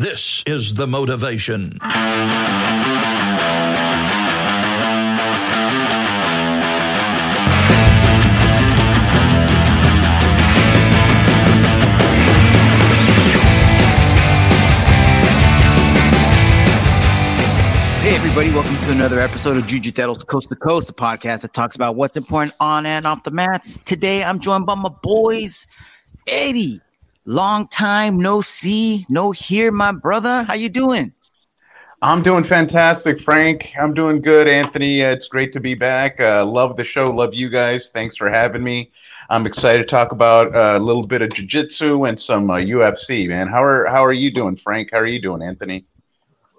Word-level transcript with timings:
This 0.00 0.42
is 0.46 0.72
the 0.72 0.86
motivation. 0.86 1.76
Hey, 18.00 18.14
everybody, 18.14 18.50
welcome 18.52 18.74
to 18.74 18.92
another 18.92 19.20
episode 19.20 19.58
of 19.58 19.66
Jiu-Jitsu 19.66 20.14
Coast 20.24 20.48
to 20.48 20.56
Coast, 20.56 20.86
the 20.86 20.94
podcast 20.94 21.42
that 21.42 21.52
talks 21.52 21.76
about 21.76 21.96
what's 21.96 22.16
important 22.16 22.54
on 22.58 22.86
and 22.86 23.06
off 23.06 23.24
the 23.24 23.30
mats. 23.30 23.78
Today, 23.84 24.24
I'm 24.24 24.40
joined 24.40 24.64
by 24.64 24.76
my 24.76 24.88
boys, 25.02 25.66
Eddie. 26.26 26.80
Long 27.30 27.68
time 27.68 28.16
no 28.16 28.40
see, 28.40 29.06
no 29.08 29.30
hear, 29.30 29.70
my 29.70 29.92
brother. 29.92 30.42
How 30.42 30.54
you 30.54 30.68
doing? 30.68 31.12
I'm 32.02 32.24
doing 32.24 32.42
fantastic, 32.42 33.22
Frank. 33.22 33.70
I'm 33.80 33.94
doing 33.94 34.20
good, 34.20 34.48
Anthony. 34.48 35.04
Uh, 35.04 35.12
it's 35.12 35.28
great 35.28 35.52
to 35.52 35.60
be 35.60 35.74
back. 35.74 36.18
Uh, 36.18 36.44
love 36.44 36.76
the 36.76 36.82
show. 36.82 37.08
Love 37.08 37.32
you 37.32 37.48
guys. 37.48 37.90
Thanks 37.94 38.16
for 38.16 38.28
having 38.28 38.64
me. 38.64 38.90
I'm 39.28 39.46
excited 39.46 39.78
to 39.78 39.84
talk 39.84 40.10
about 40.10 40.52
uh, 40.56 40.76
a 40.76 40.82
little 40.82 41.06
bit 41.06 41.22
of 41.22 41.30
jiu-jitsu 41.30 42.02
and 42.02 42.20
some 42.20 42.48
UFC, 42.48 43.28
man. 43.28 43.46
How 43.46 43.62
are 43.62 43.86
how 43.86 44.04
are 44.04 44.12
you 44.12 44.32
doing, 44.32 44.56
Frank? 44.56 44.88
How 44.90 44.98
are 44.98 45.06
you 45.06 45.22
doing, 45.22 45.40
Anthony? 45.40 45.84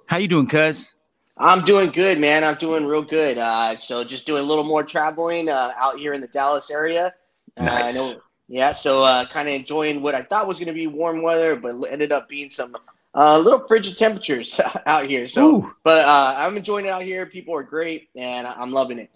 How 0.05 0.15
you 0.19 0.29
doing, 0.29 0.47
cuz? 0.47 0.95
I'm 1.37 1.65
doing 1.65 1.89
good, 1.89 2.17
man. 2.17 2.45
I'm 2.45 2.55
doing 2.55 2.85
real 2.85 3.01
good. 3.01 3.37
Uh, 3.37 3.75
so 3.75 4.05
just 4.05 4.25
doing 4.25 4.41
a 4.41 4.47
little 4.47 4.63
more 4.63 4.83
traveling 4.83 5.49
uh, 5.49 5.73
out 5.75 5.99
here 5.99 6.13
in 6.13 6.21
the 6.21 6.29
Dallas 6.29 6.71
area. 6.71 7.13
Uh, 7.57 7.65
Nice. 7.65 7.83
I 7.83 7.91
know, 7.91 8.21
yeah. 8.51 8.73
So 8.73 9.03
uh, 9.03 9.25
kind 9.25 9.47
of 9.49 9.55
enjoying 9.55 10.01
what 10.01 10.15
I 10.15 10.21
thought 10.23 10.47
was 10.47 10.59
going 10.59 10.67
to 10.67 10.73
be 10.73 10.87
warm 10.87 11.21
weather, 11.21 11.55
but 11.55 11.75
ended 11.89 12.11
up 12.11 12.29
being 12.29 12.51
some 12.51 12.75
uh, 13.15 13.39
little 13.39 13.65
frigid 13.67 13.97
temperatures 13.97 14.59
out 14.85 15.05
here. 15.05 15.27
So, 15.27 15.57
Ooh. 15.57 15.75
but 15.83 16.05
uh, 16.05 16.35
I'm 16.37 16.57
enjoying 16.57 16.85
it 16.85 16.89
out 16.89 17.03
here. 17.03 17.25
People 17.25 17.55
are 17.55 17.63
great, 17.63 18.09
and 18.15 18.47
I'm 18.47 18.71
loving 18.71 18.99
it. 18.99 19.11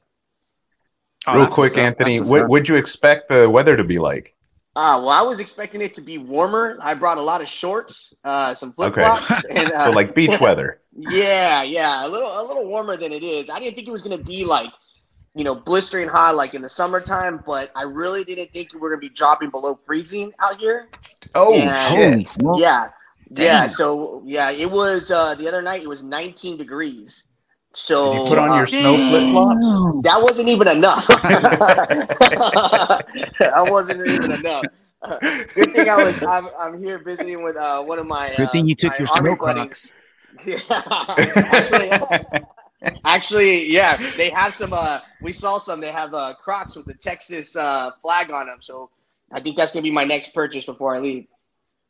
Oh, 1.28 1.38
Real 1.38 1.48
quick. 1.48 1.78
Anthony, 1.78 2.20
what 2.20 2.50
would 2.50 2.70
you 2.70 2.76
expect 2.76 3.30
the 3.30 3.50
weather 3.50 3.76
to 3.78 3.84
be 3.84 4.00
like? 4.00 4.36
Uh, 4.76 5.00
well, 5.00 5.10
I 5.10 5.22
was 5.22 5.40
expecting 5.40 5.82
it 5.82 5.96
to 5.96 6.02
be 6.02 6.18
warmer. 6.18 6.78
I 6.82 6.94
brought 6.96 7.18
a 7.18 7.22
lot 7.22 7.42
of 7.42 7.48
shorts, 7.48 8.14
uh, 8.26 8.54
some 8.54 8.74
flip 8.74 8.92
Okay. 8.92 9.02
flops, 9.02 9.46
and 9.56 9.72
uh, 9.72 9.86
So 9.86 9.92
like 9.92 10.14
beach 10.14 10.40
weather. 10.42 10.80
Yeah, 10.98 11.64
yeah, 11.64 12.06
a 12.06 12.10
little 12.10 12.30
a 12.30 12.44
little 12.48 12.66
warmer 12.66 12.96
than 12.96 13.12
it 13.12 13.24
is. 13.24 13.50
I 13.50 13.60
didn't 13.60 13.76
think 13.76 13.88
it 13.88 13.92
was 13.92 14.02
gonna 14.02 14.24
be 14.24 14.46
like, 14.46 14.70
you 15.36 15.44
know, 15.44 15.54
blistering 15.54 16.08
hot 16.08 16.36
like 16.36 16.54
in 16.54 16.62
the 16.62 16.70
summertime, 16.70 17.44
but 17.46 17.70
I 17.76 17.84
really 17.84 18.24
didn't 18.24 18.52
think 18.52 18.74
we 18.74 18.80
were 18.80 18.90
gonna 18.90 19.02
be 19.02 19.10
dropping 19.10 19.50
below 19.50 19.78
freezing 19.86 20.32
out 20.40 20.58
here. 20.58 20.88
Oh 21.36 21.54
Yeah. 21.54 21.90
Holy 21.90 22.24
smoke. 22.24 22.60
Yeah, 22.60 22.90
yeah. 23.30 23.68
So 23.68 24.24
yeah, 24.26 24.52
it 24.52 24.72
was 24.72 25.12
uh, 25.12 25.36
the 25.36 25.48
other 25.48 25.62
night. 25.62 25.84
It 25.84 25.90
was 25.90 26.04
19 26.04 26.58
degrees. 26.58 27.34
So 27.74 28.14
Did 28.14 28.24
you 28.24 28.30
put 28.30 28.38
on 28.38 28.52
uh, 28.52 28.58
your 28.58 28.68
snow 28.68 28.96
flip 28.96 29.32
flops? 29.32 29.66
That 30.04 30.22
wasn't 30.22 30.48
even 30.48 30.70
enough. 30.70 31.06
that 33.40 33.66
wasn't 33.68 34.08
even 34.08 34.32
enough. 34.32 34.64
Good 35.54 35.74
thing 35.74 35.90
I 35.90 36.02
was. 36.02 36.24
I'm, 36.24 36.48
I'm 36.60 36.82
here 36.82 37.00
visiting 37.00 37.44
with 37.44 37.58
uh, 37.58 37.84
one 37.84 38.00
of 38.00 38.08
my. 38.08 38.32
Good 38.38 38.48
uh, 38.48 38.52
thing 38.52 38.68
you 38.68 38.76
took 38.76 38.98
your 38.98 39.10
army 39.14 39.30
snow 39.30 39.36
buddies. 39.36 39.66
crocs. 39.66 39.92
Yeah, 40.46 40.58
actually, 40.68 42.46
actually, 43.06 43.72
yeah, 43.72 44.12
they 44.18 44.30
have 44.30 44.54
some. 44.54 44.74
Uh, 44.74 45.00
we 45.22 45.34
saw 45.34 45.58
some. 45.58 45.82
They 45.82 45.92
have 45.92 46.14
uh, 46.14 46.34
Crocs 46.42 46.76
with 46.76 46.86
the 46.86 46.94
Texas 46.94 47.56
uh, 47.56 47.92
flag 48.02 48.32
on 48.32 48.48
them. 48.48 48.58
So 48.62 48.90
I 49.32 49.40
think 49.40 49.58
that's 49.58 49.74
gonna 49.74 49.84
be 49.84 49.92
my 49.92 50.04
next 50.04 50.34
purchase 50.34 50.66
before 50.66 50.96
I 50.96 51.00
leave. 51.00 51.28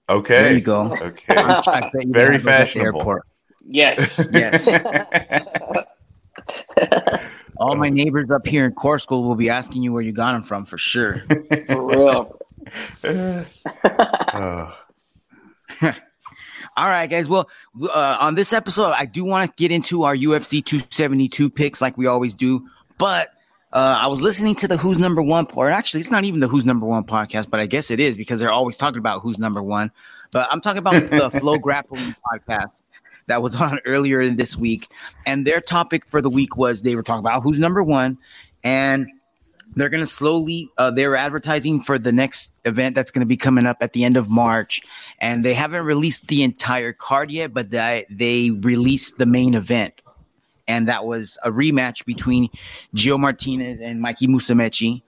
Okay. 0.09 0.43
There 0.43 0.53
you 0.53 0.61
go. 0.61 0.91
Okay. 0.91 1.23
You 1.29 2.13
Very 2.13 2.33
have 2.33 2.43
those 2.43 2.43
at 2.43 2.43
fashionable. 2.43 2.99
airport. 2.99 3.27
Yes. 3.67 4.29
Yes. 4.31 4.77
All 7.57 7.75
my 7.75 7.89
neighbors 7.89 8.29
up 8.29 8.45
here 8.45 8.65
in 8.65 8.73
core 8.73 8.99
school 8.99 9.23
will 9.23 9.35
be 9.35 9.49
asking 9.49 9.81
you 9.81 9.93
where 9.93 10.01
you 10.01 10.11
got 10.11 10.33
them 10.33 10.43
from 10.43 10.65
for 10.65 10.77
sure. 10.77 11.23
For 11.67 11.85
real. 11.85 12.37
Oh. 15.81 15.95
All 16.77 16.87
right, 16.87 17.09
guys. 17.09 17.29
Well, 17.29 17.49
uh, 17.83 18.17
on 18.19 18.35
this 18.35 18.51
episode, 18.51 18.91
I 18.91 19.05
do 19.05 19.23
want 19.23 19.49
to 19.49 19.61
get 19.61 19.71
into 19.71 20.03
our 20.03 20.15
UFC 20.15 20.63
272 20.63 21.49
picks 21.49 21.81
like 21.81 21.97
we 21.97 22.05
always 22.05 22.35
do. 22.35 22.67
But 22.97 23.29
uh, 23.71 23.97
I 24.01 24.07
was 24.07 24.21
listening 24.21 24.55
to 24.55 24.67
the 24.67 24.75
Who's 24.75 24.99
Number 24.99 25.21
One, 25.21 25.47
or 25.53 25.69
actually, 25.69 26.01
it's 26.01 26.11
not 26.11 26.25
even 26.25 26.41
the 26.41 26.49
Who's 26.49 26.65
Number 26.65 26.85
One 26.85 27.05
podcast, 27.05 27.49
but 27.49 27.61
I 27.61 27.65
guess 27.65 27.91
it 27.91 28.01
is 28.01 28.17
because 28.17 28.41
they're 28.41 28.51
always 28.51 28.75
talking 28.75 28.99
about 28.99 29.21
who's 29.21 29.39
number 29.39 29.63
one. 29.63 29.89
But 30.31 30.49
I'm 30.51 30.59
talking 30.59 30.79
about 30.79 31.09
the 31.09 31.29
FloGrappling 31.39 32.15
podcast 32.29 32.81
that 33.27 33.41
was 33.41 33.55
on 33.55 33.79
earlier 33.85 34.21
in 34.21 34.35
this 34.35 34.57
week. 34.57 34.89
And 35.25 35.47
their 35.47 35.61
topic 35.61 36.05
for 36.05 36.21
the 36.21 36.29
week 36.29 36.57
was 36.57 36.81
they 36.81 36.95
were 36.97 37.03
talking 37.03 37.19
about 37.19 37.41
who's 37.41 37.57
number 37.57 37.83
one. 37.83 38.17
And 38.65 39.07
they're 39.75 39.89
going 39.89 40.03
to 40.03 40.07
slowly 40.07 40.69
uh, 40.77 40.91
they're 40.91 41.15
advertising 41.15 41.81
for 41.81 41.99
the 41.99 42.11
next 42.11 42.51
event 42.65 42.95
that's 42.95 43.11
going 43.11 43.21
to 43.21 43.25
be 43.25 43.37
coming 43.37 43.65
up 43.65 43.77
at 43.81 43.93
the 43.93 44.03
end 44.03 44.17
of 44.17 44.29
march 44.29 44.81
and 45.19 45.43
they 45.43 45.53
haven't 45.53 45.85
released 45.85 46.27
the 46.27 46.43
entire 46.43 46.93
card 46.93 47.31
yet 47.31 47.53
but 47.53 47.71
they, 47.71 48.05
they 48.09 48.51
released 48.51 49.17
the 49.17 49.25
main 49.25 49.53
event 49.53 50.01
and 50.67 50.87
that 50.87 51.05
was 51.05 51.37
a 51.43 51.51
rematch 51.51 52.05
between 52.05 52.49
Gio 52.95 53.19
Martinez 53.19 53.79
and 53.79 54.01
Mikey 54.01 54.27
Musumeci. 54.27 55.01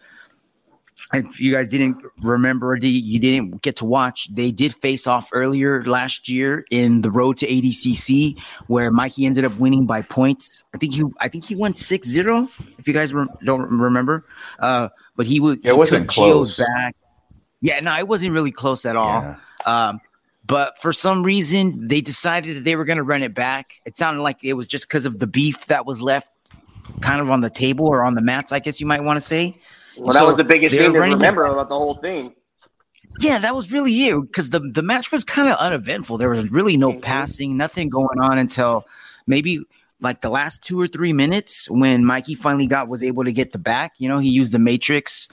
If 1.14 1.40
you 1.40 1.54
guys 1.54 1.68
didn't 1.70 2.04
remember, 2.22 2.72
or 2.74 2.78
you 2.78 3.20
didn't 3.20 3.62
get 3.62 3.78
to 3.78 3.86
watch, 3.86 4.28
they 4.34 4.52
did 4.52 4.76
face 4.76 5.08
off 5.08 5.30
earlier 5.32 5.84
last 5.86 6.28
year 6.28 6.66
in 6.70 7.02
the 7.02 7.10
road 7.10 7.38
to 7.38 7.48
ADCC, 7.48 8.38
where 8.68 8.92
Mikey 8.92 9.26
ended 9.26 9.46
up 9.46 9.58
winning 9.58 9.86
by 9.86 10.02
points. 10.02 10.66
I 10.76 10.78
think 10.78 10.94
he, 10.94 11.04
I 11.22 11.30
think 11.30 11.46
he 11.46 11.56
won 11.56 11.74
6-0, 11.74 12.50
If 12.78 12.88
you 12.88 12.94
guys 12.94 13.14
re- 13.14 13.26
don't 13.44 13.70
remember, 13.70 14.26
uh, 14.60 14.90
but 15.16 15.28
he 15.28 15.40
was 15.40 15.64
It 15.64 15.78
wasn't 15.78 16.08
Gio's 16.08 16.56
close. 16.56 16.58
back. 16.58 16.96
Yeah, 17.62 17.80
no, 17.80 17.98
it 17.98 18.08
wasn't 18.08 18.34
really 18.34 18.52
close 18.52 18.86
at 18.86 18.96
all. 18.98 19.22
Yeah. 19.22 19.38
Um, 19.66 20.02
but 20.46 20.78
for 20.78 20.94
some 20.94 21.24
reason, 21.24 21.88
they 21.88 22.02
decided 22.02 22.58
that 22.58 22.64
they 22.64 22.76
were 22.76 22.86
going 22.86 22.98
to 22.98 23.04
run 23.04 23.24
it 23.24 23.34
back. 23.34 23.76
It 23.86 23.98
sounded 23.98 24.22
like 24.22 24.44
it 24.44 24.54
was 24.54 24.68
just 24.68 24.88
because 24.88 25.06
of 25.06 25.20
the 25.20 25.28
beef 25.28 25.66
that 25.68 25.86
was 25.86 26.02
left 26.02 26.30
kind 27.02 27.20
of 27.22 27.30
on 27.30 27.42
the 27.42 27.50
table 27.50 27.86
or 27.88 28.04
on 28.04 28.16
the 28.16 28.22
mats, 28.22 28.52
I 28.52 28.60
guess 28.60 28.80
you 28.80 28.86
might 28.88 29.04
want 29.04 29.18
to 29.18 29.22
say. 29.22 29.58
Well, 29.98 30.14
that 30.14 30.20
So 30.20 30.28
was 30.28 30.38
the 30.38 30.44
biggest 30.44 30.76
thing 30.76 30.94
to 30.94 31.00
remember 31.00 31.46
about 31.46 31.70
the 31.70 31.76
whole 31.76 31.96
thing. 31.96 32.34
Yeah, 33.20 33.40
that 33.40 33.56
was 33.56 33.72
really 33.72 33.92
it 34.08 34.22
because 34.22 34.52
the, 34.52 34.60
the 34.60 34.84
match 34.84 35.12
was 35.12 35.24
kind 35.24 35.50
of 35.50 35.58
uneventful. 35.58 36.18
There 36.18 36.30
was 36.30 36.52
really 36.52 36.78
no 36.78 36.92
Mhm. 36.92 37.02
passing, 37.02 37.58
nothing 37.58 37.90
going 37.90 38.20
on 38.20 38.38
until 38.38 38.86
maybe 39.26 39.62
like 40.00 40.22
the 40.22 40.30
last 40.30 40.62
two 40.62 40.80
or 40.80 40.86
three 40.88 41.14
minutes 41.14 41.68
when 41.70 42.06
Mikey 42.06 42.36
finally 42.36 42.68
got 42.68 42.88
was 42.88 43.04
able 43.04 43.24
to 43.24 43.32
get 43.32 43.52
the 43.54 43.58
back. 43.58 43.94
You 43.98 44.08
know, 44.08 44.20
he 44.20 44.30
used 44.30 44.52
the 44.52 44.60
matrix 44.60 45.28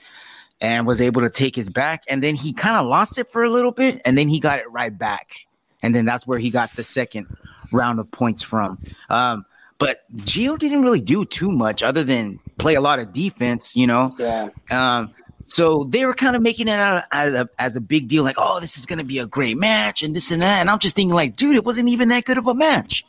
and 0.63 0.87
was 0.87 1.01
able 1.03 1.21
to 1.21 1.29
take 1.31 1.55
his 1.55 1.69
back, 1.69 2.05
and 2.09 2.23
then 2.23 2.35
he 2.37 2.55
kind 2.55 2.77
of 2.77 2.87
lost 2.87 3.19
it 3.19 3.31
for 3.31 3.45
a 3.45 3.51
little 3.51 3.73
bit, 3.73 4.01
and 4.07 4.17
then 4.17 4.29
he 4.29 4.41
got 4.41 4.61
it 4.61 4.71
right 4.71 4.97
back, 4.97 5.47
and 5.83 5.95
then 5.95 6.07
that's 6.07 6.27
where 6.27 6.39
he 6.39 6.49
got 6.49 6.75
the 6.77 6.83
second 6.83 7.27
round 7.71 7.99
of 7.99 8.11
points 8.13 8.43
from. 8.43 8.79
Um, 9.11 9.45
but 9.79 10.05
Gio 10.19 10.59
didn't 10.59 10.83
really 10.83 11.03
do 11.03 11.27
too 11.27 11.53
much 11.53 11.83
other 11.83 12.05
than 12.05 12.39
play 12.59 12.75
a 12.75 12.81
lot 12.81 12.99
of 12.99 13.13
defense. 13.13 13.75
You 13.77 13.87
know, 13.87 14.15
Yeah. 14.19 14.49
um, 14.71 15.13
so 15.45 15.85
they 15.85 16.07
were 16.07 16.15
kind 16.15 16.37
of 16.37 16.43
making 16.43 16.69
it 16.69 16.73
out 16.79 17.05
as 17.13 17.35
a, 17.35 17.49
as 17.59 17.77
a 17.77 17.81
big 17.81 18.09
deal, 18.09 18.23
like, 18.25 18.37
oh, 18.39 18.61
this 18.61 18.79
is 18.79 18.87
going 18.87 18.99
to 18.99 19.05
be 19.05 19.19
a 19.19 19.27
great 19.27 19.59
match 19.59 20.03
and 20.03 20.17
this 20.17 20.31
and 20.31 20.41
that. 20.41 20.61
And 20.61 20.71
I'm 20.71 20.79
just 20.79 20.97
thinking, 20.97 21.15
like, 21.15 21.37
dude, 21.37 21.55
it 21.57 21.65
wasn't 21.65 21.91
even 21.91 22.09
that 22.09 22.25
good 22.25 22.39
of 22.39 22.47
a 22.47 22.55
match. 22.55 23.05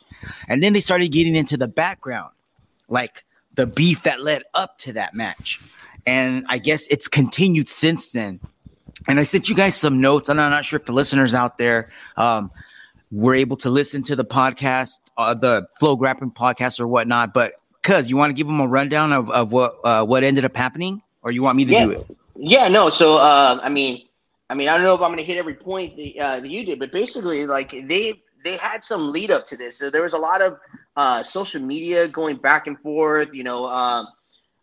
And 0.48 0.62
then 0.62 0.72
they 0.74 0.80
started 0.80 1.08
getting 1.12 1.34
into 1.34 1.56
the 1.56 1.68
background, 1.68 2.32
like 2.88 3.24
the 3.54 3.66
beef 3.66 4.02
that 4.02 4.20
led 4.20 4.42
up 4.52 4.76
to 4.78 4.92
that 4.94 5.14
match. 5.14 5.60
And 6.06 6.44
I 6.48 6.58
guess 6.58 6.86
it's 6.88 7.08
continued 7.08 7.70
since 7.70 8.12
then. 8.12 8.40
And 9.08 9.18
I 9.18 9.22
sent 9.22 9.48
you 9.48 9.54
guys 9.54 9.74
some 9.74 10.00
notes, 10.00 10.28
and 10.28 10.40
I'm 10.40 10.50
not 10.50 10.64
sure 10.64 10.78
if 10.78 10.84
the 10.86 10.92
listeners 10.92 11.34
out 11.34 11.58
there 11.58 11.90
um, 12.16 12.50
were 13.10 13.34
able 13.34 13.56
to 13.58 13.70
listen 13.70 14.02
to 14.04 14.16
the 14.16 14.24
podcast, 14.24 14.98
uh, 15.16 15.32
the 15.34 15.68
FloGrappling 15.80 16.34
podcast 16.34 16.80
or 16.80 16.86
whatnot. 16.86 17.32
But 17.32 17.52
cuz 17.86 18.10
you 18.10 18.16
want 18.16 18.30
to 18.30 18.34
give 18.34 18.46
them 18.46 18.60
a 18.60 18.66
rundown 18.66 19.12
of, 19.12 19.30
of 19.30 19.52
what 19.52 19.76
uh, 19.84 20.04
what 20.04 20.24
ended 20.24 20.44
up 20.44 20.56
happening, 20.56 21.02
or 21.22 21.30
you 21.30 21.42
want 21.42 21.56
me 21.56 21.64
to 21.64 21.72
Yeah. 21.72 21.84
do 21.84 21.90
it? 21.92 22.06
Yeah, 22.36 22.68
no. 22.68 22.90
So, 22.90 23.16
uh, 23.16 23.58
I 23.62 23.68
mean, 23.68 24.02
I 24.50 24.54
mean, 24.54 24.68
I 24.68 24.74
don't 24.74 24.84
know 24.84 24.94
if 24.94 25.00
I'm 25.00 25.08
going 25.08 25.18
to 25.18 25.24
hit 25.24 25.38
every 25.38 25.54
point 25.54 25.96
that, 25.96 26.18
uh, 26.18 26.40
that 26.40 26.50
you 26.50 26.64
did, 26.64 26.78
but 26.78 26.92
basically, 26.92 27.46
like 27.46 27.70
they 27.70 28.22
they 28.44 28.56
had 28.56 28.84
some 28.84 29.12
lead 29.12 29.30
up 29.30 29.46
to 29.46 29.56
this. 29.56 29.78
So 29.78 29.90
there 29.90 30.02
was 30.02 30.12
a 30.12 30.18
lot 30.18 30.40
of 30.40 30.58
uh, 30.96 31.22
social 31.22 31.62
media 31.62 32.08
going 32.08 32.36
back 32.36 32.66
and 32.66 32.78
forth. 32.80 33.34
You 33.34 33.44
know, 33.44 33.66
um, 33.66 34.06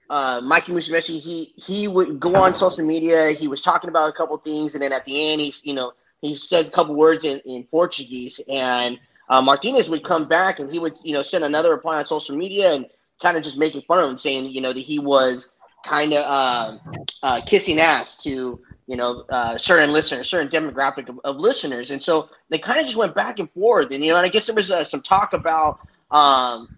uh, 0.09 0.41
Mikey 0.43 0.73
Musumeci, 0.73 1.19
he 1.19 1.53
he 1.57 1.87
would 1.87 2.19
go 2.19 2.35
on 2.35 2.53
social 2.55 2.85
media. 2.85 3.31
He 3.31 3.47
was 3.47 3.61
talking 3.61 3.89
about 3.89 4.09
a 4.09 4.13
couple 4.13 4.37
things, 4.37 4.73
and 4.75 4.83
then 4.83 4.93
at 4.93 5.05
the 5.05 5.31
end, 5.31 5.41
he 5.41 5.53
you 5.63 5.73
know 5.73 5.93
he 6.21 6.35
said 6.35 6.67
a 6.67 6.71
couple 6.71 6.95
words 6.95 7.25
in, 7.25 7.39
in 7.45 7.63
Portuguese, 7.65 8.39
and 8.49 8.99
uh, 9.29 9.41
Martinez 9.41 9.89
would 9.89 10.03
come 10.03 10.27
back 10.27 10.59
and 10.59 10.71
he 10.71 10.79
would 10.79 10.97
you 11.03 11.13
know 11.13 11.23
send 11.23 11.43
another 11.43 11.71
reply 11.71 11.99
on 11.99 12.05
social 12.05 12.37
media 12.37 12.73
and 12.73 12.85
kind 13.23 13.37
of 13.37 13.43
just 13.43 13.57
making 13.57 13.81
fun 13.81 14.03
of 14.03 14.11
him, 14.11 14.17
saying 14.19 14.51
you 14.51 14.61
know 14.61 14.71
that 14.71 14.79
he 14.79 14.99
was 14.99 15.53
kind 15.83 16.13
of 16.13 16.23
uh, 16.25 16.77
uh, 17.23 17.41
kissing 17.45 17.79
ass 17.79 18.21
to 18.23 18.59
you 18.87 18.97
know, 18.97 19.23
uh, 19.29 19.57
certain 19.57 19.91
listeners, 19.93 20.29
certain 20.29 20.49
demographic 20.49 21.07
of, 21.07 21.19
of 21.23 21.37
listeners, 21.37 21.91
and 21.91 22.03
so 22.03 22.29
they 22.49 22.57
kind 22.57 22.79
of 22.79 22.85
just 22.85 22.97
went 22.97 23.15
back 23.15 23.39
and 23.39 23.49
forth. 23.51 23.91
And 23.91 24.03
you 24.03 24.11
know, 24.11 24.17
and 24.17 24.25
I 24.25 24.29
guess 24.29 24.47
there 24.47 24.55
was 24.55 24.71
uh, 24.71 24.83
some 24.83 25.01
talk 25.01 25.33
about 25.33 25.79
um, 26.11 26.75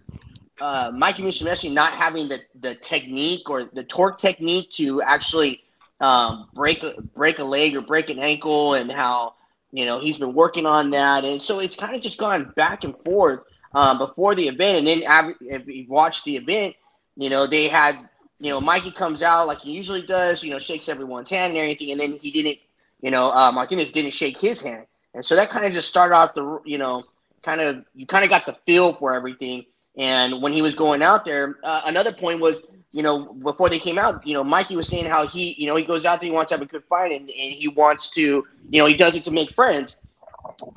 uh, 0.60 0.92
Mikey 0.94 1.22
Musumeci 1.22 1.72
not 1.72 1.92
having 1.92 2.28
the 2.28 2.38
the 2.60 2.74
technique 2.76 3.50
or 3.50 3.64
the 3.64 3.82
torque 3.82 4.18
technique 4.18 4.70
to 4.72 5.02
actually 5.02 5.64
um, 6.00 6.48
break 6.54 6.84
break 7.14 7.38
a 7.40 7.44
leg 7.44 7.76
or 7.76 7.80
break 7.80 8.08
an 8.08 8.20
ankle, 8.20 8.74
and 8.74 8.90
how 8.90 9.34
you 9.72 9.84
know 9.84 9.98
he's 9.98 10.18
been 10.18 10.32
working 10.32 10.64
on 10.64 10.90
that, 10.90 11.24
and 11.24 11.42
so 11.42 11.58
it's 11.58 11.74
kind 11.74 11.96
of 11.96 12.00
just 12.00 12.18
gone 12.18 12.52
back 12.56 12.84
and 12.84 12.96
forth 13.02 13.40
um, 13.76 13.98
before 13.98 14.34
the 14.34 14.48
event, 14.48 14.78
and 14.78 14.86
then 14.86 15.34
if 15.42 15.68
you 15.68 15.84
watched 15.86 16.24
the 16.24 16.36
event, 16.36 16.74
you 17.14 17.28
know 17.28 17.46
they 17.46 17.68
had 17.68 17.94
you 18.40 18.50
know 18.50 18.58
Mikey 18.58 18.90
comes 18.90 19.22
out 19.22 19.46
like 19.46 19.58
he 19.58 19.72
usually 19.72 20.00
does, 20.00 20.42
you 20.42 20.50
know 20.50 20.58
shakes 20.58 20.88
everyone's 20.88 21.28
hand 21.28 21.52
and 21.52 21.60
everything, 21.60 21.92
and 21.92 22.00
then 22.00 22.18
he 22.20 22.30
didn't, 22.30 22.58
you 23.02 23.10
know 23.10 23.30
uh, 23.32 23.52
Martinez 23.52 23.92
didn't 23.92 24.12
shake 24.12 24.38
his 24.38 24.62
hand, 24.62 24.86
and 25.12 25.22
so 25.22 25.36
that 25.36 25.50
kind 25.50 25.66
of 25.66 25.72
just 25.72 25.88
started 25.90 26.14
off 26.14 26.34
the 26.34 26.58
you 26.64 26.78
know 26.78 27.04
kind 27.42 27.60
of 27.60 27.84
you 27.94 28.06
kind 28.06 28.24
of 28.24 28.30
got 28.30 28.46
the 28.46 28.54
feel 28.66 28.94
for 28.94 29.14
everything. 29.14 29.66
And 29.98 30.42
when 30.42 30.52
he 30.52 30.62
was 30.62 30.74
going 30.74 31.02
out 31.02 31.26
there, 31.26 31.58
uh, 31.62 31.82
another 31.86 32.12
point 32.12 32.40
was, 32.40 32.64
you 32.92 33.02
know, 33.02 33.32
before 33.32 33.70
they 33.70 33.78
came 33.78 33.98
out, 33.98 34.26
you 34.26 34.34
know, 34.34 34.44
Mikey 34.44 34.76
was 34.76 34.88
saying 34.88 35.06
how 35.06 35.26
he, 35.26 35.54
you 35.56 35.66
know, 35.66 35.76
he 35.76 35.84
goes 35.84 36.04
out 36.04 36.20
there, 36.20 36.28
he 36.28 36.34
wants 36.34 36.50
to 36.50 36.54
have 36.56 36.62
a 36.62 36.66
good 36.66 36.84
fight, 36.84 37.12
and, 37.12 37.22
and 37.22 37.30
he 37.30 37.68
wants 37.68 38.10
to, 38.10 38.46
you 38.68 38.78
know, 38.78 38.84
he 38.86 38.94
does 38.94 39.14
it 39.16 39.24
to 39.24 39.30
make 39.30 39.50
friends. 39.50 40.02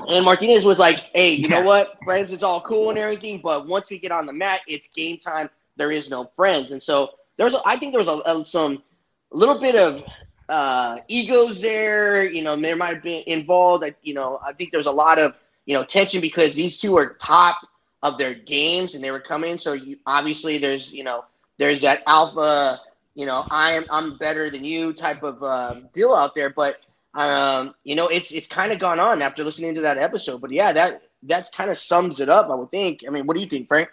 And 0.08 0.26
Martinez 0.26 0.66
was 0.66 0.80
like, 0.80 0.98
"Hey, 1.14 1.32
you 1.34 1.48
know 1.48 1.64
what? 1.64 1.98
Friends 2.04 2.32
is 2.32 2.44
all 2.44 2.62
cool 2.62 2.90
and 2.90 3.00
everything, 3.00 3.40
but 3.44 3.68
once 3.68 3.90
we 3.90 4.00
get 4.00 4.12
on 4.12 4.26
the 4.26 4.34
mat, 4.34 4.62
it's 4.68 4.88
game 4.88 5.18
time. 5.18 5.50
There 5.78 5.92
is 5.92 6.10
no 6.10 6.30
friends." 6.36 6.72
And 6.72 6.82
so 6.82 7.12
there's, 7.38 7.56
I 7.66 7.78
think 7.78 7.94
there 7.94 8.04
was 8.04 8.08
a, 8.26 8.30
a, 8.30 8.46
some 8.46 8.84
a 9.32 9.38
little 9.38 9.60
bit 9.60 9.76
of 9.76 10.04
uh, 10.50 11.00
egos 11.08 11.62
there. 11.62 12.30
You 12.30 12.42
know, 12.44 12.56
there 12.56 12.76
might 12.76 12.96
have 12.96 13.04
been 13.04 13.24
involved. 13.28 13.86
You 14.04 14.14
know, 14.14 14.40
I 14.46 14.54
think 14.54 14.72
there's 14.72 14.88
a 14.88 14.92
lot 14.92 15.18
of 15.20 15.36
you 15.66 15.74
know 15.76 15.84
tension 15.84 16.22
because 16.22 16.56
these 16.56 16.78
two 16.78 16.98
are 16.98 17.14
top 17.14 17.58
of 18.02 18.18
their 18.18 18.34
games 18.34 18.96
and 18.96 19.04
they 19.04 19.12
were 19.12 19.20
coming. 19.20 19.58
So 19.58 19.74
you 19.74 19.98
obviously 20.06 20.58
there's 20.58 20.92
you 20.92 21.04
know 21.04 21.26
there's 21.58 21.82
that 21.82 22.02
alpha, 22.08 22.80
you 23.16 23.26
know, 23.26 23.46
I 23.50 23.72
am 23.72 23.84
I'm 23.92 24.18
better 24.18 24.50
than 24.50 24.64
you 24.64 24.94
type 24.94 25.24
of 25.24 25.44
uh, 25.44 25.76
deal 25.94 26.14
out 26.14 26.34
there. 26.36 26.50
But 26.50 26.78
um, 27.14 27.74
you 27.84 27.96
know, 27.96 28.08
it's 28.08 28.32
it's 28.32 28.48
kind 28.48 28.72
of 28.72 28.80
gone 28.80 29.00
on 29.00 29.22
after 29.22 29.44
listening 29.44 29.76
to 29.76 29.82
that 29.82 29.98
episode. 29.98 30.42
But 30.42 30.52
yeah, 30.52 30.72
that 30.74 31.02
that's 31.24 31.50
kind 31.50 31.70
of 31.70 31.78
sums 31.78 32.20
it 32.20 32.30
up. 32.30 32.50
I 32.50 32.56
would 32.56 32.72
think. 32.72 33.04
I 33.08 33.12
mean, 33.12 33.26
what 33.26 33.36
do 33.36 33.42
you 33.42 33.48
think, 33.48 33.68
Frank? 33.68 33.90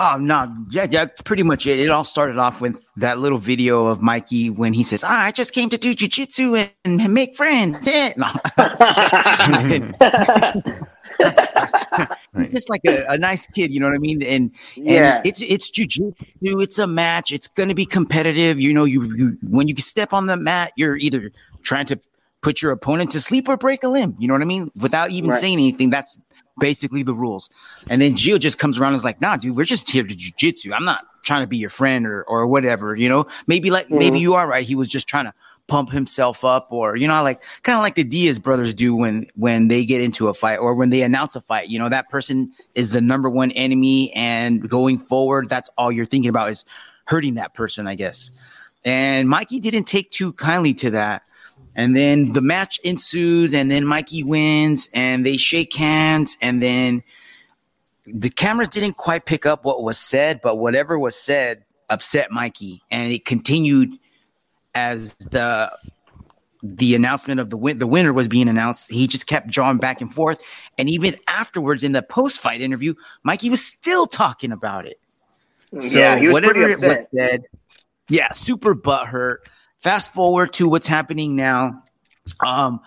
Oh 0.00 0.16
no, 0.16 0.54
yeah, 0.70 0.86
that's 0.86 1.22
pretty 1.22 1.42
much 1.42 1.66
it. 1.66 1.80
It 1.80 1.90
all 1.90 2.04
started 2.04 2.38
off 2.38 2.60
with 2.60 2.80
that 2.98 3.18
little 3.18 3.38
video 3.38 3.86
of 3.86 4.00
Mikey 4.00 4.48
when 4.48 4.72
he 4.72 4.84
says, 4.84 5.02
ah, 5.02 5.24
"I 5.24 5.32
just 5.32 5.52
came 5.52 5.68
to 5.70 5.78
do 5.78 5.92
jujitsu 5.92 6.70
and, 6.84 7.00
and 7.00 7.12
make 7.12 7.36
friends." 7.36 7.88
No. 8.16 8.26
right. 12.32 12.50
just 12.50 12.70
like 12.70 12.82
a, 12.86 13.04
a, 13.08 13.18
nice 13.18 13.46
kid, 13.48 13.72
you 13.72 13.80
know 13.80 13.86
what 13.86 13.94
I 13.94 13.98
mean? 13.98 14.22
And, 14.22 14.52
and 14.76 14.86
yeah, 14.86 15.20
it's 15.24 15.42
it's 15.42 15.68
jujitsu. 15.70 16.14
It's 16.42 16.78
a 16.78 16.86
match. 16.86 17.32
It's 17.32 17.48
going 17.48 17.68
to 17.68 17.74
be 17.74 17.86
competitive. 17.86 18.60
You 18.60 18.72
know, 18.72 18.84
you, 18.84 19.02
you 19.16 19.38
when 19.42 19.66
you 19.66 19.74
step 19.76 20.12
on 20.12 20.26
the 20.26 20.36
mat, 20.36 20.72
you're 20.76 20.96
either 20.96 21.32
trying 21.62 21.86
to 21.86 22.00
put 22.40 22.62
your 22.62 22.72
opponent 22.72 23.10
to 23.12 23.20
sleep 23.20 23.48
or 23.48 23.56
break 23.56 23.82
a 23.82 23.88
limb. 23.88 24.16
You 24.18 24.28
know 24.28 24.34
what 24.34 24.42
I 24.42 24.46
mean? 24.46 24.70
Without 24.80 25.10
even 25.10 25.30
right. 25.30 25.40
saying 25.40 25.54
anything. 25.54 25.90
That's 25.90 26.16
basically 26.58 27.02
the 27.02 27.14
rules. 27.14 27.50
And 27.88 28.02
then 28.02 28.14
Gio 28.14 28.38
just 28.38 28.58
comes 28.58 28.78
around 28.78 28.92
and 28.92 28.98
is 28.98 29.04
like, 29.04 29.20
"Nah, 29.20 29.36
dude, 29.36 29.56
we're 29.56 29.64
just 29.64 29.90
here 29.90 30.04
to 30.04 30.14
jujitsu. 30.14 30.72
I'm 30.72 30.84
not 30.84 31.04
trying 31.24 31.42
to 31.42 31.46
be 31.46 31.56
your 31.56 31.70
friend 31.70 32.06
or 32.06 32.24
or 32.24 32.46
whatever. 32.46 32.94
You 32.96 33.08
know, 33.08 33.26
maybe 33.46 33.70
like 33.70 33.86
mm-hmm. 33.86 33.98
maybe 33.98 34.20
you 34.20 34.34
are 34.34 34.46
right. 34.46 34.64
He 34.64 34.74
was 34.74 34.88
just 34.88 35.08
trying 35.08 35.26
to." 35.26 35.34
pump 35.68 35.90
himself 35.90 36.46
up 36.46 36.66
or 36.70 36.96
you 36.96 37.06
know 37.06 37.22
like 37.22 37.42
kind 37.62 37.76
of 37.76 37.82
like 37.82 37.94
the 37.94 38.02
Diaz 38.02 38.38
brothers 38.38 38.72
do 38.72 38.96
when 38.96 39.26
when 39.36 39.68
they 39.68 39.84
get 39.84 40.00
into 40.00 40.28
a 40.28 40.32
fight 40.32 40.56
or 40.56 40.74
when 40.74 40.88
they 40.88 41.02
announce 41.02 41.36
a 41.36 41.42
fight 41.42 41.68
you 41.68 41.78
know 41.78 41.90
that 41.90 42.08
person 42.08 42.50
is 42.74 42.92
the 42.92 43.02
number 43.02 43.28
one 43.28 43.50
enemy 43.52 44.10
and 44.14 44.66
going 44.68 44.98
forward 44.98 45.50
that's 45.50 45.68
all 45.76 45.92
you're 45.92 46.06
thinking 46.06 46.30
about 46.30 46.48
is 46.48 46.64
hurting 47.04 47.34
that 47.34 47.52
person 47.52 47.86
I 47.86 47.96
guess 47.96 48.30
and 48.82 49.28
Mikey 49.28 49.60
didn't 49.60 49.84
take 49.84 50.10
too 50.10 50.32
kindly 50.32 50.72
to 50.72 50.90
that 50.92 51.22
and 51.78 51.96
then 51.96 52.32
the 52.32 52.42
match 52.42 52.78
ensues 52.84 53.54
and 53.54 53.70
then 53.70 53.86
Mikey 53.86 54.24
wins 54.24 54.88
and 54.92 55.24
they 55.24 55.36
shake 55.36 55.72
hands 55.72 56.36
and 56.42 56.62
then 56.62 57.02
the 58.04 58.28
cameras 58.28 58.68
didn't 58.68 58.96
quite 58.96 59.24
pick 59.24 59.46
up 59.46 59.64
what 59.64 59.82
was 59.82 59.96
said 59.96 60.40
but 60.42 60.56
whatever 60.56 60.98
was 60.98 61.14
said 61.16 61.64
upset 61.88 62.30
Mikey 62.30 62.82
and 62.90 63.12
it 63.12 63.24
continued 63.24 63.92
as 64.74 65.14
the 65.14 65.72
the 66.62 66.96
announcement 66.96 67.38
of 67.38 67.50
the 67.50 67.56
win- 67.56 67.78
the 67.78 67.86
winner 67.86 68.12
was 68.12 68.26
being 68.26 68.48
announced, 68.48 68.90
he 68.90 69.06
just 69.06 69.28
kept 69.28 69.48
drawing 69.48 69.78
back 69.78 70.00
and 70.00 70.12
forth. 70.12 70.42
And 70.76 70.90
even 70.90 71.16
afterwards, 71.28 71.84
in 71.84 71.92
the 71.92 72.02
post 72.02 72.40
fight 72.40 72.60
interview, 72.60 72.94
Mikey 73.22 73.48
was 73.48 73.64
still 73.64 74.06
talking 74.06 74.50
about 74.50 74.84
it. 74.84 74.98
So 75.78 75.98
yeah, 75.98 76.18
he 76.18 76.26
was 76.26 76.32
whatever 76.32 76.54
pretty 76.54 76.72
upset. 76.72 76.90
it 76.90 77.08
was 77.12 77.30
said, 77.30 77.42
yeah, 78.08 78.32
super 78.32 78.74
butthurt. 78.74 79.36
Fast 79.78 80.12
forward 80.12 80.52
to 80.54 80.68
what's 80.68 80.86
happening 80.86 81.36
now. 81.36 81.82
Um, 82.44 82.80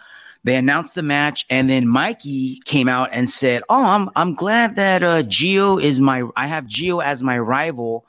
they 0.44 0.56
announced 0.56 0.96
the 0.96 1.04
match, 1.04 1.46
and 1.50 1.70
then 1.70 1.88
Mikey 1.88 2.62
came 2.66 2.88
out 2.88 3.10
and 3.12 3.30
said, 3.30 3.64
"Oh, 3.70 3.86
I'm 3.86 4.10
I'm 4.16 4.34
glad 4.34 4.76
that 4.76 5.04
uh, 5.04 5.22
Gio 5.24 5.82
is 5.82 6.02
my 6.02 6.24
I 6.36 6.48
have 6.48 6.66
Gio 6.66 7.04
as 7.04 7.22
my 7.22 7.38
rival 7.40 8.06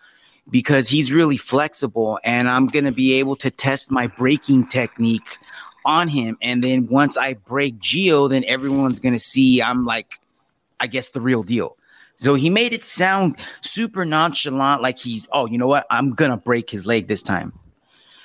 because 0.50 0.88
he's 0.88 1.12
really 1.12 1.36
flexible 1.36 2.18
and 2.24 2.48
I'm 2.48 2.66
to 2.84 2.92
be 2.92 3.14
able 3.14 3.36
to 3.36 3.50
test 3.50 3.90
my 3.90 4.06
breaking 4.06 4.66
technique 4.66 5.38
on 5.84 6.08
him. 6.08 6.36
And 6.42 6.62
then 6.62 6.88
once 6.88 7.16
I 7.16 7.34
break 7.34 7.78
Gio, 7.78 8.28
then 8.28 8.44
everyone's 8.46 8.98
to 9.14 9.18
see 9.18 9.62
I'm 9.62 9.84
like, 9.84 10.20
I 10.80 10.86
guess, 10.86 11.10
the 11.10 11.20
real 11.20 11.42
deal. 11.42 11.76
So 12.16 12.34
he 12.34 12.50
made 12.50 12.72
it 12.72 12.84
sound 12.84 13.36
super 13.62 14.04
nonchalant, 14.04 14.82
like 14.82 14.98
he's, 14.98 15.26
oh, 15.32 15.46
you 15.46 15.58
know 15.58 15.66
what? 15.66 15.86
I'm 15.90 16.10
to 16.30 16.36
break 16.36 16.70
his 16.70 16.86
leg 16.86 17.08
this 17.08 17.22
time. 17.22 17.52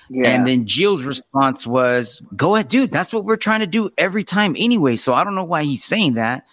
Yeah. 0.10 0.30
And 0.30 0.48
then 0.48 0.66
Gio's 0.66 1.04
response 1.04 1.68
was, 1.68 2.22
go 2.36 2.56
ahead, 2.56 2.70
dude. 2.70 2.92
That's 2.92 3.12
what 3.12 3.26
we're 3.26 3.38
trying 3.38 3.60
to 3.60 3.68
do 3.68 3.90
every 3.98 4.24
time 4.24 4.56
anyway. 4.58 4.96
So 4.96 5.14
I 5.14 5.24
don't 5.24 5.36
know 5.36 5.44
why 5.44 5.64
he's 5.64 5.84
saying 5.84 6.14
that. 6.14 6.46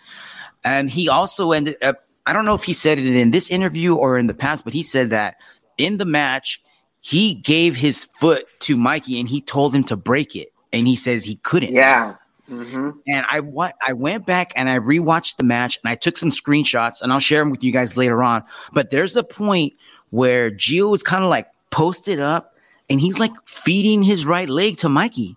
And 0.64 0.90
he 0.90 1.08
also 1.08 1.52
ended 1.52 1.76
up, 1.82 2.04
I 2.26 2.32
don't 2.32 2.44
know 2.44 2.54
if 2.54 2.64
he 2.64 2.72
said 2.72 2.98
it 2.98 3.06
in 3.06 3.30
this 3.30 3.50
interview 3.50 3.94
or 3.94 4.18
in 4.18 4.26
the 4.26 4.34
past, 4.34 4.64
but 4.64 4.72
he 4.72 4.82
said 4.82 5.10
that 5.10 5.36
in 5.76 5.98
the 5.98 6.04
match, 6.04 6.62
he 7.00 7.34
gave 7.34 7.76
his 7.76 8.06
foot 8.06 8.46
to 8.60 8.76
Mikey 8.76 9.20
and 9.20 9.28
he 9.28 9.40
told 9.42 9.74
him 9.74 9.84
to 9.84 9.96
break 9.96 10.34
it. 10.34 10.48
And 10.72 10.88
he 10.88 10.96
says 10.96 11.24
he 11.24 11.36
couldn't. 11.36 11.72
Yeah. 11.72 12.16
Mm-hmm. 12.50 12.90
And 13.06 13.26
I 13.30 13.40
what 13.40 13.74
I 13.86 13.92
went 13.92 14.26
back 14.26 14.52
and 14.56 14.68
I 14.68 14.78
rewatched 14.78 15.36
the 15.36 15.44
match 15.44 15.78
and 15.82 15.90
I 15.90 15.94
took 15.94 16.16
some 16.16 16.30
screenshots 16.30 17.00
and 17.00 17.12
I'll 17.12 17.20
share 17.20 17.40
them 17.40 17.50
with 17.50 17.62
you 17.62 17.72
guys 17.72 17.96
later 17.96 18.22
on. 18.22 18.42
But 18.72 18.90
there's 18.90 19.16
a 19.16 19.24
point 19.24 19.74
where 20.10 20.50
Gio 20.50 20.94
is 20.94 21.02
kind 21.02 21.24
of 21.24 21.30
like 21.30 21.48
posted 21.70 22.20
up 22.20 22.53
and 22.90 23.00
he's 23.00 23.18
like 23.18 23.32
feeding 23.46 24.02
his 24.02 24.26
right 24.26 24.48
leg 24.48 24.76
to 24.78 24.88
Mikey. 24.88 25.36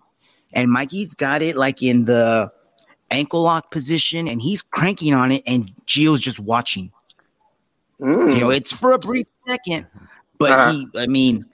And 0.52 0.70
Mikey's 0.70 1.14
got 1.14 1.42
it 1.42 1.56
like 1.56 1.82
in 1.82 2.04
the 2.04 2.50
ankle 3.10 3.42
lock 3.42 3.70
position 3.70 4.28
and 4.28 4.40
he's 4.40 4.62
cranking 4.62 5.14
on 5.14 5.32
it 5.32 5.42
and 5.46 5.70
Gio's 5.86 6.20
just 6.20 6.40
watching. 6.40 6.90
Mm. 8.00 8.34
You 8.34 8.40
know, 8.40 8.50
it's 8.50 8.72
for 8.72 8.92
a 8.92 8.98
brief 8.98 9.26
second, 9.46 9.86
but 10.38 10.50
uh-huh. 10.52 10.70
he, 10.70 10.88
I 10.96 11.06
mean, 11.06 11.46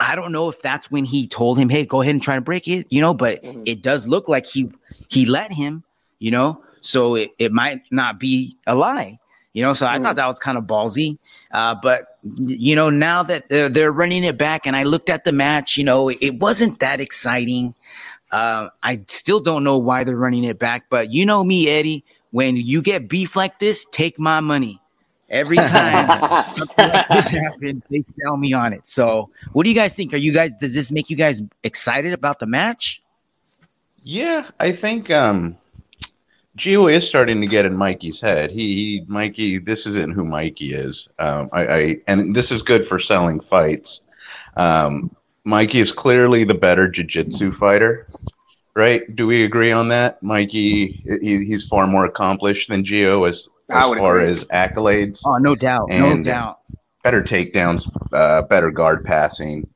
I 0.00 0.14
don't 0.14 0.32
know 0.32 0.48
if 0.48 0.60
that's 0.62 0.90
when 0.90 1.04
he 1.04 1.26
told 1.26 1.58
him, 1.58 1.68
"Hey, 1.68 1.84
go 1.84 2.00
ahead 2.00 2.14
and 2.14 2.22
try 2.22 2.34
to 2.34 2.40
break 2.40 2.68
it," 2.68 2.86
you 2.90 3.00
know. 3.00 3.12
But 3.12 3.42
mm-hmm. 3.42 3.62
it 3.66 3.82
does 3.82 4.06
look 4.06 4.28
like 4.28 4.46
he 4.46 4.70
he 5.08 5.26
let 5.26 5.52
him, 5.52 5.84
you 6.18 6.30
know. 6.30 6.62
So 6.80 7.14
it, 7.14 7.30
it 7.38 7.52
might 7.52 7.82
not 7.90 8.18
be 8.18 8.56
a 8.66 8.74
lie, 8.74 9.18
you 9.52 9.62
know. 9.62 9.74
So 9.74 9.86
mm-hmm. 9.86 9.94
I 9.94 9.98
thought 9.98 10.16
that 10.16 10.26
was 10.26 10.38
kind 10.38 10.56
of 10.56 10.64
ballsy. 10.64 11.18
Uh, 11.50 11.74
but 11.82 12.11
you 12.24 12.76
know, 12.76 12.90
now 12.90 13.22
that 13.24 13.48
they're, 13.48 13.68
they're 13.68 13.92
running 13.92 14.24
it 14.24 14.38
back, 14.38 14.66
and 14.66 14.76
I 14.76 14.84
looked 14.84 15.10
at 15.10 15.24
the 15.24 15.32
match, 15.32 15.76
you 15.76 15.84
know, 15.84 16.08
it 16.08 16.38
wasn't 16.38 16.78
that 16.80 17.00
exciting. 17.00 17.74
Uh, 18.30 18.68
I 18.82 19.00
still 19.08 19.40
don't 19.40 19.64
know 19.64 19.78
why 19.78 20.04
they're 20.04 20.16
running 20.16 20.44
it 20.44 20.58
back, 20.58 20.86
but 20.88 21.12
you 21.12 21.26
know 21.26 21.44
me, 21.44 21.68
Eddie. 21.68 22.04
When 22.30 22.56
you 22.56 22.80
get 22.80 23.08
beef 23.08 23.36
like 23.36 23.58
this, 23.58 23.84
take 23.92 24.18
my 24.18 24.40
money. 24.40 24.80
Every 25.28 25.56
time 25.56 26.08
something 26.54 26.88
like 26.88 27.08
this 27.08 27.28
happens, 27.30 27.82
they 27.90 28.04
sell 28.20 28.36
me 28.38 28.54
on 28.54 28.72
it. 28.72 28.88
So, 28.88 29.28
what 29.52 29.64
do 29.64 29.70
you 29.70 29.74
guys 29.74 29.94
think? 29.94 30.14
Are 30.14 30.18
you 30.18 30.32
guys? 30.32 30.56
Does 30.56 30.74
this 30.74 30.90
make 30.90 31.10
you 31.10 31.16
guys 31.16 31.42
excited 31.62 32.12
about 32.14 32.38
the 32.38 32.46
match? 32.46 33.02
Yeah, 34.02 34.48
I 34.60 34.72
think 34.72 35.10
um, 35.10 35.56
Gio 36.58 36.92
is 36.92 37.06
starting 37.06 37.40
to 37.40 37.46
get 37.46 37.64
in 37.64 37.76
Mikey's 37.76 38.20
head. 38.20 38.50
He, 38.50 38.74
he 38.74 39.04
Mikey, 39.08 39.58
this 39.58 39.86
isn't 39.86 40.12
who 40.12 40.24
Mikey 40.24 40.74
is. 40.74 41.08
Um, 41.18 41.48
I, 41.52 41.66
I, 41.66 41.96
and 42.06 42.36
this 42.36 42.50
is 42.52 42.62
good 42.62 42.86
for 42.88 43.00
selling 43.00 43.40
fights. 43.40 44.02
Um, 44.56 45.14
Mikey 45.44 45.80
is 45.80 45.92
clearly 45.92 46.44
the 46.44 46.54
better 46.54 46.88
jiu-jitsu 46.88 47.54
fighter, 47.54 48.06
right? 48.76 49.02
Do 49.16 49.26
we 49.26 49.44
agree 49.44 49.72
on 49.72 49.88
that? 49.88 50.22
Mikey, 50.22 51.02
he, 51.22 51.44
he's 51.44 51.66
far 51.66 51.86
more 51.86 52.04
accomplished 52.04 52.68
than 52.68 52.84
Gio 52.84 53.28
as 53.28 53.48
as 53.70 53.84
far 53.84 54.18
agree. 54.18 54.30
as 54.30 54.44
accolades. 54.46 55.22
Oh, 55.24 55.38
no 55.38 55.54
doubt, 55.54 55.88
no 55.88 56.22
doubt. 56.22 56.58
Better 57.02 57.22
takedowns, 57.22 57.88
uh, 58.12 58.42
better 58.42 58.70
guard 58.70 59.04
passing, 59.04 59.66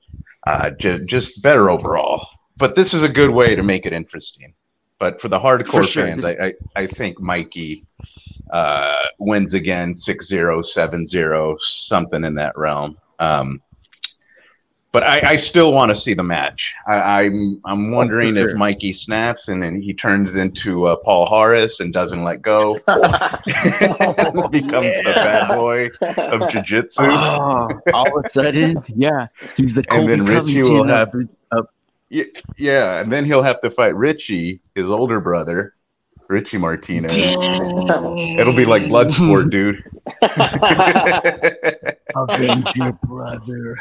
uh, 0.47 0.71
ju- 0.71 1.05
just 1.07 1.43
better 1.43 1.71
overall. 1.71 2.29
but 2.59 2.75
this 2.75 2.95
is 2.95 3.03
a 3.03 3.09
good 3.09 3.31
way 3.31 3.55
to 3.55 3.63
make 3.63 3.87
it 3.87 3.93
interesting. 3.93 4.55
But 4.99 5.21
for 5.21 5.29
the 5.29 5.39
hardcore 5.39 5.67
For 5.71 5.83
sure. 5.83 6.07
fans, 6.07 6.25
I, 6.25 6.31
I, 6.33 6.53
I 6.75 6.87
think 6.87 7.21
Mikey 7.21 7.85
uh, 8.51 9.03
wins 9.19 9.53
again 9.55 9.95
6 9.95 10.27
0, 10.27 10.63
7 10.63 11.07
0, 11.07 11.57
something 11.61 12.25
in 12.25 12.35
that 12.37 12.57
realm. 12.57 12.97
Um, 13.19 13.61
but 14.93 15.03
I, 15.03 15.33
I 15.33 15.37
still 15.37 15.75
want 15.75 15.91
to 15.91 15.97
see 15.97 16.15
the 16.15 16.23
match. 16.23 16.73
I, 16.89 17.25
I'm 17.25 17.61
I'm 17.67 17.91
wondering 17.91 18.37
sure. 18.37 18.49
if 18.49 18.57
Mikey 18.57 18.95
snaps 18.95 19.49
and 19.49 19.63
then 19.63 19.83
he 19.83 19.93
turns 19.93 20.37
into 20.37 20.87
uh, 20.87 20.97
Paul 20.97 21.29
Harris 21.29 21.81
and 21.81 21.93
doesn't 21.93 22.25
let 22.25 22.41
go, 22.41 22.75
becomes 22.87 23.45
the 24.87 25.13
bad 25.15 25.49
boy 25.55 25.91
of 26.17 26.51
jiu-jitsu. 26.51 27.03
Oh, 27.03 27.69
all 27.93 28.19
of 28.19 28.25
a 28.25 28.29
sudden, 28.31 28.77
yeah, 28.95 29.27
he's 29.57 29.75
the 29.75 29.85
And 29.91 30.09
then 30.09 30.25
Richie 30.25 30.37
Covington 30.63 30.73
will 30.73 30.87
have- 30.87 31.13
the- 31.13 31.19
of- 31.19 31.29
Yeah, 32.09 32.25
yeah, 32.57 33.01
and 33.01 33.13
then 33.13 33.25
he'll 33.25 33.43
have 33.43 33.61
to 33.63 33.71
fight 33.71 33.95
Richie, 33.97 34.61
his 34.75 34.89
older 34.89 35.21
brother, 35.21 35.75
Richie 36.29 36.59
Martinez. 36.59 37.13
It'll 37.17 38.55
be 38.55 38.65
like 38.65 38.83
Bloodsport, 38.85 39.51
dude. 39.51 39.83
Avenge 42.17 42.77
your 42.77 42.93
brother. 43.03 43.77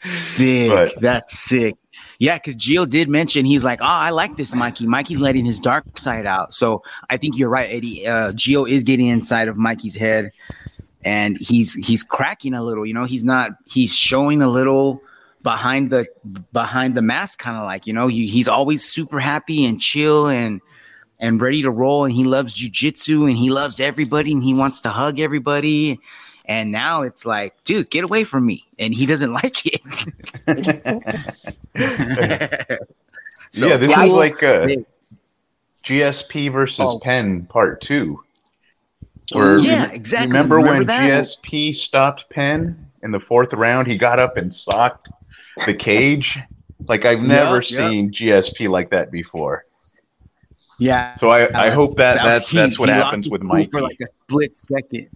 Sick. 0.00 0.70
But- 0.70 1.00
That's 1.00 1.38
sick. 1.38 1.76
Yeah, 2.18 2.36
because 2.36 2.56
Gio 2.56 2.88
did 2.88 3.08
mention 3.08 3.44
he's 3.44 3.64
like, 3.64 3.80
oh, 3.82 3.86
I 3.86 4.10
like 4.10 4.36
this 4.36 4.54
Mikey. 4.54 4.86
Mikey's 4.86 5.18
letting 5.18 5.44
his 5.44 5.58
dark 5.58 5.98
side 5.98 6.26
out. 6.26 6.54
So 6.54 6.82
I 7.10 7.16
think 7.16 7.36
you're 7.36 7.48
right, 7.48 7.68
Eddie. 7.70 8.06
Uh, 8.06 8.32
Gio 8.32 8.68
is 8.68 8.84
getting 8.84 9.08
inside 9.08 9.48
of 9.48 9.56
Mikey's 9.56 9.96
head, 9.96 10.30
and 11.04 11.36
he's 11.38 11.74
he's 11.74 12.04
cracking 12.04 12.54
a 12.54 12.62
little. 12.62 12.86
You 12.86 12.94
know, 12.94 13.04
he's 13.04 13.24
not. 13.24 13.50
He's 13.66 13.94
showing 13.94 14.42
a 14.42 14.48
little 14.48 15.02
behind 15.44 15.90
the 15.90 16.06
behind 16.52 16.96
the 16.96 17.02
mask, 17.02 17.38
kind 17.38 17.56
of 17.56 17.62
like 17.64 17.86
you 17.86 17.92
know. 17.92 18.08
You, 18.08 18.26
he's 18.26 18.48
always 18.48 18.82
super 18.82 19.20
happy 19.20 19.64
and 19.64 19.80
chill 19.80 20.26
and 20.26 20.60
and 21.20 21.40
ready 21.40 21.62
to 21.62 21.70
roll. 21.70 22.04
And 22.04 22.12
he 22.12 22.24
loves 22.24 22.52
jujitsu 22.60 23.28
and 23.28 23.38
he 23.38 23.50
loves 23.50 23.78
everybody 23.78 24.32
and 24.32 24.42
he 24.42 24.54
wants 24.54 24.80
to 24.80 24.88
hug 24.88 25.20
everybody. 25.20 26.00
And 26.46 26.70
now 26.72 27.00
it's 27.02 27.24
like, 27.24 27.54
dude, 27.64 27.88
get 27.90 28.04
away 28.04 28.24
from 28.24 28.44
me. 28.44 28.64
And 28.78 28.92
he 28.92 29.06
doesn't 29.06 29.32
like 29.42 29.62
it. 29.64 29.80
So, 33.52 33.68
yeah, 33.68 33.76
this 33.76 33.92
yeah, 33.92 34.02
is 34.02 34.10
like 34.10 34.42
uh, 34.42 34.66
they- 34.66 34.84
GSP 35.84 36.50
versus 36.50 36.80
Oh. 36.80 36.98
Penn 36.98 37.46
Part 37.46 37.80
Two. 37.80 38.20
or 39.32 39.58
Yeah, 39.58 39.92
exactly. 39.92 40.26
Remember, 40.32 40.56
Remember 40.56 40.78
when 40.78 40.86
that? 40.88 41.24
GSP 41.24 41.72
stopped 41.72 42.24
Penn 42.30 42.90
in 43.04 43.12
the 43.12 43.20
fourth 43.20 43.52
round? 43.52 43.86
He 43.86 43.96
got 43.96 44.18
up 44.18 44.36
and 44.36 44.52
socked 44.52 45.08
the 45.66 45.74
cage. 45.74 46.38
Like 46.88 47.04
I've 47.04 47.22
never 47.22 47.56
Yep, 47.62 47.70
yep. 47.70 47.90
seen 47.90 48.10
GSP 48.12 48.68
like 48.68 48.90
that 48.90 49.10
before. 49.10 49.64
yeah. 50.78 51.14
So 51.14 51.28
I, 51.30 51.44
I 51.46 51.68
Uh, 51.68 51.74
hope 51.74 51.96
that, 51.96 52.16
that- 52.16 52.24
that's 52.24 52.48
he- 52.48 52.56
that's 52.58 52.78
what 52.78 52.88
happens 52.88 53.28
with 53.28 53.42
Mikey. 53.42 53.70
for 53.70 53.80
like 53.82 53.98
a 54.02 54.06
split 54.06 54.56
second. 54.56 55.08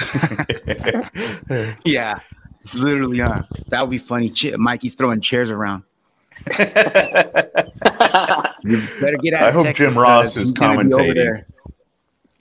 Yeah, 1.84 2.20
it's 2.62 2.74
literally 2.74 3.20
on. 3.20 3.46
That 3.68 3.82
would 3.82 3.90
be 3.90 3.98
funny. 3.98 4.30
Ch- 4.30 4.54
Mikey's 4.56 4.94
throwing 4.94 5.20
chairs 5.20 5.50
around. 5.50 5.82
You 8.62 8.86
better 9.00 9.16
get 9.22 9.32
out. 9.34 9.42
I 9.42 9.50
hope 9.52 9.74
Jim 9.74 9.96
Ross 9.98 10.36
is 10.36 10.52
commentating. 10.52 11.44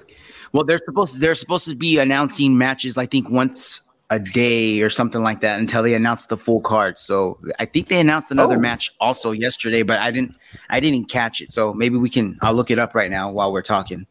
Well, 0.52 0.64
they're 0.64 0.78
supposed 0.84 1.14
to, 1.14 1.20
they're 1.20 1.34
supposed 1.34 1.68
to 1.68 1.74
be 1.76 1.98
announcing 1.98 2.56
matches. 2.56 2.96
I 2.96 3.06
think 3.06 3.28
once 3.28 3.80
a 4.12 4.18
day 4.18 4.80
or 4.82 4.90
something 4.90 5.22
like 5.22 5.40
that 5.42 5.60
until 5.60 5.82
they 5.84 5.94
announce 5.94 6.26
the 6.26 6.36
full 6.36 6.60
card. 6.60 6.98
So 6.98 7.38
I 7.60 7.64
think 7.64 7.88
they 7.88 8.00
announced 8.00 8.30
another 8.32 8.56
Oh. 8.56 8.60
match 8.60 8.92
also 9.00 9.30
yesterday, 9.32 9.82
but 9.82 10.00
I 10.00 10.10
didn't 10.10 10.36
I 10.68 10.80
didn't 10.80 11.04
catch 11.08 11.40
it. 11.40 11.52
So 11.52 11.72
maybe 11.74 11.96
we 11.96 12.08
can 12.10 12.38
I'll 12.40 12.54
look 12.54 12.70
it 12.70 12.78
up 12.78 12.94
right 12.94 13.10
now 13.10 13.30
while 13.30 13.52
we're 13.52 13.62
talking, 13.62 14.06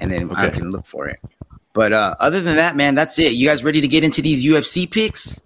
and 0.00 0.10
then 0.12 0.30
I 0.34 0.50
can 0.50 0.70
look 0.70 0.86
for 0.86 1.08
it. 1.08 1.18
But 1.72 1.92
uh, 1.92 2.14
other 2.20 2.40
than 2.40 2.56
that, 2.56 2.76
man, 2.76 2.94
that's 2.96 3.18
it. 3.18 3.32
You 3.32 3.46
guys 3.48 3.62
ready 3.64 3.80
to 3.80 3.88
get 3.88 4.02
into 4.04 4.20
these 4.22 4.44
UFC 4.44 4.90
picks? 4.90 5.40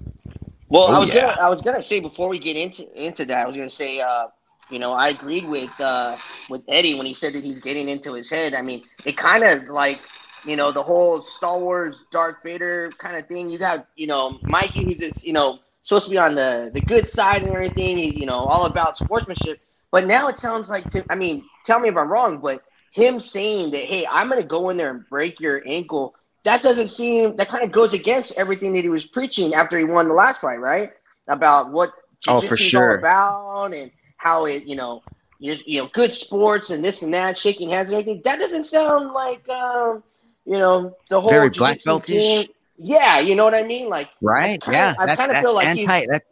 Well, 0.69 0.89
I 0.89 0.97
Oh, 0.97 1.01
was 1.01 1.09
yeah. 1.11 1.21
gonna 1.29 1.37
I 1.43 1.49
was 1.51 1.63
gonna 1.63 1.83
say 1.83 2.01
before 2.01 2.29
we 2.29 2.39
get 2.39 2.57
into 2.57 2.85
into 3.03 3.25
that, 3.27 3.45
I 3.45 3.47
was 3.47 3.57
gonna 3.57 3.71
say 3.71 4.01
uh, 4.01 4.27
you 4.75 4.81
know, 4.81 4.95
I 4.95 5.11
agreed 5.11 5.47
with 5.47 5.81
uh 5.81 6.19
with 6.51 6.63
Eddie 6.69 6.95
when 6.97 7.07
he 7.07 7.15
said 7.15 7.35
that 7.35 7.45
he's 7.45 7.61
getting 7.61 7.89
into 7.89 8.15
his 8.15 8.31
head. 8.31 8.55
I 8.55 8.63
mean, 8.63 8.85
it 9.07 9.17
kind 9.17 9.45
of 9.45 9.69
like 9.71 10.01
you 10.45 10.57
know 10.57 10.73
the 10.73 10.83
whole 10.83 11.21
Star 11.23 11.59
Wars 11.59 12.05
Darth 12.13 12.39
Vader 12.45 12.95
kind 12.99 13.17
of 13.17 13.27
thing. 13.27 13.51
You 13.51 13.59
got 13.59 13.87
you 13.97 14.07
know 14.09 14.41
Mikey, 14.45 14.85
who's 14.85 14.99
this 15.01 15.25
you 15.25 15.33
know 15.35 15.61
supposed 15.83 16.07
to 16.07 16.11
be 16.13 16.19
on 16.19 16.35
the 16.37 16.71
the 16.75 16.81
good 16.83 17.07
side 17.07 17.43
and 17.43 17.53
everything. 17.53 17.99
He's 17.99 18.17
you 18.17 18.27
know 18.27 18.41
all 18.47 18.67
about 18.67 18.99
sportsmanship. 18.99 19.61
But 19.93 20.07
now 20.07 20.29
it 20.29 20.37
sounds 20.39 20.71
like 20.71 20.89
to 20.91 21.05
I 21.11 21.17
mean, 21.17 21.49
tell 21.65 21.81
me 21.81 21.89
if 21.89 21.97
I'm 21.97 22.11
wrong, 22.11 22.41
but 22.41 22.61
him 22.93 23.21
saying 23.21 23.73
that 23.73 23.83
hey, 23.83 24.07
I'm 24.11 24.29
gonna 24.29 24.43
go 24.45 24.71
in 24.71 24.77
there 24.79 24.91
and 24.91 25.09
break 25.09 25.41
your 25.41 25.63
ankle. 25.67 26.15
That 26.45 26.63
doesn't 26.63 26.89
seem 26.89 27.37
that 27.37 27.49
kind 27.49 27.65
of 27.65 27.73
goes 27.73 27.95
against 27.95 28.37
everything 28.39 28.75
that 28.75 28.83
he 28.83 28.89
was 28.91 29.07
preaching 29.07 29.55
after 29.55 29.79
he 29.79 29.85
won 29.85 30.09
the 30.09 30.15
last 30.15 30.41
fight, 30.41 30.61
right? 30.61 30.93
About 31.29 31.73
what 31.73 31.91
Oh, 32.29 32.41
for 32.41 32.57
sure. 32.57 32.91
all 32.91 32.93
about 32.93 33.73
and 33.75 33.91
how 34.25 34.47
it, 34.47 34.67
you 34.67 34.75
know, 34.75 35.03
you, 35.39 35.55
you 35.67 35.83
know, 35.83 35.89
good 35.93 36.13
sports 36.13 36.71
and 36.71 36.83
this 36.83 37.03
and 37.03 37.13
that, 37.13 37.37
shaking 37.37 37.69
hands 37.69 37.91
and 37.91 38.01
everything. 38.01 38.23
That 38.25 38.39
doesn't 38.39 38.65
sound 38.65 39.13
like, 39.13 39.47
um, 39.51 40.03
you 40.47 40.55
know, 40.57 40.97
the 41.11 41.21
whole 41.21 41.29
Very 41.31 41.51
black 41.51 41.79
jiu-jitsu 41.81 41.91
beltish. 41.91 42.07
thing. 42.47 42.49
Yeah, 42.79 43.21
you 43.21 43.35
know 43.37 43.45
what 43.45 43.55
I 43.55 43.63
mean. 43.63 43.89
Like, 43.91 44.09
Right? 44.23 44.61
kinda- 44.61 44.79
yeah, 44.79 44.95
I 44.99 45.15
kinda 45.15 45.41
feel 45.43 45.55
like 45.55 45.67
anti. 45.69 45.83
he's- 45.83 46.07
That's, 46.11 46.25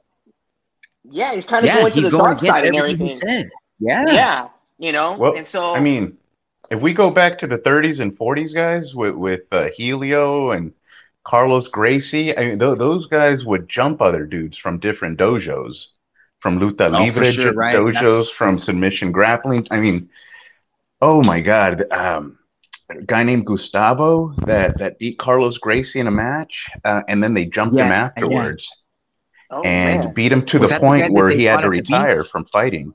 yeah, 1.11 1.35
he's 1.35 1.45
kind 1.47 1.65
of 1.65 1.69
yeah, 1.69 1.81
going 1.81 1.93
to 1.93 2.01
the 2.01 2.11
going 2.11 2.23
dark 2.23 2.39
against 2.39 2.47
side 2.47 2.65
and 2.65 2.77
everything 2.77 3.07
everything. 3.11 3.29
he 3.29 3.35
said. 3.43 3.51
Yeah. 3.79 4.05
Yeah, 4.09 4.49
you 4.79 4.93
know, 4.93 5.17
Well, 5.19 5.35
and 5.37 5.47
so 5.47 5.75
I 5.75 5.81
mean, 5.81 6.17
if 6.71 6.81
we 6.81 6.95
go 6.95 7.11
back 7.11 7.39
to 7.41 7.47
the 7.47 7.59
30s 7.59 8.01
and 8.01 8.17
40s, 8.17 8.55
guys, 8.55 8.95
with 8.95 9.15
with 9.15 9.43
uh, 9.53 9.69
Helio 9.77 10.53
and 10.53 10.73
Carlos 11.25 11.69
Gracie, 11.69 12.37
I 12.37 12.47
mean, 12.47 12.59
th- 12.59 12.79
those 12.79 13.07
guys 13.07 13.45
would 13.45 13.69
jump 13.69 14.01
other 14.01 14.25
dudes 14.25 14.57
from 14.57 14.79
different 14.79 15.19
dojos, 15.19 15.87
from 16.43 16.59
Luta 16.59 16.87
Oh, 16.93 16.99
Libre 17.05 17.25
sure, 17.25 17.53
right. 17.55 17.77
dojos, 17.77 18.29
from 18.31 18.59
submission 18.59 19.13
grappling. 19.13 19.67
I 19.71 19.79
mean, 19.79 20.11
oh 21.01 21.23
my 21.23 21.41
God, 21.41 21.85
um, 21.93 22.39
a 22.91 23.01
guy 23.03 23.23
named 23.23 23.47
Gustavo 23.47 24.35
that 24.47 24.77
that 24.79 24.99
beat 24.99 25.19
Carlos 25.19 25.57
Gracie 25.59 26.01
in 26.01 26.09
a 26.09 26.11
match, 26.11 26.69
uh, 26.85 27.03
and 27.09 27.23
then 27.23 27.33
they 27.33 27.47
jumped 27.47 27.75
him 27.75 27.87
Yeah, 27.87 27.89
yeah. 27.89 28.05
afterwards 28.07 28.71
oh, 29.53 29.63
and 29.63 30.01
man. 30.01 30.15
beat 30.15 30.33
him 30.33 30.45
to 30.47 30.59
Was 30.59 30.69
the 30.69 30.75
that 30.75 30.81
the 30.81 30.87
point 30.87 31.13
where 31.13 31.29
he 31.29 31.45
had 31.45 31.59
to 31.59 31.59
at 31.59 31.63
the 31.65 31.71
retire 31.71 32.25
from 32.25 32.45
fighting. 32.47 32.93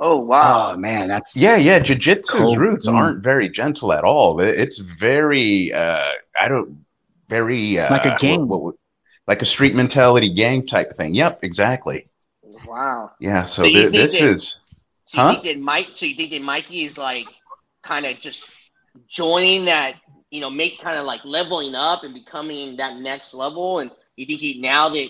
oh 0.00 0.20
wow, 0.20 0.72
Oh 0.72 0.76
man, 0.76 1.06
that's 1.06 1.36
Yeah, 1.36 1.54
yeah. 1.56 1.78
Jiu-jitsu's 1.78 2.28
Cool. 2.30 2.56
roots 2.56 2.88
Mm. 2.88 2.94
aren't 2.94 3.22
very 3.22 3.48
gentle 3.48 3.92
at 3.92 4.02
all. 4.02 4.40
It's 4.40 4.78
very, 4.78 5.72
uh, 5.72 6.02
I 6.40 6.48
don't, 6.48 6.84
very 7.28 7.78
uh, 7.78 7.90
Like 7.92 8.06
a 8.06 8.16
gang. 8.18 8.48
what- 8.48 8.62
what- 8.62 8.74
like 9.28 9.40
a 9.40 9.46
street 9.46 9.76
mentality 9.76 10.28
gang 10.34 10.66
type 10.66 10.96
thing. 10.96 11.14
Yep, 11.14 11.44
exactly. 11.44 12.08
Wow. 12.72 13.12
Yeah. 13.20 13.44
So, 13.44 13.66
So 13.66 13.68
you 13.68 13.86
thi- 13.90 13.90
this 13.92 14.20
that- 14.20 14.20
is 14.20 14.56
So 15.06 15.18
you 15.18 15.24
Huh? 15.24 15.26
think 15.26 15.44
that 15.44 15.58
Mike? 15.58 15.90
So 15.94 16.06
you 16.06 16.14
think 16.14 16.30
that 16.32 16.42
Mikey 16.42 16.82
is 16.84 16.98
like 16.98 17.28
kind 17.82 18.06
of 18.06 18.20
just 18.20 18.50
joining 19.08 19.66
that? 19.66 19.94
You 20.30 20.40
know, 20.40 20.50
make 20.50 20.80
kind 20.80 20.98
of 20.98 21.04
like 21.04 21.20
leveling 21.24 21.74
up 21.74 22.04
and 22.04 22.14
becoming 22.14 22.76
that 22.76 22.96
next 22.96 23.34
level. 23.34 23.78
And 23.80 23.90
you 24.16 24.26
think 24.26 24.40
he 24.40 24.60
now 24.60 24.88
that 24.90 25.08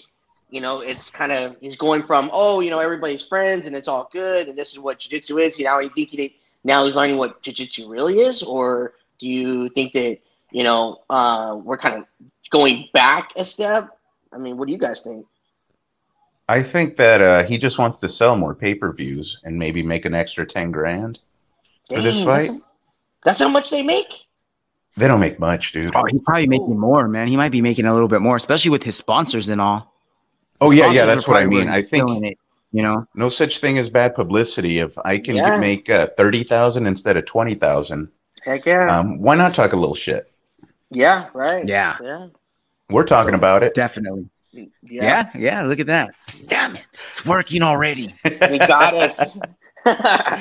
you 0.50 0.60
know 0.60 0.80
it's 0.80 1.10
kind 1.10 1.32
of 1.32 1.56
he's 1.60 1.76
going 1.76 2.02
from 2.02 2.30
oh 2.32 2.60
you 2.60 2.70
know 2.70 2.80
everybody's 2.80 3.24
friends 3.24 3.66
and 3.66 3.76
it's 3.76 3.88
all 3.88 4.08
good 4.12 4.48
and 4.48 4.56
this 4.58 4.72
is 4.72 4.78
what 4.78 4.98
jiu-jitsu 5.00 5.38
is. 5.38 5.58
You 5.58 5.66
know, 5.66 5.78
you 5.80 5.90
think 5.90 6.10
that 6.12 6.30
now 6.64 6.84
he's 6.84 6.96
learning 6.96 7.18
what 7.18 7.42
jiu-jitsu 7.42 7.88
really 7.90 8.18
is, 8.20 8.42
or 8.42 8.94
do 9.18 9.26
you 9.28 9.68
think 9.70 9.92
that 9.94 10.18
you 10.50 10.64
know 10.64 10.98
uh, 11.10 11.56
we're 11.62 11.78
kind 11.78 11.96
of 11.98 12.04
going 12.50 12.88
back 12.92 13.30
a 13.36 13.44
step? 13.44 13.88
I 14.32 14.38
mean, 14.38 14.56
what 14.56 14.66
do 14.66 14.72
you 14.72 14.78
guys 14.78 15.02
think? 15.02 15.26
I 16.52 16.62
think 16.62 16.98
that 16.98 17.22
uh, 17.22 17.44
he 17.44 17.56
just 17.56 17.78
wants 17.78 17.96
to 17.98 18.10
sell 18.10 18.36
more 18.36 18.54
pay-per-views 18.54 19.40
and 19.44 19.58
maybe 19.58 19.82
make 19.82 20.04
an 20.04 20.14
extra 20.14 20.44
ten 20.44 20.70
grand. 20.70 21.18
For 21.88 22.02
this 22.02 22.26
fight? 22.26 22.48
that's, 22.48 22.60
that's 23.24 23.38
how 23.40 23.48
much 23.48 23.70
they 23.70 23.82
make. 23.82 24.26
They 24.98 25.08
don't 25.08 25.18
make 25.18 25.38
much, 25.38 25.72
dude. 25.72 25.96
Oh, 25.96 26.04
he's 26.10 26.20
probably 26.26 26.46
making 26.46 26.78
more, 26.78 27.08
man. 27.08 27.26
He 27.26 27.38
might 27.38 27.52
be 27.52 27.62
making 27.62 27.86
a 27.86 27.94
little 27.94 28.06
bit 28.06 28.20
more, 28.20 28.36
especially 28.36 28.70
with 28.70 28.82
his 28.82 28.96
sponsors 28.96 29.48
and 29.48 29.62
all. 29.62 29.94
Oh 30.60 30.72
yeah, 30.72 30.90
yeah. 30.92 31.06
That's 31.06 31.26
what 31.26 31.42
I 31.42 31.46
mean. 31.46 31.70
I 31.70 31.80
think 31.80 32.22
it, 32.22 32.38
you 32.70 32.82
know. 32.82 33.06
no 33.14 33.30
such 33.30 33.60
thing 33.60 33.78
as 33.78 33.88
bad 33.88 34.14
publicity. 34.14 34.80
If 34.80 34.92
I 34.98 35.16
can 35.16 35.36
Yeah. 35.36 35.56
make 35.58 35.88
uh, 35.88 36.08
thirty 36.18 36.44
thousand 36.44 36.86
instead 36.86 37.16
of 37.16 37.24
twenty 37.24 37.54
thousand, 37.54 38.08
Heck 38.42 38.66
yeah. 38.66 38.94
um, 38.98 39.22
why 39.22 39.36
not 39.36 39.54
talk 39.54 39.72
a 39.72 39.76
little 39.76 39.94
shit? 39.94 40.30
Yeah, 40.90 41.30
right. 41.32 41.66
Yeah. 41.66 41.96
Yeah. 42.02 42.26
We're 42.90 43.06
talking 43.06 43.32
about 43.32 43.62
it. 43.62 43.72
Definitely. 43.72 44.28
Yeah. 44.52 44.66
Yeah, 44.82 45.30
yeah. 45.34 45.62
Look 45.62 45.80
at 45.80 45.86
that. 45.86 46.14
Damn 46.46 46.76
it, 46.76 47.06
it's 47.10 47.24
working 47.24 47.62
already. 47.62 48.14
They 48.24 48.58
got 48.58 48.94
us. 48.94 49.38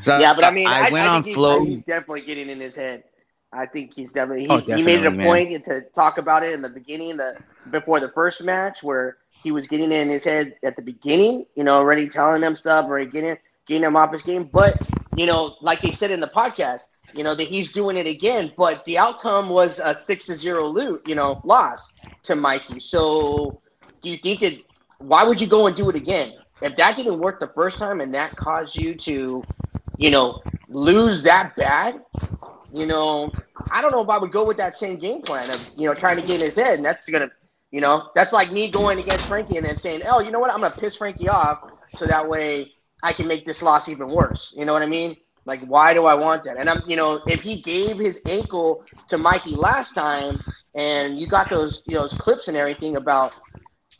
So 0.00 0.18
yeah, 0.18 0.34
but 0.34 0.44
I 0.44 0.50
mean, 0.50 0.66
I, 0.66 0.88
I 0.88 0.90
went 0.90 1.08
I 1.08 1.14
on 1.14 1.24
he's, 1.24 1.34
flow. 1.34 1.64
he's 1.64 1.82
definitely 1.82 2.20
getting 2.22 2.50
in 2.50 2.60
his 2.60 2.76
head. 2.76 3.04
I 3.52 3.66
think 3.66 3.94
he's 3.94 4.12
definitely 4.12 4.44
he, 4.44 4.50
Oh, 4.50 4.58
he 4.58 4.82
made 4.82 5.00
it 5.00 5.06
a 5.06 5.10
man. 5.10 5.26
point 5.26 5.64
to 5.64 5.80
talk 5.94 6.18
about 6.18 6.42
it 6.42 6.52
in 6.52 6.60
the 6.60 6.68
beginning, 6.68 7.16
the 7.16 7.36
before 7.70 7.98
the 8.00 8.10
first 8.10 8.44
match, 8.44 8.82
where 8.82 9.16
he 9.42 9.52
was 9.52 9.66
getting 9.66 9.90
in 9.90 10.08
his 10.08 10.24
head 10.24 10.54
at 10.64 10.76
the 10.76 10.82
beginning, 10.82 11.46
you 11.54 11.64
know, 11.64 11.74
already 11.76 12.08
telling 12.08 12.42
them 12.42 12.56
stuff, 12.56 12.86
already 12.86 13.10
getting 13.10 13.38
getting 13.66 13.84
him 13.84 13.96
off 13.96 14.12
his 14.12 14.22
game. 14.22 14.50
But 14.52 14.76
you 15.16 15.26
know, 15.26 15.54
like 15.62 15.80
they 15.80 15.92
said 15.92 16.10
in 16.10 16.20
the 16.20 16.26
podcast, 16.26 16.88
you 17.14 17.24
know 17.24 17.34
that 17.34 17.44
he's 17.46 17.72
doing 17.72 17.96
it 17.96 18.06
again. 18.06 18.52
But 18.56 18.84
the 18.84 18.98
outcome 18.98 19.48
was 19.48 19.78
a 19.78 19.94
six 19.94 20.26
to 20.26 20.36
zero 20.36 20.66
loot, 20.68 21.02
you 21.06 21.14
know, 21.14 21.40
loss 21.44 21.94
to 22.24 22.36
Mikey. 22.36 22.80
So 22.80 23.60
do 24.02 24.10
you 24.10 24.16
think 24.16 24.40
that 24.40 24.54
why 24.98 25.24
would 25.24 25.40
you 25.40 25.46
go 25.46 25.66
and 25.66 25.76
do 25.76 25.88
it 25.90 25.96
again? 25.96 26.32
If 26.62 26.76
that 26.76 26.96
didn't 26.96 27.18
work 27.20 27.40
the 27.40 27.48
first 27.48 27.78
time 27.78 28.00
and 28.00 28.14
that 28.14 28.36
caused 28.36 28.76
you 28.76 28.94
to, 28.94 29.42
you 29.98 30.10
know, 30.10 30.40
lose 30.68 31.22
that 31.24 31.56
bad, 31.56 32.00
you 32.72 32.86
know, 32.86 33.32
I 33.70 33.82
don't 33.82 33.92
know 33.92 34.02
if 34.02 34.08
I 34.08 34.18
would 34.18 34.32
go 34.32 34.44
with 34.46 34.56
that 34.58 34.76
same 34.76 34.98
game 34.98 35.22
plan 35.22 35.50
of, 35.50 35.60
you 35.76 35.86
know, 35.88 35.94
trying 35.94 36.16
to 36.16 36.22
get 36.22 36.36
in 36.40 36.46
his 36.46 36.56
head. 36.56 36.76
And 36.76 36.84
that's 36.84 37.08
gonna, 37.08 37.30
you 37.70 37.80
know, 37.80 38.10
that's 38.14 38.32
like 38.32 38.50
me 38.52 38.70
going 38.70 38.98
against 38.98 39.26
Frankie 39.26 39.56
and 39.56 39.66
then 39.66 39.76
saying, 39.76 40.02
Oh, 40.06 40.20
you 40.20 40.30
know 40.30 40.40
what, 40.40 40.50
I'm 40.52 40.60
gonna 40.60 40.74
piss 40.74 40.96
Frankie 40.96 41.28
off 41.28 41.60
so 41.96 42.06
that 42.06 42.28
way 42.28 42.72
I 43.02 43.12
can 43.12 43.28
make 43.28 43.44
this 43.44 43.62
loss 43.62 43.88
even 43.88 44.08
worse. 44.08 44.54
You 44.56 44.64
know 44.64 44.72
what 44.72 44.82
I 44.82 44.86
mean? 44.86 45.16
Like, 45.44 45.64
why 45.66 45.94
do 45.94 46.06
I 46.06 46.14
want 46.14 46.44
that? 46.44 46.56
And 46.56 46.68
I'm, 46.68 46.80
you 46.86 46.96
know, 46.96 47.20
if 47.26 47.42
he 47.42 47.60
gave 47.60 47.98
his 47.98 48.20
ankle 48.26 48.84
to 49.08 49.18
Mikey 49.18 49.54
last 49.56 49.94
time, 49.94 50.40
and 50.74 51.18
you 51.18 51.26
got 51.26 51.50
those, 51.50 51.82
you 51.86 51.94
know, 51.94 52.02
those 52.02 52.14
clips 52.14 52.48
and 52.48 52.56
everything 52.56 52.96
about 52.96 53.32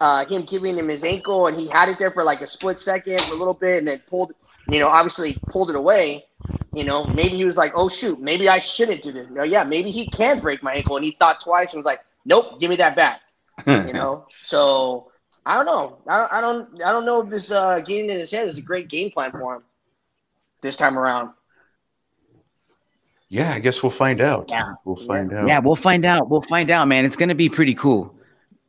uh, 0.01 0.25
him 0.27 0.43
giving 0.43 0.77
him 0.77 0.89
his 0.89 1.05
ankle, 1.05 1.47
and 1.47 1.59
he 1.59 1.69
had 1.69 1.89
it 1.89 1.99
there 1.99 2.11
for 2.11 2.25
like 2.25 2.41
a 2.41 2.47
split 2.47 2.79
second, 2.79 3.29
a 3.31 3.35
little 3.35 3.55
bit, 3.55 3.79
and 3.79 3.89
then 3.89 4.01
pulled, 4.09 4.33
you 4.69 4.79
know, 4.79 4.89
obviously 4.89 5.37
pulled 5.49 5.71
it 5.71 5.77
away. 5.77 6.25
You 6.73 6.85
know, 6.85 7.05
maybe 7.07 7.37
he 7.37 7.45
was 7.45 7.57
like, 7.57 7.73
"Oh 7.77 7.89
shoot, 7.89 8.21
maybe 8.21 8.49
I 8.49 8.59
shouldn't 8.59 9.03
do 9.03 9.13
this." 9.13 9.29
You 9.29 9.35
know, 9.35 9.45
yeah, 9.45 9.65
maybe 9.65 9.91
he 9.91 10.07
can 10.09 10.41
break 10.41 10.63
my 10.63 10.75
ankle, 10.75 10.97
and 10.97 11.05
he 11.05 11.17
thought 11.19 11.41
twice 11.41 11.73
and 11.73 11.79
was 11.81 11.87
like, 11.87 12.01
"Nope, 12.25 12.61
give 12.61 12.71
me 12.71 12.77
that 12.77 12.97
back." 12.97 13.21
You 13.83 13.93
know, 13.95 14.27
so 14.43 15.11
I 15.47 15.57
don't 15.57 15.67
know. 15.67 15.99
I 16.09 16.19
don't, 16.19 16.33
I 16.33 16.41
don't, 16.41 16.83
I 16.85 16.93
don't 16.93 17.07
know 17.07 17.23
if 17.23 17.31
this 17.31 17.51
uh, 17.51 17.81
getting 17.81 18.11
in 18.11 18.19
his 18.19 18.31
head 18.31 18.47
is 18.47 18.59
a 18.59 18.63
great 18.63 18.89
game 18.89 19.11
plan 19.11 19.33
for 19.33 19.57
him 19.57 19.63
this 20.65 20.77
time 20.77 20.99
around. 20.99 21.31
yeah, 23.29 23.53
I 23.53 23.59
guess 23.61 23.83
we'll 23.83 23.93
find 23.93 24.21
out. 24.21 24.47
Yeah. 24.49 24.73
We'll 24.85 25.07
find 25.07 25.33
out. 25.33 25.47
Yeah, 25.47 25.61
we'll 25.61 25.77
find 25.77 26.05
out. 26.05 26.29
We'll 26.31 26.43
find 26.43 26.71
out, 26.71 26.89
man. 26.89 27.05
It's 27.05 27.17
gonna 27.17 27.35
be 27.35 27.49
pretty 27.49 27.75
cool. 27.75 28.13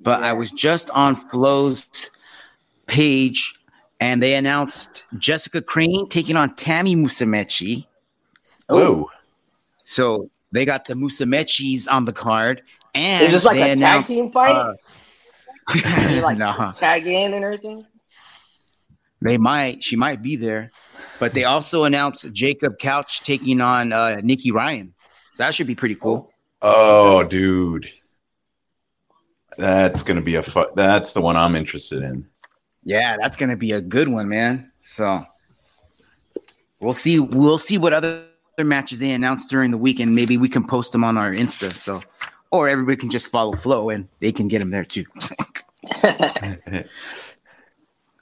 But 0.01 0.21
I 0.21 0.33
was 0.33 0.51
just 0.51 0.89
on 0.91 1.15
Flo's 1.15 1.87
page, 2.85 3.55
and 3.99 4.21
they 4.21 4.35
announced 4.35 5.05
Jessica 5.17 5.61
Crane 5.61 6.07
taking 6.09 6.35
on 6.35 6.53
Tammy 6.55 6.95
Musumeci. 6.95 7.87
Oh. 8.69 9.09
So 9.85 10.29
they 10.51 10.65
got 10.65 10.85
the 10.85 10.93
Musumecis 10.93 11.87
on 11.89 12.05
the 12.05 12.13
card, 12.13 12.61
and 12.93 13.23
Is 13.23 13.31
this 13.31 13.45
like 13.45 13.57
a 13.57 13.75
tag 13.75 14.05
team 14.05 14.31
fight? 14.31 14.55
uh, 14.55 14.73
like 16.21 16.37
nah. 16.43 16.71
tag 16.71 17.07
in 17.07 17.33
and 17.33 17.43
everything. 17.43 17.85
They 19.25 19.37
might. 19.39 19.83
She 19.83 19.95
might 19.95 20.21
be 20.21 20.35
there. 20.35 20.69
But 21.19 21.33
they 21.33 21.45
also 21.45 21.85
announced 21.85 22.31
Jacob 22.31 22.77
Couch 22.77 23.21
taking 23.21 23.59
on 23.59 23.91
uh, 23.91 24.17
Nicky 24.21 24.51
Ryan. 24.51 24.93
So 25.33 25.43
that 25.43 25.55
should 25.55 25.65
be 25.65 25.73
pretty 25.73 25.95
cool. 25.95 26.31
Oh, 26.61 27.23
dude. 27.23 27.89
That's 29.57 30.03
gonna 30.03 30.21
be 30.21 30.35
a 30.35 30.43
fu- 30.43 30.69
that's 30.75 31.13
the 31.13 31.21
one 31.21 31.37
I'm 31.37 31.55
interested 31.55 32.03
in. 32.03 32.27
Yeah, 32.83 33.17
that's 33.19 33.35
gonna 33.37 33.55
be 33.55 33.71
a 33.71 33.81
good 33.81 34.09
one, 34.09 34.27
man. 34.29 34.71
So 34.81 35.25
we'll 36.79 36.93
see. 36.93 37.19
We'll 37.19 37.57
see 37.57 37.77
what 37.77 37.93
other 37.93 38.25
matches 38.59 38.99
they 38.99 39.11
announce 39.11 39.47
during 39.47 39.71
the 39.71 39.77
week, 39.77 39.99
and 40.01 40.13
maybe 40.13 40.37
we 40.37 40.49
can 40.49 40.67
post 40.67 40.91
them 40.91 41.03
on 41.05 41.17
our 41.17 41.31
Insta. 41.31 41.73
So, 41.73 42.01
or 42.51 42.67
everybody 42.67 42.97
can 42.97 43.09
just 43.09 43.31
follow 43.31 43.53
Flow, 43.53 43.89
and 43.89 44.09
they 44.19 44.33
can 44.33 44.49
get 44.49 44.59
them 44.59 44.71
there 44.71 44.83
too. 44.83 45.05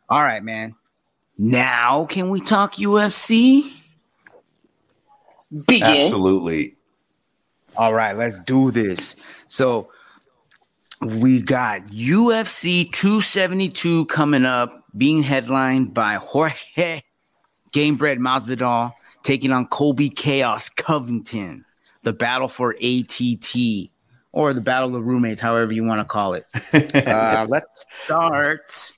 All 0.09 0.21
right, 0.21 0.43
man. 0.43 0.75
Now, 1.43 2.05
can 2.05 2.29
we 2.29 2.39
talk 2.39 2.75
UFC? 2.75 3.69
Begin. 5.67 6.05
Absolutely. 6.05 6.77
All 7.75 7.93
right, 7.93 8.15
let's 8.15 8.39
do 8.39 8.71
this. 8.71 9.17
So 9.49 9.89
we 11.01 11.41
got 11.41 11.81
UFC 11.87 12.89
272 12.93 14.05
coming 14.05 14.45
up, 14.45 14.85
being 14.95 15.21
headlined 15.21 15.93
by 15.93 16.13
Jorge 16.13 17.01
Gamebred 17.73 18.19
Masvidal 18.19 18.93
taking 19.23 19.51
on 19.51 19.67
Colby 19.67 20.07
Chaos 20.09 20.69
Covington. 20.69 21.65
The 22.03 22.13
battle 22.13 22.47
for 22.47 22.73
ATT 22.81 23.89
or 24.31 24.53
the 24.53 24.61
battle 24.61 24.95
of 24.95 25.05
roommates, 25.05 25.41
however 25.41 25.73
you 25.73 25.83
want 25.83 25.99
to 25.99 26.05
call 26.05 26.35
it. 26.35 26.45
Uh, 27.05 27.45
let's 27.49 27.85
start. 28.05 28.93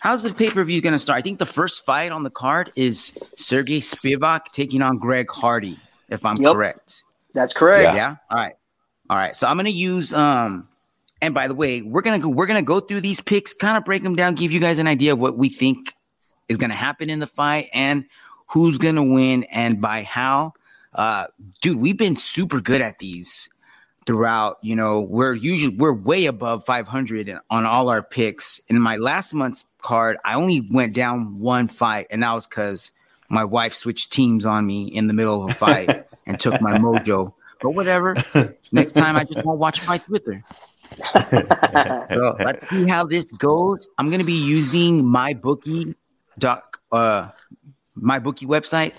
How's 0.00 0.22
the 0.22 0.32
pay 0.32 0.50
per 0.50 0.64
view 0.64 0.80
going 0.80 0.94
to 0.94 0.98
start? 0.98 1.18
I 1.18 1.20
think 1.20 1.38
the 1.38 1.46
first 1.46 1.84
fight 1.84 2.10
on 2.10 2.22
the 2.22 2.30
card 2.30 2.72
is 2.74 3.12
Sergey 3.36 3.80
Spivak 3.80 4.46
taking 4.52 4.80
on 4.80 4.98
Greg 4.98 5.30
Hardy, 5.30 5.76
if 6.08 6.24
I'm 6.24 6.36
Yep. 6.36 6.52
correct. 6.54 7.04
That's 7.34 7.52
correct. 7.52 7.94
Yeah. 7.94 8.16
All 8.30 8.36
right. 8.38 8.54
All 9.10 9.16
right. 9.16 9.36
So 9.36 9.46
I'm 9.46 9.56
gonna 9.56 9.68
use 9.68 10.12
um 10.14 10.66
and 11.22 11.34
by 11.34 11.48
the 11.48 11.54
way, 11.54 11.82
we're 11.82 12.00
gonna 12.00 12.18
go 12.18 12.30
we're 12.30 12.46
gonna 12.46 12.62
go 12.62 12.80
through 12.80 13.02
these 13.02 13.20
picks, 13.20 13.52
kind 13.52 13.76
of 13.76 13.84
break 13.84 14.02
them 14.02 14.16
down, 14.16 14.34
give 14.34 14.52
you 14.52 14.58
guys 14.58 14.78
an 14.78 14.86
idea 14.86 15.12
of 15.12 15.18
what 15.18 15.36
we 15.36 15.48
think 15.48 15.94
is 16.48 16.56
gonna 16.56 16.74
happen 16.74 17.10
in 17.10 17.18
the 17.18 17.26
fight 17.26 17.66
and 17.74 18.04
who's 18.48 18.78
gonna 18.78 19.02
win 19.04 19.44
and 19.44 19.80
by 19.80 20.02
how. 20.02 20.54
Uh 20.94 21.26
dude, 21.60 21.78
we've 21.78 21.98
been 21.98 22.16
super 22.16 22.60
good 22.60 22.80
at 22.80 22.98
these 22.98 23.50
throughout, 24.06 24.56
you 24.62 24.74
know, 24.74 25.00
we're 25.00 25.34
usually 25.34 25.76
we're 25.76 25.92
way 25.92 26.24
above 26.26 26.64
500 26.64 27.38
on 27.50 27.66
all 27.66 27.90
our 27.90 28.02
picks. 28.02 28.60
In 28.68 28.80
my 28.80 28.96
last 28.96 29.34
month's 29.34 29.64
card, 29.82 30.18
I 30.24 30.34
only 30.34 30.66
went 30.70 30.92
down 30.92 31.38
one 31.38 31.68
fight 31.68 32.06
and 32.10 32.22
that 32.22 32.32
was 32.32 32.46
cuz 32.46 32.92
my 33.28 33.44
wife 33.44 33.74
switched 33.74 34.12
teams 34.12 34.44
on 34.44 34.66
me 34.66 34.86
in 34.86 35.06
the 35.06 35.14
middle 35.14 35.44
of 35.44 35.50
a 35.50 35.54
fight 35.54 36.06
and 36.26 36.38
took 36.38 36.60
my 36.60 36.78
mojo. 36.78 37.32
But 37.62 37.70
whatever. 37.70 38.16
Next 38.72 38.92
time 38.94 39.16
I 39.16 39.24
just 39.24 39.44
won't 39.44 39.58
watch 39.58 39.80
fights 39.80 40.08
with 40.08 40.26
her. 40.26 40.42
So 42.10 42.36
let's 42.40 42.68
see 42.68 42.88
how 42.88 43.04
this 43.04 43.30
goes. 43.32 43.88
I'm 43.98 44.10
gonna 44.10 44.24
be 44.24 44.32
using 44.32 45.04
my 45.04 45.34
bookie 45.34 45.94
dot 46.38 46.64
uh 46.90 47.28
my 47.94 48.18
bookie 48.18 48.46
website 48.46 48.92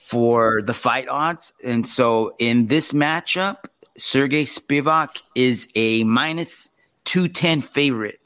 for 0.00 0.62
the 0.62 0.74
fight 0.74 1.08
odds. 1.08 1.52
And 1.64 1.86
so 1.86 2.34
in 2.38 2.68
this 2.68 2.92
matchup, 2.92 3.64
Sergey 3.98 4.44
Spivak 4.44 5.22
is 5.34 5.68
a 5.74 6.04
minus 6.04 6.70
210 7.04 7.60
favorite, 7.62 8.20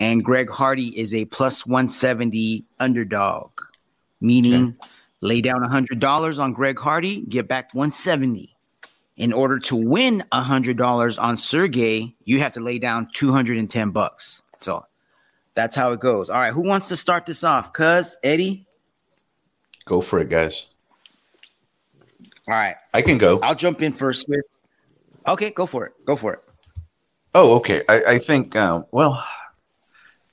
and 0.00 0.24
Greg 0.24 0.50
Hardy 0.50 0.98
is 0.98 1.14
a 1.14 1.26
plus 1.26 1.66
170 1.66 2.64
underdog, 2.80 3.50
meaning 4.20 4.74
lay 5.20 5.42
down 5.42 5.62
$100 5.62 6.38
on 6.38 6.52
Greg 6.54 6.78
Hardy, 6.78 7.20
get 7.26 7.46
back 7.46 7.72
170. 7.74 8.56
In 9.18 9.34
order 9.34 9.58
to 9.58 9.76
win 9.76 10.24
$100 10.32 11.22
on 11.22 11.36
Sergey, 11.36 12.16
you 12.24 12.38
have 12.40 12.52
to 12.52 12.60
lay 12.60 12.78
down 12.78 13.06
210 13.12 13.90
bucks. 13.90 14.40
So 14.60 14.86
that's 15.52 15.76
how 15.76 15.92
it 15.92 16.00
goes. 16.00 16.30
All 16.30 16.40
right, 16.40 16.52
who 16.52 16.62
wants 16.62 16.88
to 16.88 16.96
start 16.96 17.26
this 17.26 17.44
off? 17.44 17.74
Cuz, 17.74 18.16
Eddie? 18.24 18.66
Go 19.84 20.00
for 20.00 20.20
it, 20.20 20.30
guys. 20.30 20.66
All 22.48 22.54
right, 22.54 22.76
I 22.94 23.02
can 23.02 23.18
go. 23.18 23.38
I'll 23.40 23.54
jump 23.54 23.82
in 23.82 23.92
first. 23.92 24.26
Okay, 25.28 25.50
go 25.50 25.66
for 25.66 25.84
it. 25.84 25.92
Go 26.06 26.16
for 26.16 26.32
it. 26.32 26.40
Oh, 27.34 27.54
okay. 27.56 27.82
I, 27.90 28.02
I 28.02 28.18
think, 28.18 28.56
um, 28.56 28.86
well, 28.90 29.22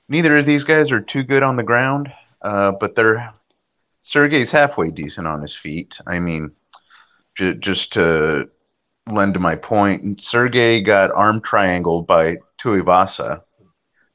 neither 0.08 0.38
of 0.38 0.46
these 0.46 0.64
guys 0.64 0.90
are 0.90 1.00
too 1.00 1.22
good 1.22 1.42
on 1.42 1.56
the 1.56 1.62
ground, 1.62 2.12
uh, 2.42 2.72
but 2.72 2.94
they're 2.94 3.32
Sergey's 4.02 4.50
halfway 4.50 4.90
decent 4.90 5.26
on 5.26 5.42
his 5.42 5.54
feet. 5.54 5.98
I 6.06 6.18
mean, 6.18 6.52
j- 7.36 7.54
just 7.54 7.92
to 7.94 8.48
lend 9.10 9.34
to 9.34 9.40
my 9.40 9.54
point, 9.54 10.20
Sergey 10.20 10.80
got 10.80 11.10
arm 11.10 11.40
triangled 11.40 12.06
by 12.06 12.38
Tuivasa, 12.58 13.42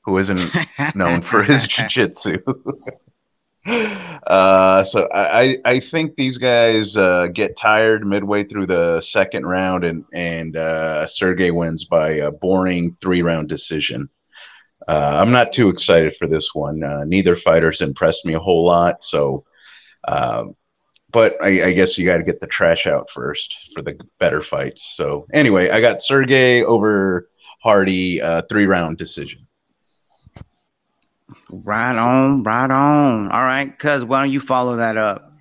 who 0.01 0.17
isn't 0.17 0.51
known 0.95 1.21
for 1.21 1.43
his 1.43 1.67
jiu-jitsu. 1.67 2.39
uh, 3.65 4.83
so 4.83 5.07
I, 5.13 5.57
I 5.63 5.79
think 5.79 6.15
these 6.15 6.37
guys 6.37 6.97
uh, 6.97 7.27
get 7.27 7.57
tired 7.57 8.05
midway 8.05 8.43
through 8.43 8.65
the 8.65 8.99
second 9.01 9.45
round, 9.45 9.83
and 9.83 10.05
and 10.13 10.57
uh, 10.57 11.07
Sergey 11.07 11.51
wins 11.51 11.85
by 11.85 12.13
a 12.13 12.31
boring 12.31 12.97
three 13.01 13.21
round 13.21 13.47
decision. 13.47 14.09
Uh, 14.87 15.19
I'm 15.21 15.31
not 15.31 15.53
too 15.53 15.69
excited 15.69 16.15
for 16.17 16.27
this 16.27 16.53
one. 16.53 16.83
Uh, 16.83 17.03
neither 17.05 17.35
fighter's 17.35 17.81
impressed 17.81 18.25
me 18.25 18.33
a 18.33 18.39
whole 18.39 18.65
lot, 18.65 19.03
so. 19.03 19.45
Um, 20.05 20.55
but 21.13 21.35
I, 21.41 21.65
I 21.65 21.73
guess 21.73 21.97
you 21.97 22.05
got 22.05 22.17
to 22.17 22.23
get 22.23 22.41
the 22.41 22.47
trash 22.47 22.87
out 22.87 23.09
first 23.09 23.55
for 23.73 23.81
the 23.83 23.97
better 24.19 24.41
fights. 24.41 24.95
So 24.97 25.27
anyway, 25.31 25.69
I 25.69 25.79
got 25.79 26.03
Sergey 26.03 26.63
over 26.63 27.29
Hardy, 27.61 28.21
uh, 28.21 28.41
three 28.49 28.65
round 28.65 28.97
decision. 28.97 29.47
Right 31.49 31.95
on, 31.95 32.43
right 32.43 32.69
on. 32.69 33.31
All 33.31 33.43
right, 33.43 33.77
cuz 33.79 34.03
why 34.03 34.23
don't 34.23 34.31
you 34.31 34.39
follow 34.39 34.77
that 34.77 34.97
up? 34.97 35.31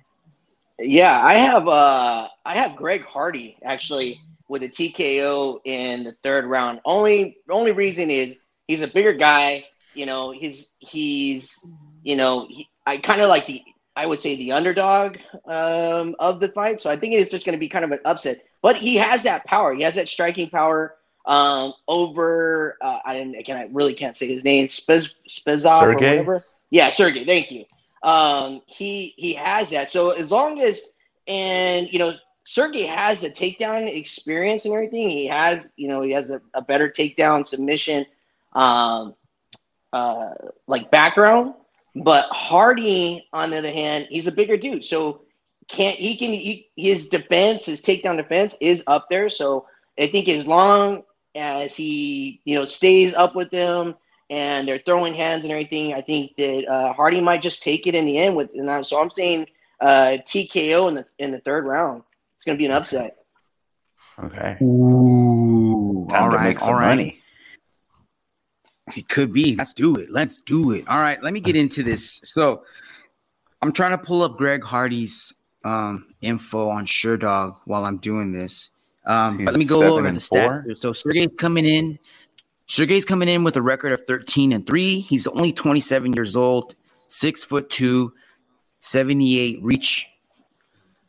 Yeah, 0.79 1.19
I 1.23 1.33
have 1.35 1.67
uh 1.67 2.27
I 2.45 2.55
have 2.55 2.75
Greg 2.75 3.03
Hardy 3.03 3.57
actually 3.63 4.19
with 4.47 4.63
a 4.63 4.69
TKO 4.69 5.59
in 5.65 6.03
the 6.03 6.11
third 6.23 6.45
round. 6.45 6.79
Only 6.85 7.37
only 7.49 7.71
reason 7.71 8.09
is 8.09 8.42
he's 8.67 8.81
a 8.81 8.87
bigger 8.87 9.13
guy. 9.13 9.65
You 9.93 10.05
know, 10.05 10.31
he's 10.31 10.71
he's 10.79 11.65
you 12.03 12.15
know 12.15 12.47
he, 12.49 12.69
I 12.85 12.97
kind 12.97 13.21
of 13.21 13.29
like 13.29 13.45
the 13.45 13.63
I 13.95 14.05
would 14.05 14.19
say 14.19 14.35
the 14.35 14.53
underdog 14.53 15.17
um, 15.45 16.15
of 16.19 16.39
the 16.39 16.47
fight. 16.47 16.79
So 16.79 16.89
I 16.89 16.97
think 16.97 17.13
it's 17.13 17.31
just 17.31 17.45
going 17.45 17.53
to 17.53 17.59
be 17.59 17.69
kind 17.69 17.85
of 17.85 17.91
an 17.91 17.99
upset. 18.05 18.37
But 18.61 18.75
he 18.75 18.95
has 18.95 19.23
that 19.23 19.45
power. 19.45 19.73
He 19.73 19.83
has 19.83 19.95
that 19.95 20.07
striking 20.07 20.49
power 20.49 20.95
um, 21.25 21.73
over. 21.87 22.77
Uh, 22.81 22.99
I 23.05 23.15
again, 23.15 23.57
I 23.57 23.69
really 23.71 23.93
can't 23.93 24.17
say 24.17 24.27
his 24.27 24.43
name. 24.43 24.67
Spez 24.67 25.13
Spezov 25.29 25.83
or 25.83 25.93
whatever. 25.93 26.43
Yeah, 26.71 26.89
Sergey. 26.89 27.23
Thank 27.23 27.51
you. 27.51 27.65
Um, 28.01 28.61
he 28.65 29.13
he 29.15 29.33
has 29.33 29.69
that. 29.69 29.91
So 29.91 30.11
as 30.11 30.31
long 30.31 30.59
as 30.59 30.93
and 31.27 31.91
you 31.91 31.99
know 31.99 32.13
Sergey 32.45 32.83
has 32.83 33.21
the 33.21 33.29
takedown 33.29 33.87
experience 33.87 34.65
and 34.65 34.73
everything. 34.73 35.07
He 35.07 35.27
has 35.27 35.69
you 35.75 35.87
know 35.87 36.01
he 36.01 36.11
has 36.11 36.29
a, 36.29 36.41
a 36.53 36.61
better 36.61 36.89
takedown 36.89 37.47
submission 37.47 38.05
um, 38.53 39.15
uh, 39.91 40.29
like 40.67 40.91
background. 40.91 41.53
But 41.95 42.25
Hardy, 42.29 43.27
on 43.33 43.51
the 43.51 43.57
other 43.57 43.71
hand, 43.71 44.07
he's 44.09 44.27
a 44.27 44.31
bigger 44.31 44.57
dude, 44.57 44.83
so 44.85 45.21
can't 45.67 45.95
he 45.95 46.17
can 46.17 46.31
he, 46.31 46.69
his 46.75 47.07
defense, 47.09 47.65
his 47.65 47.81
takedown 47.81 48.17
defense 48.17 48.55
is 48.61 48.83
up 48.87 49.07
there. 49.09 49.29
So 49.29 49.67
I 49.99 50.07
think 50.07 50.27
as 50.27 50.47
long 50.47 51.03
as 51.35 51.75
he 51.75 52.41
you 52.45 52.55
know 52.55 52.65
stays 52.65 53.13
up 53.13 53.35
with 53.35 53.51
them 53.51 53.95
and 54.29 54.67
they're 54.67 54.79
throwing 54.79 55.13
hands 55.13 55.43
and 55.43 55.51
everything, 55.51 55.93
I 55.93 56.01
think 56.01 56.35
that 56.37 56.65
uh, 56.67 56.93
Hardy 56.93 57.21
might 57.21 57.41
just 57.41 57.63
take 57.63 57.87
it 57.87 57.95
in 57.95 58.05
the 58.05 58.17
end 58.17 58.35
with. 58.35 58.51
And 58.55 58.69
I'm, 58.69 58.83
so 58.83 58.99
I'm 59.01 59.11
saying 59.11 59.47
uh, 59.79 60.17
TKO 60.25 60.89
in 60.89 60.95
the 60.95 61.05
in 61.19 61.31
the 61.31 61.39
third 61.39 61.65
round. 61.65 62.03
It's 62.37 62.45
going 62.45 62.57
to 62.57 62.61
be 62.61 62.65
an 62.65 62.71
upset. 62.71 63.15
Okay. 64.23 64.57
Ooh, 64.61 66.07
Time 66.09 66.23
all 66.23 66.29
to 66.29 66.37
right, 66.37 66.39
make 66.39 66.59
some 66.59 66.69
all 66.69 66.75
right. 66.75 66.97
money. 66.97 67.22
It 68.95 69.07
could 69.07 69.31
be. 69.31 69.55
Let's 69.55 69.73
do 69.73 69.95
it. 69.97 70.09
Let's 70.11 70.41
do 70.41 70.71
it. 70.71 70.87
All 70.87 70.99
right, 70.99 71.21
let 71.23 71.33
me 71.33 71.39
get 71.39 71.55
into 71.55 71.83
this. 71.83 72.19
So, 72.23 72.63
I'm 73.61 73.71
trying 73.71 73.91
to 73.91 73.97
pull 73.97 74.23
up 74.23 74.37
Greg 74.37 74.63
Hardy's 74.63 75.33
um, 75.63 76.13
info 76.21 76.67
on 76.67 76.85
Sherdog 76.85 77.55
while 77.65 77.85
I'm 77.85 77.97
doing 77.97 78.33
this. 78.33 78.69
Um, 79.05 79.37
but 79.37 79.51
let 79.51 79.59
me 79.59 79.65
go 79.65 79.83
over 79.83 80.11
the 80.11 80.19
stats. 80.19 80.77
So 80.77 80.91
Sergey's 80.91 81.33
coming 81.35 81.65
in. 81.65 81.99
Sergey's 82.67 83.05
coming 83.05 83.27
in 83.27 83.43
with 83.43 83.55
a 83.57 83.61
record 83.61 83.91
of 83.91 84.05
13 84.07 84.53
and 84.53 84.65
three. 84.65 84.99
He's 84.99 85.27
only 85.27 85.51
27 85.51 86.13
years 86.13 86.35
old, 86.35 86.75
six 87.07 87.43
foot 87.43 87.69
two, 87.69 88.13
78 88.79 89.59
reach. 89.61 90.07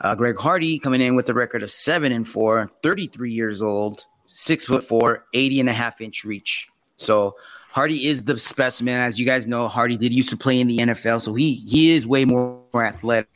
Uh, 0.00 0.14
Greg 0.14 0.36
Hardy 0.36 0.78
coming 0.78 1.00
in 1.00 1.14
with 1.14 1.28
a 1.28 1.34
record 1.34 1.62
of 1.62 1.70
seven 1.70 2.12
and 2.12 2.28
four, 2.28 2.70
33 2.82 3.32
years 3.32 3.62
old, 3.62 4.04
six 4.26 4.66
foot 4.66 4.84
four, 4.84 5.24
80 5.32 5.60
and 5.60 5.68
a 5.68 5.72
half 5.72 6.00
inch 6.00 6.24
reach. 6.24 6.68
So 6.96 7.36
Hardy 7.74 8.06
is 8.06 8.24
the 8.24 8.38
specimen. 8.38 8.96
As 8.98 9.18
you 9.18 9.26
guys 9.26 9.48
know, 9.48 9.66
Hardy 9.66 9.96
did 9.96 10.14
used 10.14 10.30
to 10.30 10.36
play 10.36 10.60
in 10.60 10.68
the 10.68 10.78
NFL, 10.78 11.20
so 11.20 11.34
he 11.34 11.54
he 11.54 11.90
is 11.90 12.06
way 12.06 12.24
more 12.24 12.62
athletic. 12.72 13.26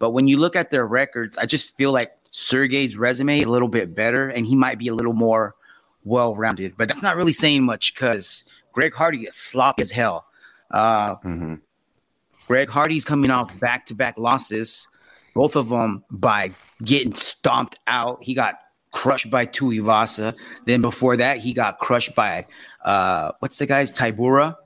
But 0.00 0.10
when 0.10 0.26
you 0.26 0.38
look 0.38 0.56
at 0.56 0.72
their 0.72 0.84
records, 0.84 1.38
I 1.38 1.46
just 1.46 1.76
feel 1.76 1.92
like 1.92 2.10
Sergey's 2.32 2.96
resume 2.96 3.38
is 3.38 3.46
a 3.46 3.50
little 3.50 3.68
bit 3.68 3.94
better, 3.94 4.28
and 4.28 4.44
he 4.44 4.56
might 4.56 4.80
be 4.80 4.88
a 4.88 4.94
little 4.94 5.12
more 5.12 5.54
well-rounded. 6.02 6.76
But 6.76 6.88
that's 6.88 7.00
not 7.00 7.14
really 7.14 7.32
saying 7.32 7.62
much 7.62 7.94
because 7.94 8.44
Greg 8.72 8.92
Hardy 8.92 9.20
is 9.20 9.36
sloppy 9.36 9.82
as 9.82 9.92
hell. 9.92 10.26
Uh, 10.72 11.14
hmm 11.16 11.54
Greg 12.48 12.70
Hardy's 12.70 13.04
coming 13.04 13.30
off 13.30 13.56
back-to-back 13.60 14.18
losses, 14.18 14.88
both 15.36 15.54
of 15.54 15.68
them 15.68 16.02
by 16.10 16.50
getting 16.82 17.14
stomped 17.14 17.78
out. 17.86 18.20
He 18.20 18.34
got 18.34 18.56
crushed 18.92 19.30
by 19.30 19.46
Tuivasa. 19.46 20.34
Then 20.66 20.80
before 20.80 21.16
that, 21.16 21.38
he 21.38 21.52
got 21.52 21.78
crushed 21.78 22.16
by 22.16 22.46
uh, 22.84 23.32
what's 23.40 23.58
the 23.58 23.66
guy's 23.66 23.92
Tybura. 23.92 24.56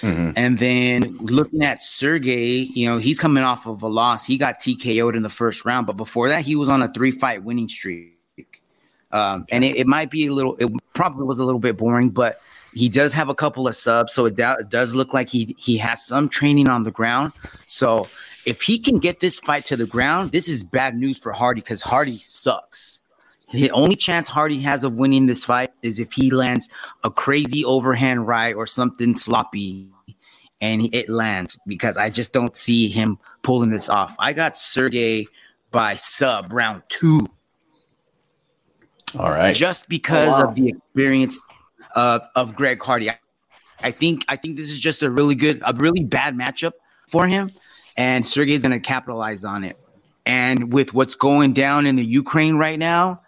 hmm 0.00 0.30
And 0.36 0.58
then 0.58 1.16
looking 1.18 1.64
at 1.64 1.82
Sergey, 1.82 2.70
you 2.74 2.86
know, 2.86 2.98
he's 2.98 3.18
coming 3.18 3.44
off 3.44 3.66
of 3.66 3.82
a 3.82 3.88
loss. 3.88 4.26
He 4.26 4.38
got 4.38 4.60
TKO'd 4.60 5.16
in 5.16 5.22
the 5.22 5.28
first 5.28 5.64
round, 5.64 5.86
but 5.86 5.96
before 5.96 6.28
that, 6.28 6.42
he 6.42 6.56
was 6.56 6.68
on 6.68 6.82
a 6.82 6.92
three 6.92 7.10
fight 7.10 7.42
winning 7.42 7.68
streak. 7.68 8.62
Um, 9.12 9.46
and 9.50 9.64
it, 9.64 9.76
it 9.76 9.86
might 9.86 10.10
be 10.10 10.26
a 10.26 10.32
little, 10.32 10.56
it 10.56 10.70
probably 10.94 11.24
was 11.24 11.40
a 11.40 11.44
little 11.44 11.58
bit 11.58 11.76
boring, 11.76 12.10
but 12.10 12.38
he 12.72 12.88
does 12.88 13.12
have 13.12 13.28
a 13.28 13.34
couple 13.34 13.66
of 13.66 13.74
subs, 13.74 14.12
so 14.12 14.26
it, 14.26 14.36
do, 14.36 14.52
it 14.52 14.68
does 14.68 14.94
look 14.94 15.12
like 15.12 15.28
he 15.28 15.56
he 15.58 15.76
has 15.78 16.04
some 16.06 16.28
training 16.28 16.68
on 16.68 16.84
the 16.84 16.90
ground. 16.90 17.32
So 17.66 18.08
if 18.46 18.62
he 18.62 18.78
can 18.78 18.98
get 18.98 19.20
this 19.20 19.38
fight 19.38 19.64
to 19.66 19.76
the 19.76 19.86
ground, 19.86 20.32
this 20.32 20.48
is 20.48 20.62
bad 20.62 20.96
news 20.96 21.18
for 21.18 21.32
Hardy 21.32 21.60
because 21.60 21.82
Hardy 21.82 22.18
sucks. 22.18 22.99
The 23.52 23.70
only 23.72 23.96
chance 23.96 24.28
Hardy 24.28 24.60
has 24.60 24.84
of 24.84 24.92
winning 24.94 25.26
this 25.26 25.44
fight 25.44 25.70
is 25.82 25.98
if 25.98 26.12
he 26.12 26.30
lands 26.30 26.68
a 27.02 27.10
crazy 27.10 27.64
overhand 27.64 28.26
right 28.28 28.54
or 28.54 28.66
something 28.66 29.14
sloppy 29.14 29.88
and 30.60 30.92
it 30.94 31.08
lands 31.08 31.58
because 31.66 31.96
I 31.96 32.10
just 32.10 32.32
don't 32.32 32.54
see 32.56 32.88
him 32.88 33.18
pulling 33.42 33.70
this 33.70 33.88
off. 33.88 34.14
I 34.18 34.32
got 34.34 34.56
Sergey 34.56 35.26
by 35.72 35.96
sub 35.96 36.52
round 36.52 36.82
two 36.88 37.26
All 39.18 39.30
right. 39.30 39.54
just 39.54 39.88
because 39.88 40.28
Oh, 40.28 40.42
wow. 40.44 40.48
of 40.48 40.54
the 40.54 40.68
experience 40.68 41.40
of 41.96 42.22
of 42.36 42.54
Greg 42.54 42.80
Hardy. 42.82 43.10
I, 43.10 43.18
I 43.82 43.90
think 43.90 44.24
I 44.28 44.36
think 44.36 44.56
this 44.58 44.68
is 44.70 44.78
just 44.78 45.02
a 45.02 45.10
really 45.10 45.34
good, 45.34 45.60
a 45.64 45.72
really 45.74 46.04
bad 46.04 46.36
matchup 46.36 46.72
for 47.08 47.26
him, 47.26 47.50
and 47.96 48.24
Sergey's 48.24 48.62
going 48.62 48.72
to 48.72 48.78
capitalize 48.80 49.42
on 49.44 49.64
it. 49.64 49.76
And 50.26 50.72
with 50.72 50.92
what's 50.94 51.14
going 51.16 51.54
down 51.54 51.86
in 51.86 51.96
the 51.96 52.04
Ukraine 52.04 52.56
right 52.56 52.78
now, 52.78 53.22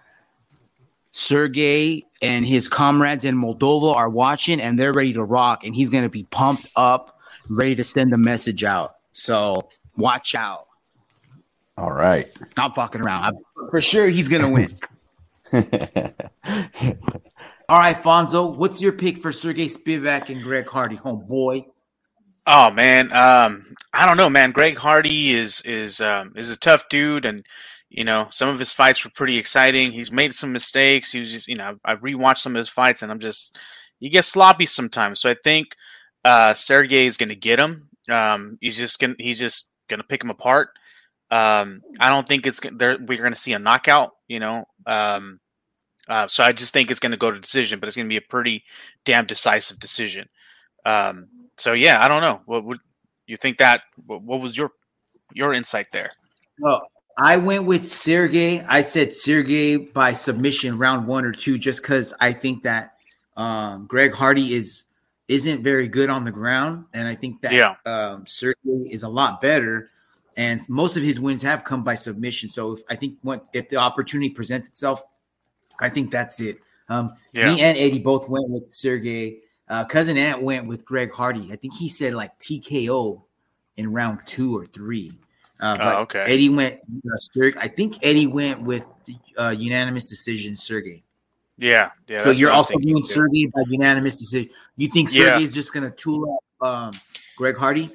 Sergey 1.13 2.05
and 2.21 2.45
his 2.45 2.69
comrades 2.69 3.25
in 3.25 3.37
Moldova 3.37 3.95
are 3.95 4.09
watching, 4.09 4.61
and 4.61 4.79
they're 4.79 4.93
ready 4.93 5.13
to 5.13 5.23
rock. 5.23 5.65
And 5.65 5.75
he's 5.75 5.91
going 5.91 6.05
to 6.05 6.11
be 6.11 6.25
pumped 6.25 6.67
up, 6.75 7.21
ready 7.49 7.75
to 7.75 7.85
send 7.85 8.13
a 8.13 8.19
message 8.19 8.65
out. 8.65 8.97
So 9.13 9.69
watch 9.97 10.35
out. 10.35 10.67
All 11.77 11.93
right. 11.93 12.31
Not 12.57 12.75
fucking 12.75 13.01
around. 13.01 13.23
I, 13.25 13.71
for 13.71 13.81
sure, 13.81 14.09
he's 14.09 14.29
going 14.29 14.43
to 14.43 14.49
win. 14.49 14.75
All 17.69 17.79
right, 17.79 17.97
Fonzo, 17.97 18.55
what's 18.55 18.83
your 18.83 18.93
pick 18.93 19.19
for 19.19 19.33
Sergey 19.33 19.67
Spivak 19.67 20.29
and 20.29 20.43
Greg 20.43 20.69
Hardy, 20.69 20.97
homeboy? 20.97 21.67
Oh 22.47 22.71
man, 22.73 23.13
um, 23.13 23.75
I 23.93 24.05
don't 24.05 24.17
know, 24.17 24.29
man. 24.29 24.51
Greg 24.51 24.77
Hardy 24.77 25.33
is 25.33 25.61
is 25.63 26.01
um, 26.01 26.33
is 26.37 26.51
a 26.51 26.57
tough 26.57 26.89
dude, 26.89 27.25
and 27.25 27.47
you 27.95 28.05
know 28.05 28.27
some 28.31 28.49
of 28.49 28.59
his 28.59 28.73
fights 28.73 29.05
were 29.05 29.11
pretty 29.11 29.37
exciting. 29.37 29.93
He's 29.93 30.11
made 30.11 30.33
some 30.33 30.53
mistakes. 30.53 31.13
He 31.13 31.21
was 31.21 31.31
just, 31.31 31.49
you 31.49 31.57
know, 31.57 31.79
I 31.85 31.97
rewatched 31.97 32.39
some 32.39 32.57
of 32.57 32.59
his 32.59 32.69
fights, 32.69 33.03
and 33.03 33.13
I'm 33.13 33.21
just 33.21 33.59
you 34.01 34.11
get 34.11 34.25
sloppy 34.25 34.67
sometimes. 34.67 35.21
So 35.21 35.31
I 35.31 35.37
think 35.45 35.77
uh, 36.25 36.55
Sergey 36.55 37.07
is 37.07 37.17
going 37.17 37.29
to 37.29 37.37
get 37.37 37.59
him. 37.59 37.89
Um, 38.11 38.59
he's 38.61 38.77
just 38.77 38.99
gonna 38.99 39.15
he's 39.19 39.39
just 39.39 39.69
gonna 39.89 40.05
pick 40.05 40.25
him 40.25 40.31
apart. 40.31 40.71
Um, 41.31 41.83
I 42.01 42.09
don't 42.09 42.27
think 42.27 42.47
it's 42.47 42.61
there. 42.73 42.99
We're 42.99 43.19
going 43.19 43.33
to 43.33 43.39
see 43.39 43.53
a 43.53 43.59
knockout. 43.59 44.13
You 44.29 44.41
know, 44.41 44.65
um, 44.87 45.41
uh, 46.09 46.29
so 46.29 46.45
I 46.45 46.53
just 46.53 46.73
think 46.73 46.91
it's 46.91 47.01
going 47.01 47.13
to 47.13 47.19
go 47.19 47.31
to 47.31 47.41
decision, 47.41 47.79
but 47.79 47.89
it's 47.89 47.97
going 47.97 48.07
to 48.07 48.13
be 48.13 48.17
a 48.17 48.23
pretty 48.23 48.65
damn 49.05 49.27
decisive 49.27 49.79
decision. 49.79 50.29
Um, 50.85 51.29
so 51.57 51.73
yeah, 51.73 52.05
I 52.05 52.09
don't 52.09 52.23
know. 52.23 52.41
What 52.47 52.65
would 52.65 52.81
you 53.27 53.37
think 53.37 53.59
that? 53.59 53.83
What, 54.07 54.23
what 54.23 54.41
was 54.41 54.57
your 54.57 54.71
your 55.33 55.53
insight 55.55 55.87
there? 55.93 56.11
Well, 56.61 56.87
I 57.19 57.37
went 57.37 57.65
with 57.67 57.87
Sergey. 57.89 58.61
I 58.63 58.83
said 58.83 59.13
Sergey 59.13 59.77
by 59.77 60.13
submission, 60.13 60.79
round 60.79 61.07
one 61.07 61.25
or 61.25 61.33
two, 61.33 61.59
just 61.59 61.83
because 61.83 62.15
I 62.21 62.33
think 62.33 62.63
that 62.63 62.95
um, 63.37 63.87
Greg 63.87 64.13
Hardy 64.15 64.55
is 64.55 64.85
isn't 65.29 65.63
very 65.63 65.89
good 65.89 66.11
on 66.11 66.25
the 66.25 66.33
ground, 66.33 66.85
and 66.93 67.07
I 67.09 67.15
think 67.15 67.41
that 67.43 67.53
Yeah. 67.53 67.77
um, 67.87 68.27
Sergey 68.27 68.89
is 68.91 69.03
a 69.03 69.09
lot 69.09 69.41
better. 69.41 69.89
And 70.37 70.67
most 70.69 70.97
of 70.97 71.03
his 71.03 71.21
wins 71.21 71.43
have 71.43 71.63
come 71.65 71.85
by 71.85 71.95
submission. 71.95 72.49
So 72.49 72.73
if, 72.77 72.83
I 72.89 72.97
think 72.97 73.19
what, 73.23 73.47
if 73.53 73.69
the 73.69 73.77
opportunity 73.77 74.31
presents 74.31 74.67
itself, 74.69 75.03
I 75.79 75.91
think 75.91 76.11
that's 76.11 76.41
it. 76.41 76.59
Um, 76.89 77.15
Yeah. 77.35 77.55
Me 77.55 77.61
and 77.61 77.77
Eddie 77.79 77.99
both 77.99 78.29
went 78.29 78.49
with 78.49 78.71
Sergey. 78.71 79.41
Uh, 79.69 79.85
Cousin 79.85 80.17
Ant 80.17 80.43
went 80.43 80.67
with 80.67 80.85
Greg 80.85 81.13
Hardy. 81.13 81.51
I 81.53 81.57
think 81.57 81.75
he 81.75 81.89
said 81.89 82.15
like 82.15 82.39
TKO 82.39 83.23
in 83.77 83.93
round 83.93 84.21
two 84.27 84.57
or 84.57 84.67
three. 84.67 85.13
Uh, 85.63 85.77
Oh, 85.81 86.01
okay. 86.03 86.21
Eddie 86.21 86.49
went. 86.49 86.81
Uh, 86.81 87.17
Sergey, 87.17 87.59
I 87.59 87.69
think 87.69 87.99
Eddie 88.05 88.27
went 88.27 88.63
with 88.63 88.85
uh, 89.39 89.49
unanimous 89.57 90.07
decision. 90.09 90.57
Sergey. 90.57 91.03
Yeah, 91.59 91.91
yeah. 92.09 92.23
so 92.23 92.31
you're 92.31 92.51
also 92.51 92.79
doing. 92.79 93.05
Sergey 93.05 93.47
by 93.55 93.63
unanimous 93.69 94.17
decision. 94.19 94.51
You 94.77 94.89
think 94.89 95.11
Yeah. 95.13 95.39
is 95.39 95.53
just 95.55 95.73
gonna 95.73 95.91
tool 95.91 96.39
up 96.61 96.67
um, 96.67 97.01
Greg 97.37 97.57
Hardy? 97.57 97.91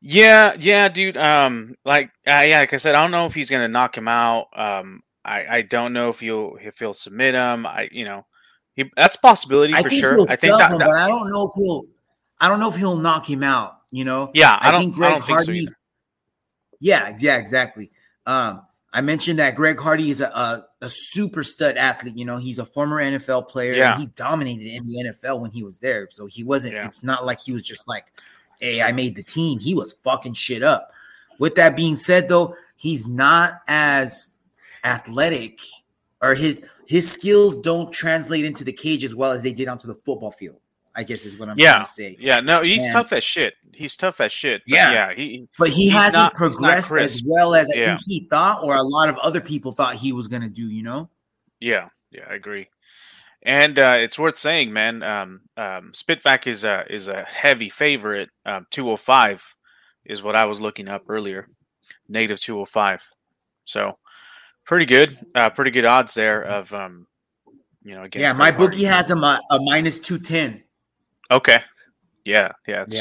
Yeah, 0.00 0.54
yeah, 0.58 0.88
dude. 0.88 1.16
Um, 1.16 1.76
like, 1.84 2.08
uh, 2.26 2.42
yeah, 2.44 2.60
like 2.60 2.74
I 2.74 2.76
said, 2.78 2.94
I 2.94 3.00
don't 3.02 3.10
know 3.10 3.26
if 3.26 3.34
he's 3.34 3.50
gonna 3.50 3.68
knock 3.68 3.96
him 3.96 4.08
out. 4.08 4.48
Um, 4.54 5.02
I, 5.24 5.46
I 5.58 5.62
don't 5.62 5.92
know 5.92 6.08
if 6.10 6.20
he'll 6.20 6.56
if 6.60 6.78
he'll 6.78 6.92
submit 6.94 7.34
him. 7.34 7.66
I, 7.66 7.88
you 7.92 8.04
know, 8.04 8.26
he, 8.74 8.90
that's 8.96 9.14
a 9.14 9.20
possibility 9.20 9.72
I 9.74 9.82
for 9.82 9.90
sure. 9.90 10.20
I 10.28 10.36
think 10.36 10.58
that, 10.58 10.72
him, 10.72 10.78
that- 10.78 10.88
but 10.88 10.96
I 10.96 11.08
don't 11.08 11.30
know 11.30 11.44
if 11.46 11.52
he'll. 11.56 11.84
I 12.40 12.48
don't 12.48 12.58
know 12.60 12.68
if 12.68 12.76
he'll 12.76 12.96
knock 12.98 13.28
him 13.30 13.42
out. 13.42 13.78
You 13.92 14.04
know. 14.04 14.30
yeah, 14.34 14.58
I, 14.60 14.72
don't. 14.72 14.80
think 14.80 14.94
I 14.94 14.96
Greg 14.96 15.10
don't 15.12 15.20
think 15.24 15.38
so. 15.40 15.44
Hardy's. 15.46 15.76
Yeah, 16.84 17.16
yeah, 17.18 17.38
exactly. 17.38 17.90
Um, 18.26 18.60
I 18.92 19.00
mentioned 19.00 19.38
that 19.38 19.54
Greg 19.54 19.80
Hardy 19.80 20.10
is 20.10 20.20
a, 20.20 20.26
a, 20.26 20.66
a, 20.82 20.90
super 20.90 21.42
stud 21.42 21.78
athlete. 21.78 22.16
You 22.16 22.26
know, 22.26 22.36
he's 22.36 22.58
a 22.58 22.66
former 22.66 23.02
NFL 23.02 23.48
player. 23.48 23.72
Yeah. 23.72 23.96
he 23.96 24.06
dominated 24.08 24.66
in 24.66 24.86
the 24.86 25.04
NFL 25.04 25.40
when 25.40 25.50
he 25.50 25.62
was 25.62 25.78
there. 25.78 26.08
So 26.10 26.26
he 26.26 26.44
wasn't, 26.44 26.74
Yeah. 26.74 26.84
it's 26.84 27.02
not 27.02 27.24
like 27.24 27.40
he 27.40 27.52
was 27.52 27.62
just 27.62 27.88
like, 27.88 28.04
hey, 28.60 28.82
I 28.82 28.92
made 28.92 29.14
the 29.14 29.22
team. 29.22 29.58
He 29.60 29.74
was 29.74 29.94
fucking 30.04 30.34
shit 30.34 30.62
up. 30.62 30.92
With 31.38 31.54
that 31.54 31.74
being 31.74 31.96
said, 31.96 32.28
though, 32.28 32.54
he's 32.76 33.08
not 33.08 33.62
as 33.66 34.28
athletic 34.84 35.60
or 36.20 36.34
his 36.34 36.60
his 36.86 37.10
skills 37.10 37.56
don't 37.62 37.90
translate 37.92 38.44
into 38.44 38.62
the 38.62 38.72
cage 38.72 39.04
as 39.04 39.14
well 39.14 39.32
as 39.32 39.42
they 39.42 39.52
did 39.52 39.68
onto 39.68 39.86
the 39.86 39.94
football 39.94 40.32
field. 40.32 40.60
I 40.96 41.02
guess 41.02 41.24
is 41.24 41.36
what 41.36 41.48
I'm 41.48 41.58
Yeah. 41.58 41.72
trying 41.72 41.84
to 41.84 41.90
say. 41.90 42.16
Yeah, 42.20 42.40
no, 42.40 42.62
he's 42.62 42.82
Man. 42.84 42.92
tough 42.92 43.12
as 43.12 43.24
shit. 43.24 43.54
He's 43.72 43.96
tough 43.96 44.20
as 44.20 44.32
shit. 44.32 44.62
Yeah. 44.66 44.92
yeah, 44.92 45.14
he 45.14 45.48
But 45.58 45.70
he 45.70 45.88
hasn't 45.88 46.14
not- 46.14 46.34
progressed 46.34 46.92
as 46.92 47.22
well 47.24 47.54
as 47.54 47.68
I 47.70 47.74
think 47.74 48.00
he 48.06 48.28
thought, 48.30 48.62
or 48.62 48.76
a 48.76 48.82
lot 48.82 49.08
of 49.08 49.16
other 49.18 49.40
people 49.40 49.72
thought 49.72 49.94
he 49.96 50.12
was 50.12 50.28
gonna 50.28 50.48
do. 50.48 50.68
You 50.70 50.82
know? 50.84 51.10
Yeah, 51.60 51.88
yeah, 52.10 52.26
I 52.30 52.34
agree. 52.34 52.68
And 53.42 53.78
uh, 53.78 53.96
it's 53.98 54.18
worth 54.18 54.38
saying, 54.38 54.72
man. 54.72 55.02
Um, 55.02 55.40
um, 55.58 55.92
Spivak 55.92 56.46
is 56.46 56.64
a 56.64 56.84
is 56.88 57.08
a 57.08 57.24
heavy 57.24 57.68
favorite. 57.68 58.30
Um, 58.46 58.66
two 58.70 58.84
hundred 58.84 59.00
five 59.00 59.54
is 60.04 60.22
what 60.22 60.34
I 60.36 60.46
was 60.46 60.60
looking 60.60 60.88
up 60.88 61.02
earlier. 61.08 61.48
Native 62.08 62.40
two 62.40 62.54
hundred 62.54 62.68
five. 62.70 63.02
So 63.66 63.98
pretty 64.64 64.86
good. 64.86 65.18
Uh, 65.34 65.50
pretty 65.50 65.72
good 65.72 65.84
odds 65.84 66.14
there 66.14 66.42
of 66.42 66.72
um, 66.72 67.06
you 67.82 67.94
know. 67.94 68.06
Yeah, 68.14 68.32
my 68.32 68.50
bookie 68.50 68.84
has 68.84 69.10
him 69.10 69.22
a, 69.24 69.40
a 69.50 69.60
minus 69.60 70.00
two 70.00 70.18
ten. 70.18 70.63
Okay. 71.30 71.60
Yeah, 72.24 72.52
yeah, 72.66 72.82
it's, 72.82 72.94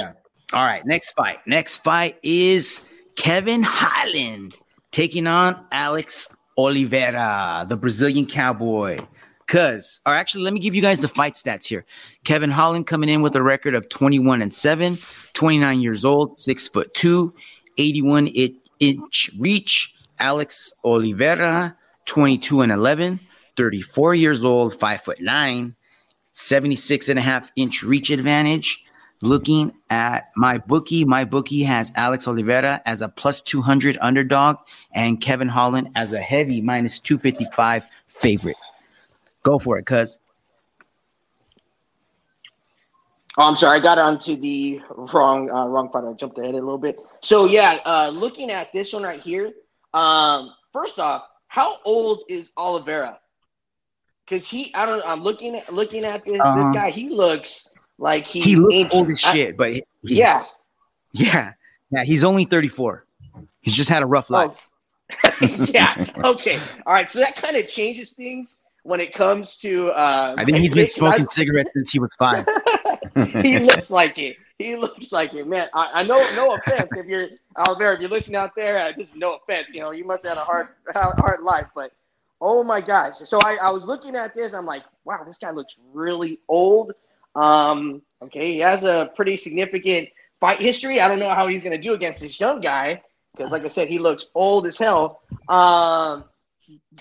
All 0.53 0.65
right. 0.65 0.85
Next 0.85 1.11
fight. 1.13 1.39
Next 1.47 1.77
fight 1.77 2.17
is 2.23 2.81
Kevin 3.15 3.63
Holland 3.63 4.57
taking 4.91 5.27
on 5.27 5.65
Alex 5.71 6.27
Oliveira, 6.57 7.65
the 7.67 7.77
Brazilian 7.77 8.25
cowboy. 8.25 8.99
Cause, 9.47 9.99
or 10.05 10.13
actually, 10.13 10.43
let 10.43 10.53
me 10.53 10.59
give 10.59 10.73
you 10.75 10.81
guys 10.81 11.01
the 11.01 11.07
fight 11.07 11.33
stats 11.33 11.65
here. 11.65 11.85
Kevin 12.23 12.49
Holland 12.49 12.87
coming 12.87 13.09
in 13.09 13.21
with 13.21 13.35
a 13.35 13.43
record 13.43 13.75
of 13.75 13.89
21 13.89 14.41
and 14.41 14.53
7, 14.53 14.97
29 15.33 15.81
years 15.81 16.05
old, 16.05 16.39
six 16.39 16.67
foot 16.67 16.93
two, 16.93 17.33
81 17.77 18.29
i- 18.37 18.53
inch 18.79 19.29
reach. 19.37 19.93
Alex 20.19 20.71
Oliveira, 20.85 21.75
22 22.05 22.61
and 22.61 22.71
11, 22.71 23.19
34 23.57 24.15
years 24.15 24.43
old, 24.43 24.79
five 24.79 25.01
foot 25.01 25.19
nine, 25.19 25.75
76 26.33 27.09
and 27.09 27.17
a 27.17 27.21
half 27.21 27.51
inch 27.55 27.83
reach 27.83 28.09
advantage. 28.09 28.83
Looking 29.21 29.71
at 29.89 30.31
my 30.35 30.57
bookie, 30.57 31.05
my 31.05 31.23
bookie 31.23 31.63
has 31.63 31.93
Alex 31.95 32.27
Oliveira 32.27 32.81
as 32.85 33.01
a 33.01 33.07
plus 33.07 33.41
200 33.41 33.97
underdog 34.01 34.57
and 34.91 35.21
Kevin 35.21 35.47
Holland 35.47 35.91
as 35.95 36.11
a 36.11 36.19
heavy 36.19 36.59
minus 36.59 36.99
255 36.99 37.85
favorite. 38.07 38.57
Go 39.43 39.59
for 39.59 39.77
it, 39.77 39.85
cuz. 39.85 40.19
Oh, 43.37 43.47
I'm 43.47 43.55
sorry, 43.55 43.79
I 43.79 43.81
got 43.81 43.97
onto 43.97 44.35
the 44.35 44.81
wrong 44.91 45.49
uh, 45.49 45.65
wrong 45.65 45.89
part. 45.89 46.05
I 46.05 46.13
jumped 46.13 46.37
ahead 46.37 46.53
a 46.53 46.57
little 46.57 46.77
bit. 46.77 46.99
So 47.21 47.45
yeah, 47.45 47.79
uh, 47.85 48.11
looking 48.13 48.51
at 48.51 48.71
this 48.73 48.93
one 48.93 49.03
right 49.03 49.19
here. 49.19 49.51
Um, 49.93 50.53
first 50.71 50.99
off, 50.99 51.29
how 51.47 51.77
old 51.85 52.23
is 52.29 52.51
Oliveira? 52.57 53.19
Because 54.25 54.49
he, 54.49 54.73
I 54.75 54.85
don't. 54.85 55.01
I'm 55.05 55.21
looking 55.21 55.55
at 55.55 55.71
looking 55.73 56.05
at 56.05 56.23
this 56.25 56.33
this 56.33 56.41
Uh-huh. 56.41 56.73
guy. 56.73 56.89
He 56.91 57.09
looks 57.09 57.77
like 57.97 58.23
he, 58.23 58.41
He 58.41 58.55
looks 58.55 58.93
old 58.95 59.09
as 59.09 59.23
I- 59.23 59.33
shit, 59.33 59.57
but 59.57 59.73
he- 59.73 59.83
yeah. 60.03 60.45
yeah, 61.11 61.53
yeah, 61.91 62.03
he's 62.03 62.23
only 62.23 62.45
34. 62.45 63.05
He's 63.61 63.73
just 63.75 63.89
had 63.89 64.01
a 64.03 64.05
rough 64.05 64.29
life. 64.29 64.51
Oh. 65.23 65.39
yeah. 65.69 66.05
Okay. 66.23 66.59
All 66.85 66.93
right. 66.93 67.09
So 67.11 67.19
that 67.19 67.35
kind 67.35 67.57
of 67.57 67.67
changes 67.67 68.13
things 68.13 68.57
when 68.83 68.99
it 68.99 69.13
comes 69.13 69.57
to. 69.57 69.91
Uh, 69.91 70.35
I 70.37 70.45
think 70.45 70.57
he's 70.57 70.73
been 70.75 70.85
I- 70.85 70.87
smoking 70.87 71.27
cigarettes 71.27 71.71
since 71.73 71.91
he 71.91 71.99
was 71.99 72.09
five. 72.17 72.45
he 73.43 73.59
looks 73.59 73.91
like 73.91 74.17
it. 74.17 74.37
He 74.59 74.75
looks 74.77 75.11
like 75.11 75.33
it, 75.33 75.47
man. 75.47 75.67
I, 75.73 75.89
I 75.95 76.03
know, 76.03 76.17
no 76.35 76.55
offense 76.55 76.87
if 76.95 77.05
you're 77.07 77.27
Oliveira, 77.57 77.95
if 77.95 78.01
you're 78.01 78.09
listening 78.09 78.35
out 78.37 78.51
there, 78.55 78.77
uh, 78.77 78.93
just 78.93 79.15
no 79.17 79.35
offense. 79.35 79.73
You 79.73 79.81
know, 79.81 79.91
you 79.91 80.05
must 80.05 80.23
have 80.25 80.37
had 80.37 80.41
a 80.41 80.45
hard, 80.45 80.67
hard 80.93 81.41
life, 81.41 81.67
but 81.75 81.91
oh 82.43 82.61
my 82.63 82.81
gosh. 82.81 83.15
So 83.19 83.39
I, 83.41 83.57
I 83.63 83.71
was 83.71 83.85
looking 83.85 84.15
at 84.15 84.35
this. 84.35 84.53
I'm 84.53 84.65
like, 84.65 84.83
wow, 85.05 85.23
this 85.25 85.37
guy 85.37 85.51
looks 85.51 85.77
really 85.93 86.39
old. 86.49 86.91
Um, 87.35 88.01
okay, 88.21 88.51
he 88.51 88.59
has 88.59 88.83
a 88.83 89.11
pretty 89.15 89.37
significant 89.37 90.09
fight 90.41 90.59
history. 90.59 90.99
I 90.99 91.07
don't 91.07 91.19
know 91.19 91.29
how 91.29 91.47
he's 91.47 91.63
gonna 91.63 91.77
do 91.77 91.93
against 91.93 92.19
this 92.21 92.39
young 92.39 92.59
guy 92.59 93.01
because, 93.31 93.51
like 93.51 93.63
I 93.63 93.69
said, 93.69 93.87
he 93.87 93.97
looks 93.97 94.29
old 94.35 94.67
as 94.67 94.77
hell. 94.77 95.21
Um, 95.47 96.25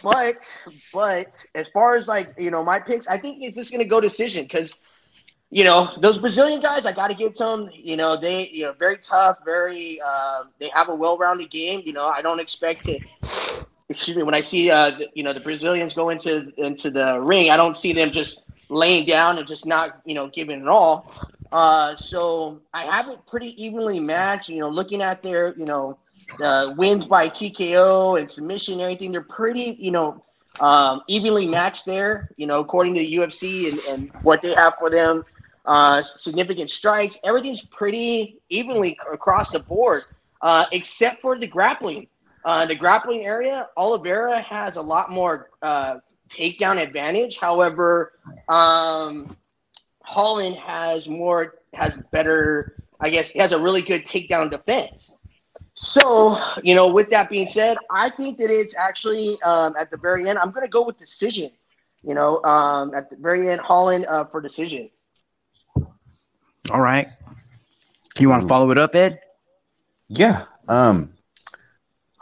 but 0.03 0.65
but 0.93 1.45
as 1.57 1.69
far 1.69 1.97
as 1.97 2.07
like 2.07 2.29
you 2.39 2.51
know 2.53 2.65
my 2.65 2.79
picks, 2.79 3.09
I 3.09 3.19
think 3.19 3.43
it's 3.43 3.57
just 3.57 3.73
gonna 3.73 3.85
go 3.85 4.01
decision 4.01 4.45
because 4.45 4.81
you 5.51 5.65
know 5.65 5.91
those 5.99 6.19
Brazilian 6.19 6.61
guys. 6.61 6.87
I 6.87 6.93
got 6.93 7.11
to 7.11 7.17
give 7.17 7.35
to 7.35 7.45
them. 7.45 7.71
You 7.75 7.97
know 7.97 8.17
they 8.17 8.47
you 8.47 8.63
know 8.63 8.75
very 8.75 8.99
tough, 8.99 9.39
very 9.45 10.01
uh, 10.07 10.45
they 10.61 10.71
have 10.73 10.89
a 10.89 10.95
well-rounded 10.95 11.51
game. 11.51 11.83
You 11.85 11.93
know 11.95 12.07
I 12.07 12.23
don't 12.23 12.41
expect 12.41 12.85
to. 12.85 13.01
Excuse 13.97 14.17
me. 14.17 14.23
When 14.23 14.35
I 14.35 14.41
see 14.41 14.71
uh 14.71 14.91
the, 14.91 15.09
you 15.15 15.23
know 15.23 15.33
the 15.33 15.41
Brazilians 15.41 15.95
go 15.95 16.11
into 16.11 16.53
into 16.57 16.91
the 16.91 17.21
ring, 17.21 17.51
I 17.51 17.57
don't 17.57 17.77
see 17.77 17.93
them 17.93 18.11
just 18.11 18.45
laying 18.69 19.07
down 19.07 19.39
and 19.39 19.47
just 19.47 19.67
not 19.67 20.01
you 20.05 20.15
know 20.15 20.29
giving 20.29 20.61
it 20.61 20.69
all. 20.69 21.13
Uh, 21.53 21.95
so 21.97 22.63
I 22.73 22.85
have 22.85 23.09
it 23.09 23.19
pretty 23.27 23.63
evenly 23.63 24.01
matched. 24.01 24.49
You 24.49 24.61
know, 24.61 24.69
looking 24.69 25.03
at 25.03 25.23
their 25.23 25.55
you 25.57 25.67
know 25.67 25.99
the 26.39 26.75
wins 26.77 27.07
by 27.07 27.29
TKO 27.29 28.19
and 28.19 28.31
submission 28.31 28.75
and 28.75 28.83
everything, 28.83 29.13
they're 29.13 29.23
pretty, 29.23 29.77
you 29.79 29.91
know, 29.91 30.23
um, 30.61 31.03
evenly 31.09 31.47
matched 31.47 31.87
there, 31.87 32.31
you 32.37 32.47
know, 32.47 32.61
according 32.61 32.95
to 32.95 33.01
the 33.01 33.15
UFC 33.15 33.71
and, 33.71 33.79
and 33.81 34.11
what 34.23 34.43
they 34.43 34.55
have 34.55 34.75
for 34.79 34.91
them. 34.91 35.23
Uh, 35.65 36.03
significant 36.03 36.71
strikes, 36.71 37.19
everything's 37.25 37.65
pretty 37.67 38.39
evenly 38.49 38.99
across 39.13 39.53
the 39.53 39.61
board, 39.61 40.03
uh, 40.41 40.65
except 40.73 41.21
for 41.21 41.39
the 41.39 41.47
grappling. 41.47 42.07
Uh, 42.45 42.67
the 42.67 42.75
grappling 42.75 43.25
area, 43.25 43.69
Oliveira 43.77 44.39
has 44.41 44.77
a 44.77 44.83
lot 44.83 45.11
more 45.11 45.51
uh, 45.63 45.99
takedown 46.29 46.81
advantage. 46.81 47.39
However, 47.39 48.13
um, 48.49 49.37
Holland 50.03 50.57
has 50.57 51.09
more, 51.09 51.59
has 51.75 52.01
better, 52.13 52.83
I 53.01 53.11
guess, 53.11 53.31
he 53.31 53.39
has 53.39 53.53
a 53.53 53.59
really 53.59 53.83
good 53.83 54.05
takedown 54.05 54.51
defense. 54.51 55.17
So, 55.75 56.37
you 56.63 56.75
know, 56.75 56.93
with 56.93 57.09
that 57.11 57.31
being 57.31 57.47
said, 57.47 57.79
I 57.91 58.11
think 58.11 58.39
that 58.39 58.51
it's 58.51 58.77
actually 58.77 59.37
um, 59.43 59.75
at 59.79 59.91
the 59.91 59.97
very 59.97 60.29
end. 60.29 60.39
I'm 60.39 60.51
going 60.51 60.67
to 60.67 60.71
go 60.71 60.85
with 60.85 60.99
decision. 60.99 61.51
You 62.03 62.15
know, 62.15 62.43
um, 62.43 62.95
at 62.95 63.11
the 63.11 63.17
very 63.17 63.49
end, 63.49 63.61
Holland 63.61 64.07
uh, 64.09 64.25
for 64.25 64.41
decision. 64.41 64.91
All 66.71 66.81
right. 66.81 67.09
You 68.19 68.29
want 68.29 68.43
to 68.43 68.49
follow 68.49 68.71
it 68.71 68.79
up, 68.79 68.95
Ed? 68.95 69.21
Yeah. 70.09 70.45
Um, 70.69 71.15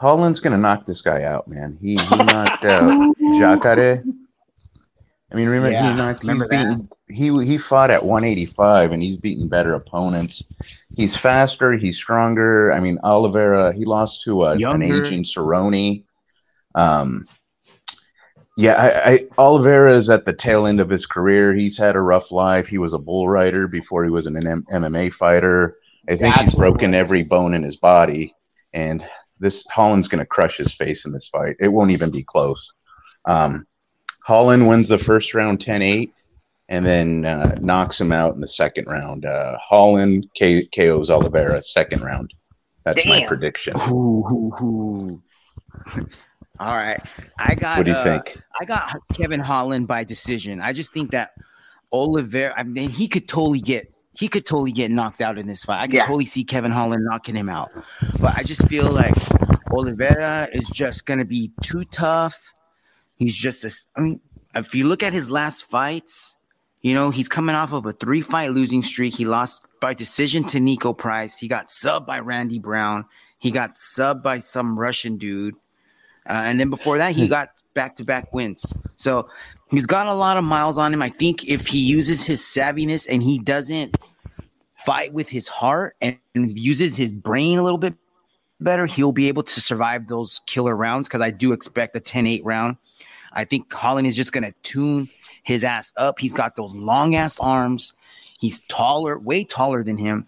Holland's 0.00 0.40
gonna 0.40 0.56
knock 0.56 0.86
this 0.86 1.02
guy 1.02 1.24
out, 1.24 1.46
man. 1.46 1.76
He 1.78 1.90
he 1.98 2.16
knocked 2.16 2.64
out 2.64 3.14
Jacare. 3.38 4.02
I 5.30 5.34
mean, 5.34 5.46
remember 5.46 5.70
Yeah, 5.70 5.90
he 5.90 5.96
knocked. 5.96 6.22
Remember 6.22 6.48
that. 6.48 6.64
beaten. 6.64 6.88
He 7.08 7.44
he 7.44 7.58
fought 7.58 7.90
at 7.90 8.02
185, 8.02 8.92
and 8.92 9.02
he's 9.02 9.16
beaten 9.16 9.46
better 9.46 9.74
opponents. 9.74 10.42
He's 10.96 11.14
faster. 11.14 11.74
He's 11.74 11.98
stronger. 11.98 12.72
I 12.72 12.80
mean, 12.80 12.98
Oliveira. 13.04 13.74
He 13.74 13.84
lost 13.84 14.22
to 14.22 14.44
a, 14.44 14.52
an 14.52 14.82
aging 14.82 15.24
Cerrone. 15.24 16.04
Um. 16.74 17.28
Yeah, 18.56 18.74
I, 19.04 19.12
I 19.12 19.26
Oliveira 19.36 19.94
is 19.94 20.08
at 20.08 20.24
the 20.24 20.32
tail 20.32 20.66
end 20.66 20.80
of 20.80 20.88
his 20.88 21.04
career. 21.04 21.52
He's 21.54 21.76
had 21.76 21.94
a 21.94 22.00
rough 22.00 22.30
life. 22.30 22.68
He 22.68 22.78
was 22.78 22.94
a 22.94 22.98
bull 22.98 23.28
rider 23.28 23.68
before 23.68 24.02
he 24.04 24.10
was 24.10 24.26
an 24.26 24.46
M- 24.46 24.64
MMA 24.72 25.12
fighter. 25.12 25.76
I 26.08 26.16
think 26.16 26.34
That's 26.34 26.44
he's 26.46 26.54
broken 26.54 26.94
every 26.94 27.22
bone 27.22 27.52
in 27.54 27.62
his 27.62 27.76
body, 27.76 28.34
and 28.72 29.04
this 29.40 29.64
Holland's 29.70 30.09
going 30.09 30.20
to 30.20 30.26
crush 30.26 30.57
his 30.57 30.72
face 30.72 31.05
in 31.05 31.12
this 31.12 31.29
fight. 31.29 31.57
It 31.59 31.68
won't 31.68 31.90
even 31.90 32.11
be 32.11 32.22
close. 32.22 32.70
Um, 33.24 33.66
Holland 34.24 34.68
wins 34.68 34.88
the 34.88 34.98
first 34.98 35.35
round 35.35 35.61
10-8 35.61 36.12
and 36.68 36.87
then 36.87 37.24
uh, 37.24 37.57
knocks 37.61 38.00
him 38.00 38.12
out 38.12 38.35
in 38.35 38.40
the 38.40 38.48
second 38.48 38.87
round. 38.87 39.24
Uh, 39.24 39.59
Holland 39.59 40.29
K- 40.35 40.66
KOs 40.66 41.11
Oliveira 41.11 41.62
second 41.62 42.03
round. 42.03 42.33
That's 42.85 43.05
my 43.05 43.24
prediction. 43.26 43.74
Ooh, 43.88 44.24
ooh, 44.31 44.53
ooh. 44.62 45.22
All 46.59 46.76
right. 46.76 47.00
I 47.38 47.55
got 47.55 47.79
What 47.79 47.87
do 47.87 47.92
you 47.92 47.96
uh, 47.96 48.05
think? 48.05 48.38
I 48.61 48.64
got 48.64 48.96
Kevin 49.14 49.40
Holland 49.40 49.88
by 49.88 50.05
decision. 50.05 50.61
I 50.61 50.72
just 50.72 50.92
think 50.92 51.11
that 51.11 51.33
Oliver, 51.90 52.53
I 52.57 52.62
mean, 52.62 52.90
he 52.90 53.09
could 53.09 53.26
totally 53.26 53.61
get 53.61 53.89
he 54.12 54.28
could 54.28 54.44
totally 54.46 54.72
get 54.72 54.90
knocked 54.90 55.20
out 55.20 55.38
in 55.38 55.46
this 55.46 55.64
fight. 55.64 55.80
I 55.80 55.86
could 55.86 55.94
Yeah. 55.96 56.06
totally 56.06 56.26
see 56.26 56.44
Kevin 56.44 56.72
Holland 56.72 57.04
knocking 57.04 57.34
him 57.36 57.48
out. 57.48 57.70
But 58.18 58.36
I 58.36 58.42
just 58.42 58.66
feel 58.68 58.90
like 58.90 59.14
Oliveira 59.70 60.48
is 60.52 60.66
just 60.68 61.06
gonna 61.06 61.24
be 61.24 61.52
too 61.62 61.84
tough. 61.84 62.52
He's 63.16 63.36
just 63.36 63.64
a, 63.64 63.72
I 63.96 64.00
mean, 64.00 64.20
if 64.54 64.74
you 64.74 64.86
look 64.86 65.02
at 65.02 65.12
his 65.12 65.30
last 65.30 65.64
fights, 65.64 66.36
you 66.82 66.94
know, 66.94 67.10
he's 67.10 67.28
coming 67.28 67.54
off 67.54 67.72
of 67.72 67.86
a 67.86 67.92
three 67.92 68.20
fight 68.22 68.50
losing 68.52 68.82
streak. 68.82 69.14
He 69.14 69.24
lost 69.24 69.66
by 69.80 69.94
decision 69.94 70.44
to 70.44 70.58
Niko 70.58 70.96
Price. 70.96 71.38
He 71.38 71.46
got 71.46 71.68
subbed 71.68 72.06
by 72.06 72.18
Randy 72.20 72.58
Brown. 72.58 73.04
He 73.38 73.50
got 73.50 73.74
subbed 73.74 74.22
by 74.22 74.38
some 74.38 74.78
Russian 74.78 75.16
dude. 75.18 75.54
Uh, 76.28 76.42
and 76.44 76.61
then 76.61 76.70
before 76.70 76.98
that 76.98 77.14
he 77.14 77.28
got 77.28 77.50
back 77.74 77.96
to 77.96 78.04
back 78.04 78.33
wins. 78.33 78.74
So 78.96 79.28
he's 79.70 79.87
got 79.87 80.06
a 80.06 80.14
lot 80.14 80.37
of 80.37 80.44
miles 80.44 80.78
on 80.78 80.92
him. 80.92 81.02
I 81.02 81.09
think 81.09 81.46
if 81.46 81.66
he 81.66 81.78
uses 81.78 82.24
his 82.24 82.40
savviness 82.40 83.06
and 83.11 83.22
he 83.22 83.38
doesn't 83.38 83.96
fight 84.74 85.12
with 85.12 85.28
his 85.28 85.48
heart 85.48 85.96
and, 86.00 86.18
and 86.35 86.59
uses 86.59 86.96
his 86.96 87.12
brain 87.12 87.59
a 87.59 87.62
little 87.62 87.78
bit 87.78 87.94
better, 88.61 88.87
he'll 88.87 89.12
be 89.12 89.28
able 89.28 89.42
to 89.42 89.61
survive 89.61 90.09
those 90.09 90.40
killer 90.46 90.76
rounds. 90.76 91.09
Because 91.09 91.20
I 91.20 91.30
do 91.30 91.52
expect 91.52 91.96
a 91.96 92.00
10-8 92.00 92.42
round. 92.44 92.76
I 93.33 93.44
think 93.44 93.72
Holland 93.72 94.06
is 94.06 94.16
just 94.16 94.33
gonna 94.33 94.52
tune 94.62 95.09
his 95.42 95.64
ass 95.64 95.92
up. 95.96 96.18
He's 96.18 96.35
got 96.35 96.56
those 96.56 96.74
long 96.74 97.14
ass 97.14 97.38
arms. 97.40 97.94
He's 98.38 98.61
taller, 98.62 99.18
way 99.18 99.44
taller 99.44 99.85
than 99.85 99.98
him. 99.98 100.24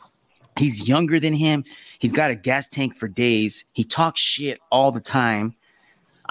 He's 0.59 0.87
younger 0.87 1.19
than 1.19 1.35
him. 1.35 1.65
He's 1.99 2.13
got 2.13 2.31
a 2.31 2.35
gas 2.35 2.69
tank 2.69 2.95
for 2.95 3.09
days. 3.09 3.65
He 3.73 3.85
talks 3.85 4.21
shit 4.21 4.59
all 4.71 4.93
the 4.93 5.01
time. 5.01 5.55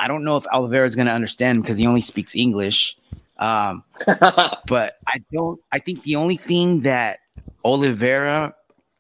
I 0.02 0.08
don't 0.08 0.24
know 0.24 0.36
if 0.36 0.48
Oliveira 0.48 0.88
is 0.88 0.96
going 0.96 1.06
to 1.06 1.14
understand 1.14 1.62
because 1.62 1.78
he 1.78 1.86
only 1.86 2.02
speaks 2.02 2.36
English. 2.36 2.98
Um, 3.38 3.84
but 4.66 4.98
I 5.06 5.24
don't. 5.32 5.62
I 5.72 5.78
think 5.78 6.02
the 6.02 6.16
only 6.16 6.38
thing 6.38 6.82
that 6.82 7.20
Oliveira 7.64 8.56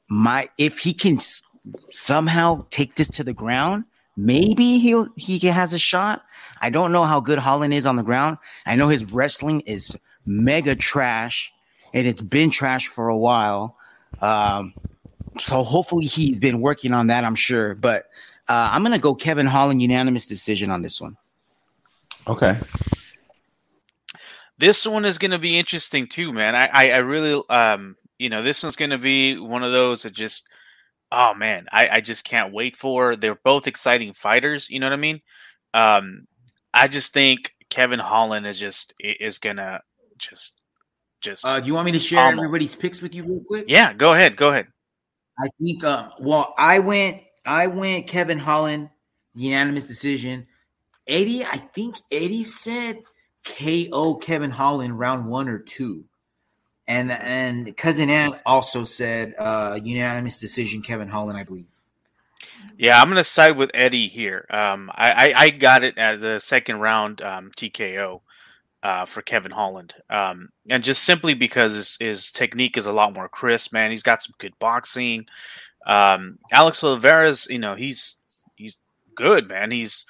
might, 0.09 0.51
if 0.59 0.77
he 0.77 0.93
can 0.93 1.15
s- 1.15 1.41
somehow 1.89 2.67
take 2.69 2.95
this 2.95 3.07
to 3.09 3.23
the 3.23 3.33
ground, 3.33 3.85
maybe 4.15 4.77
he'll 4.77 5.07
he 5.15 5.39
has 5.47 5.73
a 5.73 5.79
shot. 5.79 6.21
I 6.61 6.69
don't 6.69 6.91
know 6.91 7.05
how 7.05 7.19
good 7.19 7.39
Holland 7.39 7.73
is 7.73 7.87
on 7.87 7.95
the 7.95 8.03
ground. 8.03 8.37
I 8.67 8.75
know 8.75 8.87
his 8.87 9.03
wrestling 9.11 9.61
is 9.61 9.97
mega 10.27 10.75
trash, 10.75 11.51
and 11.95 12.05
it's 12.05 12.21
been 12.21 12.51
trash 12.51 12.87
for 12.87 13.07
a 13.07 13.17
while. 13.17 13.75
Um, 14.21 14.75
so 15.39 15.63
hopefully 15.63 16.05
he's 16.05 16.35
been 16.35 16.61
working 16.61 16.93
on 16.93 17.07
that. 17.07 17.23
I'm 17.23 17.33
sure, 17.33 17.73
but 17.73 18.05
uh, 18.49 18.69
I'm 18.73 18.84
gonna 18.84 18.99
go 18.99 19.15
Kevin 19.15 19.45
Holland 19.47 19.82
unanimous 19.82 20.25
decision 20.27 20.69
on 20.69 20.82
this 20.82 20.99
one. 21.01 21.17
Okay. 22.27 22.58
This 24.58 24.86
one 24.86 25.06
is 25.06 25.17
going 25.17 25.32
to 25.32 25.39
be 25.39 25.58
interesting 25.58 26.08
too, 26.08 26.32
man. 26.32 26.56
I, 26.56 26.67
I, 26.67 26.89
I 26.91 26.97
really, 26.97 27.41
um, 27.49 27.95
you 28.19 28.30
know, 28.30 28.43
this 28.43 28.62
one's 28.62 28.75
going 28.75 28.91
to 28.91 28.99
be 28.99 29.39
one 29.39 29.63
of 29.63 29.71
those 29.71 30.04
that 30.04 30.13
just, 30.13 30.47
oh 31.12 31.34
man, 31.34 31.65
I, 31.71 31.89
I 31.89 32.01
just 32.01 32.25
can't 32.25 32.54
wait 32.54 32.75
for. 32.75 33.15
They're 33.15 33.39
both 33.43 33.65
exciting 33.65 34.13
fighters. 34.13 34.69
You 34.69 34.80
know 34.80 34.86
what 34.86 34.93
I 34.93 34.97
mean? 34.97 35.21
Um, 35.73 36.27
I 36.75 36.88
just 36.88 37.12
think 37.12 37.56
Kevin 37.71 37.97
Holland 37.97 38.45
is 38.45 38.60
just 38.60 38.93
is 38.99 39.39
gonna 39.39 39.82
just 40.19 40.62
just 41.21 41.43
Uh, 41.43 41.60
do 41.60 41.65
you 41.67 41.73
want 41.73 41.88
me 41.88 41.91
to 41.93 41.99
share 41.99 42.19
Almost. 42.19 42.38
everybody's 42.38 42.75
picks 42.75 43.01
with 43.01 43.15
you 43.15 43.23
real 43.23 43.41
quick? 43.47 43.65
yeah. 43.67 43.93
Go 43.93 44.13
ahead, 44.13 44.36
go 44.36 44.49
ahead. 44.49 44.67
I 45.39 45.47
think. 45.60 45.84
Uh, 45.84 46.10
well, 46.19 46.54
I 46.56 46.77
went. 46.80 47.23
I 47.45 47.67
went 47.67 48.08
Kevin 48.08 48.39
Holland 48.39 48.89
unanimous 49.34 49.88
decision. 49.88 50.47
Eddie, 51.08 51.43
I 51.43 51.58
think 51.58 51.95
Eddie 52.12 52.43
said 52.43 52.99
KO 53.43 54.15
Kevin 54.15 54.51
Holland 54.51 54.97
round 54.97 55.27
one 55.27 55.49
or 55.49 55.60
two, 55.60 56.06
and 56.88 57.12
and 57.12 57.75
cousin 57.75 58.10
Ant 58.10 58.36
also 58.45 58.84
said 58.84 59.34
uh, 59.38 59.80
unanimous 59.84 60.39
decision 60.39 60.82
Kevin 60.82 61.08
Holland. 61.08 61.38
I 61.38 61.43
believe. 61.43 61.65
Yeah, 62.77 63.01
I'm 63.01 63.10
gonna 63.10 63.23
side 63.23 63.58
with 63.58 63.71
Eddie 63.73 64.08
here. 64.08 64.45
Um, 64.49 64.91
I, 64.93 65.12
I, 65.12 65.34
I 65.43 65.49
got 65.49 65.84
it 65.84 65.97
at 65.97 66.19
the 66.19 66.39
second 66.39 66.80
round 66.80 67.21
um, 67.21 67.51
TKO 67.56 68.21
uh, 68.84 69.06
for 69.06 69.21
Kevin 69.21 69.51
Holland, 69.51 69.95
um, 70.10 70.49
and 70.69 70.84
just 70.84 71.04
simply 71.04 71.34
because 71.34 71.73
his, 71.73 71.97
his 71.99 72.32
technique 72.32 72.77
is 72.77 72.86
a 72.86 72.91
lot 72.91 73.13
more 73.13 73.30
crisp. 73.30 73.73
Man, 73.73 73.91
he's 73.91 74.04
got 74.04 74.23
some 74.23 74.34
good 74.38 74.54
boxing. 74.60 75.25
Um, 75.86 76.38
Alex 76.52 76.84
Oliveira's, 76.84 77.48
you 77.50 77.60
know, 77.60 77.76
he's 77.76 78.17
he's 78.56 78.78
good, 79.15 79.50
man. 79.50 79.72
He's 79.72 80.06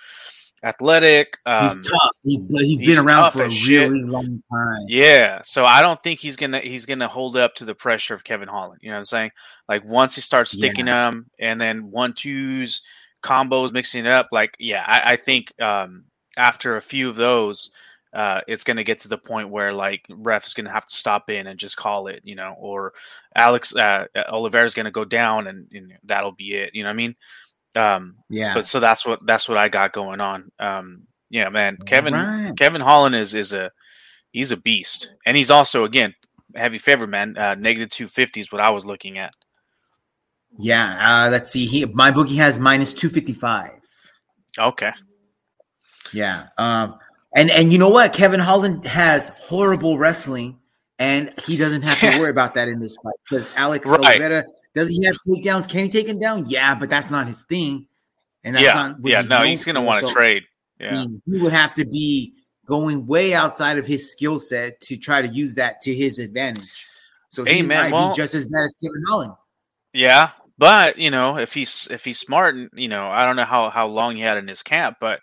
athletic. 0.64 1.38
Um, 1.46 1.64
He's 1.64 1.90
tough. 1.90 2.12
He's, 2.24 2.42
he's 2.50 2.80
he's 2.80 2.96
been 2.96 3.06
around 3.06 3.32
for 3.32 3.46
a 3.46 3.52
shit. 3.52 3.92
really 3.92 4.04
long 4.04 4.44
time. 4.52 4.86
Yeah, 4.88 5.42
so 5.44 5.66
I 5.66 5.82
don't 5.82 6.02
think 6.04 6.20
he's 6.20 6.36
gonna 6.36 6.60
he's 6.60 6.86
gonna 6.86 7.08
hold 7.08 7.36
up 7.36 7.56
to 7.56 7.66
the 7.66 7.76
pressure 7.76 8.14
of 8.14 8.24
Kevin 8.24 8.48
Holland. 8.48 8.80
You 8.82 8.90
know 8.90 8.96
what 8.96 9.00
I'm 9.00 9.06
saying? 9.06 9.32
Like 9.68 9.84
once 9.86 10.16
he 10.16 10.22
starts 10.22 10.52
sticking 10.52 10.86
them 10.86 11.28
and 11.40 11.60
then 11.60 11.92
one 11.92 12.14
twos, 12.14 12.82
combos, 13.24 13.72
mixing 13.72 14.06
it 14.06 14.12
up. 14.12 14.30
Like 14.32 14.56
yeah, 14.60 14.84
I, 14.86 15.14
I 15.14 15.16
think 15.16 15.54
um, 15.62 16.06
after 16.38 16.78
a 16.78 16.82
few 16.82 17.10
of 17.10 17.16
those, 17.16 17.72
uh, 18.14 18.42
it's 18.48 18.64
gonna 18.64 18.84
get 18.84 19.00
to 19.00 19.08
the 19.08 19.18
point 19.18 19.50
where 19.50 19.74
like 19.74 20.06
ref 20.10 20.46
is 20.46 20.54
gonna 20.54 20.72
have 20.72 20.86
to 20.86 20.96
stop 20.96 21.30
in 21.30 21.48
and 21.48 21.60
just 21.60 21.78
call 21.78 22.08
it. 22.08 22.22
You 22.24 22.36
know, 22.36 22.56
or 22.58 22.94
Alex 23.36 23.76
uh, 23.76 24.06
is 24.16 24.74
gonna 24.74 24.92
go 24.92 25.06
down 25.06 25.48
and, 25.48 25.68
and 25.74 25.94
that'll 26.04 26.32
be 26.34 26.56
it. 26.56 26.72
You 26.74 26.84
know 26.84 26.90
what 26.90 26.94
I 26.94 26.96
mean? 26.96 27.16
Um, 27.76 28.16
Yeah. 28.30 28.54
but 28.54 28.66
so 28.66 28.80
that's 28.80 29.06
what 29.06 29.26
that's 29.26 29.48
what 29.48 29.58
I 29.58 29.70
got 29.70 29.94
going 29.94 30.20
on. 30.22 30.52
Um, 30.60 31.04
yeah, 31.30 31.50
man, 31.50 31.78
Kevin 31.86 32.14
Alright. 32.14 32.58
Kevin 32.58 32.82
Holland 32.82 33.16
is 33.16 33.34
is 33.34 33.54
a 33.54 33.72
he's 34.32 34.52
a 34.52 34.58
beast, 34.58 35.14
and 35.26 35.38
he's 35.38 35.52
also 35.52 35.86
again 35.86 36.14
heavy 36.56 36.78
favorite 36.78 37.08
man. 37.08 37.38
Uh, 37.38 37.56
negative 37.56 37.90
two 37.90 38.08
fifty 38.08 38.42
is 38.42 38.52
what 38.52 38.60
I 38.62 38.70
was 38.72 38.86
looking 38.86 39.18
at. 39.18 39.34
Yeah. 40.60 40.98
Uh, 41.26 41.30
let's 41.30 41.50
see. 41.50 41.66
He 41.66 41.86
my 41.86 42.12
bookie 42.12 42.36
has 42.36 42.60
minus 42.60 42.94
two 42.94 43.08
fifty 43.10 43.32
five. 43.34 43.72
Okay, 44.60 44.92
Yeah. 46.12 46.48
Um, 46.58 47.00
and 47.36 47.50
and 47.52 47.72
you 47.72 47.80
know 47.80 47.90
what? 47.90 48.14
Kevin 48.14 48.40
Holland 48.40 48.86
has 48.86 49.30
horrible 49.30 49.98
wrestling, 49.98 50.60
and 51.00 51.32
he 51.46 51.58
doesn't 51.58 51.82
have 51.84 52.00
to 52.00 52.20
worry 52.20 52.30
about 52.30 52.54
that 52.56 52.68
in 52.68 52.80
this 52.80 52.98
fight 53.04 53.14
because 53.30 53.48
Alex 53.56 53.88
Right. 53.88 54.00
Oliveira 54.06 54.46
does 54.74 54.90
he 54.90 55.04
have 55.06 55.16
takedowns? 55.28 55.68
Can 55.70 55.84
he 55.84 55.90
take 55.90 56.08
him 56.08 56.20
down? 56.20 56.46
Yeah, 56.48 56.76
but 56.76 56.90
that's 56.90 57.10
not 57.10 57.28
his 57.28 57.44
thing. 57.44 57.88
And 58.44 58.56
that's 58.56 58.66
yeah, 58.66 58.74
not 58.74 59.00
what 59.00 59.12
yeah. 59.12 59.22
he's 59.22 59.30
No, 59.30 59.42
he's 59.44 59.64
gonna 59.66 59.82
want 59.82 60.00
to 60.02 60.08
So, 60.08 60.14
trade. 60.14 60.44
I 60.80 60.84
Yeah, 60.86 60.92
mean, 60.92 61.22
he 61.26 61.38
would 61.40 61.54
have 61.54 61.74
to 61.76 61.86
be 61.86 62.34
going 62.66 63.06
way 63.06 63.34
outside 63.34 63.78
of 63.78 63.86
his 63.86 64.12
skill 64.12 64.40
set 64.40 64.80
to 64.82 64.98
try 64.98 65.22
to 65.22 65.28
use 65.28 65.56
that 65.56 65.82
to 65.82 65.94
his 65.94 66.20
advantage. 66.20 66.88
So 67.30 67.44
he 67.44 67.62
man, 67.62 67.92
might 67.92 67.94
well- 67.94 68.10
be 68.10 68.16
just 68.16 68.34
as 68.34 68.46
bad 68.48 68.64
as 68.64 68.76
Kevin 68.84 69.04
Holland. 69.08 69.34
yeah. 69.94 70.32
But 70.58 71.00
you 71.00 71.10
know, 71.10 71.38
if 71.38 71.54
he's 71.54 71.88
if 71.90 72.06
he's 72.06 72.20
smart, 72.20 72.54
and 72.56 72.70
you 72.74 72.88
know, 72.88 73.08
I 73.10 73.26
don't 73.26 73.36
know 73.36 73.46
how 73.46 73.70
how 73.72 73.88
long 73.88 74.16
he 74.16 74.22
had 74.22 74.38
in 74.38 74.48
his 74.48 74.62
camp, 74.62 74.98
but 75.02 75.22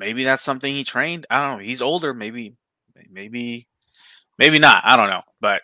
maybe 0.00 0.24
that's 0.24 0.42
something 0.42 0.74
he 0.74 0.82
trained. 0.82 1.26
I 1.30 1.40
don't 1.46 1.58
know. 1.58 1.64
He's 1.64 1.80
older. 1.82 2.12
Maybe, 2.12 2.56
maybe, 3.10 3.68
maybe 4.38 4.58
not. 4.58 4.82
I 4.84 4.96
don't 4.96 5.08
know. 5.10 5.22
But 5.40 5.62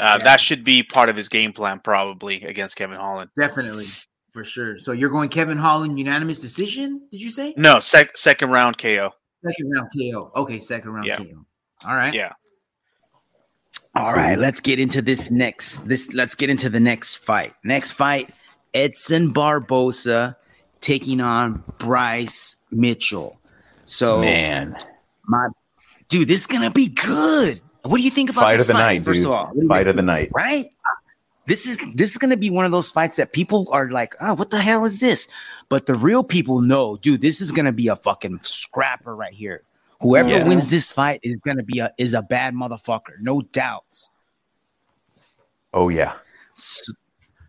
uh, 0.00 0.16
Yeah. 0.18 0.24
that 0.24 0.40
should 0.40 0.64
be 0.64 0.82
part 0.82 1.08
of 1.08 1.16
his 1.16 1.28
game 1.28 1.52
plan, 1.52 1.78
probably 1.78 2.42
against 2.42 2.74
Kevin 2.76 2.96
Holland. 2.96 3.30
Definitely, 3.38 3.86
for 4.32 4.42
sure. 4.42 4.78
So 4.80 4.90
you're 4.92 5.10
going 5.10 5.28
Kevin 5.28 5.58
Holland 5.58 5.98
unanimous 5.98 6.40
decision? 6.40 7.06
Did 7.12 7.20
you 7.20 7.30
say? 7.30 7.54
No, 7.56 7.78
sec- 7.78 8.16
second 8.16 8.50
round 8.50 8.78
KO. 8.78 9.12
Second 9.46 9.70
round 9.72 9.88
KO. 9.96 10.32
Okay, 10.34 10.58
second 10.58 10.90
round 10.90 11.06
Yeah. 11.06 11.18
KO. 11.18 11.46
All 11.84 11.94
right. 11.94 12.12
Yeah. 12.14 12.32
All 13.94 14.12
right, 14.12 14.38
let's 14.38 14.60
get 14.60 14.78
into 14.78 15.00
this 15.00 15.30
next. 15.30 15.76
This 15.88 16.12
let's 16.12 16.34
get 16.34 16.50
into 16.50 16.68
the 16.68 16.80
next 16.80 17.16
fight. 17.16 17.54
Next 17.64 17.92
fight, 17.92 18.28
Edson 18.74 19.30
Barboza 19.32 20.36
taking 20.82 21.22
on 21.22 21.64
Bryce 21.78 22.56
Mitchell. 22.70 23.40
So 23.86 24.20
Man. 24.20 24.76
my 25.26 25.48
dude, 26.08 26.28
this 26.28 26.40
is 26.42 26.46
gonna 26.46 26.70
be 26.70 26.88
good. 26.88 27.60
What 27.82 27.96
do 27.98 28.02
you 28.02 28.10
think 28.10 28.30
about 28.30 28.42
Fight 28.42 28.60
of 28.60 28.66
the 28.66 28.72
fight? 28.72 28.80
night, 28.80 29.04
First 29.04 29.18
dude. 29.20 29.26
of 29.26 29.32
all, 29.32 29.46
What 29.46 29.54
do 29.54 29.62
you 29.62 29.68
Fight 29.68 29.76
think? 29.78 29.88
of 29.88 29.96
the 29.96 30.02
night. 30.02 30.30
right? 30.34 30.66
This 31.46 31.66
is 31.66 31.78
this 31.94 32.10
is 32.10 32.18
gonna 32.18 32.36
be 32.36 32.50
one 32.50 32.64
of 32.64 32.72
those 32.72 32.90
fights 32.90 33.14
that 33.16 33.32
people 33.32 33.68
are 33.70 33.88
like, 33.88 34.14
oh, 34.20 34.34
what 34.34 34.50
the 34.50 34.60
hell 34.60 34.84
is 34.84 34.98
this? 34.98 35.28
But 35.68 35.86
the 35.86 35.94
real 35.94 36.24
people 36.24 36.60
know, 36.60 36.96
dude, 36.96 37.22
this 37.22 37.40
is 37.40 37.52
gonna 37.52 37.72
be 37.72 37.86
a 37.88 37.94
fucking 37.96 38.40
scrapper 38.42 39.14
right 39.14 39.32
here. 39.32 39.62
Whoever 40.02 40.28
Yeah. 40.30 40.44
wins 40.44 40.68
this 40.68 40.90
fight 40.90 41.20
is 41.22 41.36
gonna 41.46 41.62
be 41.62 41.78
a 41.78 41.92
is 41.96 42.12
a 42.14 42.22
bad 42.22 42.54
motherfucker, 42.54 43.20
no 43.20 43.40
doubts. 43.42 44.10
Oh 45.72 45.88
yeah. 45.88 46.14
S- 46.56 46.90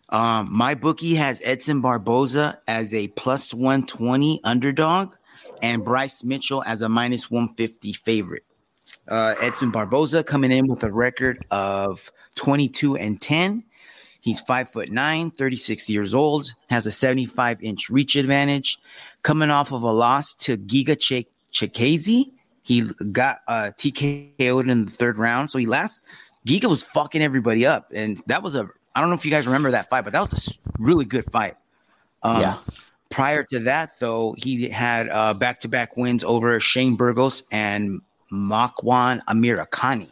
Um, 0.09 0.47
my 0.51 0.73
bookie 0.73 1.15
has 1.15 1.41
Edson 1.43 1.81
Barboza 1.81 2.61
as 2.65 2.93
a 2.93 3.07
plus 3.09 3.53
120 3.53 4.39
underdog 4.45 5.15
and 5.61 5.83
Bryce 5.83 6.23
Mitchell 6.23 6.63
as 6.65 6.81
a 6.81 6.89
minus 6.89 7.29
150 7.29 7.93
favorite. 7.93 8.43
Uh, 9.07 9.35
Edson 9.41 9.71
Barboza 9.71 10.23
coming 10.23 10.51
in 10.51 10.67
with 10.67 10.83
a 10.83 10.91
record 10.91 11.45
of 11.51 12.11
22 12.35 12.97
and 12.97 13.21
10. 13.21 13.63
He's 14.21 14.39
five 14.41 14.69
foot 14.69 14.91
nine, 14.91 15.31
36 15.31 15.89
years 15.89 16.13
old, 16.13 16.53
has 16.69 16.85
a 16.85 16.91
75 16.91 17.61
inch 17.63 17.89
reach 17.89 18.15
advantage. 18.15 18.77
Coming 19.23 19.49
off 19.49 19.71
of 19.71 19.83
a 19.83 19.91
loss 19.91 20.33
to 20.35 20.57
Giga 20.57 20.97
Ch- 20.97 21.27
Chikadze, 21.51 22.31
he 22.63 22.81
got 23.11 23.37
uh, 23.47 23.71
TKO'd 23.77 24.69
in 24.69 24.85
the 24.85 24.91
third 24.91 25.17
round. 25.17 25.51
So 25.51 25.57
he 25.57 25.65
last 25.65 26.01
Giga 26.45 26.65
was 26.65 26.83
fucking 26.83 27.21
everybody 27.21 27.65
up, 27.65 27.91
and 27.93 28.21
that 28.27 28.43
was 28.43 28.55
a 28.55 28.69
I 28.95 29.01
don't 29.01 29.09
know 29.09 29.15
if 29.15 29.23
you 29.25 29.31
guys 29.31 29.45
remember 29.45 29.71
that 29.71 29.89
fight, 29.89 30.03
but 30.03 30.13
that 30.13 30.21
was 30.21 30.33
a 30.33 30.59
really 30.79 31.05
good 31.05 31.31
fight. 31.31 31.55
Um, 32.23 32.41
Yeah. 32.41 32.57
Prior 33.09 33.43
to 33.45 33.59
that, 33.59 33.99
though, 33.99 34.35
he 34.37 34.69
had 34.69 35.09
uh, 35.09 35.33
back-to-back 35.33 35.95
wins 35.95 36.23
over 36.23 36.59
Shane 36.59 36.95
Burgos 36.95 37.43
and 37.51 38.01
Makwan 38.31 39.21
Amirkhani. 39.25 40.09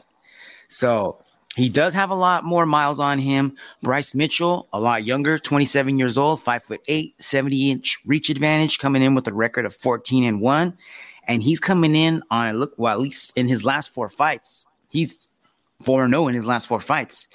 So 0.67 1.19
He 1.55 1.69
does 1.69 1.93
have 1.93 2.09
a 2.09 2.15
lot 2.15 2.43
more 2.43 2.65
miles 2.65 2.99
on 2.99 3.17
him. 3.17 3.55
Bryce 3.81 4.13
Mitchell, 4.13 4.67
a 4.73 4.79
lot 4.79 5.05
younger, 5.05 5.39
27 5.39 5.97
years 5.97 6.17
old, 6.17 6.43
five 6.43 6.63
foot 6.63 6.81
eight, 6.87 7.15
70 7.21 7.71
inch 7.71 7.99
reach 8.05 8.29
advantage, 8.29 8.77
coming 8.77 9.01
in 9.01 9.15
with 9.15 9.27
a 9.27 9.33
record 9.33 9.65
of 9.65 9.73
14 9.75 10.25
and 10.25 10.41
one. 10.41 10.77
And 11.27 11.41
he's 11.41 11.59
coming 11.59 11.95
in 11.95 12.21
on 12.29 12.47
a 12.47 12.53
look, 12.53 12.73
well, 12.77 12.93
at 12.93 12.99
least 12.99 13.31
in 13.37 13.47
his 13.47 13.63
last 13.63 13.93
four 13.93 14.09
fights, 14.09 14.67
he's 14.91 15.27
4 15.83 16.07
0 16.07 16.27
in 16.27 16.35
his 16.35 16.45
last 16.45 16.67
four 16.67 16.79
fights. 16.79 17.27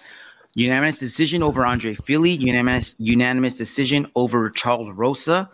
Unanimous 0.55 0.99
decision 0.99 1.43
over 1.43 1.65
Andre 1.65 1.95
Fili, 1.95 2.33
unanimous, 2.33 2.97
unanimous 2.99 3.57
decision 3.57 4.07
over 4.17 4.51
Charles 4.51 4.91
Rosa, 4.91 5.49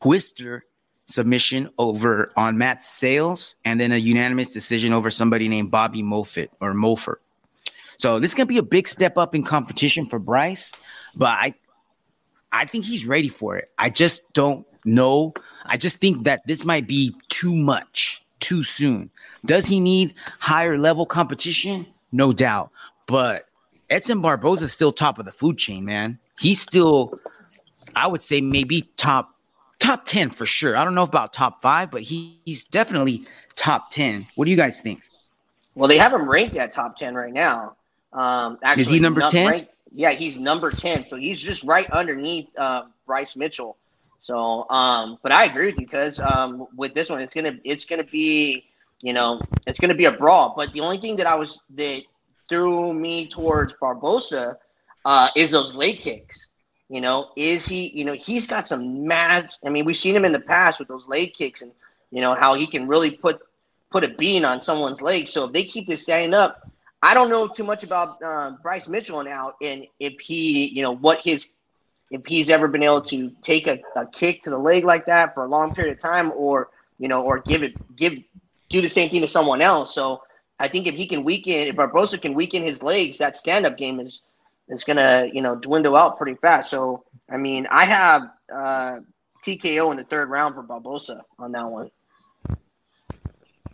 Twister 0.00 0.64
submission 1.06 1.70
over 1.78 2.30
on 2.36 2.58
Matt 2.58 2.82
Sayles, 2.82 3.56
and 3.64 3.80
then 3.80 3.92
a 3.92 3.96
unanimous 3.96 4.50
decision 4.50 4.92
over 4.92 5.10
somebody 5.10 5.48
named 5.48 5.70
Bobby 5.70 6.02
Moffett 6.02 6.48
or 6.60 6.72
Mofer. 6.72 7.16
So 7.96 8.18
this 8.18 8.30
is 8.30 8.34
gonna 8.34 8.46
be 8.46 8.58
a 8.58 8.62
big 8.62 8.88
step 8.88 9.16
up 9.16 9.34
in 9.34 9.42
competition 9.44 10.06
for 10.06 10.18
Bryce, 10.18 10.72
but 11.14 11.28
I 11.28 11.54
I 12.52 12.66
think 12.66 12.84
he's 12.84 13.06
ready 13.06 13.28
for 13.28 13.56
it. 13.56 13.70
I 13.78 13.90
just 13.90 14.30
don't 14.32 14.66
know. 14.84 15.34
I 15.66 15.76
just 15.76 15.98
think 15.98 16.24
that 16.24 16.46
this 16.46 16.64
might 16.64 16.86
be 16.86 17.14
too 17.28 17.54
much 17.54 18.22
too 18.40 18.62
soon. 18.62 19.10
Does 19.44 19.66
he 19.66 19.80
need 19.80 20.14
higher 20.38 20.78
level 20.78 21.06
competition? 21.06 21.86
No 22.12 22.32
doubt. 22.32 22.70
But 23.06 23.48
Edson 23.90 24.20
Barboza 24.20 24.64
is 24.66 24.72
still 24.72 24.92
top 24.92 25.18
of 25.18 25.24
the 25.24 25.32
food 25.32 25.58
chain, 25.58 25.84
man. 25.84 26.18
He's 26.38 26.60
still, 26.60 27.18
I 27.94 28.06
would 28.06 28.22
say, 28.22 28.40
maybe 28.40 28.82
top 28.96 29.34
top 29.78 30.06
10 30.06 30.30
for 30.30 30.46
sure. 30.46 30.76
I 30.76 30.84
don't 30.84 30.94
know 30.94 31.02
about 31.02 31.32
top 31.32 31.60
five, 31.60 31.90
but 31.90 32.02
he, 32.02 32.40
he's 32.44 32.64
definitely 32.64 33.24
top 33.56 33.90
10. 33.90 34.26
What 34.34 34.46
do 34.46 34.50
you 34.50 34.56
guys 34.56 34.80
think? 34.80 35.02
Well, 35.74 35.88
they 35.88 35.98
have 35.98 36.12
him 36.12 36.28
ranked 36.28 36.56
at 36.56 36.72
top 36.72 36.96
10 36.96 37.14
right 37.14 37.32
now. 37.32 37.76
Um, 38.12 38.58
actually, 38.62 38.82
Is 38.82 38.90
he 38.90 39.00
number 39.00 39.20
10? 39.28 39.66
yeah, 39.92 40.10
he's 40.10 40.38
number 40.38 40.70
10. 40.70 41.06
So 41.06 41.16
he's 41.16 41.40
just 41.40 41.64
right 41.64 41.90
underneath 41.90 42.48
uh, 42.56 42.84
Bryce 43.06 43.36
Mitchell. 43.36 43.76
So, 44.20 44.66
um, 44.70 45.18
but 45.22 45.32
I 45.32 45.44
agree 45.44 45.66
with 45.66 45.78
you 45.78 45.84
because 45.84 46.18
um, 46.18 46.66
with 46.76 46.94
this 46.94 47.10
one, 47.10 47.20
it's 47.20 47.34
gonna 47.34 47.58
it's 47.62 47.84
gonna 47.84 48.04
be 48.04 48.64
you 49.02 49.12
know 49.12 49.38
it's 49.66 49.78
gonna 49.78 49.94
be 49.94 50.06
a 50.06 50.12
brawl. 50.12 50.54
But 50.56 50.72
the 50.72 50.80
only 50.80 50.96
thing 50.96 51.16
that 51.16 51.26
I 51.26 51.34
was 51.34 51.60
that 51.74 52.00
threw 52.48 52.92
me 52.92 53.26
towards 53.26 53.74
Barboza 53.74 54.58
uh, 55.04 55.28
is 55.36 55.50
those 55.50 55.74
leg 55.74 55.98
kicks. 55.98 56.50
You 56.88 57.00
know, 57.00 57.30
is 57.36 57.66
he? 57.66 57.90
You 57.96 58.04
know, 58.04 58.12
he's 58.12 58.46
got 58.46 58.66
some 58.66 59.06
mad. 59.06 59.50
I 59.64 59.70
mean, 59.70 59.84
we've 59.84 59.96
seen 59.96 60.14
him 60.14 60.24
in 60.24 60.32
the 60.32 60.40
past 60.40 60.78
with 60.78 60.88
those 60.88 61.08
leg 61.08 61.32
kicks, 61.32 61.62
and 61.62 61.72
you 62.10 62.20
know 62.20 62.34
how 62.34 62.54
he 62.54 62.66
can 62.66 62.86
really 62.86 63.10
put 63.10 63.40
put 63.90 64.04
a 64.04 64.08
bean 64.08 64.44
on 64.44 64.60
someone's 64.60 65.00
leg. 65.00 65.26
So 65.26 65.46
if 65.46 65.52
they 65.52 65.64
keep 65.64 65.88
this 65.88 66.02
standing 66.02 66.34
up, 66.34 66.68
I 67.02 67.14
don't 67.14 67.30
know 67.30 67.48
too 67.48 67.64
much 67.64 67.84
about 67.84 68.22
uh, 68.22 68.52
Bryce 68.62 68.88
Mitchell 68.88 69.22
now, 69.24 69.54
and 69.62 69.86
if 69.98 70.20
he, 70.20 70.68
you 70.68 70.82
know, 70.82 70.94
what 70.94 71.20
his 71.22 71.52
if 72.10 72.24
he's 72.26 72.50
ever 72.50 72.68
been 72.68 72.82
able 72.82 73.02
to 73.02 73.30
take 73.42 73.66
a, 73.66 73.78
a 73.96 74.06
kick 74.06 74.42
to 74.42 74.50
the 74.50 74.58
leg 74.58 74.84
like 74.84 75.06
that 75.06 75.34
for 75.34 75.44
a 75.44 75.48
long 75.48 75.74
period 75.74 75.92
of 75.92 75.98
time, 75.98 76.32
or 76.36 76.68
you 76.98 77.08
know, 77.08 77.22
or 77.22 77.40
give 77.40 77.62
it 77.62 77.74
give 77.96 78.14
do 78.68 78.80
the 78.80 78.88
same 78.88 79.08
thing 79.08 79.22
to 79.22 79.28
someone 79.28 79.62
else. 79.62 79.94
So 79.94 80.22
I 80.58 80.68
think 80.68 80.86
if 80.86 80.94
he 80.94 81.06
can 81.06 81.24
weaken, 81.24 81.54
if 81.54 81.76
Barboza 81.76 82.18
can 82.18 82.34
weaken 82.34 82.62
his 82.62 82.82
legs, 82.82 83.18
that 83.18 83.36
stand 83.36 83.66
up 83.66 83.76
game 83.76 84.00
is 84.00 84.24
is 84.68 84.84
gonna 84.84 85.28
you 85.32 85.42
know 85.42 85.56
dwindle 85.56 85.96
out 85.96 86.16
pretty 86.16 86.34
fast. 86.34 86.70
So 86.70 87.04
I 87.30 87.36
mean, 87.36 87.66
I 87.70 87.84
have 87.84 88.22
uh, 88.54 88.98
TKO 89.44 89.90
in 89.90 89.96
the 89.96 90.04
third 90.04 90.30
round 90.30 90.54
for 90.54 90.62
Barboza 90.62 91.22
on 91.38 91.52
that 91.52 91.66
one. 91.66 91.90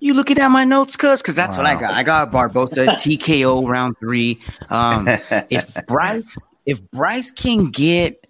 You 0.03 0.15
looking 0.15 0.39
at 0.39 0.49
my 0.49 0.65
notes, 0.65 0.97
cuz? 0.97 1.21
Cuz 1.21 1.35
that's 1.35 1.57
wow. 1.57 1.65
what 1.65 1.71
I 1.71 1.79
got. 1.79 1.95
I 1.95 2.03
got 2.03 2.33
Barboza 2.33 2.87
TKO 2.87 3.69
round 3.69 3.99
three. 3.99 4.41
Um, 4.71 5.07
if 5.51 5.67
Bryce, 5.87 6.39
if 6.65 6.83
Bryce 6.91 7.31
can 7.31 7.71
get 7.71 8.27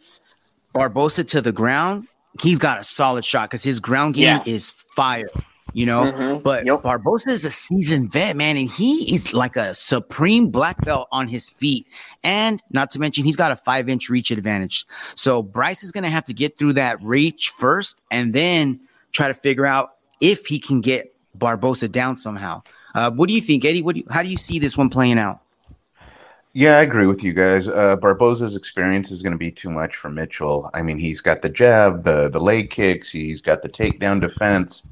Barboza 0.72 1.22
to 1.24 1.40
the 1.40 1.52
ground, 1.52 2.08
he's 2.42 2.58
got 2.58 2.80
a 2.80 2.84
solid 2.84 3.24
shot 3.24 3.48
because 3.48 3.62
his 3.62 3.78
ground 3.78 4.14
game 4.14 4.40
yeah. 4.44 4.52
is 4.52 4.72
fire 4.96 5.28
you 5.72 5.86
know. 5.86 6.04
Mm-hmm. 6.04 6.42
But 6.42 6.66
yep. 6.66 6.82
Barboza 6.82 7.30
is 7.30 7.44
a 7.44 7.50
seasoned 7.50 8.12
vet, 8.12 8.36
man, 8.36 8.56
and 8.56 8.68
he 8.68 9.14
is 9.14 9.32
like 9.32 9.56
a 9.56 9.74
supreme 9.74 10.50
black 10.50 10.84
belt 10.84 11.08
on 11.12 11.28
his 11.28 11.50
feet. 11.50 11.86
And 12.22 12.62
not 12.70 12.90
to 12.92 12.98
mention, 12.98 13.24
he's 13.24 13.36
got 13.36 13.50
a 13.50 13.56
five 13.56 13.88
inch 13.88 14.08
reach 14.08 14.30
advantage. 14.30 14.86
So 15.14 15.42
Bryce 15.42 15.82
is 15.82 15.92
going 15.92 16.04
to 16.04 16.10
have 16.10 16.24
to 16.24 16.34
get 16.34 16.58
through 16.58 16.74
that 16.74 17.02
reach 17.02 17.50
first 17.50 18.02
and 18.10 18.32
then 18.34 18.80
try 19.12 19.28
to 19.28 19.34
figure 19.34 19.66
out 19.66 19.96
if 20.20 20.46
he 20.46 20.58
can 20.58 20.80
get 20.80 21.14
Barboza 21.34 21.88
down 21.88 22.16
somehow. 22.16 22.62
Uh, 22.94 23.10
what 23.10 23.28
do 23.28 23.34
you 23.34 23.40
think, 23.40 23.64
Eddie? 23.64 23.82
What 23.82 23.94
do 23.94 24.00
you, 24.00 24.06
how 24.10 24.22
do 24.22 24.30
you 24.30 24.36
see 24.36 24.58
this 24.58 24.76
one 24.76 24.90
playing 24.90 25.18
out? 25.18 25.40
Yeah, 26.52 26.78
I 26.78 26.82
agree 26.82 27.06
with 27.06 27.22
you 27.22 27.32
guys. 27.32 27.68
Uh, 27.68 27.94
Barboza's 27.94 28.56
experience 28.56 29.12
is 29.12 29.22
going 29.22 29.32
to 29.32 29.38
be 29.38 29.52
too 29.52 29.70
much 29.70 29.94
for 29.94 30.10
Mitchell. 30.10 30.68
I 30.74 30.82
mean, 30.82 30.98
he's 30.98 31.20
got 31.20 31.42
the 31.42 31.48
jab, 31.48 32.02
the 32.02 32.28
the 32.28 32.40
leg 32.40 32.70
kicks, 32.70 33.08
he's 33.08 33.40
got 33.40 33.62
the 33.62 33.68
takedown 33.68 34.20
defense. 34.20 34.82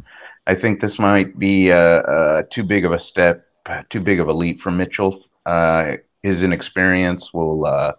I 0.48 0.54
think 0.54 0.80
this 0.80 0.98
might 0.98 1.38
be 1.38 1.70
uh, 1.70 1.76
uh, 1.76 2.42
too 2.50 2.64
big 2.64 2.86
of 2.86 2.92
a 2.92 2.98
step, 2.98 3.46
too 3.90 4.00
big 4.00 4.18
of 4.18 4.28
a 4.28 4.32
leap 4.32 4.62
for 4.62 4.70
Mitchell. 4.70 5.24
Uh, 5.44 5.96
his 6.22 6.42
inexperience 6.42 7.34
will 7.34 7.66
uh, 7.66 7.92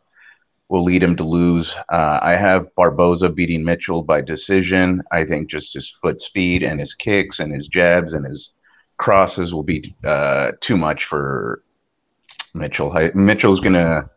will 0.68 0.84
lead 0.84 1.04
him 1.04 1.16
to 1.18 1.24
lose. 1.24 1.76
Uh, 1.89 2.18
I 2.24 2.36
have 2.36 2.74
Barboza 2.74 3.30
beating 3.30 3.64
Mitchell 3.64 4.02
by 4.02 4.22
decision. 4.22 5.04
I 5.12 5.26
think 5.26 5.52
just 5.52 5.76
his 5.76 5.89
foot 6.02 6.24
speed 6.24 6.64
and 6.64 6.80
his 6.80 6.95
kicks 6.95 7.39
and 7.39 7.54
his 7.54 7.68
jabs 7.68 8.14
and 8.14 8.26
his 8.26 8.50
crosses 8.97 9.54
will 9.54 9.64
be 9.64 9.95
uh, 10.04 10.54
too 10.60 10.76
much 10.76 11.06
for 11.06 11.64
Mitchell. 12.56 12.91
I, 12.97 13.12
Mitchell's 13.14 13.62
going 13.62 13.74
to 13.74 14.10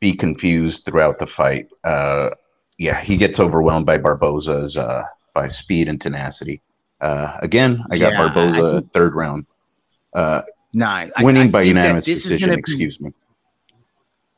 be 0.00 0.14
confused 0.14 0.84
throughout 0.84 1.20
the 1.20 1.28
fight. 1.28 1.68
yeah, 2.76 3.00
he 3.00 3.16
gets 3.16 3.38
overwhelmed 3.38 3.86
by 3.86 3.98
Barboza's 3.98 4.76
by 5.32 5.46
speed 5.46 5.86
and 5.86 6.00
tenacity. 6.00 6.60
Uh, 7.00 7.36
again, 7.40 7.84
I 7.90 7.98
got 7.98 8.12
yeah, 8.12 8.22
Barboza 8.22 8.84
I, 8.84 8.88
third 8.92 9.14
round. 9.14 9.46
Uh, 10.12 10.42
nah, 10.72 11.06
winning 11.20 11.48
I, 11.48 11.50
by 11.50 11.62
unanimous 11.62 12.04
decision. 12.04 12.50
Excuse 12.50 13.00
me. 13.00 13.12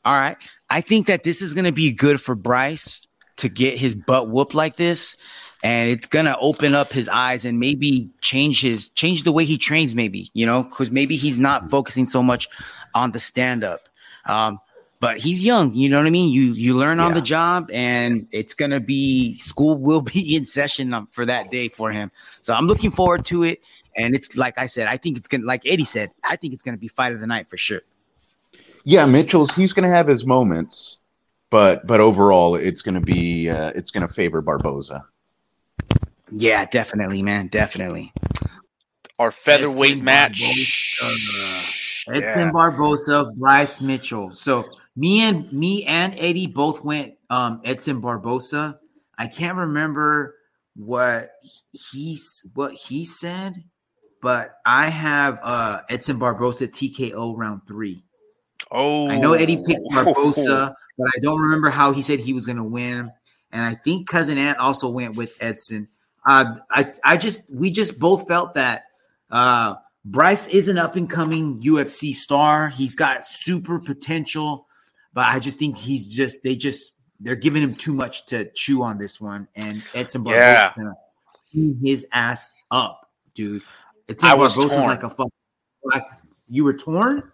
All 0.05 0.13
right, 0.13 0.37
I 0.69 0.81
think 0.81 1.07
that 1.07 1.23
this 1.23 1.41
is 1.41 1.53
going 1.53 1.65
to 1.65 1.71
be 1.71 1.91
good 1.91 2.21
for 2.21 2.35
Bryce 2.35 3.05
to 3.37 3.49
get 3.49 3.77
his 3.77 3.95
butt 3.95 4.29
whooped 4.29 4.53
like 4.53 4.75
this, 4.75 5.15
and 5.63 5.89
it's 5.89 6.07
going 6.07 6.25
to 6.25 6.37
open 6.39 6.75
up 6.75 6.91
his 6.93 7.07
eyes 7.07 7.45
and 7.45 7.59
maybe 7.59 8.09
change 8.21 8.61
his 8.61 8.89
change 8.89 9.23
the 9.23 9.31
way 9.31 9.45
he 9.45 9.57
trains. 9.57 9.95
Maybe 9.95 10.29
you 10.33 10.45
know, 10.45 10.63
because 10.63 10.91
maybe 10.91 11.17
he's 11.17 11.39
not 11.39 11.69
focusing 11.69 12.05
so 12.05 12.21
much 12.21 12.47
on 12.93 13.11
the 13.11 13.19
stand 13.19 13.63
up. 13.63 13.89
Um, 14.25 14.59
but 15.01 15.17
he's 15.17 15.43
young. 15.43 15.73
You 15.73 15.89
know 15.89 15.97
what 15.97 16.05
I 16.05 16.11
mean? 16.11 16.31
You 16.31 16.53
you 16.53 16.77
learn 16.77 16.99
yeah. 16.99 17.05
on 17.05 17.15
the 17.15 17.21
job, 17.21 17.69
and 17.73 18.27
it's 18.31 18.53
gonna 18.53 18.79
be 18.79 19.35
school 19.37 19.75
will 19.77 20.01
be 20.13 20.35
in 20.35 20.45
session 20.45 21.07
for 21.09 21.25
that 21.25 21.51
day 21.51 21.67
for 21.67 21.91
him. 21.91 22.11
So 22.41 22.53
I'm 22.53 22.67
looking 22.67 22.91
forward 22.91 23.25
to 23.25 23.43
it. 23.43 23.59
And 23.97 24.15
it's 24.15 24.37
like 24.37 24.57
I 24.57 24.67
said, 24.67 24.87
I 24.87 24.95
think 24.95 25.17
it's 25.17 25.27
gonna 25.27 25.43
like 25.43 25.63
Eddie 25.65 25.83
said, 25.83 26.11
I 26.23 26.37
think 26.37 26.53
it's 26.53 26.63
gonna 26.63 26.77
be 26.77 26.87
fight 26.87 27.11
of 27.11 27.19
the 27.19 27.27
night 27.27 27.49
for 27.49 27.57
sure. 27.57 27.81
Yeah, 28.85 29.05
Mitchell's 29.05 29.53
he's 29.53 29.73
gonna 29.73 29.89
have 29.89 30.07
his 30.07 30.25
moments, 30.25 30.99
but 31.49 31.85
but 31.87 31.99
overall, 31.99 32.55
it's 32.55 32.81
gonna 32.81 33.01
be 33.01 33.49
uh, 33.49 33.71
it's 33.75 33.91
gonna 33.91 34.07
favor 34.07 34.41
Barboza. 34.41 35.03
Yeah, 36.31 36.65
definitely, 36.65 37.21
man, 37.23 37.47
definitely. 37.47 38.13
Our 39.19 39.31
featherweight 39.31 40.01
match. 40.01 40.41
Barboza. 41.01 41.67
Edson 42.07 42.47
yeah. 42.47 42.51
Barboza, 42.51 43.31
Bryce 43.35 43.81
Mitchell. 43.81 44.33
So 44.33 44.69
me 44.95 45.21
and 45.21 45.51
me 45.51 45.85
and 45.85 46.13
Eddie 46.17 46.47
both 46.47 46.83
went 46.83 47.13
um 47.29 47.61
Edson 47.63 48.01
Barboza. 48.01 48.79
I 49.17 49.27
can't 49.27 49.57
remember 49.57 50.35
what 50.75 51.31
he's 51.71 52.43
what 52.53 52.73
he 52.73 53.05
said, 53.05 53.63
but 54.21 54.57
I 54.65 54.89
have 54.89 55.39
uh 55.43 55.81
Edson 55.89 56.17
Barboza 56.17 56.67
TKO 56.67 57.37
round 57.37 57.61
three. 57.67 58.03
Oh, 58.69 59.09
I 59.09 59.17
know 59.17 59.33
Eddie 59.33 59.63
picked 59.65 59.89
Barboza, 59.89 60.75
but 60.97 61.07
I 61.15 61.19
don't 61.21 61.41
remember 61.41 61.69
how 61.69 61.91
he 61.91 62.01
said 62.01 62.19
he 62.19 62.33
was 62.33 62.47
gonna 62.47 62.63
win. 62.63 63.11
And 63.51 63.65
I 63.65 63.75
think 63.75 64.07
cousin 64.07 64.37
Ant 64.37 64.59
also 64.59 64.89
went 64.89 65.15
with 65.15 65.33
Edson. 65.39 65.87
Uh, 66.25 66.57
I 66.69 66.93
I 67.03 67.17
just 67.17 67.43
we 67.51 67.71
just 67.71 67.99
both 67.99 68.27
felt 68.27 68.53
that 68.53 68.83
uh 69.29 69.75
Bryce 70.03 70.47
is 70.47 70.67
an 70.67 70.77
up 70.77 70.95
and 70.95 71.09
coming 71.09 71.61
UFC 71.61 72.13
star. 72.13 72.69
He's 72.69 72.95
got 72.95 73.27
super 73.27 73.79
potential 73.79 74.67
but 75.13 75.25
I 75.27 75.39
just 75.39 75.59
think 75.59 75.77
he's 75.77 76.07
just 76.07 76.43
they 76.43 76.55
just 76.55 76.93
they're 77.19 77.35
giving 77.35 77.61
him 77.61 77.75
too 77.75 77.93
much 77.93 78.25
to 78.27 78.49
chew 78.53 78.83
on 78.83 78.97
this 78.97 79.21
one, 79.21 79.47
and 79.55 79.83
Edson 79.93 80.23
Barboza 80.23 80.45
yeah. 80.45 80.71
gonna 80.75 80.93
clean 81.51 81.79
his 81.83 82.07
ass 82.11 82.49
up, 82.69 83.09
dude. 83.33 83.63
Edson 84.09 84.29
I 84.29 84.33
was 84.33 84.55
torn. 84.55 84.69
like 84.69 85.03
a 85.03 85.09
fuck. 85.09 85.29
Like 85.83 86.05
you 86.49 86.63
were 86.63 86.73
torn. 86.73 87.31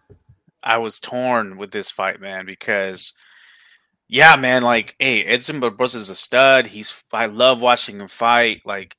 I 0.63 0.77
was 0.77 0.99
torn 0.99 1.57
with 1.57 1.71
this 1.71 1.91
fight, 1.91 2.19
man, 2.19 2.45
because 2.45 3.13
yeah, 4.07 4.35
man, 4.35 4.63
like 4.63 4.95
hey, 4.99 5.23
Edson 5.23 5.59
Barboza 5.59 5.97
is 5.97 6.09
a 6.09 6.15
stud. 6.15 6.67
He's 6.67 7.03
I 7.11 7.27
love 7.27 7.61
watching 7.61 8.01
him 8.01 8.07
fight. 8.07 8.61
Like 8.65 8.95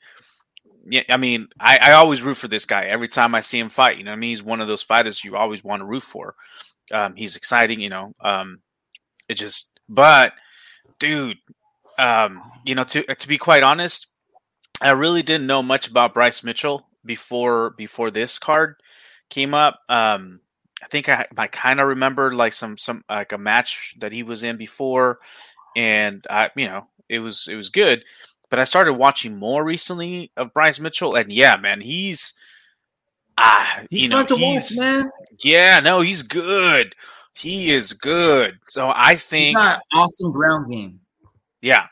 yeah, 0.90 1.02
I 1.08 1.16
mean, 1.16 1.48
I, 1.60 1.78
I 1.78 1.92
always 1.92 2.22
root 2.22 2.36
for 2.36 2.48
this 2.48 2.64
guy 2.64 2.84
every 2.84 3.08
time 3.08 3.34
I 3.34 3.40
see 3.40 3.58
him 3.58 3.68
fight. 3.68 3.98
You 3.98 4.04
know, 4.04 4.12
I 4.12 4.16
mean, 4.16 4.30
he's 4.30 4.42
one 4.42 4.60
of 4.60 4.68
those 4.68 4.82
fighters 4.82 5.22
you 5.22 5.36
always 5.36 5.62
want 5.62 5.80
to 5.80 5.86
root 5.86 6.02
for. 6.02 6.34
Um, 6.92 7.14
he's 7.16 7.36
exciting, 7.36 7.80
you 7.80 7.90
know. 7.90 8.14
Um, 8.20 8.60
it 9.28 9.34
just, 9.34 9.78
but 9.88 10.32
dude, 10.98 11.38
um, 11.98 12.42
you 12.64 12.74
know, 12.74 12.84
to 12.84 13.02
to 13.02 13.28
be 13.28 13.38
quite 13.38 13.62
honest, 13.62 14.06
I 14.80 14.90
really 14.92 15.22
didn't 15.22 15.46
know 15.46 15.62
much 15.62 15.88
about 15.88 16.14
Bryce 16.14 16.42
Mitchell 16.42 16.86
before 17.04 17.70
before 17.70 18.10
this 18.10 18.38
card 18.38 18.76
came 19.28 19.54
up. 19.54 19.80
Um, 19.88 20.40
I 20.82 20.86
think 20.86 21.08
I, 21.08 21.26
I 21.36 21.48
kind 21.48 21.80
of 21.80 21.88
remember 21.88 22.34
like 22.34 22.52
some 22.52 22.78
some 22.78 23.04
like 23.10 23.32
a 23.32 23.38
match 23.38 23.94
that 23.98 24.12
he 24.12 24.22
was 24.22 24.42
in 24.42 24.56
before, 24.56 25.18
and 25.76 26.24
I 26.30 26.50
you 26.56 26.68
know 26.68 26.86
it 27.08 27.18
was 27.18 27.48
it 27.50 27.56
was 27.56 27.70
good. 27.70 28.04
But 28.50 28.58
I 28.58 28.64
started 28.64 28.94
watching 28.94 29.36
more 29.36 29.62
recently 29.62 30.32
of 30.36 30.54
Bryce 30.54 30.80
Mitchell, 30.80 31.14
and 31.14 31.30
yeah, 31.32 31.56
man, 31.56 31.80
he's 31.80 32.32
ah, 33.36 33.82
He's 33.90 34.02
you 34.04 34.08
know, 34.08 34.24
he's 34.24 34.76
watch, 34.76 34.78
man. 34.78 35.10
yeah, 35.42 35.80
no, 35.80 36.00
he's 36.00 36.22
good. 36.22 36.94
He 37.38 37.70
is 37.70 37.92
good. 37.92 38.58
So 38.68 38.92
I 38.94 39.14
think 39.16 39.56
awesome 39.94 40.32
ground 40.32 40.70
game. 40.72 41.00
yeah. 41.62 41.86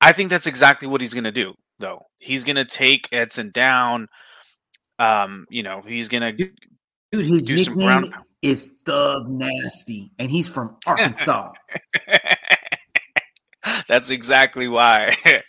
I 0.00 0.12
think 0.12 0.30
that's 0.30 0.46
exactly 0.46 0.88
what 0.88 1.02
he's 1.02 1.12
going 1.12 1.24
to 1.24 1.32
do, 1.32 1.52
though. 1.78 2.06
He's 2.18 2.44
going 2.44 2.56
to 2.56 2.64
take 2.64 3.08
Edson 3.12 3.50
down. 3.52 4.08
Um, 4.98 5.44
you 5.50 5.62
know, 5.62 5.82
he's 5.86 6.08
going 6.08 6.22
to 6.22 6.32
Dude, 7.12 7.26
his 7.26 7.44
do 7.44 7.56
some 7.62 7.74
nickname 7.76 8.00
ground. 8.10 8.14
is 8.40 8.70
Thug 8.86 9.28
Nasty, 9.28 10.10
and 10.18 10.30
he's 10.30 10.48
from 10.48 10.76
Arkansas. 10.86 11.52
that's 13.88 14.10
exactly 14.10 14.68
why. 14.68 15.14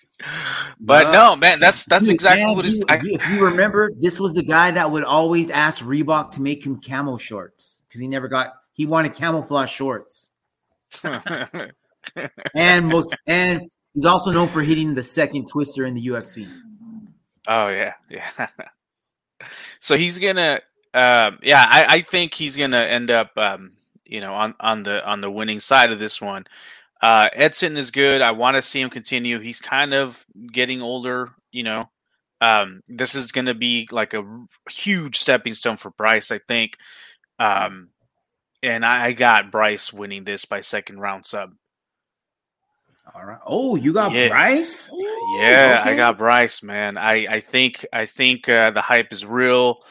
but 0.79 1.11
no, 1.11 1.35
man, 1.35 1.59
that's 1.59 1.85
that's 1.85 2.05
Dude, 2.05 2.13
exactly 2.15 2.45
man, 2.45 2.55
what 2.55 2.65
he's. 2.65 2.79
you- 2.79 2.85
I, 2.89 2.95
you- 3.01 3.15
if 3.15 3.29
you 3.29 3.43
remember, 3.45 3.91
this 3.99 4.19
was 4.19 4.35
the 4.35 4.43
guy 4.43 4.71
that 4.71 4.91
would 4.91 5.03
always 5.03 5.49
ask 5.49 5.83
Reebok 5.83 6.31
to 6.31 6.41
make 6.41 6.65
him 6.65 6.81
camo 6.81 7.17
shorts 7.17 7.81
because 7.87 8.01
he 8.01 8.07
never 8.07 8.27
got. 8.27 8.53
He 8.81 8.87
wanted 8.87 9.13
camouflage 9.13 9.69
shorts, 9.69 10.31
and 11.03 12.87
most 12.87 13.15
and 13.27 13.61
he's 13.93 14.05
also 14.05 14.31
known 14.31 14.47
for 14.47 14.63
hitting 14.63 14.95
the 14.95 15.03
second 15.03 15.47
twister 15.47 15.85
in 15.85 15.93
the 15.93 16.03
UFC. 16.03 16.51
oh 17.47 17.67
yeah, 17.67 17.93
yeah. 18.09 18.47
so 19.79 19.95
he's 19.95 20.17
gonna, 20.17 20.61
um, 20.95 21.37
yeah, 21.43 21.63
I, 21.69 21.85
I 21.89 22.01
think 22.01 22.33
he's 22.33 22.57
gonna 22.57 22.79
end 22.79 23.11
up, 23.11 23.29
um, 23.37 23.73
you 24.03 24.19
know, 24.19 24.33
on 24.33 24.55
on 24.59 24.81
the 24.81 25.07
on 25.07 25.21
the 25.21 25.29
winning 25.29 25.59
side 25.59 25.91
of 25.91 25.99
this 25.99 26.19
one. 26.19 26.47
Uh, 27.03 27.29
Edson 27.33 27.77
is 27.77 27.91
good. 27.91 28.23
I 28.23 28.31
want 28.31 28.55
to 28.55 28.63
see 28.63 28.81
him 28.81 28.89
continue. 28.89 29.37
He's 29.37 29.61
kind 29.61 29.93
of 29.93 30.25
getting 30.51 30.81
older, 30.81 31.29
you 31.51 31.61
know. 31.61 31.91
Um, 32.41 32.81
this 32.87 33.13
is 33.13 33.31
going 33.31 33.45
to 33.45 33.53
be 33.53 33.87
like 33.91 34.15
a 34.15 34.25
huge 34.71 35.19
stepping 35.19 35.53
stone 35.53 35.77
for 35.77 35.91
Bryce, 35.91 36.31
I 36.31 36.39
think. 36.39 36.77
Um, 37.37 37.89
and 38.63 38.85
I, 38.85 39.07
I 39.07 39.11
got 39.13 39.51
Bryce 39.51 39.91
winning 39.91 40.23
this 40.23 40.45
by 40.45 40.61
second 40.61 40.99
round 40.99 41.25
sub. 41.25 41.51
All 43.13 43.25
right. 43.25 43.39
Oh, 43.45 43.75
you 43.75 43.93
got 43.93 44.11
Yeah. 44.11 44.29
Bryce? 44.29 44.89
Ooh, 44.91 45.37
Yeah, 45.39 45.81
I 45.83 45.95
got 45.95 46.17
Bryce, 46.17 46.63
man. 46.63 46.97
I, 46.97 47.27
I 47.29 47.39
think 47.39 47.85
I 47.91 48.05
think 48.05 48.47
uh, 48.47 48.71
the 48.71 48.81
hype 48.81 49.11
is 49.11 49.25
real. 49.25 49.83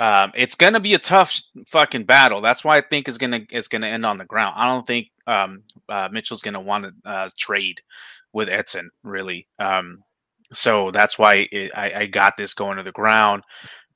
Um, 0.00 0.32
it's 0.34 0.54
gonna 0.54 0.80
be 0.80 0.94
a 0.94 0.98
tough 0.98 1.40
fucking 1.68 2.04
battle. 2.04 2.40
That's 2.40 2.64
why 2.64 2.76
I 2.76 2.80
think 2.82 3.08
it's 3.08 3.18
gonna 3.18 3.40
it's 3.50 3.68
gonna 3.68 3.86
end 3.86 4.04
on 4.04 4.18
the 4.18 4.24
ground. 4.26 4.54
I 4.56 4.66
don't 4.66 4.86
think 4.86 5.08
um, 5.26 5.62
uh, 5.88 6.08
Mitchell's 6.12 6.42
gonna 6.42 6.60
want 6.60 6.84
to 6.84 7.10
uh, 7.10 7.28
trade 7.38 7.80
with 8.32 8.48
Edson 8.48 8.90
really. 9.02 9.48
Um, 9.58 10.02
so 10.52 10.90
that's 10.90 11.18
why 11.18 11.48
it, 11.50 11.72
I, 11.74 11.92
I 11.92 12.06
got 12.06 12.36
this 12.36 12.54
going 12.54 12.76
to 12.76 12.82
the 12.82 12.92
ground, 12.92 13.44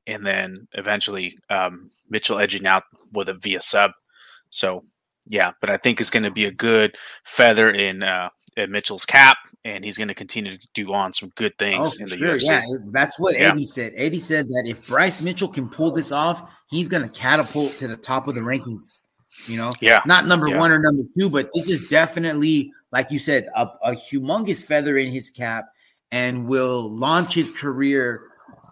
and 0.07 0.25
then 0.25 0.67
eventually 0.73 1.39
um, 1.51 1.91
Mitchell 2.09 2.39
edging 2.39 2.67
out 2.67 2.85
with 3.13 3.29
a 3.29 3.35
via 3.35 3.61
sub. 3.61 3.93
So 4.53 4.85
yeah, 5.27 5.53
but 5.61 5.71
I 5.71 5.77
think 5.77 6.01
it's 6.01 6.11
going 6.11 6.25
to 6.25 6.31
be 6.31 6.45
a 6.45 6.51
good 6.53 6.97
feather 7.25 7.71
in 7.71 8.03
uh, 8.03 8.29
in 8.57 8.71
Mitchell's 8.71 9.07
cap, 9.07 9.39
and 9.65 9.85
he's 9.85 9.97
going 9.97 10.09
to 10.09 10.15
continue 10.15 10.57
to 10.57 10.69
do 10.75 10.93
on 10.93 11.13
some 11.13 11.31
good 11.37 11.53
Oh, 11.53 11.59
things 11.59 11.95
for 11.95 12.03
in 12.03 12.09
the 12.11 12.17
sure. 12.17 12.35
UFC. 12.37 12.43
Yeah, 12.43 12.63
that's 12.93 13.19
what 13.19 13.35
Yeah. 13.35 13.51
Eddie 13.51 13.65
said. 13.65 13.93
Eddie 13.97 14.21
said 14.21 14.49
that 14.49 14.65
if 14.67 14.87
Bryce 14.87 15.23
Mitchell 15.23 15.49
can 15.49 15.69
pull 15.69 15.91
this 15.91 16.13
off, 16.13 16.53
he's 16.69 16.89
going 16.89 17.03
to 17.03 17.09
catapult 17.09 17.77
to 17.79 17.89
the 17.89 17.97
top 17.97 18.29
of 18.29 18.35
the 18.35 18.41
rankings. 18.41 19.01
You 19.49 19.57
know, 19.57 19.73
Yeah. 19.81 20.01
not 20.07 20.27
number 20.27 20.49
Yeah. 20.49 20.59
one 20.59 20.71
or 20.71 20.79
number 20.79 21.03
two, 21.19 21.31
but 21.31 21.51
this 21.55 21.69
is 21.69 21.89
definitely, 21.89 22.71
like 22.93 23.11
you 23.11 23.19
said, 23.19 23.49
a, 23.57 23.69
a 23.83 23.93
humongous 23.93 24.65
feather 24.65 24.99
in 24.99 25.11
his 25.11 25.31
cap 25.31 25.65
and 26.11 26.47
will 26.47 26.91
launch 26.91 27.35
his 27.35 27.51
career 27.51 28.29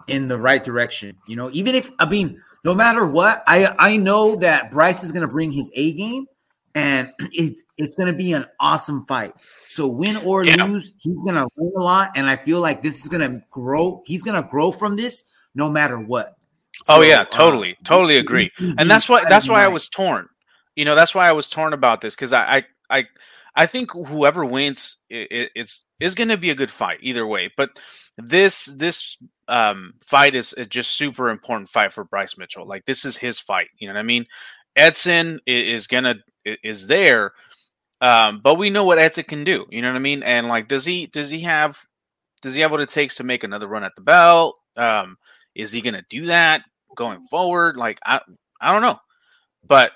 in 0.09 0.29
the 0.29 0.39
right 0.39 0.63
direction. 0.63 1.17
You 1.27 1.37
know, 1.37 1.51
even 1.53 1.75
if 1.75 1.91
I 1.99 2.09
mean, 2.09 2.41
no 2.65 2.75
matter 2.75 3.07
what, 3.07 3.43
I 3.47 3.75
I 3.79 3.97
know 3.97 4.37
that 4.37 4.71
Bryce 4.71 5.03
is 5.05 5.13
going 5.13 5.23
to 5.23 5.29
bring 5.29 5.51
his 5.51 5.71
A 5.75 5.93
game, 5.93 6.27
and 6.75 7.11
it's 7.33 7.63
it's 7.79 7.97
going 7.97 8.13
to 8.13 8.17
be 8.17 8.33
an 8.33 8.47
awesome 8.59 9.07
fight. 9.07 9.33
So 9.69 9.87
win 9.87 10.17
or 10.19 10.45
Yeah. 10.45 10.65
lose, 10.65 10.93
he's 10.99 11.23
going 11.23 11.37
to 11.37 11.49
win 11.57 11.73
a 11.77 11.83
lot, 11.83 12.13
and 12.17 12.29
I 12.29 12.37
feel 12.37 12.61
like 12.61 12.83
this 12.83 13.01
is 13.01 13.09
going 13.09 13.31
to 13.31 13.43
grow. 13.51 14.03
He's 14.07 14.23
going 14.23 14.43
to 14.43 14.49
grow 14.49 14.73
from 14.73 14.97
this, 14.97 15.25
no 15.55 15.71
matter 15.71 15.99
what. 15.99 16.37
Oh 16.89 17.01
So, 17.01 17.03
yeah, 17.03 17.21
uh, 17.21 17.25
totally, 17.27 17.77
totally 17.85 18.17
agree. 18.17 18.51
And 18.79 18.91
that's 18.91 19.09
why 19.09 19.25
that's 19.29 19.49
why 19.49 19.63
I 19.65 19.69
was 19.69 19.89
torn. 19.89 20.29
You 20.77 20.85
know, 20.85 20.95
that's 20.95 21.15
why 21.15 21.29
I 21.29 21.33
was 21.33 21.49
torn 21.49 21.73
about 21.73 22.01
this 22.01 22.15
because 22.15 22.33
I, 22.33 22.57
I 22.57 22.65
I 22.99 23.05
I 23.55 23.67
think 23.67 23.91
whoever 23.93 24.45
wins 24.45 24.99
it, 25.11 25.51
it's 25.55 25.85
is 25.99 26.15
going 26.15 26.29
to 26.29 26.39
be 26.39 26.51
a 26.51 26.55
good 26.55 26.71
fight 26.71 26.99
either 27.03 27.27
way. 27.27 27.53
But 27.57 27.79
this 28.17 28.65
this 28.67 29.17
um, 29.51 29.95
fight 30.01 30.35
is 30.35 30.55
a 30.57 30.65
just 30.65 30.97
super 30.97 31.29
important 31.29 31.69
fight 31.69 31.93
for 31.93 32.05
Bryce 32.05 32.39
Mitchell. 32.39 32.67
Like 32.67 32.87
this 32.87 33.05
is 33.05 33.17
his 33.17 33.41
fight. 33.41 33.69
You 33.79 33.89
know 33.89 33.95
what 33.95 34.01
I 34.01 34.05
mean? 34.05 34.27
Edson 34.77 35.41
is 35.45 35.89
gonna 35.89 36.17
is 36.45 36.87
there, 36.87 37.33
um, 38.01 38.41
but 38.43 38.55
we 38.55 38.71
know 38.71 38.85
what 38.85 38.99
Edson 38.99 39.25
can 39.25 39.45
do. 39.45 39.67
You 39.69 39.83
know 39.83 39.91
what 39.91 39.97
I 39.97 40.01
mean? 40.01 40.23
And 40.23 40.47
like, 40.47 40.69
does 40.69 40.85
he 40.85 41.07
does 41.07 41.31
he 41.31 41.41
have 41.41 41.85
does 42.43 42.55
he 42.55 42.61
have 42.61 42.71
what 42.71 42.81
it 42.81 42.89
takes 42.89 43.17
to 43.17 43.25
make 43.25 43.43
another 43.43 43.67
run 43.67 43.85
at 43.85 43.93
the 43.97 44.03
belt? 44.03 44.57
Um, 44.77 45.17
is 45.55 45.73
he 45.73 45.81
gonna 45.81 46.05
do 46.09 46.27
that 46.27 46.63
going 46.97 47.27
forward? 47.27 47.77
Like, 47.77 47.99
I 48.07 48.21
I 48.61 48.73
don't 48.73 48.83
know, 48.83 49.01
but 49.67 49.93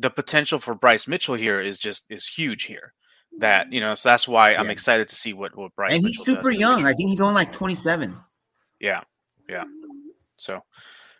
the 0.00 0.10
potential 0.10 0.58
for 0.58 0.74
Bryce 0.74 1.06
Mitchell 1.06 1.36
here 1.36 1.60
is 1.60 1.78
just 1.78 2.06
is 2.10 2.26
huge 2.26 2.64
here. 2.64 2.92
That 3.38 3.72
you 3.72 3.80
know, 3.80 3.94
so 3.94 4.08
that's 4.08 4.26
why 4.26 4.54
I'm 4.54 4.70
excited 4.70 5.08
to 5.10 5.16
see 5.16 5.32
what 5.32 5.56
what 5.56 5.74
Bryce. 5.76 5.94
and 5.94 6.04
he's 6.04 6.18
Mitchell 6.18 6.34
does 6.34 6.44
super 6.44 6.50
young. 6.50 6.86
I 6.86 6.94
think 6.94 7.10
he's 7.10 7.20
only 7.20 7.34
like 7.34 7.52
27. 7.52 8.16
Yeah, 8.80 9.00
yeah. 9.48 9.64
Mm-hmm. 9.64 10.08
So, 10.36 10.62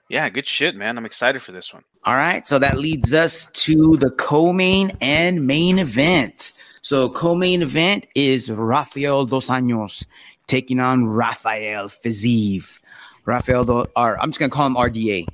yeah, 0.09 0.29
good 0.29 0.47
shit, 0.47 0.77
man. 0.77 0.99
I'm 0.99 1.07
excited 1.07 1.43
for 1.43 1.53
this 1.53 1.73
one. 1.73 1.83
All 2.05 2.15
right, 2.15 2.47
so 2.49 2.59
that 2.59 2.79
leads 2.79 3.13
us 3.13 3.47
to 3.65 3.97
the 3.97 4.11
co-main 4.11 4.97
and 5.01 5.47
main 5.47 5.79
event. 5.79 6.53
So 6.83 7.09
co-main 7.09 7.63
event 7.63 8.07
is 8.15 8.49
Rafael 8.49 9.25
Dos 9.27 9.49
Anjos 9.49 10.05
taking 10.47 10.79
on 10.79 11.07
Rafael 11.07 11.89
Fiziev. 11.89 12.79
Rafael, 13.25 13.65
Do- 13.65 13.87
or 13.97 14.21
I'm 14.23 14.31
just 14.31 14.39
gonna 14.39 14.51
call 14.51 14.67
him 14.69 14.77
RDA. 14.77 15.27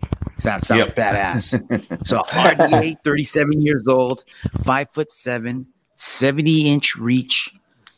That 0.45 0.65
sounds 0.65 0.79
Yep. 0.87 0.97
badass. 0.97 2.07
so 2.07 2.23
RDA, 2.23 2.97
37 3.05 3.61
years 3.61 3.87
old, 3.87 4.25
five 4.65 4.89
foot 4.91 5.11
seven, 5.11 5.67
70 5.97 6.73
inch 6.73 6.97
reach. 6.97 7.53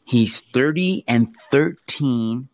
He's 0.05 0.41
30 0.41 1.05
and 1.07 1.29
13. 1.53 2.49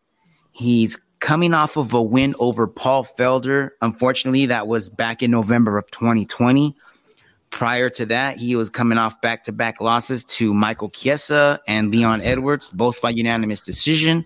He's 0.52 1.00
coming 1.20 1.54
off 1.54 1.76
of 1.76 1.92
a 1.92 2.02
win 2.02 2.34
over 2.38 2.66
Paul 2.66 3.04
Felder. 3.04 3.70
Unfortunately, 3.82 4.46
that 4.46 4.66
was 4.66 4.88
back 4.88 5.22
in 5.22 5.30
November 5.30 5.78
of 5.78 5.90
2020. 5.90 6.74
Prior 7.50 7.90
to 7.90 8.06
that, 8.06 8.36
he 8.36 8.56
was 8.56 8.70
coming 8.70 8.96
off 8.96 9.20
back 9.20 9.44
to 9.44 9.52
back 9.52 9.80
losses 9.80 10.24
to 10.24 10.54
Michael 10.54 10.88
Chiesa 10.88 11.60
and 11.66 11.90
Leon 11.90 12.22
Edwards, 12.22 12.70
both 12.70 13.00
by 13.02 13.10
unanimous 13.10 13.64
decision. 13.64 14.24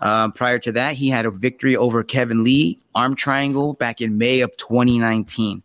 Uh, 0.00 0.30
prior 0.30 0.58
to 0.58 0.72
that, 0.72 0.94
he 0.94 1.08
had 1.08 1.26
a 1.26 1.30
victory 1.30 1.76
over 1.76 2.02
Kevin 2.02 2.44
Lee, 2.44 2.80
arm 2.94 3.14
triangle, 3.16 3.74
back 3.74 4.00
in 4.00 4.18
May 4.18 4.40
of 4.40 4.56
2019. 4.56 5.62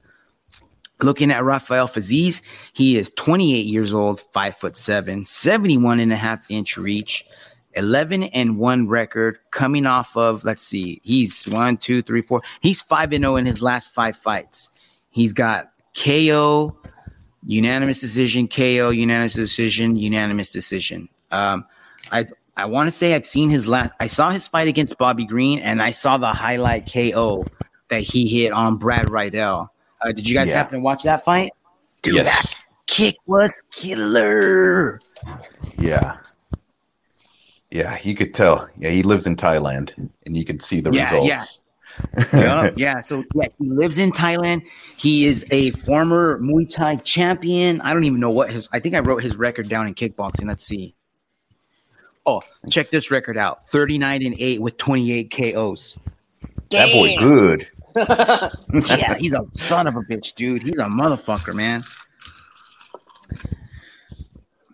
Looking 1.01 1.31
at 1.31 1.43
Rafael 1.43 1.87
Faziz, 1.87 2.41
he 2.73 2.97
is 2.97 3.11
28 3.11 3.65
years 3.65 3.93
old, 3.93 4.21
five 4.33 4.55
foot 4.55 4.77
seven, 4.77 5.25
71 5.25 5.99
and 5.99 6.13
a 6.13 6.15
half 6.15 6.49
inch 6.49 6.77
reach, 6.77 7.25
11 7.75 8.23
and 8.23 8.57
one 8.57 8.87
record, 8.87 9.37
coming 9.51 9.85
off 9.85 10.15
of, 10.17 10.43
let's 10.43 10.63
see, 10.63 10.99
he's 11.03 11.43
one, 11.45 11.77
two, 11.77 12.01
three, 12.01 12.21
four. 12.21 12.41
He's 12.61 12.81
5 12.81 13.13
and 13.13 13.23
0 13.23 13.35
in 13.37 13.45
his 13.45 13.61
last 13.61 13.93
five 13.93 14.15
fights. 14.17 14.69
He's 15.09 15.33
got 15.33 15.71
KO, 15.95 16.77
unanimous 17.45 17.99
decision, 18.01 18.47
KO, 18.47 18.89
unanimous 18.89 19.33
decision, 19.33 19.95
unanimous 19.95 20.51
decision. 20.51 21.09
Um, 21.31 21.65
I 22.11 22.25
I 22.57 22.65
want 22.65 22.87
to 22.87 22.91
say 22.91 23.15
I've 23.15 23.25
seen 23.25 23.49
his 23.49 23.67
last. 23.67 23.91
I 23.99 24.07
saw 24.07 24.29
his 24.29 24.47
fight 24.47 24.67
against 24.69 24.97
Bobby 24.97 25.25
Green, 25.25 25.59
and 25.59 25.81
I 25.81 25.91
saw 25.91 26.17
the 26.17 26.27
highlight 26.33 26.89
KO 26.91 27.45
that 27.89 28.01
he 28.01 28.27
hit 28.27 28.51
on 28.53 28.77
Brad 28.77 29.09
Riddell. 29.09 29.71
Uh, 30.01 30.11
did 30.13 30.27
you 30.27 30.33
guys 30.35 30.47
Yeah. 30.47 30.55
happen 30.55 30.75
to 30.79 30.83
watch 30.83 31.03
that 31.03 31.25
fight? 31.25 31.51
Dude, 32.01 32.15
Yes. 32.15 32.25
that 32.25 32.55
kick 32.87 33.15
was 33.25 33.61
killer. 33.71 35.01
Yeah. 35.77 36.17
Yeah, 37.75 37.99
you 38.03 38.15
could 38.15 38.33
tell. 38.33 38.69
Yeah, 38.77 38.91
he 38.91 39.03
lives 39.03 39.27
in 39.27 39.35
Thailand, 39.35 39.91
and 40.25 40.37
you 40.37 40.45
can 40.45 40.61
see 40.61 40.79
the 40.79 40.91
Yeah, 40.91 41.13
results. 41.13 41.59
yeah. 42.17 42.23
yeah, 42.33 42.71
yeah. 42.77 42.99
So 43.01 43.25
yeah, 43.33 43.47
he 43.59 43.69
lives 43.69 43.97
in 43.97 44.13
Thailand. 44.13 44.63
He 44.95 45.25
is 45.25 45.45
a 45.51 45.71
former 45.71 46.39
Muay 46.39 46.73
Thai 46.73 46.95
champion. 46.97 47.81
I 47.81 47.93
don't 47.93 48.05
even 48.05 48.21
know 48.21 48.29
what 48.29 48.49
his. 48.49 48.69
I 48.71 48.79
think 48.79 48.95
I 48.95 48.99
wrote 48.99 49.21
his 49.21 49.35
record 49.35 49.67
down 49.67 49.87
in 49.87 49.93
kickboxing. 49.93 50.47
Let's 50.47 50.63
see. 50.65 50.95
Oh, 52.25 52.41
check 52.69 52.91
this 52.91 53.11
record 53.11 53.37
out: 53.37 53.67
thirty-nine 53.67 54.25
and 54.25 54.35
eight 54.39 54.61
with 54.61 54.77
twenty-eight 54.77 55.33
KOs. 55.35 55.97
That 56.69 56.93
boy 56.93 57.17
good. 57.19 57.67
Yeah, 58.99 59.15
he's 59.17 59.33
a 59.33 59.45
son 59.51 59.85
of 59.85 59.97
a 59.97 60.01
bitch, 60.01 60.33
dude. 60.35 60.63
He's 60.63 60.79
a 60.79 60.85
motherfucker, 60.85 61.53
man. 61.53 61.83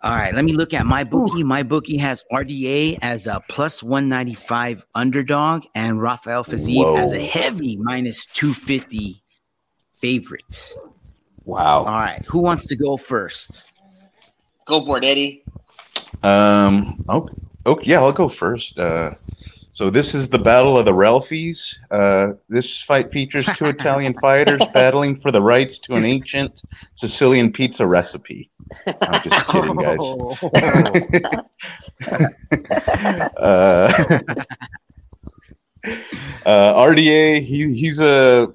All 0.03 0.15
right, 0.15 0.33
let 0.33 0.43
me 0.43 0.53
look 0.53 0.73
at 0.73 0.85
my 0.85 1.03
bookie. 1.03 1.43
My 1.43 1.61
bookie 1.61 1.97
has 1.97 2.23
RDA 2.31 2.97
as 3.03 3.27
a 3.27 3.39
plus 3.49 3.83
195 3.83 4.83
underdog 4.95 5.65
and 5.75 6.01
Rafael 6.01 6.43
Fiziev 6.43 6.97
as 6.97 7.11
a 7.11 7.23
heavy 7.23 7.77
minus 7.77 8.25
250 8.25 9.21
favorite. 9.99 10.75
Wow. 11.45 11.79
All 11.79 11.99
right, 11.99 12.25
who 12.25 12.39
wants 12.39 12.65
to 12.67 12.75
go 12.75 12.97
first? 12.97 13.71
Go 14.65 14.83
for 14.83 14.97
it, 14.97 15.03
Eddie. 15.03 15.43
Um. 16.23 17.05
Okay. 17.07 17.33
okay 17.67 17.85
yeah, 17.87 17.99
I'll 17.99 18.11
go 18.11 18.27
first. 18.27 18.79
Uh, 18.79 19.11
so 19.73 19.89
this 19.89 20.13
is 20.13 20.27
the 20.27 20.39
Battle 20.39 20.77
of 20.77 20.83
the 20.85 20.91
Ralphies. 20.91 21.75
Uh, 21.89 22.33
this 22.49 22.81
fight 22.81 23.09
features 23.11 23.45
two 23.55 23.65
Italian 23.65 24.13
fighters 24.19 24.61
battling 24.73 25.21
for 25.21 25.31
the 25.31 25.41
rights 25.41 25.79
to 25.79 25.93
an 25.93 26.03
ancient 26.03 26.61
Sicilian 26.93 27.53
pizza 27.53 27.87
recipe. 27.87 28.49
I'm 29.01 29.21
just 29.23 29.47
kidding, 29.47 29.75
guys. 29.75 29.99
uh, 33.37 34.19
uh, 36.45 36.83
RDA, 36.83 37.41
he, 37.41 37.73
he's 37.73 37.99
a 37.99 38.53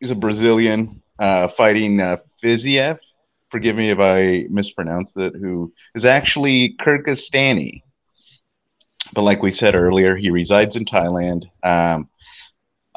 he's 0.00 0.10
a 0.10 0.16
Brazilian 0.16 1.00
uh, 1.18 1.48
fighting 1.48 2.00
uh, 2.00 2.18
Fiziev. 2.42 2.98
Forgive 3.50 3.76
me 3.76 3.90
if 3.90 4.00
I 4.00 4.46
mispronounced 4.50 5.16
it. 5.18 5.34
Who 5.36 5.72
is 5.94 6.04
actually 6.04 6.74
Kyrgyzstani, 6.80 7.82
but 9.12 9.22
like 9.22 9.42
we 9.42 9.52
said 9.52 9.74
earlier, 9.74 10.16
he 10.16 10.30
resides 10.30 10.76
in 10.76 10.84
Thailand. 10.84 11.44
Um, 11.62 12.08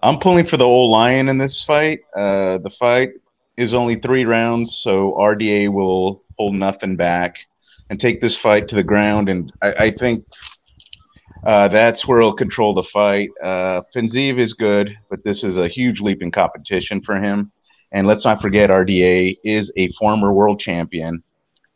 I'm 0.02 0.20
pulling 0.20 0.46
for 0.46 0.58
the 0.58 0.66
old 0.66 0.92
lion 0.92 1.30
in 1.30 1.38
this 1.38 1.64
fight. 1.64 2.00
Uh, 2.16 2.58
the 2.60 2.70
fight 2.70 3.12
is 3.58 3.74
only 3.74 3.96
three 3.96 4.26
rounds, 4.26 4.78
so 4.78 5.14
RDA 5.14 5.70
will 5.70 6.24
hold 6.38 6.56
nothing 6.56 6.96
back 6.96 7.38
and 7.90 8.00
take 8.00 8.22
this 8.22 8.36
fight 8.36 8.68
to 8.68 8.76
the 8.76 8.84
ground. 8.84 9.30
And 9.30 9.52
I, 9.62 9.72
I 9.72 9.92
think 9.92 10.26
uh, 11.46 11.68
that's 11.68 12.08
where 12.08 12.20
he'll 12.20 12.34
control 12.34 12.74
the 12.74 12.84
fight. 12.84 13.30
Uh, 13.42 13.82
is 13.96 14.54
good, 14.54 14.98
but 15.10 15.24
this 15.24 15.44
is 15.44 15.58
a 15.58 15.68
huge 15.68 16.02
leap 16.02 16.22
in 16.22 16.32
competition 16.32 17.02
for 17.02 17.20
him. 17.20 17.52
And 17.92 18.08
let's 18.08 18.26
not 18.26 18.42
forget, 18.42 18.70
RDA 18.70 19.38
is 19.44 19.72
a 19.78 19.92
former 19.94 20.34
world 20.34 20.60
champion, 20.60 21.24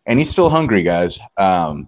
and 0.05 0.19
he's 0.19 0.29
still 0.29 0.49
hungry, 0.49 0.83
guys. 0.83 1.19
Um, 1.37 1.87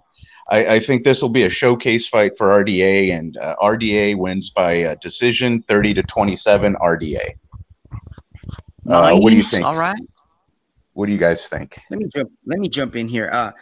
I, 0.51 0.75
I 0.75 0.79
think 0.79 1.05
this 1.05 1.21
will 1.21 1.29
be 1.29 1.43
a 1.43 1.49
showcase 1.49 2.07
fight 2.07 2.37
for 2.37 2.49
RDA, 2.49 3.17
and 3.17 3.37
uh, 3.37 3.55
RDA 3.61 4.17
wins 4.17 4.49
by 4.49 4.83
uh, 4.83 4.95
decision, 5.01 5.61
thirty 5.63 5.93
to 5.93 6.03
twenty-seven. 6.03 6.75
RDA. 6.75 7.35
Uh, 8.87 9.17
what 9.17 9.29
do 9.29 9.37
you 9.37 9.43
think? 9.43 9.65
All 9.65 9.77
right. 9.77 10.01
What 10.93 11.05
do 11.05 11.13
you 11.13 11.17
guys 11.17 11.47
think? 11.47 11.79
Let 11.89 11.99
me 11.99 12.09
jump. 12.13 12.31
Let 12.45 12.59
me 12.59 12.67
jump 12.67 12.97
in 12.97 13.07
here. 13.07 13.29
Uh, 13.31 13.53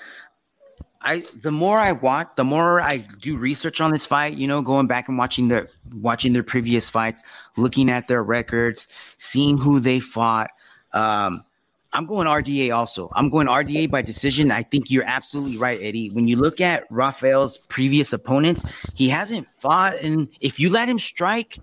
I 1.02 1.24
the 1.42 1.52
more 1.52 1.78
I 1.78 1.92
watch, 1.92 2.30
the 2.36 2.44
more 2.44 2.82
I 2.82 2.98
do 2.98 3.38
research 3.38 3.80
on 3.80 3.92
this 3.92 4.08
fight. 4.08 4.36
You 4.36 4.48
know, 4.48 4.64
going 4.64 4.88
back 4.88 5.10
and 5.10 5.18
watching 5.18 5.48
their 5.48 5.70
watching 5.94 6.34
their 6.34 6.44
previous 6.44 6.90
fights, 6.90 7.22
looking 7.56 7.92
at 7.92 8.08
their 8.08 8.24
records, 8.24 8.88
seeing 9.18 9.60
who 9.60 9.80
they 9.80 10.00
fought. 10.00 10.50
Um, 10.94 11.46
I'm 11.92 12.06
going 12.06 12.28
RDA 12.28 12.74
also. 12.76 13.10
I'm 13.16 13.30
going 13.30 13.48
RDA 13.48 13.90
by 13.90 14.02
decision. 14.02 14.52
I 14.52 14.62
think 14.64 14.92
you're 14.92 15.06
absolutely 15.06 15.58
right, 15.58 15.80
Eddie. 15.82 16.10
When 16.12 16.28
you 16.28 16.38
look 16.38 16.62
at 16.62 16.84
Rafael's 16.92 17.58
previous 17.58 18.14
opponents, 18.14 18.64
he 18.94 19.10
hasn't 19.10 19.48
fought, 19.60 19.96
and 20.02 20.28
if 20.40 20.60
you 20.60 20.70
let 20.70 20.88
him 20.88 21.00
strike, 21.00 21.58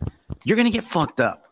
you're 0.44 0.56
gonna 0.56 0.70
get 0.70 0.84
fucked 0.84 1.20
up. 1.20 1.44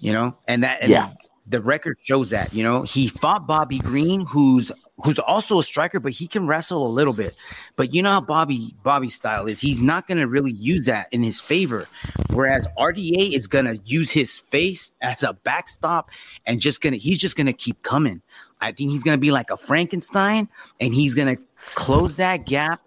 You 0.00 0.12
know, 0.12 0.36
and 0.48 0.64
that 0.64 0.80
and 0.82 0.90
Yeah. 0.90 1.12
the 1.46 1.60
record 1.60 1.98
shows 2.02 2.30
that. 2.30 2.52
You 2.52 2.62
know, 2.64 2.82
he 2.82 3.08
fought 3.08 3.46
Bobby 3.46 3.78
Green, 3.78 4.24
who's 4.26 4.72
who's 5.04 5.18
also 5.18 5.58
a 5.58 5.62
striker, 5.62 6.00
but 6.00 6.12
he 6.12 6.26
can 6.26 6.46
wrestle 6.46 6.86
a 6.86 6.88
little 6.88 7.12
bit. 7.12 7.34
But 7.76 7.94
you 7.94 8.02
know 8.02 8.10
how 8.10 8.20
Bobby 8.20 8.74
Bobby's 8.82 9.14
style 9.14 9.46
is. 9.46 9.60
He's 9.60 9.82
not 9.82 10.06
gonna 10.06 10.26
really 10.26 10.52
use 10.52 10.86
that 10.86 11.08
in 11.12 11.22
his 11.22 11.40
favor. 11.40 11.88
Whereas 12.30 12.68
RDA 12.78 13.32
is 13.32 13.46
gonna 13.46 13.76
use 13.84 14.10
his 14.10 14.40
face 14.40 14.92
as 15.00 15.22
a 15.22 15.32
backstop 15.32 16.10
and 16.46 16.60
just 16.60 16.80
gonna 16.80 16.96
he's 16.96 17.18
just 17.18 17.36
gonna 17.36 17.52
keep 17.52 17.82
coming. 17.82 18.22
I 18.60 18.72
think 18.72 18.90
he's 18.90 19.02
gonna 19.02 19.18
be 19.18 19.30
like 19.30 19.50
a 19.50 19.56
Frankenstein 19.56 20.48
and 20.80 20.94
he's 20.94 21.14
gonna 21.14 21.36
close 21.74 22.16
that 22.16 22.46
gap. 22.46 22.80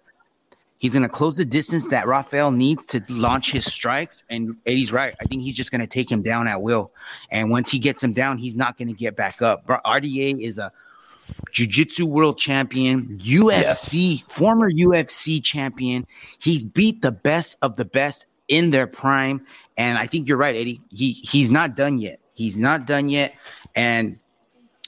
He's 0.78 0.94
gonna 0.94 1.08
close 1.08 1.36
the 1.36 1.44
distance 1.44 1.88
that 1.88 2.06
Rafael 2.06 2.52
needs 2.52 2.86
to 2.86 3.02
launch 3.08 3.52
his 3.52 3.64
strikes. 3.64 4.22
And 4.28 4.56
Eddie's 4.66 4.92
right. 4.92 5.14
I 5.20 5.24
think 5.24 5.42
he's 5.42 5.56
just 5.56 5.70
gonna 5.70 5.86
take 5.86 6.10
him 6.10 6.22
down 6.22 6.46
at 6.46 6.62
will. 6.62 6.92
And 7.30 7.50
once 7.50 7.70
he 7.70 7.78
gets 7.78 8.02
him 8.02 8.12
down, 8.12 8.38
he's 8.38 8.54
not 8.54 8.76
gonna 8.76 8.92
get 8.92 9.16
back 9.16 9.42
up. 9.42 9.66
RDA 9.66 10.40
is 10.40 10.58
a 10.58 10.72
jiu-jitsu 11.52 12.06
world 12.06 12.38
champion, 12.38 13.18
UFC, 13.18 14.24
former 14.28 14.70
UFC 14.70 15.42
champion. 15.42 16.06
He's 16.38 16.64
beat 16.64 17.02
the 17.02 17.12
best 17.12 17.56
of 17.62 17.76
the 17.76 17.84
best 17.84 18.26
in 18.48 18.70
their 18.70 18.86
prime. 18.86 19.46
And 19.76 19.98
I 19.98 20.06
think 20.06 20.28
you're 20.28 20.36
right, 20.36 20.54
Eddie. 20.54 20.80
He 20.90 21.12
he's 21.12 21.50
not 21.50 21.76
done 21.76 21.98
yet. 21.98 22.20
He's 22.34 22.56
not 22.56 22.86
done 22.86 23.08
yet. 23.08 23.34
And 23.74 24.18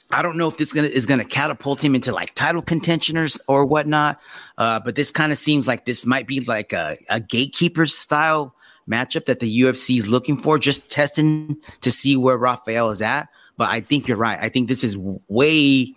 I 0.09 0.21
don't 0.21 0.37
know 0.37 0.47
if 0.47 0.57
this 0.57 0.71
gonna 0.71 0.87
is 0.87 1.05
gonna 1.05 1.25
catapult 1.25 1.83
him 1.83 1.95
into 1.95 2.11
like 2.11 2.33
title 2.33 2.61
contentioners 2.61 3.39
or 3.47 3.65
whatnot. 3.65 4.19
Uh, 4.57 4.79
but 4.79 4.95
this 4.95 5.11
kind 5.11 5.31
of 5.31 5.37
seems 5.37 5.67
like 5.67 5.85
this 5.85 6.05
might 6.05 6.27
be 6.27 6.41
like 6.41 6.73
a, 6.73 6.97
a 7.09 7.19
gatekeeper 7.19 7.85
style 7.85 8.55
matchup 8.89 9.25
that 9.25 9.39
the 9.39 9.61
UFC 9.61 9.97
is 9.97 10.07
looking 10.07 10.37
for, 10.37 10.57
just 10.57 10.89
testing 10.89 11.57
to 11.81 11.91
see 11.91 12.15
where 12.15 12.37
Rafael 12.37 12.89
is 12.89 13.01
at. 13.01 13.27
But 13.57 13.69
I 13.69 13.81
think 13.81 14.07
you're 14.07 14.17
right. 14.17 14.39
I 14.41 14.49
think 14.49 14.69
this 14.69 14.83
is 14.83 14.95
way 14.97 15.95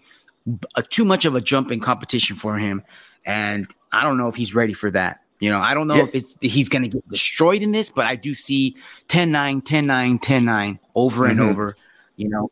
uh, 0.74 0.82
too 0.88 1.04
much 1.04 1.24
of 1.24 1.34
a 1.34 1.40
jump 1.40 1.70
in 1.70 1.80
competition 1.80 2.36
for 2.36 2.56
him, 2.58 2.82
and 3.24 3.66
I 3.92 4.02
don't 4.02 4.16
know 4.16 4.28
if 4.28 4.36
he's 4.36 4.54
ready 4.54 4.72
for 4.72 4.90
that. 4.92 5.20
You 5.40 5.50
know, 5.50 5.58
I 5.58 5.74
don't 5.74 5.86
know 5.86 5.96
Yeah. 5.96 6.04
if 6.04 6.14
it's 6.14 6.36
he's 6.40 6.68
going 6.68 6.82
to 6.82 6.88
get 6.88 7.08
destroyed 7.08 7.62
in 7.62 7.72
this, 7.72 7.88
but 7.88 8.06
I 8.06 8.14
do 8.14 8.34
see 8.34 8.76
10-9, 9.08 9.62
10-9, 9.62 10.18
10-9 10.20 10.78
over 10.94 11.26
and 11.26 11.38
Mhm. 11.38 11.50
over. 11.50 11.76
You 12.16 12.28
know, 12.28 12.50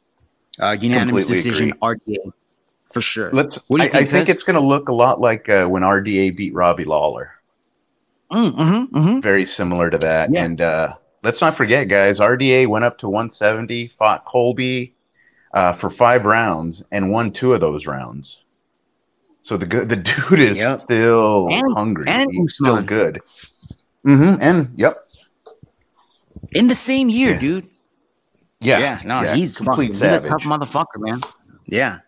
uh, 0.59 0.76
unanimous 0.80 1.26
Completely 1.26 1.51
decision, 1.51 1.74
RDA 1.82 2.32
for 2.91 3.01
sure. 3.03 3.30
Let's. 3.32 3.59
What 3.68 3.78
do 3.80 3.84
you 3.84 3.91
I, 3.93 3.93
I 3.93 3.99
think, 3.99 4.11
think 4.11 4.28
it's 4.30 4.43
going 4.43 4.55
to 4.55 4.66
look 4.66 4.89
a 4.89 4.95
lot 4.95 5.20
like 5.20 5.49
uh, 5.49 5.66
when 5.66 5.82
RDA 5.82 6.34
beat 6.34 6.55
Robbie 6.55 6.86
Lawler. 6.86 7.32
Mm, 8.32 8.53
mhm, 8.53 8.91
mhm. 8.91 9.22
Very 9.22 9.47
similar 9.47 9.91
to 9.91 9.99
that. 9.99 10.32
Yeah. 10.32 10.45
And 10.45 10.61
uh, 10.61 10.95
let's 11.22 11.41
not 11.41 11.57
forget, 11.57 11.89
guys. 11.89 12.18
RDA 12.18 12.66
went 12.66 12.84
up 12.84 12.99
to 12.99 13.09
170, 13.09 13.89
fought 13.99 14.24
Colby 14.24 14.95
uh, 15.55 15.73
for 15.75 15.91
five 15.91 16.25
rounds, 16.25 16.83
and 16.93 17.11
won 17.11 17.31
two 17.33 17.53
of 17.55 17.61
those 17.61 17.87
rounds. 17.87 18.39
So 19.43 19.57
the 19.57 19.67
good, 19.67 19.89
the 19.89 19.97
dude 19.97 20.41
is 20.41 20.59
Yep. 20.59 20.83
still 20.83 21.49
And- 21.51 21.75
hungry. 21.75 22.05
and 22.09 22.29
He's 22.33 22.55
still 22.55 22.73
Usman. 22.75 22.87
good. 22.87 23.21
Mm-hmm. 24.07 24.43
And 24.43 24.73
yep. 24.77 25.07
In 26.53 26.69
the 26.69 26.75
same 26.75 27.09
year, 27.09 27.31
Yeah. 27.33 27.39
dude. 27.39 27.69
Yeah. 28.61 28.79
Yeah, 28.79 29.01
no, 29.05 29.23
yeah. 29.23 29.35
he's 29.35 29.55
complete 29.55 29.75
fucking, 29.77 29.89
he's 29.95 30.03
a 30.03 30.07
savage. 30.07 30.31
tough 30.31 30.43
motherfucker, 30.43 30.97
man. 30.99 31.21
Yeah, 31.67 31.99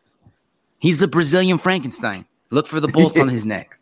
he's 0.79 0.99
the 0.99 1.07
Brazilian 1.09 1.59
Frankenstein. 1.59 2.25
Look 2.51 2.67
for 2.67 2.81
the 2.81 2.89
bolts 2.97 3.19
on 3.19 3.29
his 3.29 3.47
neck. 3.47 3.79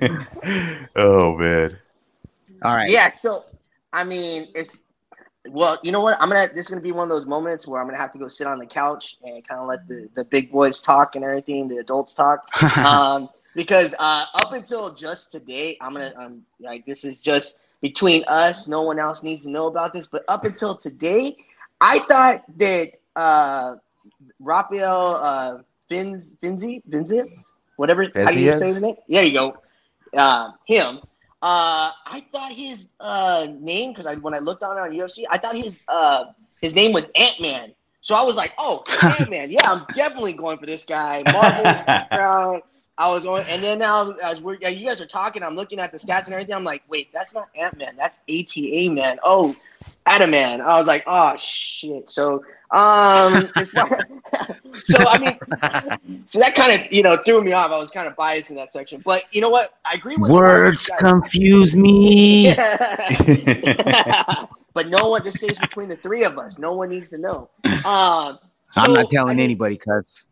oh 0.96 1.36
man. 1.36 1.76
All 2.62 2.74
right. 2.76 2.90
Yeah, 2.90 3.08
so 3.08 3.44
I 3.92 4.04
mean, 4.04 4.46
it's 4.54 4.70
well, 5.50 5.78
you 5.82 5.92
know 5.92 6.02
what? 6.02 6.20
I'm 6.20 6.28
gonna. 6.28 6.48
This 6.48 6.66
is 6.66 6.68
gonna 6.68 6.80
be 6.80 6.92
one 6.92 7.04
of 7.04 7.16
those 7.16 7.26
moments 7.26 7.66
where 7.66 7.80
I'm 7.80 7.86
gonna 7.86 7.98
have 7.98 8.12
to 8.12 8.18
go 8.18 8.28
sit 8.28 8.46
on 8.46 8.58
the 8.58 8.66
couch 8.66 9.16
and 9.22 9.46
kind 9.46 9.60
of 9.60 9.66
let 9.66 9.86
the 9.88 10.08
the 10.14 10.24
big 10.24 10.50
boys 10.50 10.80
talk 10.80 11.16
and 11.16 11.24
everything, 11.24 11.68
the 11.68 11.76
adults 11.76 12.14
talk. 12.14 12.48
um, 12.78 13.28
because 13.54 13.94
uh, 13.98 14.26
up 14.34 14.52
until 14.52 14.94
just 14.94 15.32
today, 15.32 15.76
I'm 15.80 15.92
gonna 15.92 16.12
um, 16.16 16.42
like 16.60 16.86
this 16.86 17.04
is 17.04 17.18
just 17.18 17.60
between 17.80 18.22
us. 18.28 18.68
No 18.68 18.82
one 18.82 18.98
else 18.98 19.22
needs 19.22 19.44
to 19.44 19.50
know 19.50 19.66
about 19.66 19.92
this. 19.92 20.06
But 20.06 20.24
up 20.28 20.44
until 20.44 20.76
today, 20.76 21.36
I 21.80 21.98
thought 22.00 22.44
that 22.58 22.88
uh, 23.16 23.76
Rafael 24.40 25.14
uh, 25.16 25.58
Finz 25.90 26.36
Finzi 26.38 26.82
Finzi, 26.88 27.42
whatever 27.76 28.04
how 28.14 28.32
do 28.32 28.38
you 28.38 28.56
say 28.58 28.68
his 28.68 28.80
name? 28.80 28.96
There 29.08 29.24
you 29.24 29.32
go. 29.32 29.56
Uh, 30.14 30.52
him. 30.66 31.00
Uh, 31.40 31.92
I 32.06 32.20
thought 32.32 32.52
his 32.52 32.88
uh, 32.98 33.46
name 33.60 33.92
because 33.92 34.06
I, 34.06 34.16
when 34.16 34.34
I 34.34 34.38
looked 34.38 34.62
on 34.62 34.76
it 34.76 34.80
on 34.80 34.90
UFC, 34.90 35.24
I 35.30 35.38
thought 35.38 35.54
his 35.54 35.76
uh, 35.86 36.26
his 36.60 36.74
name 36.74 36.92
was 36.92 37.10
Ant 37.14 37.40
Man. 37.40 37.72
So 38.00 38.14
I 38.16 38.22
was 38.22 38.36
like, 38.36 38.52
oh, 38.58 38.84
Ant 39.02 39.30
Man. 39.30 39.50
Yeah, 39.50 39.60
I'm 39.64 39.84
definitely 39.94 40.32
going 40.32 40.58
for 40.58 40.66
this 40.66 40.84
guy. 40.84 41.22
Marvel 41.30 41.62
background, 41.86 42.62
I 42.96 43.08
was 43.10 43.22
going, 43.22 43.46
and 43.46 43.62
then 43.62 43.78
now 43.78 44.10
as 44.24 44.42
we're 44.42 44.54
you 44.54 44.86
guys 44.86 45.00
are 45.00 45.06
talking, 45.06 45.44
I'm 45.44 45.54
looking 45.54 45.78
at 45.78 45.92
the 45.92 45.98
stats 45.98 46.24
and 46.24 46.32
everything. 46.32 46.56
I'm 46.56 46.64
like, 46.64 46.82
wait, 46.88 47.12
that's 47.12 47.32
not 47.32 47.48
Ant 47.54 47.78
Man, 47.78 47.94
that's 47.96 48.18
ATA 48.28 48.90
Man. 48.92 49.20
Oh, 49.22 49.54
Adaman. 50.08 50.60
I 50.60 50.76
was 50.76 50.86
like, 50.86 51.04
oh 51.06 51.36
shit. 51.36 52.08
So, 52.10 52.42
um, 52.70 53.50
so 54.84 55.04
I 55.06 55.18
mean, 55.18 56.26
so 56.26 56.38
that 56.38 56.54
kind 56.54 56.72
of 56.72 56.92
you 56.92 57.02
know 57.02 57.16
threw 57.18 57.42
me 57.42 57.52
off. 57.52 57.70
I 57.70 57.78
was 57.78 57.90
kind 57.90 58.08
of 58.08 58.16
biased 58.16 58.50
in 58.50 58.56
that 58.56 58.72
section, 58.72 59.02
but 59.04 59.24
you 59.32 59.40
know 59.40 59.50
what? 59.50 59.78
I 59.84 59.94
agree 59.94 60.16
with 60.16 60.30
words 60.30 60.90
confuse 60.98 61.76
me. 61.76 62.54
but 64.74 64.88
no 64.88 65.08
one. 65.08 65.22
This 65.24 65.34
stays 65.34 65.58
between 65.58 65.88
the 65.88 65.96
three 65.96 66.24
of 66.24 66.38
us. 66.38 66.58
No 66.58 66.74
one 66.74 66.90
needs 66.90 67.10
to 67.10 67.18
know. 67.18 67.50
Um, 67.64 68.38
so, 68.72 68.82
I'm 68.82 68.92
not 68.92 69.10
telling 69.10 69.30
I 69.30 69.34
mean, 69.34 69.44
anybody, 69.44 69.76
cuz. 69.76 70.24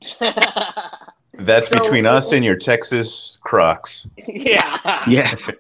That's 1.39 1.69
so, 1.69 1.79
between 1.83 2.07
us 2.07 2.33
and 2.33 2.45
your 2.45 2.57
Texas 2.57 3.37
Crocs. 3.43 4.09
Yeah. 4.27 5.05
Yes. 5.07 5.51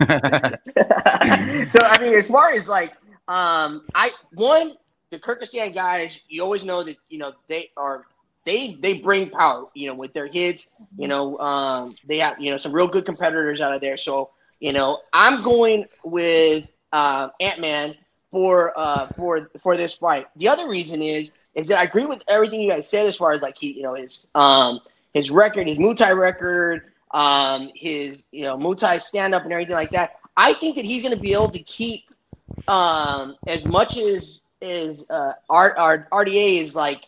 so 1.68 1.80
I 1.82 1.98
mean, 2.00 2.14
as 2.14 2.28
far 2.28 2.52
as 2.52 2.68
like, 2.68 2.92
um, 3.28 3.82
I 3.94 4.10
one 4.34 4.74
the 5.10 5.18
Kyrgyzstan 5.18 5.74
guys, 5.74 6.20
you 6.28 6.42
always 6.42 6.64
know 6.64 6.82
that 6.82 6.96
you 7.08 7.18
know 7.18 7.32
they 7.48 7.70
are 7.76 8.06
they 8.44 8.74
they 8.74 9.00
bring 9.00 9.30
power, 9.30 9.66
you 9.74 9.88
know, 9.88 9.94
with 9.94 10.12
their 10.12 10.26
hits. 10.26 10.72
You 10.96 11.08
know, 11.08 11.38
um, 11.38 11.96
they 12.06 12.18
have 12.18 12.40
you 12.40 12.50
know 12.50 12.56
some 12.56 12.72
real 12.72 12.88
good 12.88 13.04
competitors 13.04 13.60
out 13.60 13.74
of 13.74 13.80
there. 13.80 13.96
So 13.96 14.30
you 14.60 14.72
know, 14.72 15.00
I'm 15.12 15.42
going 15.42 15.86
with 16.04 16.66
uh, 16.92 17.28
Ant 17.40 17.60
Man 17.60 17.94
for 18.30 18.72
uh, 18.78 19.08
for 19.16 19.50
for 19.62 19.76
this 19.76 19.94
fight. 19.94 20.26
The 20.36 20.48
other 20.48 20.68
reason 20.68 21.02
is 21.02 21.32
is 21.54 21.68
that 21.68 21.78
I 21.78 21.84
agree 21.84 22.06
with 22.06 22.22
everything 22.28 22.60
you 22.60 22.70
guys 22.70 22.88
said 22.88 23.06
as 23.06 23.16
far 23.16 23.32
as 23.32 23.42
like 23.42 23.56
he, 23.58 23.72
you 23.72 23.82
know, 23.82 23.94
his 23.94 24.26
um 24.34 24.80
his 25.12 25.30
record, 25.30 25.66
his 25.66 25.78
Muay 25.78 25.96
Thai 25.96 26.10
record, 26.10 26.92
um, 27.16 27.70
his 27.74 28.26
you 28.30 28.44
know 28.44 28.58
Muay 28.58 29.00
stand 29.00 29.34
up 29.34 29.44
and 29.44 29.52
everything 29.52 29.74
like 29.74 29.92
that. 29.92 30.16
I 30.36 30.52
think 30.52 30.76
that 30.76 30.84
he's 30.84 31.02
going 31.02 31.14
to 31.14 31.20
be 31.20 31.32
able 31.32 31.50
to 31.50 31.62
keep 31.62 32.04
um 32.68 33.36
as 33.46 33.66
much 33.66 33.96
as 33.96 34.44
as 34.62 35.06
uh 35.10 35.32
our, 35.48 36.08
RDA 36.12 36.60
is 36.60 36.76
like 36.76 37.04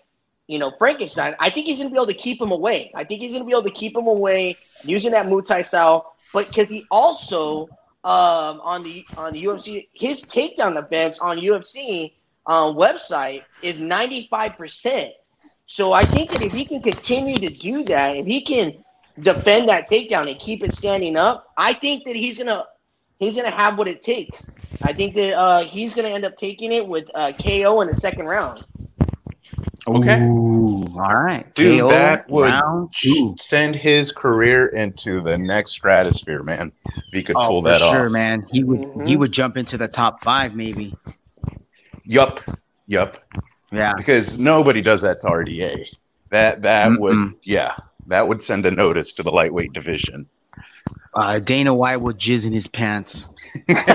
you 0.47 0.59
know 0.59 0.73
Frankenstein. 0.79 1.37
I 1.39 1.51
think 1.51 1.67
he's 1.67 1.79
going 1.79 1.91
to 1.91 1.93
be 1.93 1.99
able 1.99 2.07
to 2.07 2.15
keep 2.15 2.41
him 2.41 2.53
away. 2.53 2.91
I 2.95 3.05
think 3.05 3.21
he's 3.21 3.33
going 3.33 3.43
to 3.43 3.47
be 3.47 3.53
able 3.53 3.65
to 3.65 3.71
keep 3.71 3.97
him 3.97 4.07
away 4.07 4.59
using 4.83 5.13
that 5.13 5.27
Muay 5.27 5.65
style, 5.65 6.15
but 6.33 6.47
because 6.47 6.71
he 6.71 6.87
also 6.91 7.71
um 8.05 8.61
on 8.63 8.83
the 8.85 9.07
on 9.17 9.35
the 9.35 9.45
UFC 9.45 9.89
his 9.93 10.25
takedown 10.25 10.79
events 10.79 11.19
on 11.19 11.39
UFC 11.39 12.15
um, 12.47 12.77
website 12.77 13.45
is 13.61 13.79
95%. 13.79 15.13
So 15.67 15.93
I 15.93 16.07
think 16.07 16.31
that 16.31 16.41
if 16.43 16.53
he 16.53 16.65
can 16.65 16.81
continue 16.83 17.41
to 17.41 17.51
do 17.51 17.85
that, 17.85 18.17
if 18.17 18.27
he 18.27 18.43
can 18.43 18.83
defend 19.21 19.69
that 19.69 19.89
takedown 19.89 20.31
and 20.31 20.39
keep 20.39 20.63
it 20.63 20.73
standing 20.73 21.17
up, 21.17 21.53
I 21.57 21.73
think 21.73 22.05
that 22.05 22.17
he's 22.17 22.39
gonna 22.39 22.65
he's 23.19 23.37
gonna 23.37 23.51
have 23.51 23.79
what 23.79 23.89
it 23.89 24.03
takes. 24.03 24.51
I 24.83 24.93
think 24.93 25.15
that 25.15 25.35
uh, 25.35 25.65
he's 25.65 25.95
gonna 25.95 26.09
end 26.09 26.25
up 26.25 26.37
taking 26.37 26.73
it 26.73 26.87
with 26.87 27.09
uh, 27.15 27.33
KO 27.33 27.81
in 27.81 27.89
the 27.89 27.95
second 27.95 28.27
round. 28.27 28.65
Okay. 29.87 30.21
Ooh, 30.23 30.87
all 30.99 31.23
right. 31.23 31.53
Dude, 31.55 31.81
KO 31.81 31.89
that 31.91 32.29
would 32.29 32.51
round 32.51 32.93
two. 32.95 33.35
send 33.39 33.75
his 33.75 34.13
career 34.13 34.69
into 34.69 35.23
the 35.23 35.39
next 35.39 35.73
stratosphere, 35.73 36.43
man. 36.43 36.73
If 36.87 37.05
he 37.13 37.23
could 37.23 37.37
oh, 37.37 37.49
pull 37.49 37.63
that 37.63 37.79
sure, 37.79 37.87
off. 37.87 37.95
Sure, 37.95 38.11
man. 38.11 38.47
He 38.51 38.65
would 38.65 38.81
mm-hmm. 38.81 39.07
he 39.07 39.17
would 39.17 39.33
jump 39.33 39.57
into 39.57 39.79
the 39.79 39.89
top 39.89 40.23
five, 40.23 40.55
maybe. 40.55 40.95
Yup. 42.05 42.41
Yup. 42.87 43.17
Yeah. 43.73 43.95
Because 43.95 44.39
nobody 44.39 44.83
does 44.83 45.03
that 45.03 45.21
to 45.23 45.27
RDA. 45.27 45.87
That 46.31 46.63
that 46.63 46.89
Mm-mm. 46.89 46.99
would 47.01 47.35
yeah, 47.43 47.75
that 48.09 48.27
would 48.27 48.43
send 48.43 48.67
a 48.67 48.71
notice 48.71 49.13
to 49.15 49.23
the 49.23 49.31
lightweight 49.31 49.73
division. 49.73 50.27
Uh, 51.15 51.39
Dana 51.39 51.75
White 51.75 51.99
would 51.99 52.19
jizz 52.19 52.47
in 52.47 52.53
his 52.53 52.67
pants. 52.67 53.29
you 53.55 53.75
need 53.75 53.87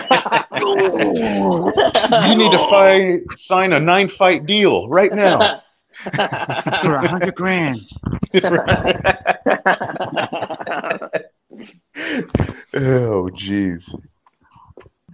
to 2.52 2.68
fight, 2.70 3.22
sign 3.38 3.74
a 3.74 3.80
nine 3.80 4.10
fight 4.10 4.46
deal 4.46 4.88
right 4.88 5.14
now 5.14 5.62
for 6.82 6.96
a 6.96 7.08
hundred 7.08 7.36
grand. 7.36 7.80
oh, 8.34 8.40
jeez. 12.74 13.90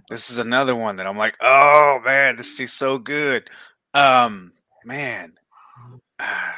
This 0.08 0.30
is 0.30 0.38
another 0.38 0.74
one 0.74 0.96
that 0.96 1.06
I'm 1.06 1.16
like, 1.16 1.36
oh 1.40 2.00
man, 2.04 2.36
this 2.36 2.58
is 2.58 2.72
so 2.72 2.98
good. 2.98 3.48
Um, 3.94 4.52
man, 4.84 5.34
uh, 6.18 6.52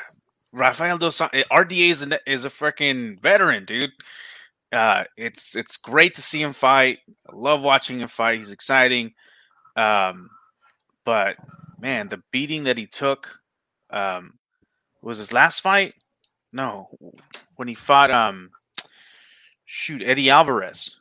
Rafael 0.53 0.99
dos 0.99 1.21
eh, 1.21 1.45
RDA 1.51 1.91
is 1.91 2.07
a, 2.07 2.31
is 2.31 2.45
a 2.45 2.51
freaking 2.51 3.21
veteran, 3.21 3.65
dude. 3.65 3.93
Uh, 4.71 5.05
it's 5.17 5.55
it's 5.55 5.77
great 5.77 6.15
to 6.15 6.23
see 6.23 6.41
him 6.41 6.53
fight. 6.53 7.01
I 7.29 7.35
love 7.35 7.63
watching 7.63 8.01
him 8.01 8.09
fight. 8.09 8.39
He's 8.39 8.53
exciting. 8.53 9.13
Um, 9.77 10.31
but 11.05 11.37
man, 11.79 12.09
the 12.09 12.23
beating 12.31 12.65
that 12.65 12.79
he 12.79 12.87
took 12.87 13.39
um, 13.91 14.35
was 15.03 15.19
his 15.19 15.33
last 15.33 15.61
fight. 15.61 15.95
No, 16.53 16.89
when 17.57 17.69
he 17.69 17.75
fought 17.75 18.11
um, 18.11 18.51
shoot 19.65 20.03
Eddie 20.03 20.31
Alvarez. 20.31 20.97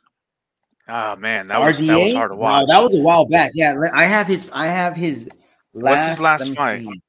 Oh 0.88 1.16
man, 1.16 1.48
that 1.48 1.60
was, 1.60 1.78
that 1.78 1.98
was 1.98 2.14
hard 2.14 2.30
to 2.30 2.36
watch. 2.36 2.66
Wow, 2.68 2.74
that 2.74 2.84
was 2.84 2.98
a 2.98 3.02
while 3.02 3.26
back. 3.26 3.52
Yeah, 3.54 3.74
I 3.94 4.04
have 4.04 4.26
his. 4.26 4.50
I 4.52 4.66
have 4.66 4.96
his. 4.96 5.28
Last, 5.74 5.94
What's 5.94 6.06
his 6.08 6.20
last 6.20 6.56
fight? 6.56 6.80
See. 6.80 7.01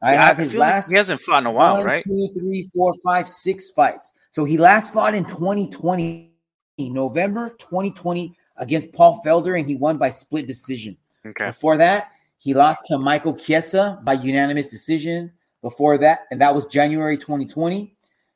I 0.00 0.14
yeah, 0.14 0.26
have 0.26 0.38
I 0.38 0.42
his 0.42 0.54
last. 0.54 0.88
Like 0.88 0.92
he 0.92 0.96
hasn't 0.96 1.20
fought 1.20 1.42
in 1.42 1.46
a 1.46 1.52
while, 1.52 1.78
one, 1.78 1.86
right? 1.86 2.04
Two, 2.04 2.30
three, 2.36 2.68
four, 2.74 2.94
five, 3.04 3.28
six 3.28 3.70
fights. 3.70 4.12
So 4.30 4.44
he 4.44 4.58
last 4.58 4.92
fought 4.92 5.14
in 5.14 5.24
2020, 5.24 6.30
November 6.78 7.50
2020, 7.58 8.34
against 8.58 8.92
Paul 8.92 9.20
Felder, 9.24 9.58
and 9.58 9.66
he 9.66 9.74
won 9.74 9.98
by 9.98 10.10
split 10.10 10.46
decision. 10.46 10.96
Okay. 11.26 11.46
Before 11.46 11.76
that, 11.76 12.12
he 12.38 12.54
lost 12.54 12.82
to 12.86 12.98
Michael 12.98 13.34
Chiesa 13.34 14.00
by 14.04 14.14
unanimous 14.14 14.70
decision. 14.70 15.32
Before 15.60 15.98
that, 15.98 16.26
and 16.30 16.40
that 16.40 16.54
was 16.54 16.66
January 16.66 17.16
2020. 17.16 17.92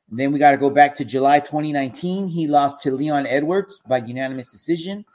And 0.09 0.19
then 0.19 0.33
we 0.33 0.39
got 0.39 0.51
to 0.51 0.57
go 0.57 0.69
back 0.69 0.93
to 0.95 1.05
July 1.05 1.39
2019. 1.39 2.27
He 2.27 2.47
lost 2.47 2.81
to 2.81 2.91
Leon 2.91 3.25
Edwards 3.25 3.81
by 3.87 3.99
unanimous 3.99 4.51
decision. 4.51 5.05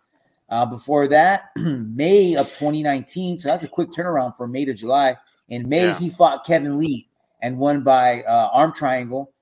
Uh, 0.48 0.64
before 0.64 1.06
that, 1.08 1.50
May 1.56 2.34
of 2.34 2.48
2019. 2.48 3.38
So 3.38 3.48
that's 3.48 3.64
a 3.64 3.68
quick 3.68 3.90
turnaround 3.90 4.36
from 4.36 4.52
May 4.52 4.64
to 4.64 4.72
July. 4.72 5.16
In 5.48 5.68
May, 5.68 5.86
yeah. 5.86 5.98
he 5.98 6.10
fought 6.10 6.44
Kevin 6.44 6.78
Lee 6.78 7.08
and 7.40 7.58
won 7.58 7.82
by 7.82 8.22
uh, 8.22 8.50
arm 8.52 8.72
triangle. 8.72 9.32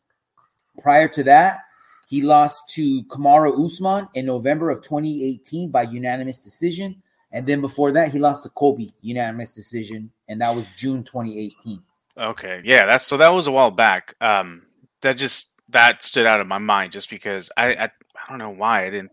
Prior 0.82 1.08
to 1.08 1.24
that, 1.24 1.60
he 2.08 2.22
lost 2.22 2.68
to 2.74 3.02
Kamaru 3.04 3.64
Usman 3.64 4.08
in 4.14 4.26
November 4.26 4.70
of 4.70 4.82
2018 4.82 5.70
by 5.70 5.82
unanimous 5.82 6.44
decision. 6.44 7.02
And 7.32 7.46
then 7.46 7.60
before 7.60 7.92
that, 7.92 8.12
he 8.12 8.18
lost 8.18 8.44
to 8.44 8.50
Colby 8.50 8.94
unanimous 9.00 9.54
decision, 9.54 10.10
and 10.28 10.40
that 10.40 10.54
was 10.54 10.66
June 10.76 11.02
2018. 11.02 11.82
Okay, 12.18 12.62
yeah, 12.64 12.86
that's 12.86 13.04
so 13.04 13.16
that 13.16 13.34
was 13.34 13.46
a 13.46 13.52
while 13.52 13.72
back. 13.72 14.14
Um, 14.20 14.62
that 15.02 15.18
just 15.18 15.52
that 15.70 16.02
stood 16.02 16.26
out 16.26 16.40
of 16.40 16.46
my 16.46 16.58
mind 16.58 16.92
just 16.92 17.10
because 17.10 17.50
I 17.56 17.74
I, 17.74 17.84
I 17.84 17.90
don't 18.28 18.38
know 18.38 18.50
why 18.50 18.86
I 18.86 18.90
didn't 18.90 19.10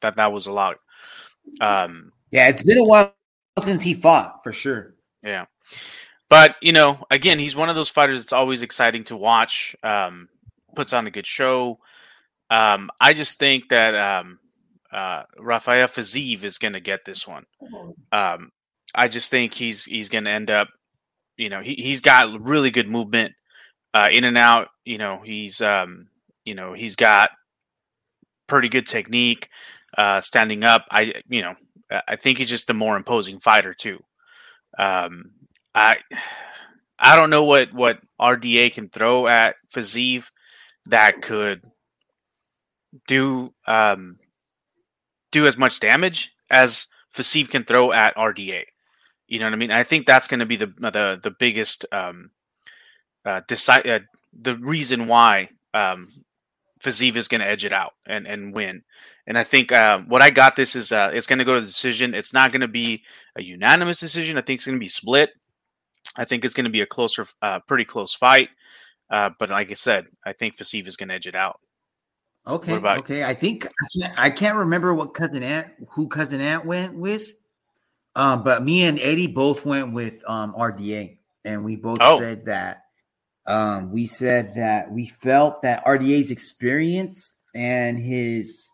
that 0.00 0.16
that 0.16 0.32
was 0.32 0.46
a 0.46 0.52
lot. 0.52 0.76
Um, 1.60 2.12
yeah, 2.30 2.48
it's 2.48 2.62
been 2.62 2.78
a 2.78 2.84
while 2.84 3.14
since 3.58 3.82
he 3.82 3.94
fought 3.94 4.42
for 4.42 4.52
sure. 4.52 4.94
Yeah, 5.22 5.46
but 6.30 6.56
you 6.60 6.72
know, 6.72 7.04
again, 7.10 7.38
he's 7.38 7.56
one 7.56 7.68
of 7.68 7.76
those 7.76 7.88
fighters 7.88 8.20
that's 8.20 8.32
always 8.32 8.62
exciting 8.62 9.04
to 9.04 9.16
watch. 9.16 9.76
Um, 9.82 10.28
puts 10.74 10.92
on 10.92 11.06
a 11.06 11.10
good 11.10 11.26
show. 11.26 11.78
Um, 12.50 12.90
I 13.00 13.12
just 13.12 13.38
think 13.38 13.68
that 13.70 13.94
um, 13.94 14.38
uh, 14.92 15.24
Rafael 15.38 15.88
Fiziev 15.88 16.44
is 16.44 16.58
going 16.58 16.72
to 16.74 16.80
get 16.80 17.04
this 17.04 17.26
one. 17.26 17.46
Um, 18.12 18.52
I 18.94 19.08
just 19.08 19.30
think 19.30 19.54
he's 19.54 19.84
he's 19.84 20.08
going 20.08 20.24
to 20.24 20.30
end 20.30 20.50
up. 20.50 20.68
You 21.36 21.50
know, 21.50 21.60
he 21.60 21.74
he's 21.74 22.00
got 22.00 22.40
really 22.40 22.70
good 22.70 22.88
movement 22.88 23.32
uh, 23.94 24.08
in 24.10 24.24
and 24.24 24.38
out. 24.38 24.68
You 24.84 24.98
know, 24.98 25.20
he's 25.24 25.60
um, 25.60 26.08
you 26.44 26.54
know 26.54 26.72
he's 26.72 26.96
got 26.96 27.30
pretty 28.46 28.68
good 28.68 28.86
technique, 28.86 29.48
uh, 29.96 30.20
standing 30.20 30.64
up. 30.64 30.86
I 30.90 31.14
you 31.28 31.42
know 31.42 31.54
I 31.90 32.16
think 32.16 32.38
he's 32.38 32.48
just 32.48 32.70
a 32.70 32.74
more 32.74 32.96
imposing 32.96 33.40
fighter 33.40 33.74
too. 33.74 34.02
Um, 34.78 35.32
I 35.78 35.98
I 36.98 37.14
don't 37.14 37.30
know 37.30 37.44
what 37.44 37.72
what 37.72 38.00
RDA 38.20 38.72
can 38.72 38.88
throw 38.88 39.28
at 39.28 39.56
Fiziev 39.72 40.30
that 40.86 41.22
could 41.22 41.62
do 43.06 43.54
um, 43.66 44.18
do 45.30 45.46
as 45.46 45.56
much 45.56 45.78
damage 45.78 46.32
as 46.50 46.88
Fiziev 47.14 47.50
can 47.50 47.62
throw 47.62 47.92
at 47.92 48.16
RDA. 48.16 48.64
You 49.28 49.38
know 49.38 49.46
what 49.46 49.52
I 49.52 49.56
mean? 49.56 49.70
I 49.70 49.84
think 49.84 50.06
that's 50.06 50.26
going 50.26 50.40
to 50.40 50.46
be 50.46 50.56
the 50.56 50.66
the 50.66 51.20
the 51.22 51.30
biggest 51.38 51.86
um, 51.92 52.30
uh, 53.24 53.42
decide 53.46 53.86
uh, 53.86 54.00
the 54.32 54.56
reason 54.56 55.06
why 55.06 55.50
um, 55.74 56.08
Fiziev 56.80 57.14
is 57.14 57.28
going 57.28 57.40
to 57.40 57.46
edge 57.46 57.64
it 57.64 57.72
out 57.72 57.92
and 58.04 58.26
and 58.26 58.52
win. 58.52 58.82
And 59.28 59.38
I 59.38 59.44
think 59.44 59.70
uh, 59.70 60.00
what 60.00 60.22
I 60.22 60.30
got 60.30 60.56
this 60.56 60.74
is 60.74 60.90
uh, 60.90 61.10
it's 61.12 61.26
going 61.28 61.38
to 61.38 61.44
go 61.44 61.54
to 61.54 61.60
the 61.60 61.66
decision. 61.66 62.14
It's 62.14 62.32
not 62.32 62.50
going 62.50 62.62
to 62.62 62.68
be 62.68 63.04
a 63.36 63.42
unanimous 63.42 64.00
decision. 64.00 64.38
I 64.38 64.40
think 64.40 64.58
it's 64.58 64.66
going 64.66 64.78
to 64.78 64.84
be 64.84 64.88
split. 64.88 65.30
I 66.18 66.24
think 66.26 66.44
it's 66.44 66.52
going 66.52 66.64
to 66.64 66.70
be 66.70 66.82
a 66.82 66.86
closer, 66.86 67.26
uh, 67.40 67.60
pretty 67.60 67.84
close 67.86 68.12
fight. 68.12 68.50
Uh, 69.08 69.30
but 69.38 69.48
like 69.48 69.70
I 69.70 69.74
said, 69.74 70.08
I 70.26 70.34
think 70.34 70.56
Fiziev 70.56 70.86
is 70.86 70.96
going 70.96 71.08
to 71.08 71.14
edge 71.14 71.26
it 71.26 71.34
out. 71.34 71.60
Okay. 72.46 72.74
About- 72.74 72.98
okay. 72.98 73.24
I 73.24 73.34
think 73.34 73.66
I 73.66 73.86
can't, 73.98 74.20
I 74.20 74.30
can't 74.30 74.56
remember 74.56 74.92
what 74.94 75.14
cousin 75.14 75.42
Ant 75.42 75.68
who 75.90 76.08
cousin 76.08 76.40
Ant 76.40 76.66
went 76.66 76.94
with. 76.94 77.32
Um, 78.16 78.42
but 78.42 78.64
me 78.64 78.82
and 78.82 78.98
Eddie 79.00 79.28
both 79.28 79.64
went 79.64 79.92
with 79.94 80.22
um 80.28 80.54
RDA, 80.54 81.18
and 81.44 81.64
we 81.64 81.76
both 81.76 81.98
Oh. 82.00 82.18
said 82.18 82.46
that 82.46 82.84
um 83.46 83.92
we 83.92 84.06
said 84.06 84.54
that 84.56 84.90
we 84.90 85.08
felt 85.08 85.62
that 85.62 85.84
RDA's 85.84 86.30
experience 86.30 87.32
and 87.54 87.98
his 87.98 88.68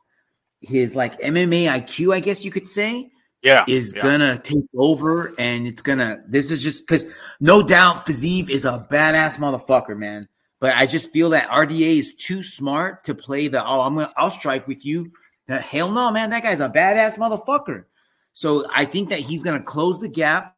his 0.60 0.94
like 0.94 1.20
MMA 1.20 1.66
IQ, 1.66 2.14
I 2.14 2.20
guess 2.20 2.44
you 2.44 2.50
could 2.50 2.68
say, 2.68 3.10
Yeah, 3.44 3.64
is 3.68 3.92
yeah. 3.94 4.02
gonna 4.02 4.38
take 4.38 4.64
over, 4.74 5.34
and 5.38 5.66
it's 5.66 5.82
gonna. 5.82 6.22
This 6.26 6.50
is 6.50 6.62
just 6.62 6.86
because 6.86 7.04
no 7.40 7.62
doubt 7.62 8.06
Fiziev 8.06 8.48
is 8.48 8.64
a 8.64 8.86
badass 8.90 9.34
motherfucker, 9.34 9.98
man. 9.98 10.28
But 10.60 10.74
I 10.74 10.86
just 10.86 11.12
feel 11.12 11.28
that 11.30 11.50
RDA 11.50 11.98
is 11.98 12.14
too 12.14 12.42
smart 12.42 13.04
to 13.04 13.14
play 13.14 13.48
the. 13.48 13.62
Oh, 13.62 13.82
I'm 13.82 13.96
gonna. 13.96 14.10
I'll 14.16 14.30
strike 14.30 14.66
with 14.66 14.86
you. 14.86 15.12
Hell 15.46 15.90
no, 15.90 16.10
man. 16.10 16.30
That 16.30 16.42
guy's 16.42 16.60
a 16.60 16.70
badass 16.70 17.18
motherfucker. 17.18 17.84
So 18.32 18.66
I 18.74 18.86
think 18.86 19.10
that 19.10 19.20
he's 19.20 19.42
gonna 19.42 19.62
close 19.62 20.00
the 20.00 20.08
gap. 20.08 20.56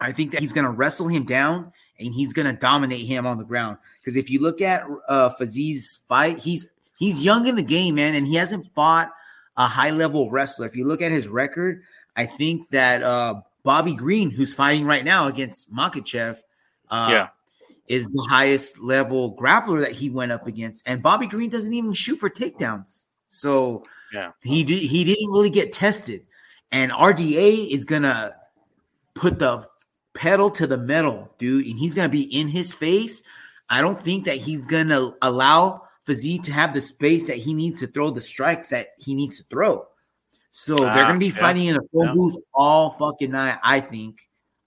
I 0.00 0.10
think 0.10 0.32
that 0.32 0.40
he's 0.40 0.52
gonna 0.52 0.72
wrestle 0.72 1.06
him 1.06 1.24
down, 1.24 1.72
and 2.00 2.12
he's 2.12 2.32
gonna 2.32 2.52
dominate 2.52 3.06
him 3.06 3.28
on 3.28 3.38
the 3.38 3.44
ground. 3.44 3.78
Because 4.00 4.16
if 4.16 4.28
you 4.28 4.40
look 4.40 4.60
at 4.60 4.82
uh 5.08 5.30
Fiziev's 5.40 6.00
fight, 6.08 6.38
he's 6.38 6.66
he's 6.98 7.24
young 7.24 7.46
in 7.46 7.54
the 7.54 7.62
game, 7.62 7.94
man, 7.94 8.16
and 8.16 8.26
he 8.26 8.34
hasn't 8.34 8.74
fought 8.74 9.12
a 9.56 9.66
high 9.66 9.90
level 9.90 10.30
wrestler. 10.30 10.66
If 10.66 10.76
you 10.76 10.84
look 10.86 11.02
at 11.02 11.12
his 11.12 11.28
record, 11.28 11.82
I 12.16 12.26
think 12.26 12.68
that 12.70 13.02
uh, 13.02 13.40
Bobby 13.62 13.94
Green, 13.94 14.30
who's 14.30 14.54
fighting 14.54 14.84
right 14.86 15.04
now 15.04 15.26
against 15.26 15.72
Makhachev, 15.72 16.38
uh, 16.90 17.08
Yeah. 17.10 17.28
is 17.88 18.08
the 18.10 18.26
highest 18.28 18.78
level 18.78 19.36
grappler 19.36 19.80
that 19.80 19.92
he 19.92 20.10
went 20.10 20.32
up 20.32 20.46
against. 20.46 20.82
And 20.86 21.02
Bobby 21.02 21.26
Green 21.26 21.50
doesn't 21.50 21.72
even 21.72 21.92
shoot 21.92 22.18
for 22.18 22.30
takedowns, 22.30 23.04
so 23.28 23.84
Yeah. 24.12 24.32
he 24.42 24.62
he 24.64 25.04
didn't 25.04 25.30
really 25.30 25.50
get 25.50 25.72
tested. 25.72 26.24
And 26.72 26.90
RDA 26.92 27.68
is 27.70 27.84
gonna 27.84 28.34
put 29.14 29.38
the 29.38 29.68
pedal 30.14 30.50
to 30.50 30.66
the 30.66 30.78
metal, 30.78 31.30
dude, 31.38 31.66
and 31.66 31.78
he's 31.78 31.94
gonna 31.94 32.08
be 32.08 32.22
in 32.22 32.48
his 32.48 32.74
face. 32.74 33.22
I 33.68 33.80
don't 33.80 34.00
think 34.00 34.24
that 34.26 34.36
he's 34.36 34.66
gonna 34.66 35.12
allow 35.22 35.85
Fiziev 36.06 36.42
to 36.44 36.52
have 36.52 36.72
the 36.74 36.80
space 36.80 37.26
that 37.26 37.36
he 37.36 37.52
needs 37.54 37.80
to 37.80 37.86
throw 37.86 38.10
the 38.10 38.20
strikes 38.20 38.68
that 38.68 38.90
he 38.98 39.14
needs 39.14 39.38
to 39.38 39.44
throw. 39.44 39.86
So 40.50 40.90
they're 40.90 41.04
Ah, 41.04 41.06
gonna 41.06 41.18
be 41.18 41.28
yeah, 41.28 41.32
fighting 41.32 41.66
in 41.66 41.76
a 41.76 41.80
phone 41.92 42.08
yeah. 42.08 42.14
booth 42.14 42.36
all 42.54 42.90
fucking 42.90 43.30
night, 43.32 43.58
I 43.62 43.80
think. 43.80 44.20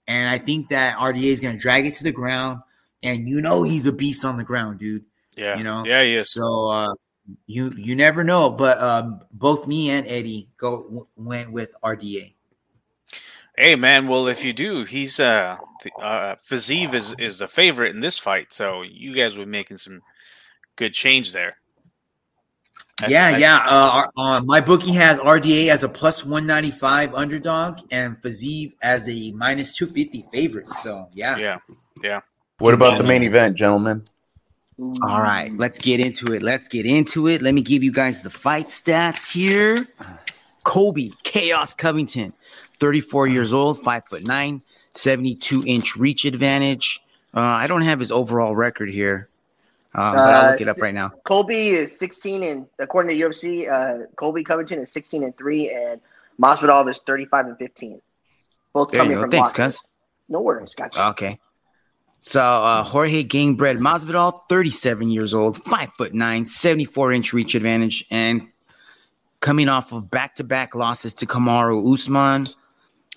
And 0.06 0.28
I 0.28 0.38
think 0.38 0.68
that 0.70 0.96
RDA 0.98 1.32
is 1.32 1.40
gonna 1.40 1.58
drag 1.58 1.86
it 1.86 1.94
to 1.96 2.04
the 2.04 2.12
ground, 2.12 2.60
and 3.02 3.28
you 3.28 3.40
know 3.40 3.62
he's 3.62 3.86
a 3.86 3.92
beast 3.92 4.24
on 4.24 4.36
the 4.36 4.44
ground, 4.44 4.78
dude. 4.78 5.04
yeah, 5.36 5.56
you 5.56 5.64
know, 5.64 5.84
yeah, 5.84 6.02
he 6.02 6.16
is. 6.16 6.30
So 6.32 6.68
uh, 6.68 6.94
you 7.46 7.72
you 7.76 7.94
never 7.96 8.24
know, 8.24 8.50
but 8.50 8.80
um, 8.80 9.20
both 9.32 9.66
me 9.66 9.90
and 9.90 10.06
Eddie 10.06 10.48
go 10.58 10.82
w- 10.84 11.06
went 11.16 11.52
with 11.52 11.70
RDA. 11.82 12.34
Hey 13.56 13.76
man, 13.76 14.06
well 14.08 14.26
if 14.28 14.44
you 14.44 14.52
do, 14.52 14.84
he's 14.84 15.20
uh, 15.20 15.56
uh 16.00 16.34
Fiziev 16.36 16.94
is 16.94 17.12
is 17.14 17.38
the 17.38 17.48
favorite 17.48 17.94
in 17.94 18.00
this 18.00 18.18
fight, 18.18 18.52
so 18.52 18.82
you 18.82 19.14
guys 19.14 19.36
were 19.36 19.46
making 19.46 19.76
some 19.76 20.02
good 20.80 20.94
change 20.94 21.32
there. 21.32 21.58
I- 23.02 23.06
yeah, 23.06 23.26
I- 23.26 23.36
yeah. 23.38 23.56
Uh, 23.68 23.90
our- 23.92 24.10
uh, 24.16 24.40
my 24.40 24.60
bookie 24.60 24.92
has 24.92 25.18
RDA 25.18 25.68
as 25.68 25.84
a 25.84 25.88
plus 25.88 26.24
one 26.24 26.46
ninety 26.46 26.70
five 26.70 27.14
underdog 27.14 27.78
and 27.92 28.20
Fiziev 28.20 28.72
as 28.82 29.08
a 29.08 29.30
minus 29.32 29.76
two 29.76 29.86
fifty 29.86 30.24
favorite. 30.32 30.66
So 30.66 31.08
yeah. 31.12 31.36
yeah. 31.36 31.58
yeah. 32.02 32.20
What 32.58 32.74
about 32.74 32.98
the 32.98 33.04
main 33.04 33.22
event, 33.22 33.56
gentlemen? 33.56 34.06
All 35.02 35.20
right, 35.20 35.50
let's 35.58 35.78
get 35.78 36.00
into 36.00 36.32
it. 36.32 36.42
Let's 36.42 36.66
get 36.66 36.86
into 36.86 37.26
it. 37.28 37.42
Let 37.42 37.52
me 37.54 37.60
give 37.60 37.82
you 37.82 37.92
guys 37.92 38.22
the 38.22 38.30
fight 38.30 38.66
stats 38.66 39.30
here. 39.30 39.86
Colby 40.62 41.12
Chaos 41.22 41.74
Covington, 41.74 42.32
34 42.80 43.28
years 43.28 43.52
old, 43.52 43.80
five 43.80 44.04
foot 44.06 44.24
nine, 44.24 44.62
72 44.94 45.64
inch 45.66 45.96
reach 45.96 46.24
advantage. 46.26 47.00
Uh, 47.34 47.40
I 47.40 47.66
don't 47.66 47.82
have 47.82 47.98
his 47.98 48.10
overall 48.10 48.54
record 48.56 48.90
here, 48.90 49.28
uh, 49.94 50.12
but 50.12 50.18
I'll 50.34 50.46
Uh, 50.46 50.50
look 50.52 50.60
it 50.60 50.68
up 50.68 50.78
right 50.82 50.94
now. 50.94 51.10
Colby 51.24 51.68
is 51.70 51.98
16 51.98 52.42
and 52.42 52.66
according 52.78 53.16
to 53.16 53.24
UFC, 53.28 53.68
uh, 53.70 54.06
Colby 54.16 54.44
Covington 54.44 54.78
is 54.78 54.90
16 54.92 55.24
and 55.24 55.36
three, 55.36 55.70
and 55.70 56.00
Masvidal 56.40 56.88
is 56.88 56.98
35 57.06 57.46
and 57.46 57.58
15. 57.58 58.00
Both 58.72 58.90
There 58.92 59.00
coming 59.00 59.18
from 59.20 59.30
Thanks, 59.30 59.58
losses. 59.58 59.78
cuz. 59.78 59.86
No 60.28 60.40
worries, 60.40 60.74
gotcha. 60.74 61.06
Okay. 61.08 61.38
So 62.20 62.40
uh, 62.42 62.82
Jorge 62.82 63.24
Gamebred 63.24 63.78
Masvidal, 63.78 64.42
37 64.48 65.10
years 65.10 65.32
old, 65.34 65.56
five 65.64 65.90
foot 65.98 66.12
nine, 66.14 66.44
74 66.46 67.12
inch 67.12 67.32
reach 67.32 67.54
advantage, 67.54 68.04
and 68.10 68.46
coming 69.40 69.68
off 69.70 69.90
of 69.92 70.10
back 70.10 70.34
to 70.36 70.44
back 70.44 70.74
losses 70.74 71.14
to 71.14 71.26
Kamaru 71.26 71.92
Usman. 71.92 72.50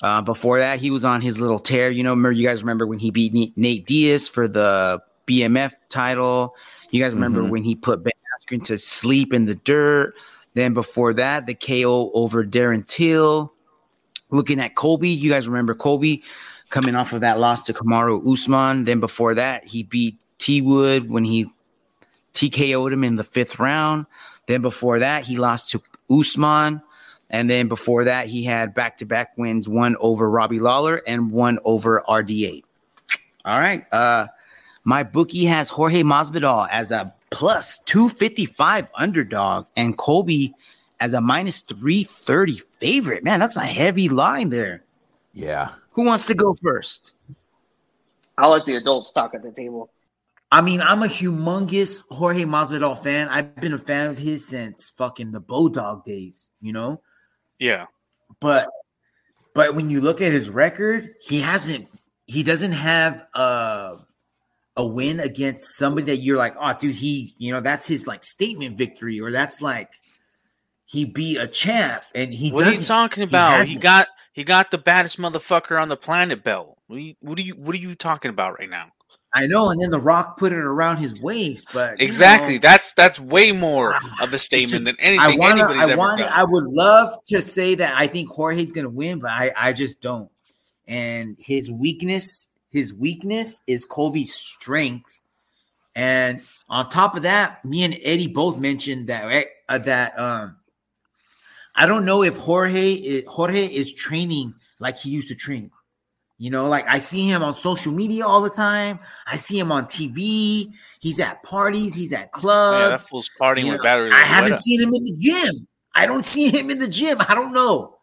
Uh, 0.02 0.22
before 0.22 0.60
that, 0.60 0.80
he 0.80 0.90
was 0.90 1.06
on 1.06 1.22
his 1.22 1.40
little 1.40 1.60
tear. 1.60 1.90
You 1.90 2.04
know, 2.04 2.12
remember 2.12 2.32
you 2.32 2.48
guys 2.48 2.62
remember 2.64 2.88
when 2.88 2.98
he 2.98 3.12
beat 3.12 3.56
Nate 3.58 3.86
Diaz 3.86 4.28
for 4.28 4.48
the 4.48 5.02
BMF 5.28 5.74
title. 5.90 6.56
You 6.92 7.02
guys 7.02 7.14
remember 7.14 7.42
Mhm. 7.42 7.50
when 7.50 7.64
he 7.64 7.76
put 7.76 8.04
Ben 8.04 8.14
Askren 8.40 8.64
to 8.66 8.78
sleep 8.78 9.34
in 9.34 9.46
the 9.46 9.56
dirt. 9.56 10.14
Then 10.54 10.74
before 10.74 11.14
that, 11.16 11.46
the 11.48 11.56
KO 11.56 12.12
over 12.14 12.44
Darren 12.46 12.86
Till. 12.88 13.54
Looking 14.30 14.60
at 14.60 14.76
Colby, 14.76 15.10
you 15.10 15.30
guys 15.30 15.48
remember 15.48 15.74
Colby 15.76 16.24
coming 16.70 16.96
off 16.96 17.14
of 17.14 17.22
that 17.22 17.40
loss 17.40 17.64
to 17.64 17.74
Kamaru 17.74 18.26
Usman. 18.32 18.86
Then 18.86 19.00
before 19.00 19.36
that, 19.36 19.66
he 19.66 19.84
beat 19.84 20.18
T 20.40 20.62
Wood 20.62 21.10
when 21.10 21.24
he 21.24 21.52
TKO'd 22.34 22.92
him 22.94 23.04
in 23.04 23.16
the 23.16 23.24
fifth 23.24 23.60
round. 23.60 24.06
Then 24.48 24.62
before 24.62 25.00
that, 25.00 25.24
he 25.24 25.38
lost 25.38 25.70
to 25.72 25.82
Usman. 26.10 26.82
And 27.30 27.50
then 27.50 27.68
before 27.68 28.04
that, 28.04 28.28
he 28.28 28.44
had 28.44 28.74
back 28.74 28.98
to 29.00 29.06
back 29.06 29.38
wins 29.38 29.68
one 29.68 29.96
over 30.00 30.30
Robbie 30.30 30.60
Lawler 30.60 31.02
and 31.08 31.32
one 31.32 31.58
over 31.64 32.04
RDA. 32.08 32.64
All 33.46 33.60
right. 33.60 33.86
Uh, 33.92 34.28
my 34.84 35.04
bookie 35.04 35.46
has 35.46 35.70
Jorge 35.70 36.04
Masvidal 36.04 36.68
as 36.72 36.92
a 36.92 37.14
plus 37.30 37.80
255 37.80 38.92
underdog 38.96 39.66
and 39.76 39.98
Colby 39.98 40.54
as 41.00 41.14
a 41.14 41.22
minus 41.22 41.62
330 41.62 42.60
favorite. 42.80 43.24
Man, 43.24 43.40
that's 43.40 43.58
a 43.58 43.62
heavy 43.62 44.10
line 44.10 44.50
there. 44.50 44.84
Yeah. 45.34 45.70
Who 45.92 46.06
wants 46.06 46.26
to 46.28 46.34
go 46.34 46.56
first? 46.62 47.14
I'll 48.38 48.52
let 48.52 48.66
the 48.66 48.76
adults 48.76 49.12
talk 49.12 49.34
at 49.36 49.44
the 49.44 49.52
table. 49.52 49.92
I 50.52 50.62
mean, 50.62 50.82
I'm 50.82 51.02
a 51.02 51.08
humongous 51.08 52.04
Jorge 52.12 52.44
Masvidal 52.44 52.98
fan. 52.98 53.28
I've 53.30 53.56
been 53.56 53.74
a 53.74 53.78
fan 53.78 54.10
of 54.10 54.18
his 54.18 54.48
since 54.48 54.90
fucking 54.92 55.32
the 55.32 55.40
Bulldog 55.40 56.06
days, 56.06 56.52
you 56.62 56.74
know? 56.74 57.02
Yeah. 57.58 57.88
But 58.40 58.70
but 59.56 59.76
when 59.76 59.90
you 59.90 60.02
look 60.02 60.22
at 60.22 60.32
his 60.32 60.50
record, 60.50 61.16
he 61.22 61.42
hasn't 61.42 61.88
he 62.28 62.44
doesn't 62.44 62.72
have 62.72 63.26
a 63.34 63.98
a 64.76 64.86
win 64.86 65.20
against 65.20 65.76
somebody 65.78 66.06
that 66.08 66.18
you're 66.18 66.38
like, 66.38 66.56
oh 66.60 66.74
dude, 66.80 66.96
he, 66.96 67.34
you 67.38 67.52
know, 67.52 67.62
that's 67.62 67.88
his 67.88 68.08
like 68.08 68.24
statement 68.24 68.78
victory, 68.78 69.20
or 69.22 69.32
that's 69.32 69.62
like 69.62 69.92
he 70.86 71.06
beat 71.06 71.38
a 71.38 71.48
champ 71.48 72.04
and 72.16 72.34
he 72.34 72.52
What 72.52 72.68
are 72.68 72.74
you 72.74 72.82
talking 72.82 73.24
about? 73.24 73.54
He, 73.54 73.60
hasn't. 73.60 73.82
got 73.84 74.08
he 74.34 74.44
got 74.44 74.72
the 74.72 74.78
baddest 74.78 75.20
motherfucker 75.20 75.80
on 75.82 75.90
the 75.90 75.98
planet 75.98 76.44
belt. 76.44 76.78
What 76.88 76.98
are 76.98 77.02
you 77.02 77.16
what 77.22 77.38
are 77.38 77.42
you 77.44 77.54
what 77.56 77.76
are 77.76 77.80
you 77.80 77.96
talking 77.96 78.30
about 78.30 78.60
right 78.60 78.70
now? 78.70 78.88
I 79.36 79.48
know, 79.48 79.72
and 79.72 79.82
then 79.82 79.90
the 79.90 80.00
rock 80.00 80.38
put 80.38 80.52
it 80.52 80.60
around 80.60 80.98
his 80.98 81.20
waist, 81.20 81.68
but 81.74 82.00
Exactly. 82.00 82.54
know, 82.54 82.60
That's 82.60 82.94
that's 82.94 83.20
way 83.20 83.52
more 83.52 83.94
Ah, 83.96 84.24
of 84.24 84.32
a 84.34 84.38
statement 84.38 84.70
just- 84.72 84.86
than 84.86 84.96
I 85.00 85.04
anything 85.04 85.40
want 85.40 85.58
to. 85.58 85.64
anybody's 85.66 85.82
I 85.82 85.92
ever 85.92 85.98
want. 85.98 86.20
done. 86.20 86.32
I 86.32 86.44
would 86.44 86.66
love 86.66 87.18
to 87.30 87.42
say 87.42 87.74
that 87.76 87.96
I 87.98 88.06
think 88.06 88.30
Jorge's 88.30 88.72
going 88.72 88.86
to 88.86 88.92
win, 88.92 89.18
but 89.20 89.32
I, 89.32 89.52
I 89.58 89.74
just 89.74 90.02
don't. 90.02 90.30
And 90.88 91.36
his 91.40 91.72
weakness, 91.72 92.46
his 92.74 92.94
weakness 92.94 93.62
is 93.68 93.86
Colby's 93.86 94.34
strength. 94.34 95.22
And 95.96 96.42
on 96.70 96.90
top 96.90 97.16
of 97.16 97.22
that, 97.22 97.64
me 97.64 97.84
and 97.84 97.96
Eddie 98.02 98.28
both 98.28 98.58
mentioned 98.58 99.08
that 99.08 99.26
right, 99.26 99.48
uh, 99.70 99.78
that 99.78 100.20
um, 100.20 100.58
I 101.76 101.86
don't 101.86 102.04
know 102.04 102.24
if 102.24 102.36
Jorge 102.36 102.94
is, 102.94 103.24
Jorge 103.28 103.68
is 103.68 103.94
training 103.94 104.56
like 104.80 104.98
he 104.98 105.12
used 105.12 105.30
to 105.30 105.36
train. 105.36 105.70
You 106.40 106.50
know, 106.50 106.66
like 106.66 106.88
I 106.88 106.98
see 106.98 107.30
him 107.30 107.44
on 107.44 107.54
social 107.54 107.94
media 107.94 108.26
all 108.26 108.42
the 108.42 108.50
time. 108.50 109.00
I 109.28 109.38
see 109.38 109.58
him 109.58 109.72
on 109.72 109.86
TV. 109.86 110.74
He's 111.00 111.20
at 111.20 111.44
parties. 111.44 111.94
He's 111.94 112.12
at 112.12 112.32
clubs. 112.32 112.80
yeah, 112.80 112.90
that 112.90 113.02
fool's 113.02 113.30
partying 113.40 113.66
You 113.66 113.74
with 113.74 113.78
know, 113.78 113.84
batteries. 113.84 114.14
I 114.14 114.24
haven't 114.24 114.60
seen 114.62 114.82
him 114.82 114.94
in 114.94 115.04
the 115.04 115.16
gym. 115.20 115.68
I 115.94 116.08
don't 116.08 116.26
see 116.26 116.50
him 116.50 116.72
in 116.72 116.80
the 116.80 116.88
gym. 116.88 117.20
I 117.22 117.36
don't 117.36 117.54
know. 117.54 117.98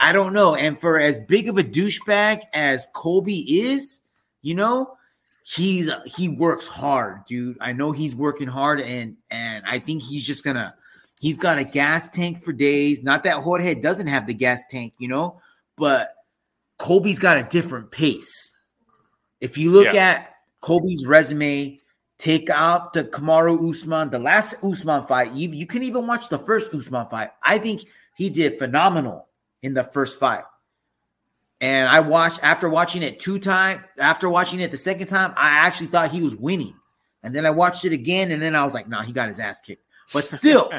I 0.00 0.12
don't 0.12 0.32
know. 0.32 0.56
And 0.56 0.78
for 0.80 0.98
as 0.98 1.18
big 1.18 1.48
of 1.48 1.56
a 1.56 1.62
douchebag 1.62 2.42
as 2.52 2.88
Colby 2.94 3.60
is, 3.62 4.00
you 4.48 4.54
know, 4.54 4.96
he's 5.44 5.90
he 6.06 6.30
works 6.30 6.66
hard, 6.66 7.26
dude. 7.26 7.58
I 7.60 7.72
know 7.72 7.92
he's 7.92 8.16
working 8.16 8.48
hard, 8.48 8.80
and 8.80 9.14
and 9.30 9.62
I 9.66 9.78
think 9.78 10.02
he's 10.02 10.26
just 10.26 10.42
gonna. 10.42 10.74
He's 11.20 11.36
got 11.36 11.58
a 11.58 11.64
gas 11.64 12.08
tank 12.08 12.42
for 12.42 12.52
days. 12.52 13.02
Not 13.02 13.24
that 13.24 13.42
Jorge 13.42 13.74
doesn't 13.74 14.06
have 14.06 14.26
the 14.26 14.32
gas 14.32 14.62
tank, 14.70 14.94
you 14.98 15.08
know, 15.08 15.38
but 15.76 16.14
Colby's 16.78 17.18
got 17.18 17.36
a 17.36 17.42
different 17.42 17.90
pace. 17.90 18.54
If 19.40 19.58
you 19.58 19.70
look 19.70 19.92
Yeah. 19.92 20.04
at 20.04 20.34
Colby's 20.60 21.04
resume, 21.06 21.78
take 22.16 22.48
out 22.48 22.94
the 22.94 23.04
Kamaru 23.04 23.68
Usman, 23.70 24.10
the 24.10 24.18
last 24.18 24.54
Usman 24.62 25.06
fight. 25.06 25.32
You, 25.32 25.50
you 25.50 25.66
can 25.66 25.82
even 25.82 26.06
watch 26.06 26.28
the 26.28 26.38
first 26.38 26.72
Usman 26.72 27.06
fight. 27.08 27.30
I 27.42 27.58
think 27.58 27.82
he 28.16 28.30
did 28.30 28.58
phenomenal 28.58 29.28
in 29.62 29.74
the 29.74 29.84
first 29.84 30.18
fight. 30.18 30.44
And 31.60 31.88
I 31.88 32.00
watched 32.00 32.38
after 32.42 32.68
watching 32.68 33.02
it 33.02 33.18
two 33.18 33.38
times, 33.38 33.82
after 33.98 34.28
watching 34.28 34.60
it 34.60 34.70
the 34.70 34.78
second 34.78 35.08
time, 35.08 35.32
I 35.36 35.50
actually 35.50 35.88
thought 35.88 36.10
he 36.10 36.22
was 36.22 36.36
winning. 36.36 36.74
And 37.22 37.34
then 37.34 37.44
I 37.44 37.50
watched 37.50 37.84
it 37.84 37.92
again, 37.92 38.30
and 38.30 38.40
then 38.40 38.54
I 38.54 38.64
was 38.64 38.74
like, 38.74 38.88
nah, 38.88 39.02
he 39.02 39.12
got 39.12 39.26
his 39.26 39.40
ass 39.40 39.60
kicked. 39.60 39.84
But 40.12 40.28
still, 40.28 40.70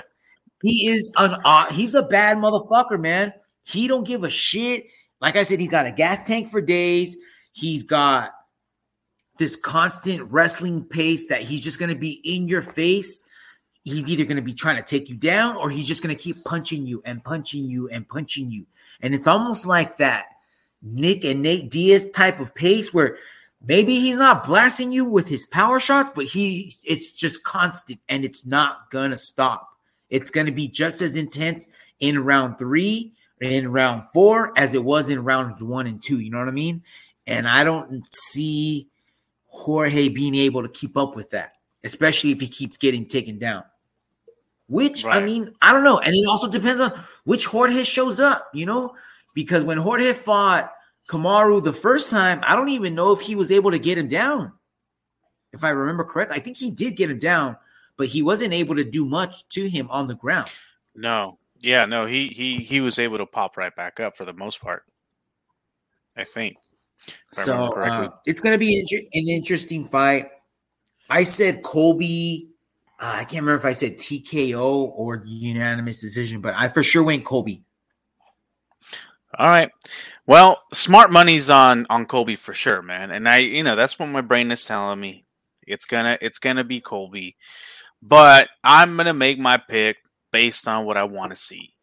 he 0.61 0.87
is 0.87 1.11
an 1.17 1.35
uh, 1.43 1.65
he's 1.71 1.95
a 1.95 2.03
bad 2.03 2.37
motherfucker, 2.37 2.99
man. 2.99 3.33
He 3.63 3.87
don't 3.87 4.05
give 4.05 4.23
a 4.23 4.29
shit. 4.29 4.85
Like 5.19 5.35
I 5.35 5.43
said, 5.43 5.59
he's 5.59 5.69
got 5.69 5.85
a 5.85 5.91
gas 5.91 6.25
tank 6.25 6.49
for 6.49 6.61
days. 6.61 7.17
He's 7.51 7.83
got 7.83 8.31
this 9.37 9.55
constant 9.57 10.31
wrestling 10.31 10.85
pace 10.85 11.27
that 11.27 11.41
he's 11.41 11.63
just 11.63 11.79
going 11.79 11.89
to 11.89 11.97
be 11.97 12.21
in 12.23 12.47
your 12.47 12.61
face. 12.61 13.23
He's 13.83 14.09
either 14.09 14.25
going 14.25 14.37
to 14.37 14.43
be 14.43 14.53
trying 14.53 14.75
to 14.75 14.83
take 14.83 15.09
you 15.09 15.15
down 15.15 15.55
or 15.55 15.69
he's 15.69 15.87
just 15.87 16.03
going 16.03 16.15
to 16.15 16.21
keep 16.21 16.43
punching 16.43 16.85
you 16.85 17.01
and 17.05 17.23
punching 17.23 17.63
you 17.63 17.89
and 17.89 18.07
punching 18.07 18.51
you. 18.51 18.65
And 19.01 19.15
it's 19.15 19.27
almost 19.27 19.65
like 19.65 19.97
that 19.97 20.25
Nick 20.81 21.23
and 21.23 21.41
Nate 21.41 21.69
Diaz 21.69 22.09
type 22.11 22.39
of 22.39 22.53
pace 22.55 22.93
where 22.93 23.17
maybe 23.65 23.99
he's 23.99 24.15
not 24.15 24.45
blasting 24.45 24.91
you 24.91 25.05
with 25.05 25.27
his 25.27 25.45
power 25.45 25.79
shots, 25.79 26.11
but 26.15 26.25
he 26.25 26.75
it's 26.83 27.11
just 27.11 27.43
constant 27.43 27.99
and 28.07 28.23
it's 28.23 28.45
not 28.45 28.89
to 29.11 29.17
stop. 29.17 29.67
It's 30.09 30.31
to 30.47 30.51
be 30.51 30.67
just 30.67 31.01
as 31.01 31.15
intense 31.15 31.67
in 31.99 32.23
round 32.23 32.57
3 32.57 33.13
in 33.41 33.71
round 33.71 34.03
4 34.13 34.53
as 34.57 34.73
it 34.73 34.83
was 34.83 35.09
in 35.09 35.23
rounds 35.23 35.63
1 35.63 35.87
and 35.87 36.03
2, 36.03 36.19
you 36.19 36.29
know 36.29 36.39
what 36.39 36.47
I 36.47 36.51
mean? 36.51 36.83
And 37.27 37.47
I 37.47 37.63
don't 37.63 38.03
see 38.13 38.87
Jorge 39.47 40.09
being 40.09 40.35
able 40.35 40.63
to 40.63 40.69
keep 40.69 40.97
up 40.97 41.15
with 41.15 41.29
that, 41.31 41.53
especially 41.83 42.31
if 42.31 42.39
he 42.39 42.47
keeps 42.47 42.77
getting 42.77 43.05
taken 43.05 43.37
down. 43.37 43.63
Which 44.67 45.03
right. 45.03 45.21
I 45.21 45.25
mean, 45.25 45.53
I 45.61 45.73
don't 45.73 45.83
know. 45.83 45.99
And 45.99 46.15
it 46.15 46.27
also 46.27 46.49
depends 46.49 46.81
on 46.81 47.03
which 47.23 47.45
Jorge 47.45 47.83
shows 47.83 48.19
up, 48.19 48.49
you 48.53 48.65
know, 48.65 48.95
because 49.33 49.63
when 49.63 49.77
Jorge 49.77 50.13
fought 50.13 50.71
Kamaru 51.07 51.63
the 51.63 51.73
first 51.73 52.09
time, 52.09 52.41
I 52.43 52.55
don't 52.55 52.69
even 52.69 52.95
know 52.95 53.11
if 53.11 53.21
he 53.21 53.35
was 53.35 53.51
able 53.51 53.71
to 53.71 53.79
get 53.79 53.97
him 53.97 54.07
down. 54.07 54.53
If 55.51 55.63
I 55.63 55.69
remember 55.69 56.03
correctly, 56.03 56.37
I 56.37 56.39
think 56.39 56.57
he 56.57 56.71
did 56.71 56.95
get 56.95 57.09
him 57.09 57.19
down, 57.19 57.57
but 57.97 58.07
he 58.07 58.21
wasn't 58.21 58.53
able 58.53 58.75
to 58.75 58.83
do 58.83 59.05
much 59.05 59.47
to 59.49 59.67
him 59.67 59.87
on 59.89 60.07
the 60.07 60.15
ground. 60.15 60.49
No, 60.95 61.39
yeah, 61.59 61.85
no, 61.85 62.05
he 62.05 62.27
he 62.29 62.57
he 62.57 62.81
was 62.81 62.99
able 62.99 63.17
to 63.17 63.25
pop 63.25 63.57
right 63.57 63.75
back 63.75 63.99
up 63.99 64.15
for 64.15 64.25
the 64.25 64.33
most 64.33 64.61
part. 64.61 64.83
I 66.15 66.23
think. 66.23 66.57
So 67.31 67.73
uh, 67.73 68.09
it's 68.25 68.41
going 68.41 68.53
to 68.53 68.59
be 68.59 68.85
an 69.13 69.27
interesting 69.27 69.87
fight. 69.87 70.27
I 71.09 71.23
said 71.23 71.63
Colby. 71.63 72.49
Uh, 72.99 73.13
I 73.15 73.23
can't 73.23 73.43
remember 73.43 73.55
if 73.55 73.65
I 73.65 73.73
said 73.73 73.97
TKO 73.97 74.91
or 74.93 75.23
unanimous 75.25 76.01
decision, 76.01 76.41
but 76.41 76.53
I 76.57 76.67
for 76.67 76.83
sure 76.83 77.03
went 77.03 77.25
Colby. 77.25 77.63
All 79.37 79.47
right. 79.47 79.69
Well, 80.25 80.61
smart 80.73 81.11
money's 81.11 81.49
on 81.49 81.85
on 81.89 82.05
Colby 82.05 82.35
for 82.35 82.53
sure, 82.53 82.81
man. 82.81 83.11
And 83.11 83.27
I, 83.27 83.37
you 83.37 83.63
know, 83.63 83.75
that's 83.75 83.99
what 83.99 84.07
my 84.07 84.21
brain 84.21 84.51
is 84.51 84.65
telling 84.65 84.99
me. 84.99 85.25
It's 85.67 85.85
gonna 85.85 86.17
it's 86.21 86.39
gonna 86.39 86.63
be 86.63 86.81
Colby, 86.81 87.35
but 88.01 88.49
I'm 88.63 88.97
gonna 88.97 89.13
make 89.13 89.37
my 89.39 89.57
pick 89.57 89.97
based 90.31 90.67
on 90.67 90.85
what 90.85 90.97
I 90.97 91.03
want 91.03 91.31
to 91.31 91.35
see. 91.35 91.73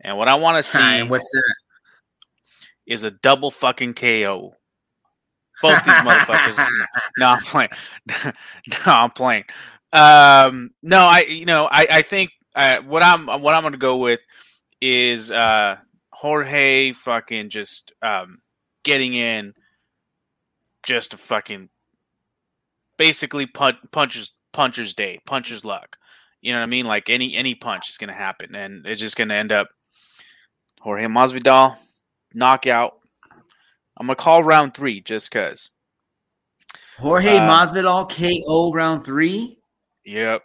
And 0.00 0.16
what 0.16 0.28
I 0.28 0.34
want 0.34 0.58
to 0.58 0.62
see. 0.62 0.78
And 0.78 1.10
what's 1.10 1.28
that? 1.30 1.54
is 2.88 3.02
a 3.02 3.10
double 3.10 3.50
fucking 3.50 3.94
KO. 3.94 4.54
Both 5.60 5.84
these 5.84 5.94
motherfuckers. 5.94 6.56
no, 7.18 7.28
I'm 7.28 7.42
playing. 7.42 7.70
no, 8.16 8.34
I'm 8.86 9.10
playing. 9.10 9.44
Um, 9.92 10.70
no, 10.82 10.98
I 10.98 11.26
you 11.28 11.44
know 11.44 11.68
I 11.70 11.86
I 11.90 12.02
think 12.02 12.30
uh, 12.54 12.78
what 12.78 13.02
I'm 13.02 13.26
what 13.26 13.54
I'm 13.54 13.62
gonna 13.62 13.76
go 13.76 13.98
with 13.98 14.20
is 14.80 15.30
uh 15.30 15.76
Jorge 16.18 16.90
fucking 16.92 17.48
just 17.48 17.92
um 18.02 18.38
getting 18.82 19.14
in, 19.14 19.54
just 20.82 21.14
a 21.14 21.16
fucking 21.16 21.68
basically 22.96 23.46
punch, 23.46 23.76
punches 23.92 24.32
puncher's 24.52 24.94
day, 24.94 25.20
puncher's 25.26 25.64
luck. 25.64 25.96
You 26.40 26.52
know 26.52 26.58
what 26.58 26.64
I 26.64 26.70
mean? 26.70 26.86
Like 26.86 27.08
any 27.08 27.36
any 27.36 27.54
punch 27.54 27.88
is 27.88 27.98
gonna 27.98 28.14
happen, 28.14 28.56
and 28.56 28.84
it's 28.84 29.00
just 29.00 29.16
gonna 29.16 29.34
end 29.34 29.52
up 29.52 29.68
Jorge 30.80 31.06
Masvidal 31.06 31.76
knockout. 32.34 32.94
I'm 33.96 34.08
gonna 34.08 34.16
call 34.16 34.42
round 34.42 34.74
three 34.74 35.00
just 35.00 35.30
cause. 35.30 35.70
Jorge 36.98 37.36
uh, 37.36 37.48
Masvidal 37.48 38.10
KO 38.10 38.72
round 38.72 39.04
three. 39.04 39.56
Yep. 40.04 40.42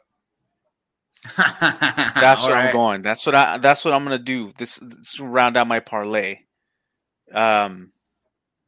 that's 1.38 2.44
where 2.44 2.54
right. 2.54 2.68
I'm 2.68 2.74
going. 2.74 3.02
That's 3.02 3.26
what 3.26 3.36
I. 3.36 3.58
That's 3.58 3.86
what 3.86 3.94
I'm 3.94 4.04
gonna 4.04 4.20
do. 4.20 4.52
This, 4.58 4.76
this 4.78 5.20
round 5.20 5.56
out 5.56 5.68
my 5.68 5.80
parlay. 5.80 6.40
Um, 7.34 7.92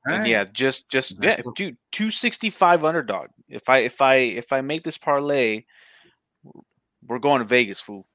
right. 0.08 0.26
yeah, 0.28 0.46
just 0.46 0.90
just 0.90 1.22
yeah, 1.22 1.40
dude, 1.56 1.78
two 1.92 2.12
sixty 2.12 2.50
five 2.50 2.86
underdog. 2.86 3.28
If 3.50 3.68
I 3.68 3.80
if 3.80 4.02
I 4.02 4.16
if 4.16 4.54
I 4.54 4.62
make 4.62 4.84
this 4.84 4.98
parlay, 4.98 5.66
we're 7.06 7.20
going 7.20 7.40
to 7.40 7.46
Vegas, 7.46 7.82
fool. 7.82 8.08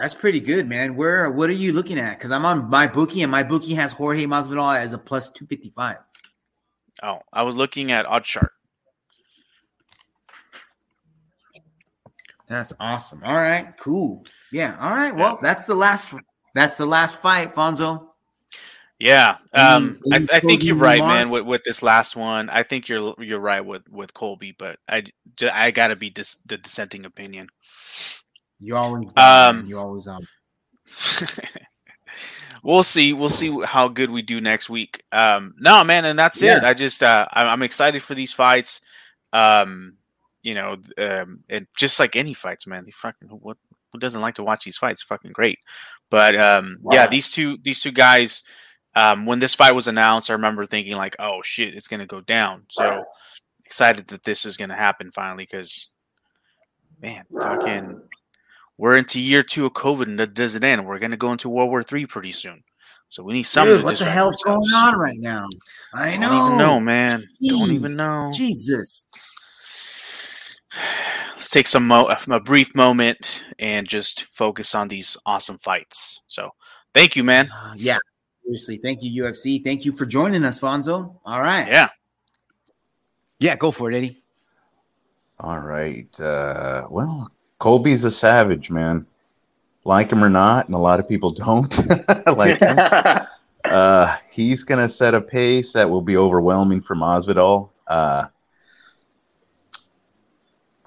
That's 0.00 0.14
pretty 0.14 0.40
good, 0.40 0.68
man. 0.68 0.94
Where 0.94 1.30
what 1.30 1.50
are 1.50 1.54
you 1.54 1.72
looking 1.72 1.98
at? 1.98 2.18
Because 2.18 2.30
I'm 2.30 2.44
on 2.44 2.70
my 2.70 2.86
bookie, 2.86 3.22
and 3.22 3.32
my 3.32 3.42
bookie 3.42 3.74
has 3.74 3.92
Jorge 3.92 4.26
Masvidal 4.26 4.78
as 4.78 4.92
a 4.92 4.98
plus 4.98 5.30
two 5.30 5.46
fifty 5.46 5.70
five. 5.70 5.98
Oh, 7.02 7.18
I 7.32 7.42
was 7.42 7.56
looking 7.56 7.92
at 7.92 8.06
OddsShark. 8.06 8.48
That's 12.48 12.72
awesome. 12.78 13.22
All 13.24 13.34
right, 13.34 13.76
cool. 13.78 14.24
Yeah. 14.52 14.76
All 14.80 14.90
right. 14.90 15.14
Well, 15.14 15.38
that's 15.42 15.66
the 15.66 15.74
last. 15.74 16.14
That's 16.54 16.78
the 16.78 16.86
last 16.86 17.20
fight, 17.20 17.54
Fonzo. 17.54 18.08
Yeah, 18.98 19.36
um, 19.52 20.00
I, 20.10 20.26
I, 20.32 20.40
think 20.40 20.64
you're 20.64 20.74
right, 20.74 21.00
man. 21.00 21.28
With, 21.28 21.44
with 21.44 21.64
this 21.64 21.82
last 21.82 22.16
one, 22.16 22.48
I 22.48 22.62
think 22.62 22.88
you're 22.88 23.14
you're 23.18 23.40
right 23.40 23.60
with 23.60 23.86
with 23.90 24.14
Colby, 24.14 24.52
but 24.58 24.78
I 24.88 25.04
I 25.52 25.70
gotta 25.70 25.96
be 25.96 26.08
dis, 26.08 26.36
the 26.46 26.56
dissenting 26.56 27.04
opinion. 27.04 27.48
You 28.58 28.76
always, 28.76 29.12
um, 29.18 29.66
you 29.66 29.78
always 29.78 30.06
um. 30.06 30.26
we'll 32.62 32.82
see. 32.82 33.12
We'll 33.12 33.28
see 33.28 33.60
how 33.64 33.88
good 33.88 34.10
we 34.10 34.22
do 34.22 34.40
next 34.40 34.70
week. 34.70 35.02
Um, 35.12 35.54
no, 35.58 35.84
man, 35.84 36.06
and 36.06 36.18
that's 36.18 36.40
yeah. 36.40 36.58
it. 36.58 36.64
I 36.64 36.72
just, 36.72 37.02
uh, 37.02 37.26
I'm 37.32 37.62
excited 37.62 38.02
for 38.02 38.14
these 38.14 38.32
fights. 38.32 38.80
Um, 39.34 39.95
you 40.46 40.54
know, 40.54 40.76
um, 40.98 41.40
and 41.48 41.66
just 41.76 41.98
like 41.98 42.14
any 42.14 42.32
fights, 42.32 42.68
man, 42.68 42.84
they 42.84 42.92
fucking 42.92 43.28
what 43.28 43.56
who 43.92 43.98
doesn't 43.98 44.20
like 44.20 44.36
to 44.36 44.44
watch 44.44 44.62
these 44.64 44.76
fights? 44.76 45.02
Fucking 45.02 45.32
great. 45.32 45.58
But 46.08 46.40
um, 46.40 46.78
wow. 46.82 46.94
yeah, 46.94 47.08
these 47.08 47.32
two, 47.32 47.58
these 47.64 47.80
two 47.80 47.90
guys. 47.90 48.44
Um, 48.94 49.26
when 49.26 49.40
this 49.40 49.56
fight 49.56 49.74
was 49.74 49.88
announced, 49.88 50.30
I 50.30 50.34
remember 50.34 50.64
thinking 50.64 50.96
like, 50.96 51.16
"Oh 51.18 51.40
shit, 51.42 51.74
it's 51.74 51.88
gonna 51.88 52.06
go 52.06 52.20
down." 52.20 52.62
So 52.70 53.02
excited 53.64 54.06
that 54.06 54.22
this 54.22 54.46
is 54.46 54.56
gonna 54.56 54.76
happen 54.76 55.10
finally, 55.10 55.48
because 55.50 55.88
man, 57.02 57.24
fucking 57.36 58.00
we're 58.78 58.96
into 58.96 59.20
year 59.20 59.42
two 59.42 59.66
of 59.66 59.72
COVID 59.72 60.04
and 60.04 60.20
that 60.20 60.34
doesn't 60.34 60.62
end. 60.62 60.86
We're 60.86 61.00
gonna 61.00 61.16
go 61.16 61.32
into 61.32 61.48
World 61.48 61.70
War 61.70 61.82
Three 61.82 62.06
pretty 62.06 62.30
soon. 62.30 62.62
So 63.08 63.24
we 63.24 63.32
need 63.32 63.42
something. 63.42 63.78
Dude, 63.78 63.84
what 63.84 63.98
the 63.98 64.04
hell's 64.04 64.40
going 64.44 64.72
on 64.72 64.96
right 64.96 65.18
now? 65.18 65.48
I 65.92 66.16
know. 66.16 66.28
Don't 66.28 66.46
even 66.46 66.58
know, 66.58 66.78
man. 66.78 67.24
Jeez. 67.42 67.48
Don't 67.48 67.70
even 67.72 67.96
know. 67.96 68.30
Jesus. 68.32 69.06
Let's 71.34 71.50
take 71.50 71.66
some 71.66 71.86
mo- 71.86 72.14
a 72.28 72.40
brief 72.40 72.74
moment 72.74 73.44
and 73.58 73.86
just 73.86 74.24
focus 74.24 74.74
on 74.74 74.88
these 74.88 75.16
awesome 75.26 75.58
fights. 75.58 76.22
So, 76.26 76.50
thank 76.94 77.14
you, 77.16 77.24
man. 77.24 77.50
Uh, 77.52 77.74
yeah, 77.76 77.98
seriously, 78.44 78.78
thank 78.78 79.02
you, 79.02 79.24
UFC. 79.24 79.62
Thank 79.62 79.84
you 79.84 79.92
for 79.92 80.06
joining 80.06 80.44
us, 80.44 80.60
Fonzo. 80.60 81.16
All 81.24 81.40
right. 81.40 81.68
Yeah. 81.68 81.88
Yeah, 83.38 83.56
go 83.56 83.70
for 83.70 83.90
it, 83.90 83.96
Eddie. 83.96 84.22
All 85.38 85.58
right. 85.58 86.08
Uh, 86.18 86.86
well, 86.90 87.30
Colby's 87.58 88.04
a 88.04 88.10
savage, 88.10 88.70
man. 88.70 89.06
Like 89.84 90.10
him 90.10 90.24
or 90.24 90.30
not, 90.30 90.66
and 90.66 90.74
a 90.74 90.78
lot 90.78 90.98
of 90.98 91.08
people 91.08 91.30
don't 91.30 91.78
like 92.26 92.58
him. 92.58 92.78
uh, 93.64 94.16
he's 94.30 94.64
going 94.64 94.80
to 94.80 94.92
set 94.92 95.14
a 95.14 95.20
pace 95.20 95.72
that 95.74 95.88
will 95.88 96.00
be 96.00 96.16
overwhelming 96.16 96.80
for 96.80 96.96
Masvidal. 96.96 97.70
Uh, 97.86 98.26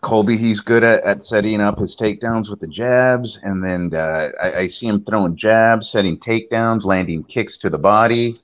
Colby, 0.01 0.37
he's 0.37 0.59
good 0.59 0.83
at, 0.83 1.03
at 1.03 1.23
setting 1.23 1.59
up 1.59 1.77
his 1.77 1.95
takedowns 1.95 2.49
with 2.49 2.59
the 2.59 2.67
jabs, 2.67 3.37
and 3.43 3.63
then 3.63 3.93
uh, 3.93 4.29
I, 4.41 4.53
I, 4.53 4.67
see 4.67 4.87
him 4.87 5.03
throwing 5.03 5.35
jabs, 5.35 5.89
setting 5.89 6.17
takedowns, 6.17 6.85
landing 6.85 7.23
kicks 7.23 7.57
to 7.57 7.69
the 7.69 7.77
body, 7.77 8.35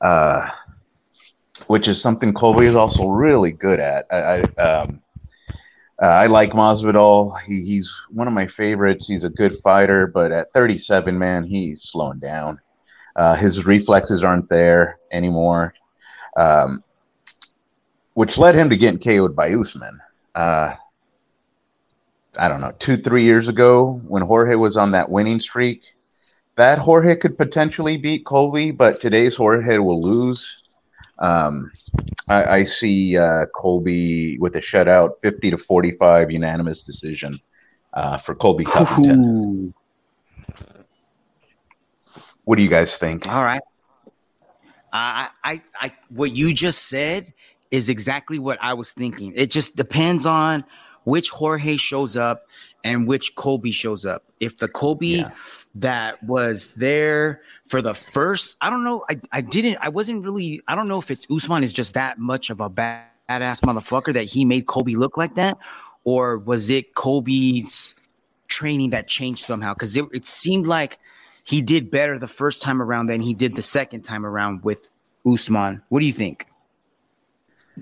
uh, 0.00 0.48
which 1.66 1.86
is 1.86 2.00
something 2.00 2.32
Colby 2.32 2.66
is 2.66 2.76
also 2.76 3.08
really 3.08 3.52
good 3.52 3.78
at. 3.78 4.06
I, 4.10 4.16
I 4.16 4.62
um, 4.62 5.02
uh, 6.02 6.06
I 6.06 6.26
like 6.26 6.52
Masvidal. 6.52 7.38
He, 7.42 7.62
he's 7.62 7.94
one 8.08 8.26
of 8.26 8.32
my 8.32 8.46
favorites. 8.46 9.06
He's 9.06 9.24
a 9.24 9.30
good 9.30 9.58
fighter, 9.58 10.06
but 10.06 10.32
at 10.32 10.52
37, 10.54 11.18
man, 11.18 11.44
he's 11.44 11.82
slowing 11.82 12.18
down. 12.18 12.58
Uh, 13.16 13.34
his 13.34 13.66
reflexes 13.66 14.24
aren't 14.24 14.48
there 14.48 14.98
anymore, 15.12 15.74
um, 16.38 16.82
which 18.14 18.38
led 18.38 18.54
him 18.54 18.70
to 18.70 18.76
getting 18.78 18.98
KO'd 18.98 19.36
by 19.36 19.52
Usman. 19.52 20.00
Uh, 20.34 20.74
I 22.38 22.48
don't 22.48 22.60
know, 22.60 22.72
two, 22.78 22.96
three 22.96 23.24
years 23.24 23.48
ago 23.48 24.00
when 24.06 24.22
Jorge 24.22 24.54
was 24.54 24.76
on 24.76 24.92
that 24.92 25.10
winning 25.10 25.40
streak, 25.40 25.82
that 26.56 26.78
Jorge 26.78 27.16
could 27.16 27.36
potentially 27.36 27.96
beat 27.96 28.24
Colby, 28.24 28.70
but 28.70 29.00
today's 29.00 29.34
Jorge 29.34 29.78
will 29.78 30.00
lose. 30.00 30.62
Um, 31.18 31.70
I, 32.28 32.44
I 32.44 32.64
see 32.64 33.16
uh, 33.16 33.46
Colby 33.54 34.38
with 34.38 34.56
a 34.56 34.60
shutout, 34.60 35.20
50 35.20 35.50
to 35.50 35.58
45 35.58 36.30
unanimous 36.30 36.82
decision 36.82 37.38
uh, 37.92 38.18
for 38.18 38.34
Colby 38.34 38.64
Covington. 38.64 39.74
What 42.44 42.56
do 42.56 42.62
you 42.62 42.70
guys 42.70 42.96
think? 42.96 43.28
All 43.28 43.44
right. 43.44 43.60
I, 44.92 45.28
I, 45.44 45.62
I, 45.80 45.92
what 46.08 46.34
you 46.34 46.52
just 46.52 46.88
said 46.88 47.32
is 47.70 47.88
exactly 47.88 48.38
what 48.38 48.58
I 48.60 48.74
was 48.74 48.92
thinking. 48.92 49.32
It 49.36 49.50
just 49.50 49.76
depends 49.76 50.26
on 50.26 50.64
which 51.04 51.30
Jorge 51.30 51.76
shows 51.76 52.16
up 52.16 52.44
and 52.84 53.06
which 53.06 53.34
Colby 53.36 53.70
shows 53.70 54.04
up. 54.06 54.24
If 54.40 54.58
the 54.58 54.68
Colby 54.68 55.08
Yeah. 55.08 55.30
that 55.76 56.22
was 56.22 56.74
there 56.74 57.42
for 57.66 57.80
the 57.82 57.94
first, 57.94 58.56
I 58.60 58.70
don't 58.70 58.84
know. 58.84 59.04
I, 59.08 59.20
I 59.32 59.40
didn't, 59.40 59.78
I 59.80 59.88
wasn't 59.88 60.24
really, 60.24 60.62
I 60.66 60.74
don't 60.74 60.88
know 60.88 60.98
if 60.98 61.10
it's 61.10 61.26
Usman 61.30 61.62
is 61.62 61.72
just 61.72 61.94
that 61.94 62.18
much 62.18 62.50
of 62.50 62.60
a 62.60 62.68
bad, 62.68 63.04
badass 63.28 63.60
motherfucker 63.60 64.12
that 64.12 64.24
he 64.24 64.44
made 64.44 64.66
Colby 64.66 64.96
look 64.96 65.16
like 65.16 65.36
that, 65.36 65.56
or 66.02 66.36
was 66.38 66.68
it 66.68 66.94
Colby's 66.94 67.94
training 68.48 68.90
that 68.90 69.06
changed 69.06 69.44
somehow? 69.44 69.72
Because 69.72 69.96
it, 69.96 70.04
it 70.12 70.24
seemed 70.24 70.66
like 70.66 70.98
he 71.44 71.62
did 71.62 71.92
better 71.92 72.18
the 72.18 72.26
first 72.26 72.60
time 72.60 72.82
around 72.82 73.06
than 73.06 73.20
he 73.20 73.32
did 73.32 73.54
the 73.54 73.62
second 73.62 74.02
time 74.02 74.26
around 74.26 74.64
with 74.64 74.90
Usman. 75.24 75.80
What 75.90 76.00
do 76.00 76.06
you 76.06 76.12
think? 76.12 76.46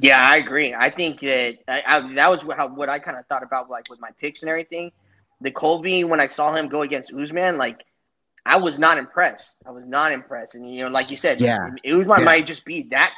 Yeah, 0.00 0.20
I 0.22 0.36
agree. 0.36 0.74
I 0.74 0.90
think 0.90 1.20
that 1.20 1.58
I, 1.66 1.82
I, 1.86 2.14
that 2.14 2.30
was 2.30 2.42
how, 2.56 2.68
what 2.68 2.88
I 2.88 2.98
kind 2.98 3.18
of 3.18 3.26
thought 3.26 3.42
about, 3.42 3.68
like 3.70 3.88
with 3.90 4.00
my 4.00 4.10
picks 4.20 4.42
and 4.42 4.48
everything. 4.50 4.92
The 5.40 5.50
Colby, 5.50 6.04
when 6.04 6.20
I 6.20 6.26
saw 6.26 6.54
him 6.54 6.68
go 6.68 6.82
against 6.82 7.12
Usman, 7.12 7.58
like 7.58 7.84
I 8.46 8.56
was 8.56 8.78
not 8.78 8.98
impressed. 8.98 9.58
I 9.66 9.70
was 9.70 9.84
not 9.86 10.12
impressed, 10.12 10.54
and 10.54 10.72
you 10.72 10.84
know, 10.84 10.88
like 10.90 11.10
you 11.10 11.16
said, 11.16 11.40
Yeah. 11.40 11.70
Usman 11.84 12.20
Yeah. 12.20 12.24
might 12.24 12.46
just 12.46 12.64
be 12.64 12.82
that 12.90 13.12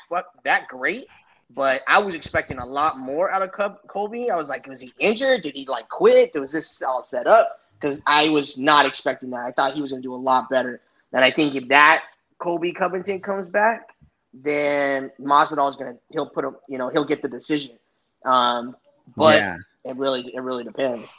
that 0.45 0.69
great, 0.69 1.07
but 1.55 1.83
I 1.89 1.99
was 2.01 2.15
expecting 2.15 2.59
a 2.59 2.67
lot 2.67 2.99
more 2.99 3.31
out 3.31 3.43
of 3.43 3.53
Col- 3.53 3.81
Colby. 3.87 4.31
I 4.31 4.37
was 4.37 4.49
like, 4.49 4.67
was 4.67 4.81
he 4.81 4.93
injured? 4.99 5.43
Did 5.43 5.55
he 5.55 5.67
like 5.67 5.89
quit? 5.89 6.33
Was 6.35 6.53
this 6.53 6.83
all 6.83 7.03
set 7.03 7.27
up? 7.27 7.61
Because 7.81 8.03
I 8.07 8.29
was 8.29 8.59
not 8.59 8.87
expecting 8.87 9.31
that. 9.31 9.45
I 9.45 9.51
thought 9.53 9.73
he 9.73 9.81
was 9.83 9.91
going 9.91 10.03
to 10.03 10.07
do 10.07 10.15
a 10.15 10.17
lot 10.17 10.51
better. 10.51 10.81
And 11.13 11.25
I 11.25 11.31
think 11.31 11.55
if 11.55 11.69
that 11.69 12.05
Colby 12.39 12.73
Covington 12.73 13.21
comes 13.21 13.49
back, 13.49 13.89
then 14.33 15.11
Masvidal 15.21 15.69
is 15.69 15.77
going 15.77 15.95
to 15.95 15.99
he'll 16.11 16.29
put 16.29 16.45
a 16.45 16.53
you 16.69 16.79
know 16.79 16.89
he'll 16.89 17.05
get 17.05 17.23
the 17.23 17.29
decision. 17.29 17.79
Um, 18.25 18.77
but 19.17 19.37
yeah. 19.37 19.57
it 19.85 19.97
really 19.97 20.31
it 20.35 20.41
really 20.41 20.65
depends. 20.65 21.13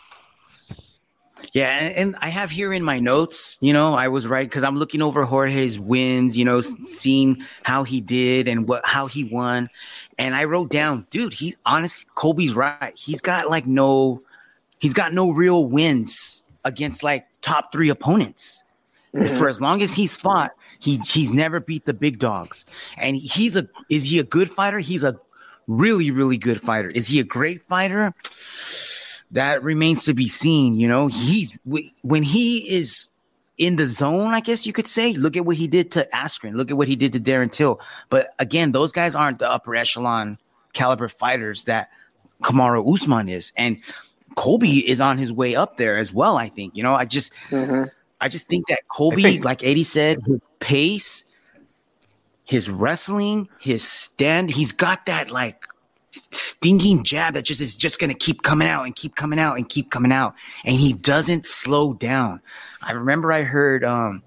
Yeah, 1.54 1.70
and, 1.70 2.16
I 2.22 2.30
have 2.30 2.52
here 2.52 2.72
in 2.72 2.84
my 2.84 3.00
notes, 3.00 3.58
you 3.62 3.74
know, 3.74 3.94
I 3.94 4.10
was 4.10 4.28
right 4.28 4.48
because 4.48 4.64
I'm 4.64 4.78
looking 4.78 5.02
over 5.02 5.26
Jorge's 5.26 5.80
wins, 5.80 6.38
you 6.38 6.46
know, 6.46 6.62
seeing 6.62 7.44
how 7.64 7.84
he 7.84 8.00
did 8.00 8.48
and 8.48 8.68
what 8.68 8.86
how 8.86 9.08
he 9.08 9.24
won, 9.24 9.70
and 10.18 10.36
I 10.36 10.44
wrote 10.46 10.70
down, 10.70 11.08
dude, 11.10 11.34
he's 11.34 11.58
honest. 11.66 12.06
Colby's 12.16 12.54
right. 12.54 12.94
He's 12.96 13.22
got 13.22 13.50
like 13.50 13.66
no, 13.66 14.20
he's 14.78 14.94
got 14.94 15.14
no 15.14 15.32
real 15.32 15.68
wins 15.68 16.44
against 16.64 17.02
like 17.02 17.26
top 17.42 17.72
three 17.72 17.90
opponents. 17.90 18.64
For 19.36 19.50
as 19.50 19.60
long 19.60 19.82
as 19.82 19.94
he's 19.94 20.16
fought, 20.16 20.52
he 20.82 20.98
he's 21.08 21.32
never 21.32 21.60
beat 21.60 21.86
the 21.86 21.94
big 21.94 22.20
dogs, 22.20 22.66
and 22.98 23.16
he's 23.16 23.56
a 23.56 23.68
is 23.90 24.04
he 24.10 24.20
a 24.20 24.24
good 24.24 24.50
fighter? 24.50 24.80
He's 24.80 25.04
a 25.04 25.20
really 25.68 26.12
really 26.12 26.38
good 26.38 26.60
fighter. 26.62 26.90
Is 26.90 27.08
he 27.08 27.20
a 27.20 27.24
great 27.24 27.62
fighter? 27.64 28.14
that 29.32 29.64
remains 29.64 30.04
to 30.04 30.14
be 30.14 30.28
seen. 30.28 30.76
You 30.76 30.88
know, 30.88 31.08
he's 31.08 31.58
when 32.02 32.24
he 32.24 32.70
is 32.70 33.08
in 33.58 33.76
the 33.78 33.88
zone, 33.88 34.34
I 34.34 34.42
guess 34.42 34.66
you 34.66 34.74
could 34.74 34.88
say. 34.88 35.14
Look 35.14 35.38
at 35.38 35.46
what 35.46 35.56
he 35.56 35.68
did 35.68 35.92
to 35.92 36.08
Askren. 36.14 36.56
Look 36.56 36.70
at 36.70 36.78
what 36.78 36.88
he 36.88 36.96
did 36.96 37.14
to 37.14 37.20
Darren 37.20 37.52
Till. 37.52 37.80
But 38.10 38.34
again, 38.40 38.72
those 38.74 38.92
guys 38.92 39.16
aren't 39.16 39.40
the 39.40 39.50
upper 39.50 39.76
echelon 39.76 40.38
caliber 40.74 41.08
fighters 41.08 41.64
that 41.66 41.90
Kamaru 42.44 42.94
Usman 42.94 43.30
is, 43.30 43.54
and 43.56 43.80
Colby 44.36 44.90
is 44.90 45.00
on 45.00 45.18
his 45.18 45.32
way 45.32 45.56
up 45.56 45.78
there 45.78 45.96
as 45.96 46.12
well. 46.12 46.38
I 46.38 46.50
think. 46.50 46.76
You 46.76 46.84
know, 46.84 46.94
I 46.94 47.06
just 47.06 47.32
Mhm. 47.50 47.90
I 48.22 48.28
just 48.30 48.48
think 48.48 48.68
that 48.68 48.80
Colby, 48.88 49.24
think- 49.24 49.46
like 49.46 49.64
Eddie 49.64 49.84
said, 49.84 50.20
his 50.26 50.40
pace, 50.60 51.26
his 52.44 52.70
wrestling, 52.70 53.50
his 53.60 53.84
stand, 53.88 54.52
he's 54.52 54.72
got 54.72 55.06
that 55.08 55.32
like 55.32 55.66
stinging 56.32 57.04
jab 57.04 57.34
that 57.34 57.44
just 57.46 57.62
is 57.62 57.74
just 57.74 58.00
gonna 58.00 58.14
keep 58.14 58.44
coming 58.44 58.68
out 58.68 58.84
and 58.84 58.96
keep 58.96 59.16
coming 59.16 59.40
out 59.40 59.58
and 59.58 59.68
keep 59.70 59.90
coming 59.90 60.12
out. 60.12 60.36
And 60.66 60.76
he 60.76 60.94
doesn't 60.94 61.46
slow 61.46 61.94
down. 61.94 62.42
I 62.82 62.92
remember 62.92 63.32
I 63.32 63.44
heard 63.44 63.84
um 63.84 64.22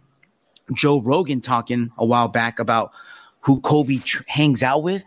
Joe 0.73 1.01
Rogan 1.03 1.41
talking 1.43 1.91
a 1.99 2.05
while 2.07 2.29
back 2.29 2.59
about 2.59 2.91
who 3.41 3.61
Colby 3.61 3.99
tr- 3.99 4.23
hangs 4.27 4.63
out 4.63 4.83
with. 4.83 5.05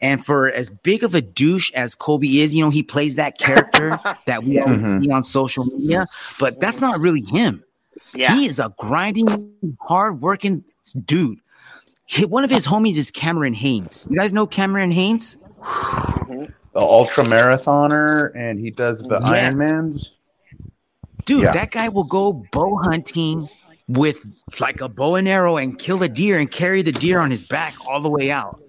And 0.00 0.24
for 0.24 0.48
as 0.52 0.68
big 0.70 1.02
of 1.02 1.14
a 1.14 1.20
douche 1.22 1.72
as 1.72 1.94
Colby 1.96 2.40
is, 2.42 2.54
you 2.54 2.62
know, 2.62 2.70
he 2.70 2.82
plays 2.82 3.16
that 3.16 3.38
character 3.38 3.98
that 4.26 4.44
we 4.44 4.60
all 4.60 4.68
Mhm. 4.68 5.02
see 5.02 5.10
on 5.10 5.24
social 5.24 5.64
media, 5.64 6.06
but 6.38 6.60
that's 6.60 6.80
not 6.80 7.00
really 7.00 7.22
him. 7.22 7.64
Yeah, 8.14 8.34
He 8.34 8.46
is 8.46 8.58
a 8.58 8.72
grinding, 8.78 9.52
hard-working 9.80 10.64
dude. 11.04 11.38
He- 12.06 12.24
one 12.24 12.44
of 12.44 12.50
his 12.50 12.66
homies 12.66 12.96
is 12.96 13.10
Cameron 13.10 13.54
Hanes. 13.54 14.06
You 14.10 14.16
guys 14.16 14.32
know 14.32 14.46
Cameron 14.46 14.90
Hanes? 14.90 15.36
Mm-hmm. 15.62 16.44
The 16.74 16.80
ultra 16.80 17.24
marathoner, 17.24 18.34
and 18.36 18.58
he 18.60 18.70
does 18.70 19.02
the 19.02 19.18
Yes. 19.20 19.54
Ironmans. 19.54 20.08
Dude, 21.24 21.42
Yeah. 21.42 21.52
that 21.52 21.70
guy 21.70 21.88
will 21.88 22.04
go 22.04 22.44
bow 22.52 22.78
hunting 22.84 23.48
with 23.88 24.24
like 24.60 24.80
a 24.80 24.88
bow 24.88 25.16
and 25.16 25.28
arrow 25.28 25.56
and 25.56 25.78
kill 25.78 26.02
a 26.02 26.08
deer 26.08 26.38
and 26.38 26.50
carry 26.50 26.82
the 26.82 26.92
deer 26.92 27.20
on 27.20 27.30
his 27.30 27.42
back 27.42 27.74
all 27.86 28.00
the 28.00 28.08
way 28.10 28.30
out. 28.30 28.60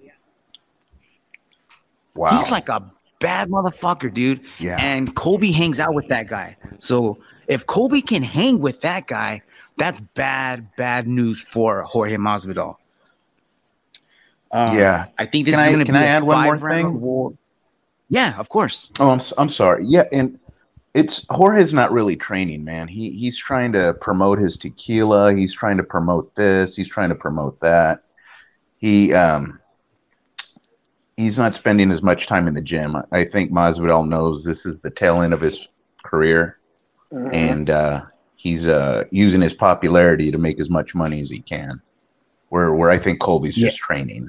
Wow. 2.14 2.30
He's 2.36 2.50
like 2.50 2.68
a 2.68 2.90
bad 3.20 3.48
motherfucker, 3.48 4.12
dude. 4.12 4.40
Yeah. 4.58 4.76
And 4.78 5.14
Colby 5.14 5.52
hangs 5.52 5.78
out 5.78 5.94
with 5.94 6.08
that 6.08 6.26
guy. 6.26 6.56
So 6.78 7.18
if 7.50 7.66
Colby 7.66 8.00
can 8.00 8.22
hang 8.22 8.60
with 8.60 8.80
that 8.82 9.06
guy, 9.08 9.42
that's 9.76 9.98
bad, 10.14 10.68
bad 10.76 11.08
news 11.08 11.44
for 11.52 11.82
Jorge 11.82 12.16
Masvidal. 12.16 12.76
Um, 14.52 14.76
Yeah. 14.78 15.06
I 15.18 15.26
think 15.26 15.46
this 15.46 15.54
Can 15.54 15.62
is 15.64 15.68
I- 15.68 15.72
going 15.72 15.78
to 15.80 15.84
can 15.84 15.94
be 15.94 15.98
add 16.06 16.22
one 16.22 16.44
more 16.44 16.58
thing? 16.58 17.00
war. 17.00 17.32
Yeah, 18.08 18.38
of 18.38 18.48
course. 18.48 18.90
Oh, 18.98 19.10
I'm, 19.10 19.20
I'm 19.38 19.48
sorry. 19.48 19.84
Yeah, 19.86 20.04
and 20.12 20.38
it's 20.94 21.24
Jorge's 21.30 21.72
not 21.72 21.92
really 21.92 22.16
training, 22.16 22.64
man. 22.64 22.88
He 22.88 23.10
he's 23.12 23.38
trying 23.38 23.72
to 23.72 23.94
promote 24.00 24.38
his 24.40 24.56
tequila. 24.56 25.32
He's 25.32 25.54
trying 25.54 25.76
to 25.76 25.84
promote 25.84 26.34
this. 26.34 26.74
He's 26.74 26.88
trying 26.88 27.10
to 27.10 27.14
promote 27.14 27.60
that. 27.60 28.02
He 28.78 29.12
um 29.14 29.60
he's 31.16 31.36
not 31.38 31.54
spending 31.54 31.92
as 31.92 32.02
much 32.02 32.26
time 32.26 32.48
in 32.48 32.54
the 32.54 32.60
gym. 32.60 32.96
I- 32.96 33.04
I 33.12 33.24
think 33.24 33.52
Masvidal 33.52 34.08
knows 34.08 34.42
this 34.44 34.66
is 34.66 34.80
the 34.80 34.90
tail 34.90 35.22
end 35.22 35.32
of 35.32 35.40
his 35.40 35.68
career, 36.02 36.58
Mhm. 37.12 37.32
and 37.32 37.70
uh, 37.70 38.02
he's 38.36 38.66
uh 38.66 39.04
using 39.10 39.40
his 39.40 39.54
popularity 39.54 40.30
to 40.30 40.38
make 40.38 40.60
as 40.60 40.70
much 40.70 40.94
money 40.94 41.20
as 41.20 41.30
he 41.30 41.40
can. 41.40 41.80
Where 42.48 42.72
where 42.74 42.90
I 42.90 42.98
think 42.98 43.20
Colby's 43.20 43.56
Yeah. 43.56 43.68
just 43.68 43.78
training. 43.78 44.28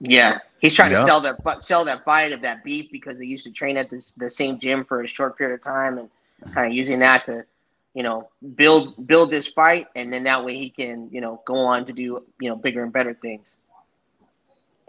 yeah. 0.00 0.38
He's 0.60 0.74
trying 0.74 0.90
Yeah. 0.90 0.98
to 0.98 1.02
sell 1.02 1.20
that 1.20 1.62
sell 1.62 1.84
that 1.84 2.04
fight 2.04 2.32
of 2.32 2.42
that 2.42 2.64
beef 2.64 2.90
because 2.90 3.18
they 3.18 3.26
used 3.26 3.44
to 3.46 3.52
train 3.52 3.76
at 3.76 3.90
this, 3.90 4.12
the 4.16 4.30
same 4.30 4.58
gym 4.58 4.84
for 4.84 5.02
a 5.02 5.06
short 5.08 5.36
period 5.38 5.54
of 5.54 5.62
time 5.62 5.98
and 5.98 6.08
kind 6.54 6.66
of 6.66 6.72
using 6.72 6.98
that 7.00 7.24
to, 7.26 7.44
you 7.94 8.02
know, 8.02 8.28
build 8.56 9.06
build 9.06 9.30
this 9.30 9.46
fight 9.48 9.86
and 9.96 10.12
then 10.12 10.24
that 10.24 10.44
way 10.44 10.56
he 10.56 10.70
can 10.70 11.08
you 11.10 11.20
know 11.20 11.40
go 11.46 11.54
on 11.56 11.84
to 11.84 11.92
do 11.92 12.22
you 12.40 12.48
know 12.48 12.56
bigger 12.56 12.82
and 12.82 12.92
better 12.92 13.14
things. 13.14 13.56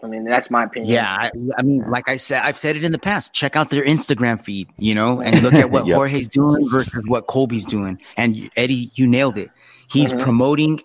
I 0.02 0.06
mean 0.06 0.24
that's 0.24 0.50
my 0.50 0.64
opinion. 0.64 0.92
Yeah, 0.94 1.10
I, 1.10 1.30
I 1.58 1.62
mean, 1.62 1.82
like 1.90 2.08
I 2.08 2.16
said, 2.16 2.42
I've 2.42 2.56
said 2.58 2.76
it 2.76 2.84
in 2.84 2.92
the 2.92 2.98
past. 2.98 3.32
Check 3.32 3.56
out 3.56 3.70
their 3.70 3.84
Instagram 3.84 4.42
feed, 4.42 4.68
you 4.78 4.94
know, 4.94 5.20
and 5.20 5.42
look 5.42 5.54
at 5.54 5.70
what 5.70 5.86
Yep. 5.86 5.94
Jorge's 5.94 6.28
doing 6.28 6.68
versus 6.70 7.02
what 7.06 7.26
Colby's 7.26 7.64
doing. 7.64 8.00
And 8.16 8.50
Eddie, 8.56 8.90
you 8.94 9.06
nailed 9.06 9.36
it. 9.38 9.50
He's 9.90 10.12
Mhm. 10.12 10.20
promoting 10.20 10.80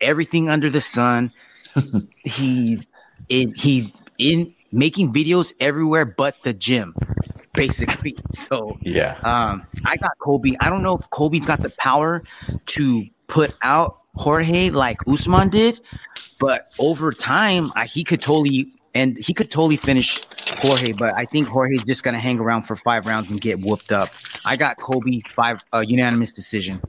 everything 0.00 0.48
under 0.50 0.68
the 0.70 0.80
sun. 0.80 1.32
he's 2.24 2.86
in. 3.28 3.54
He's 3.54 4.00
in 4.18 4.54
making 4.72 5.12
videos 5.12 5.52
everywhere 5.60 6.04
but 6.04 6.36
the 6.42 6.52
gym, 6.52 6.94
basically. 7.54 8.16
So 8.32 8.78
Yeah. 8.82 9.16
um, 9.22 9.66
I 9.84 9.96
got 9.96 10.12
Colby. 10.18 10.56
I 10.60 10.68
don't 10.70 10.82
know 10.82 10.96
if 10.96 11.08
Colby's 11.10 11.46
got 11.46 11.62
the 11.62 11.70
power 11.78 12.22
to 12.66 13.06
put 13.28 13.54
out 13.62 13.99
Jorge 14.14 14.70
like 14.70 14.98
Usman 15.06 15.48
did, 15.48 15.80
but 16.38 16.62
over 16.78 17.12
time, 17.12 17.70
I, 17.74 17.86
he 17.86 18.04
could 18.04 18.22
totally 18.22 18.72
and 18.94 19.16
he 19.18 19.32
could 19.32 19.50
totally 19.50 19.76
finish 19.76 20.20
Jorge. 20.58 20.92
But 20.92 21.14
I 21.16 21.24
think 21.26 21.48
Jorge's 21.48 21.84
just 21.84 22.02
gonna 22.02 22.18
hang 22.18 22.38
around 22.38 22.64
for 22.64 22.76
five 22.76 23.06
rounds 23.06 23.30
and 23.30 23.40
get 23.40 23.60
whooped 23.60 23.92
up. 23.92 24.10
I 24.44 24.56
got 24.56 24.78
Colby 24.78 25.22
five 25.34 25.60
uh, 25.72 25.84
unanimous 25.86 26.32
decision. 26.32 26.80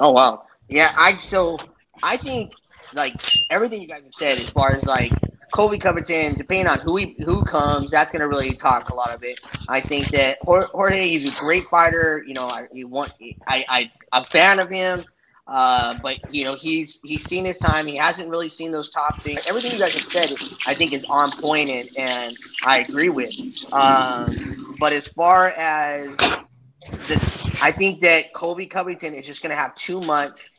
Oh 0.00 0.10
wow. 0.10 0.44
Yeah, 0.68 0.94
I 0.96 1.16
so 1.18 1.58
I 2.02 2.16
think 2.16 2.52
like 2.92 3.14
everything 3.50 3.82
you 3.82 3.88
guys 3.88 4.02
have 4.02 4.14
said 4.14 4.38
as 4.38 4.48
far 4.48 4.72
as 4.72 4.84
like 4.84 5.12
Colby 5.52 5.78
Covington, 5.78 6.34
depending 6.34 6.66
on 6.66 6.80
who 6.80 6.96
he, 6.96 7.16
who 7.24 7.42
comes, 7.44 7.90
that's 7.90 8.10
to 8.10 8.28
really 8.28 8.54
talk 8.54 8.90
a 8.90 8.94
lot 8.94 9.10
of 9.10 9.22
it. 9.22 9.40
I 9.68 9.80
think 9.80 10.10
that 10.10 10.38
Jorge, 10.42 11.08
he's 11.08 11.28
a 11.28 11.32
great 11.32 11.66
fighter. 11.68 12.22
You 12.26 12.34
know, 12.34 12.46
I, 12.46 12.66
he 12.72 12.84
want, 12.84 13.12
I, 13.46 13.64
I, 13.68 13.92
I'm 14.12 14.24
a 14.24 14.26
fan 14.26 14.58
of 14.58 14.68
him. 14.68 15.04
Uh, 15.46 15.94
but 16.02 16.18
you 16.34 16.44
know, 16.44 16.56
he's 16.56 17.00
he's 17.02 17.24
seen 17.24 17.44
his 17.44 17.58
time. 17.58 17.86
He 17.86 17.96
hasn't 17.96 18.28
really 18.28 18.48
seen 18.48 18.72
those 18.72 18.90
top 18.90 19.22
things. 19.22 19.46
Everything 19.46 19.72
you 19.72 19.78
guys 19.78 19.94
have 19.94 20.10
said, 20.10 20.32
I 20.66 20.74
think, 20.74 20.92
is 20.92 21.04
on 21.04 21.30
point, 21.40 21.70
and, 21.70 21.88
and 21.96 22.36
I 22.64 22.80
agree 22.80 23.10
with. 23.10 23.32
Um, 23.72 24.76
but 24.80 24.92
as 24.92 25.06
far 25.08 25.48
as 25.56 26.08
the, 26.08 27.58
I 27.62 27.70
think 27.70 28.00
that 28.00 28.32
Colby 28.32 28.66
Covington 28.66 29.14
is 29.14 29.24
just 29.24 29.42
going 29.42 29.50
to 29.50 29.56
have 29.56 29.74
too 29.76 30.00
much 30.00 30.50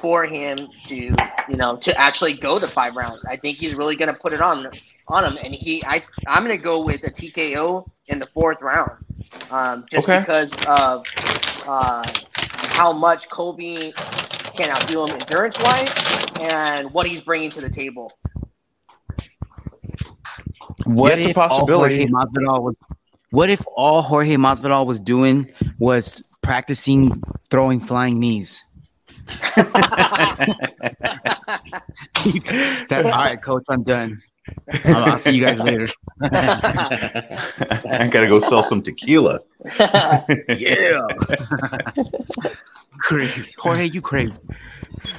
for 0.00 0.24
him 0.24 0.68
to, 0.86 0.94
you 0.96 1.56
know, 1.56 1.76
to 1.76 1.98
actually 1.98 2.34
go 2.34 2.58
the 2.58 2.68
five 2.68 2.96
rounds. 2.96 3.24
I 3.24 3.36
think 3.36 3.58
he's 3.58 3.74
really 3.74 3.96
going 3.96 4.12
to 4.12 4.18
put 4.18 4.32
it 4.32 4.40
on 4.40 4.68
on 5.08 5.24
him, 5.24 5.38
and 5.42 5.54
he, 5.54 5.84
I, 5.84 6.02
I'm 6.26 6.44
going 6.44 6.56
to 6.56 6.62
go 6.62 6.82
with 6.82 7.06
a 7.06 7.10
TKO 7.10 7.86
in 8.08 8.18
the 8.18 8.26
fourth 8.26 8.60
round, 8.62 8.92
um, 9.50 9.84
just 9.90 10.08
okay. 10.08 10.20
because 10.20 10.50
of 10.66 11.04
uh, 11.66 12.10
how 12.74 12.92
much 12.92 13.30
Colby 13.30 13.94
can 14.56 14.68
outdo 14.68 15.06
him 15.06 15.12
endurance 15.12 15.56
wise 15.60 15.88
and 16.40 16.92
what 16.92 17.06
he's 17.06 17.20
bringing 17.20 17.52
to 17.52 17.60
the 17.60 17.70
table. 17.70 18.10
What 20.84 21.20
if 21.20 21.38
all 21.38 21.68
Jorge 21.68 22.06
Masvidal 22.06 22.62
was? 22.62 22.76
What 23.30 23.48
if 23.48 23.64
all 23.76 24.02
Jorge 24.02 24.34
Masvidal 24.34 24.86
was 24.86 24.98
doing 24.98 25.52
was 25.78 26.20
practicing 26.42 27.22
throwing 27.48 27.78
flying 27.78 28.18
knees? 28.18 28.64
that, 29.56 30.72
all 33.04 33.10
right, 33.12 33.40
coach, 33.40 33.62
I'm 33.68 33.84
done. 33.84 34.20
I'll, 34.84 35.04
I'll 35.04 35.18
see 35.18 35.36
you 35.36 35.44
guys 35.44 35.60
later. 35.60 35.88
I 36.22 38.08
gotta 38.12 38.28
go 38.28 38.40
sell 38.40 38.62
some 38.64 38.82
tequila. 38.82 39.40
yeah. 40.48 41.06
crazy. 42.98 43.54
Jorge, 43.58 43.86
you 43.86 44.00
crazy. 44.00 44.34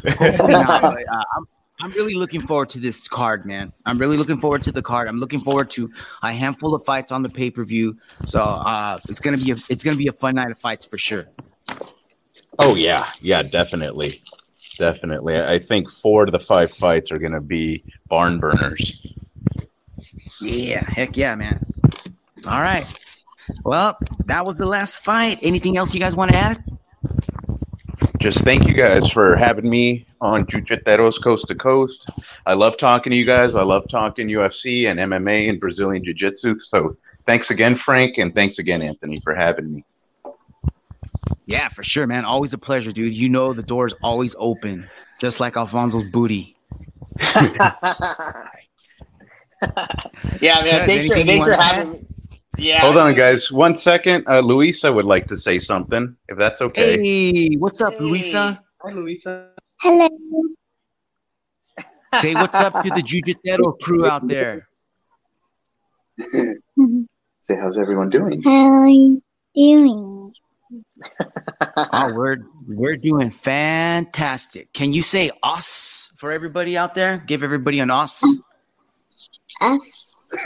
Hopefully 0.07 0.53
not. 0.53 0.81
But, 0.81 1.03
uh, 1.07 1.23
I'm, 1.37 1.47
I'm 1.81 1.91
really 1.91 2.15
looking 2.15 2.45
forward 2.47 2.69
to 2.69 2.79
this 2.79 3.07
card, 3.07 3.45
man. 3.45 3.73
I'm 3.85 3.97
really 3.97 4.17
looking 4.17 4.39
forward 4.39 4.63
to 4.63 4.71
the 4.71 4.81
card. 4.81 5.07
I'm 5.07 5.19
looking 5.19 5.41
forward 5.41 5.69
to 5.71 5.91
a 6.23 6.31
handful 6.31 6.73
of 6.73 6.85
fights 6.85 7.11
on 7.11 7.21
the 7.21 7.29
pay 7.29 7.51
per 7.51 7.63
view. 7.65 7.97
So 8.23 8.41
uh, 8.41 8.99
it's 9.09 9.19
gonna 9.19 9.37
be 9.37 9.51
a 9.51 9.57
it's 9.69 9.83
gonna 9.83 9.97
be 9.97 10.07
a 10.07 10.13
fun 10.13 10.35
night 10.35 10.51
of 10.51 10.57
fights 10.57 10.85
for 10.85 10.97
sure. 10.97 11.25
Oh 12.57 12.75
yeah, 12.75 13.09
yeah, 13.19 13.43
definitely, 13.43 14.23
definitely. 14.77 15.39
I 15.39 15.59
think 15.59 15.91
four 15.91 16.23
of 16.23 16.31
the 16.31 16.39
five 16.39 16.71
fights 16.71 17.11
are 17.11 17.19
gonna 17.19 17.41
be 17.41 17.83
barn 18.07 18.39
burners. 18.39 19.15
Yeah, 20.41 20.83
heck 20.83 21.17
yeah, 21.17 21.35
man. 21.35 21.65
All 22.47 22.61
right. 22.61 22.85
Well, 23.63 23.97
that 24.25 24.45
was 24.45 24.57
the 24.57 24.65
last 24.65 25.03
fight. 25.03 25.39
Anything 25.41 25.77
else 25.77 25.93
you 25.93 25.99
guys 25.99 26.15
want 26.15 26.31
to 26.31 26.37
add? 26.37 26.63
Just 28.19 28.39
thank 28.43 28.67
you 28.67 28.73
guys 28.73 29.07
for 29.09 29.35
having 29.35 29.69
me 29.69 30.05
on 30.19 30.47
Jiu-Jitsu 30.47 31.11
Coast 31.21 31.47
to 31.47 31.55
Coast. 31.55 32.09
I 32.45 32.53
love 32.53 32.77
talking 32.77 33.11
to 33.11 33.17
you 33.17 33.25
guys. 33.25 33.55
I 33.55 33.61
love 33.61 33.85
talking 33.89 34.27
UFC 34.27 34.89
and 34.89 34.99
MMA 34.99 35.49
and 35.49 35.59
Brazilian 35.59 36.03
Jiu-Jitsu. 36.03 36.59
So 36.59 36.97
thanks 37.27 37.51
again, 37.51 37.75
Frank, 37.75 38.17
and 38.17 38.33
thanks 38.33 38.57
again, 38.57 38.81
Anthony, 38.81 39.19
for 39.21 39.35
having 39.35 39.71
me. 39.71 39.85
Yeah, 41.45 41.69
for 41.69 41.83
sure, 41.83 42.07
man. 42.07 42.25
Always 42.25 42.53
a 42.53 42.57
pleasure, 42.57 42.91
dude. 42.91 43.13
You 43.13 43.29
know 43.29 43.53
the 43.53 43.63
door's 43.63 43.93
always 44.01 44.35
open, 44.37 44.89
just 45.19 45.39
like 45.39 45.57
Alfonso's 45.57 46.09
booty. 46.11 46.55
yeah, 47.33 48.49
man. 50.41 50.87
Thanks 50.87 51.07
for 51.07 51.15
thanks 51.15 51.45
for 51.47 51.53
having 51.53 51.91
me. 51.91 52.07
Yeah. 52.57 52.79
Hold 52.81 52.97
on, 52.97 53.13
guys. 53.13 53.51
One 53.51 53.75
second. 53.75 54.25
Uh, 54.27 54.39
Luisa 54.39 54.91
would 54.91 55.05
like 55.05 55.27
to 55.27 55.37
say 55.37 55.59
something, 55.59 56.15
if 56.29 56.37
that's 56.37 56.61
okay. 56.61 57.01
Hey, 57.01 57.55
what's 57.55 57.81
up, 57.81 57.93
hey. 57.93 57.99
Luisa? 57.99 58.61
Hi, 58.81 58.91
Luisa. 58.91 59.51
Hello. 59.81 60.09
Say 62.15 62.33
what's 62.33 62.55
up 62.55 62.83
to 62.83 62.89
the 62.91 63.01
Jiu-Jitsu 63.01 63.77
crew 63.81 64.07
out 64.07 64.27
there. 64.27 64.67
say 67.39 67.55
how's 67.57 67.77
everyone 67.77 68.09
doing? 68.09 68.41
How 68.41 68.83
are 68.83 68.87
you 68.87 69.21
doing? 69.53 70.33
Oh, 71.77 72.13
we're 72.13 72.37
we're 72.67 72.95
doing 72.97 73.29
fantastic. 73.31 74.71
Can 74.73 74.93
you 74.93 75.01
say 75.01 75.31
us 75.43 76.09
for 76.15 76.31
everybody 76.31 76.77
out 76.77 76.95
there? 76.95 77.17
Give 77.25 77.43
everybody 77.43 77.79
an 77.79 77.91
us. 77.91 78.23
Us. 79.61 80.11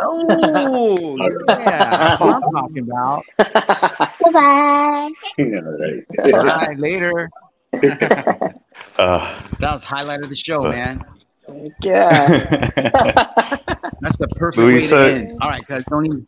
oh, 0.00 1.16
yeah, 1.48 1.90
that's 1.90 2.20
what 2.20 2.34
I'm 2.34 2.42
talking 2.52 2.78
about. 2.78 3.24
Bye-bye. 3.38 5.10
Yeah, 5.38 5.58
right. 5.60 6.06
Bye, 6.32 6.74
later. 6.78 7.28
Uh, 8.98 9.40
That 9.58 9.72
was 9.72 9.82
highlight 9.84 10.20
of 10.22 10.28
the 10.28 10.36
show, 10.36 10.66
Uh, 10.66 10.70
man. 10.70 11.04
Yeah. 11.80 12.28
That's 14.02 14.16
the 14.18 14.28
perfect 14.36 14.58
Luisa- 14.58 14.94
way 14.94 15.08
to 15.08 15.14
end. 15.30 15.38
All 15.40 15.48
right, 15.48 15.66
guys, 15.66 15.82
don't 15.88 16.04
even. 16.06 16.26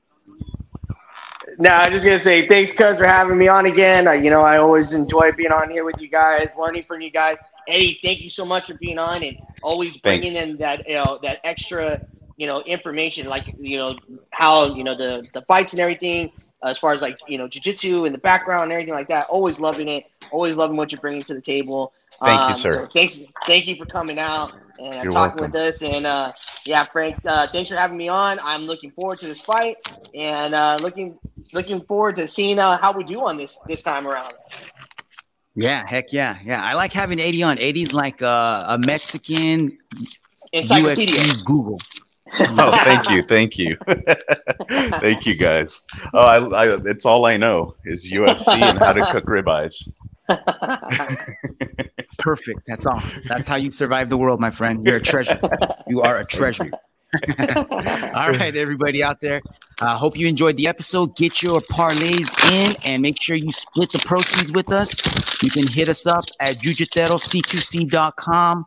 No, 1.59 1.71
I'm 1.71 1.93
just 1.93 2.05
gonna 2.05 2.19
say 2.19 2.47
thanks, 2.47 2.75
cuz, 2.77 2.99
for 2.99 3.07
having 3.07 3.39
me 3.39 3.49
on 3.49 3.67
again. 3.67 4.09
Uh, 4.09 4.13
you 4.13 4.31
know, 4.31 4.43
I 4.43 4.59
always 4.59 4.93
enjoy 4.93 5.33
being 5.33 5.53
on 5.53 5.71
here 5.71 5.85
with 5.85 6.01
you 6.01 6.09
guys, 6.09 6.57
learning 6.59 6.85
from 6.85 7.01
you 7.01 7.11
guys. 7.11 7.37
Eddie, 7.69 7.99
thank 8.03 8.23
you 8.23 8.31
so 8.31 8.45
much 8.45 8.67
for 8.67 8.75
being 8.75 8.99
on 8.99 9.23
and 9.23 9.37
always 9.63 9.97
bringing 9.99 10.35
in 10.35 10.59
that 10.59 10.89
you 10.89 10.95
know 10.95 11.19
that 11.23 11.41
extra 11.45 12.01
you 12.37 12.47
know 12.47 12.61
information, 12.63 13.27
like 13.29 13.55
you 13.59 13.79
know 13.79 13.95
how 14.31 14.75
you 14.75 14.85
know 14.85 14.95
the 14.97 15.29
the 15.33 15.43
fights 15.43 15.73
and 15.73 15.81
everything, 15.81 16.31
as 16.63 16.79
far 16.79 16.93
as 16.93 17.03
like 17.03 17.19
you 17.27 17.39
know 17.39 17.49
jujitsu 17.49 18.07
and 18.07 18.15
the 18.15 18.21
background 18.21 18.65
and 18.65 18.73
everything 18.73 18.95
like 18.95 19.09
that. 19.09 19.27
Always 19.29 19.61
loving 19.61 19.89
it. 19.89 20.05
Always 20.31 20.57
loving 20.57 20.77
what 20.77 20.93
you're 20.93 21.01
bringing 21.01 21.25
to 21.25 21.35
the 21.35 21.43
table. 21.43 21.93
Thank 22.25 22.49
you, 22.49 22.55
sir. 22.55 22.71
So 22.71 22.87
thanks, 22.87 23.23
thank 23.47 23.67
you 23.67 23.77
for 23.77 23.87
coming 23.87 24.19
out 24.19 24.53
and 24.79 24.95
uh, 24.95 25.03
You're 25.03 25.13
talking 25.13 25.41
welcome. 25.41 25.53
with 25.53 25.57
us. 25.57 25.83
And 25.83 26.07
uh, 26.07 26.33
yeah, 26.67 26.85
Frank, 26.87 27.17
uh, 27.27 27.47
thanks 27.49 27.69
for 27.69 27.77
having 27.77 27.97
me 27.97 28.09
on. 28.09 28.39
I'm 28.43 28.63
looking 28.63 28.91
forward 28.91 29.21
to 29.21 29.27
this 29.27 29.41
fight 29.41 29.77
and 30.15 30.55
uh, 30.55 30.79
looking 30.81 31.19
looking 31.53 31.81
forward 31.81 32.17
to 32.17 32.27
seeing 32.27 32.59
uh, 32.59 32.77
how 32.79 32.97
we 32.97 33.05
do 33.05 33.25
on 33.25 33.37
this 33.37 33.59
this 33.69 33.83
time 33.83 34.07
around. 34.07 34.33
Yeah, 35.55 35.87
heck 35.87 36.13
yeah, 36.13 36.39
yeah. 36.45 36.63
I 36.65 36.75
like 36.75 36.93
having 36.93 37.21
Eddie 37.21 37.43
on. 37.43 37.59
Eddie's 37.59 37.93
like 37.93 38.23
uh, 38.23 38.65
a 38.69 38.79
Mexican 38.79 39.79
Encyclopedia. 40.53 41.15
UFC 41.15 41.45
Google. 41.45 41.81
oh, 42.41 42.71
thank 42.83 43.09
you, 43.11 43.23
thank 43.23 43.57
you, 43.57 43.77
thank 44.69 45.25
you, 45.25 45.37
guys. 45.37 45.81
Oh, 46.13 46.19
I, 46.19 46.65
I, 46.65 46.77
it's 46.87 47.05
all 47.05 47.27
I 47.27 47.37
know 47.37 47.77
is 47.85 48.05
UFC 48.05 48.61
and 48.61 48.79
how 48.79 48.93
to 48.93 49.05
cook 49.13 49.27
ribeyes. 49.27 49.89
Perfect. 52.19 52.61
That's 52.67 52.87
all. 52.87 53.03
That's 53.29 53.49
how 53.49 53.57
you 53.57 53.71
survive 53.71 54.09
the 54.09 54.17
world, 54.17 54.41
my 54.41 54.51
friend. 54.51 54.87
You're 54.87 54.97
a 54.97 55.03
treasure. 55.03 55.39
You 55.87 56.03
are 56.03 56.19
a 56.19 56.25
treasure. 56.25 56.71
all 57.39 58.31
right, 58.31 58.57
everybody 58.57 59.03
out 59.03 59.21
there. 59.21 59.41
I 59.81 59.93
uh, 59.93 59.97
hope 59.97 60.17
you 60.17 60.27
enjoyed 60.27 60.57
the 60.57 60.67
episode. 60.67 61.15
Get 61.17 61.43
your 61.43 61.61
parlays 61.61 62.33
in 62.53 62.77
and 62.85 63.03
make 63.03 63.21
sure 63.21 63.37
you 63.37 63.53
split 63.53 63.93
the 63.93 63.99
proceeds 64.01 64.53
with 64.53 64.73
us. 64.73 65.03
You 65.43 65.51
can 65.51 65.67
hit 65.67 65.89
us 65.89 66.07
up 66.07 66.25
at 66.41 66.57
jujiteroc2c.com 66.57 68.67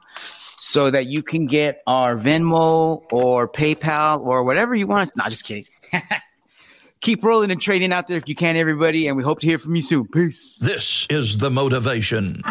so 0.60 0.92
that 0.92 1.08
you 1.08 1.24
can 1.24 1.46
get 1.46 1.82
our 1.88 2.16
Venmo 2.16 3.04
or 3.12 3.48
PayPal 3.48 4.22
or 4.22 4.44
whatever 4.44 4.76
you 4.76 4.88
want. 4.88 5.16
Not 5.16 5.30
just 5.30 5.46
kidding. 5.46 5.66
Keep 7.02 7.24
rolling 7.24 7.52
and 7.52 7.62
trading 7.62 7.94
out 7.94 8.08
there 8.08 8.18
if 8.18 8.28
you 8.28 8.36
can, 8.36 8.56
everybody. 8.56 9.08
And 9.08 9.16
we 9.16 9.24
hope 9.24 9.40
to 9.42 9.48
hear 9.48 9.60
from 9.60 9.76
you 9.76 9.82
soon. 9.82 10.08
Peace. 10.08 10.58
This 10.58 11.06
is 11.10 11.38
the 11.38 11.52
motivation. 11.52 12.42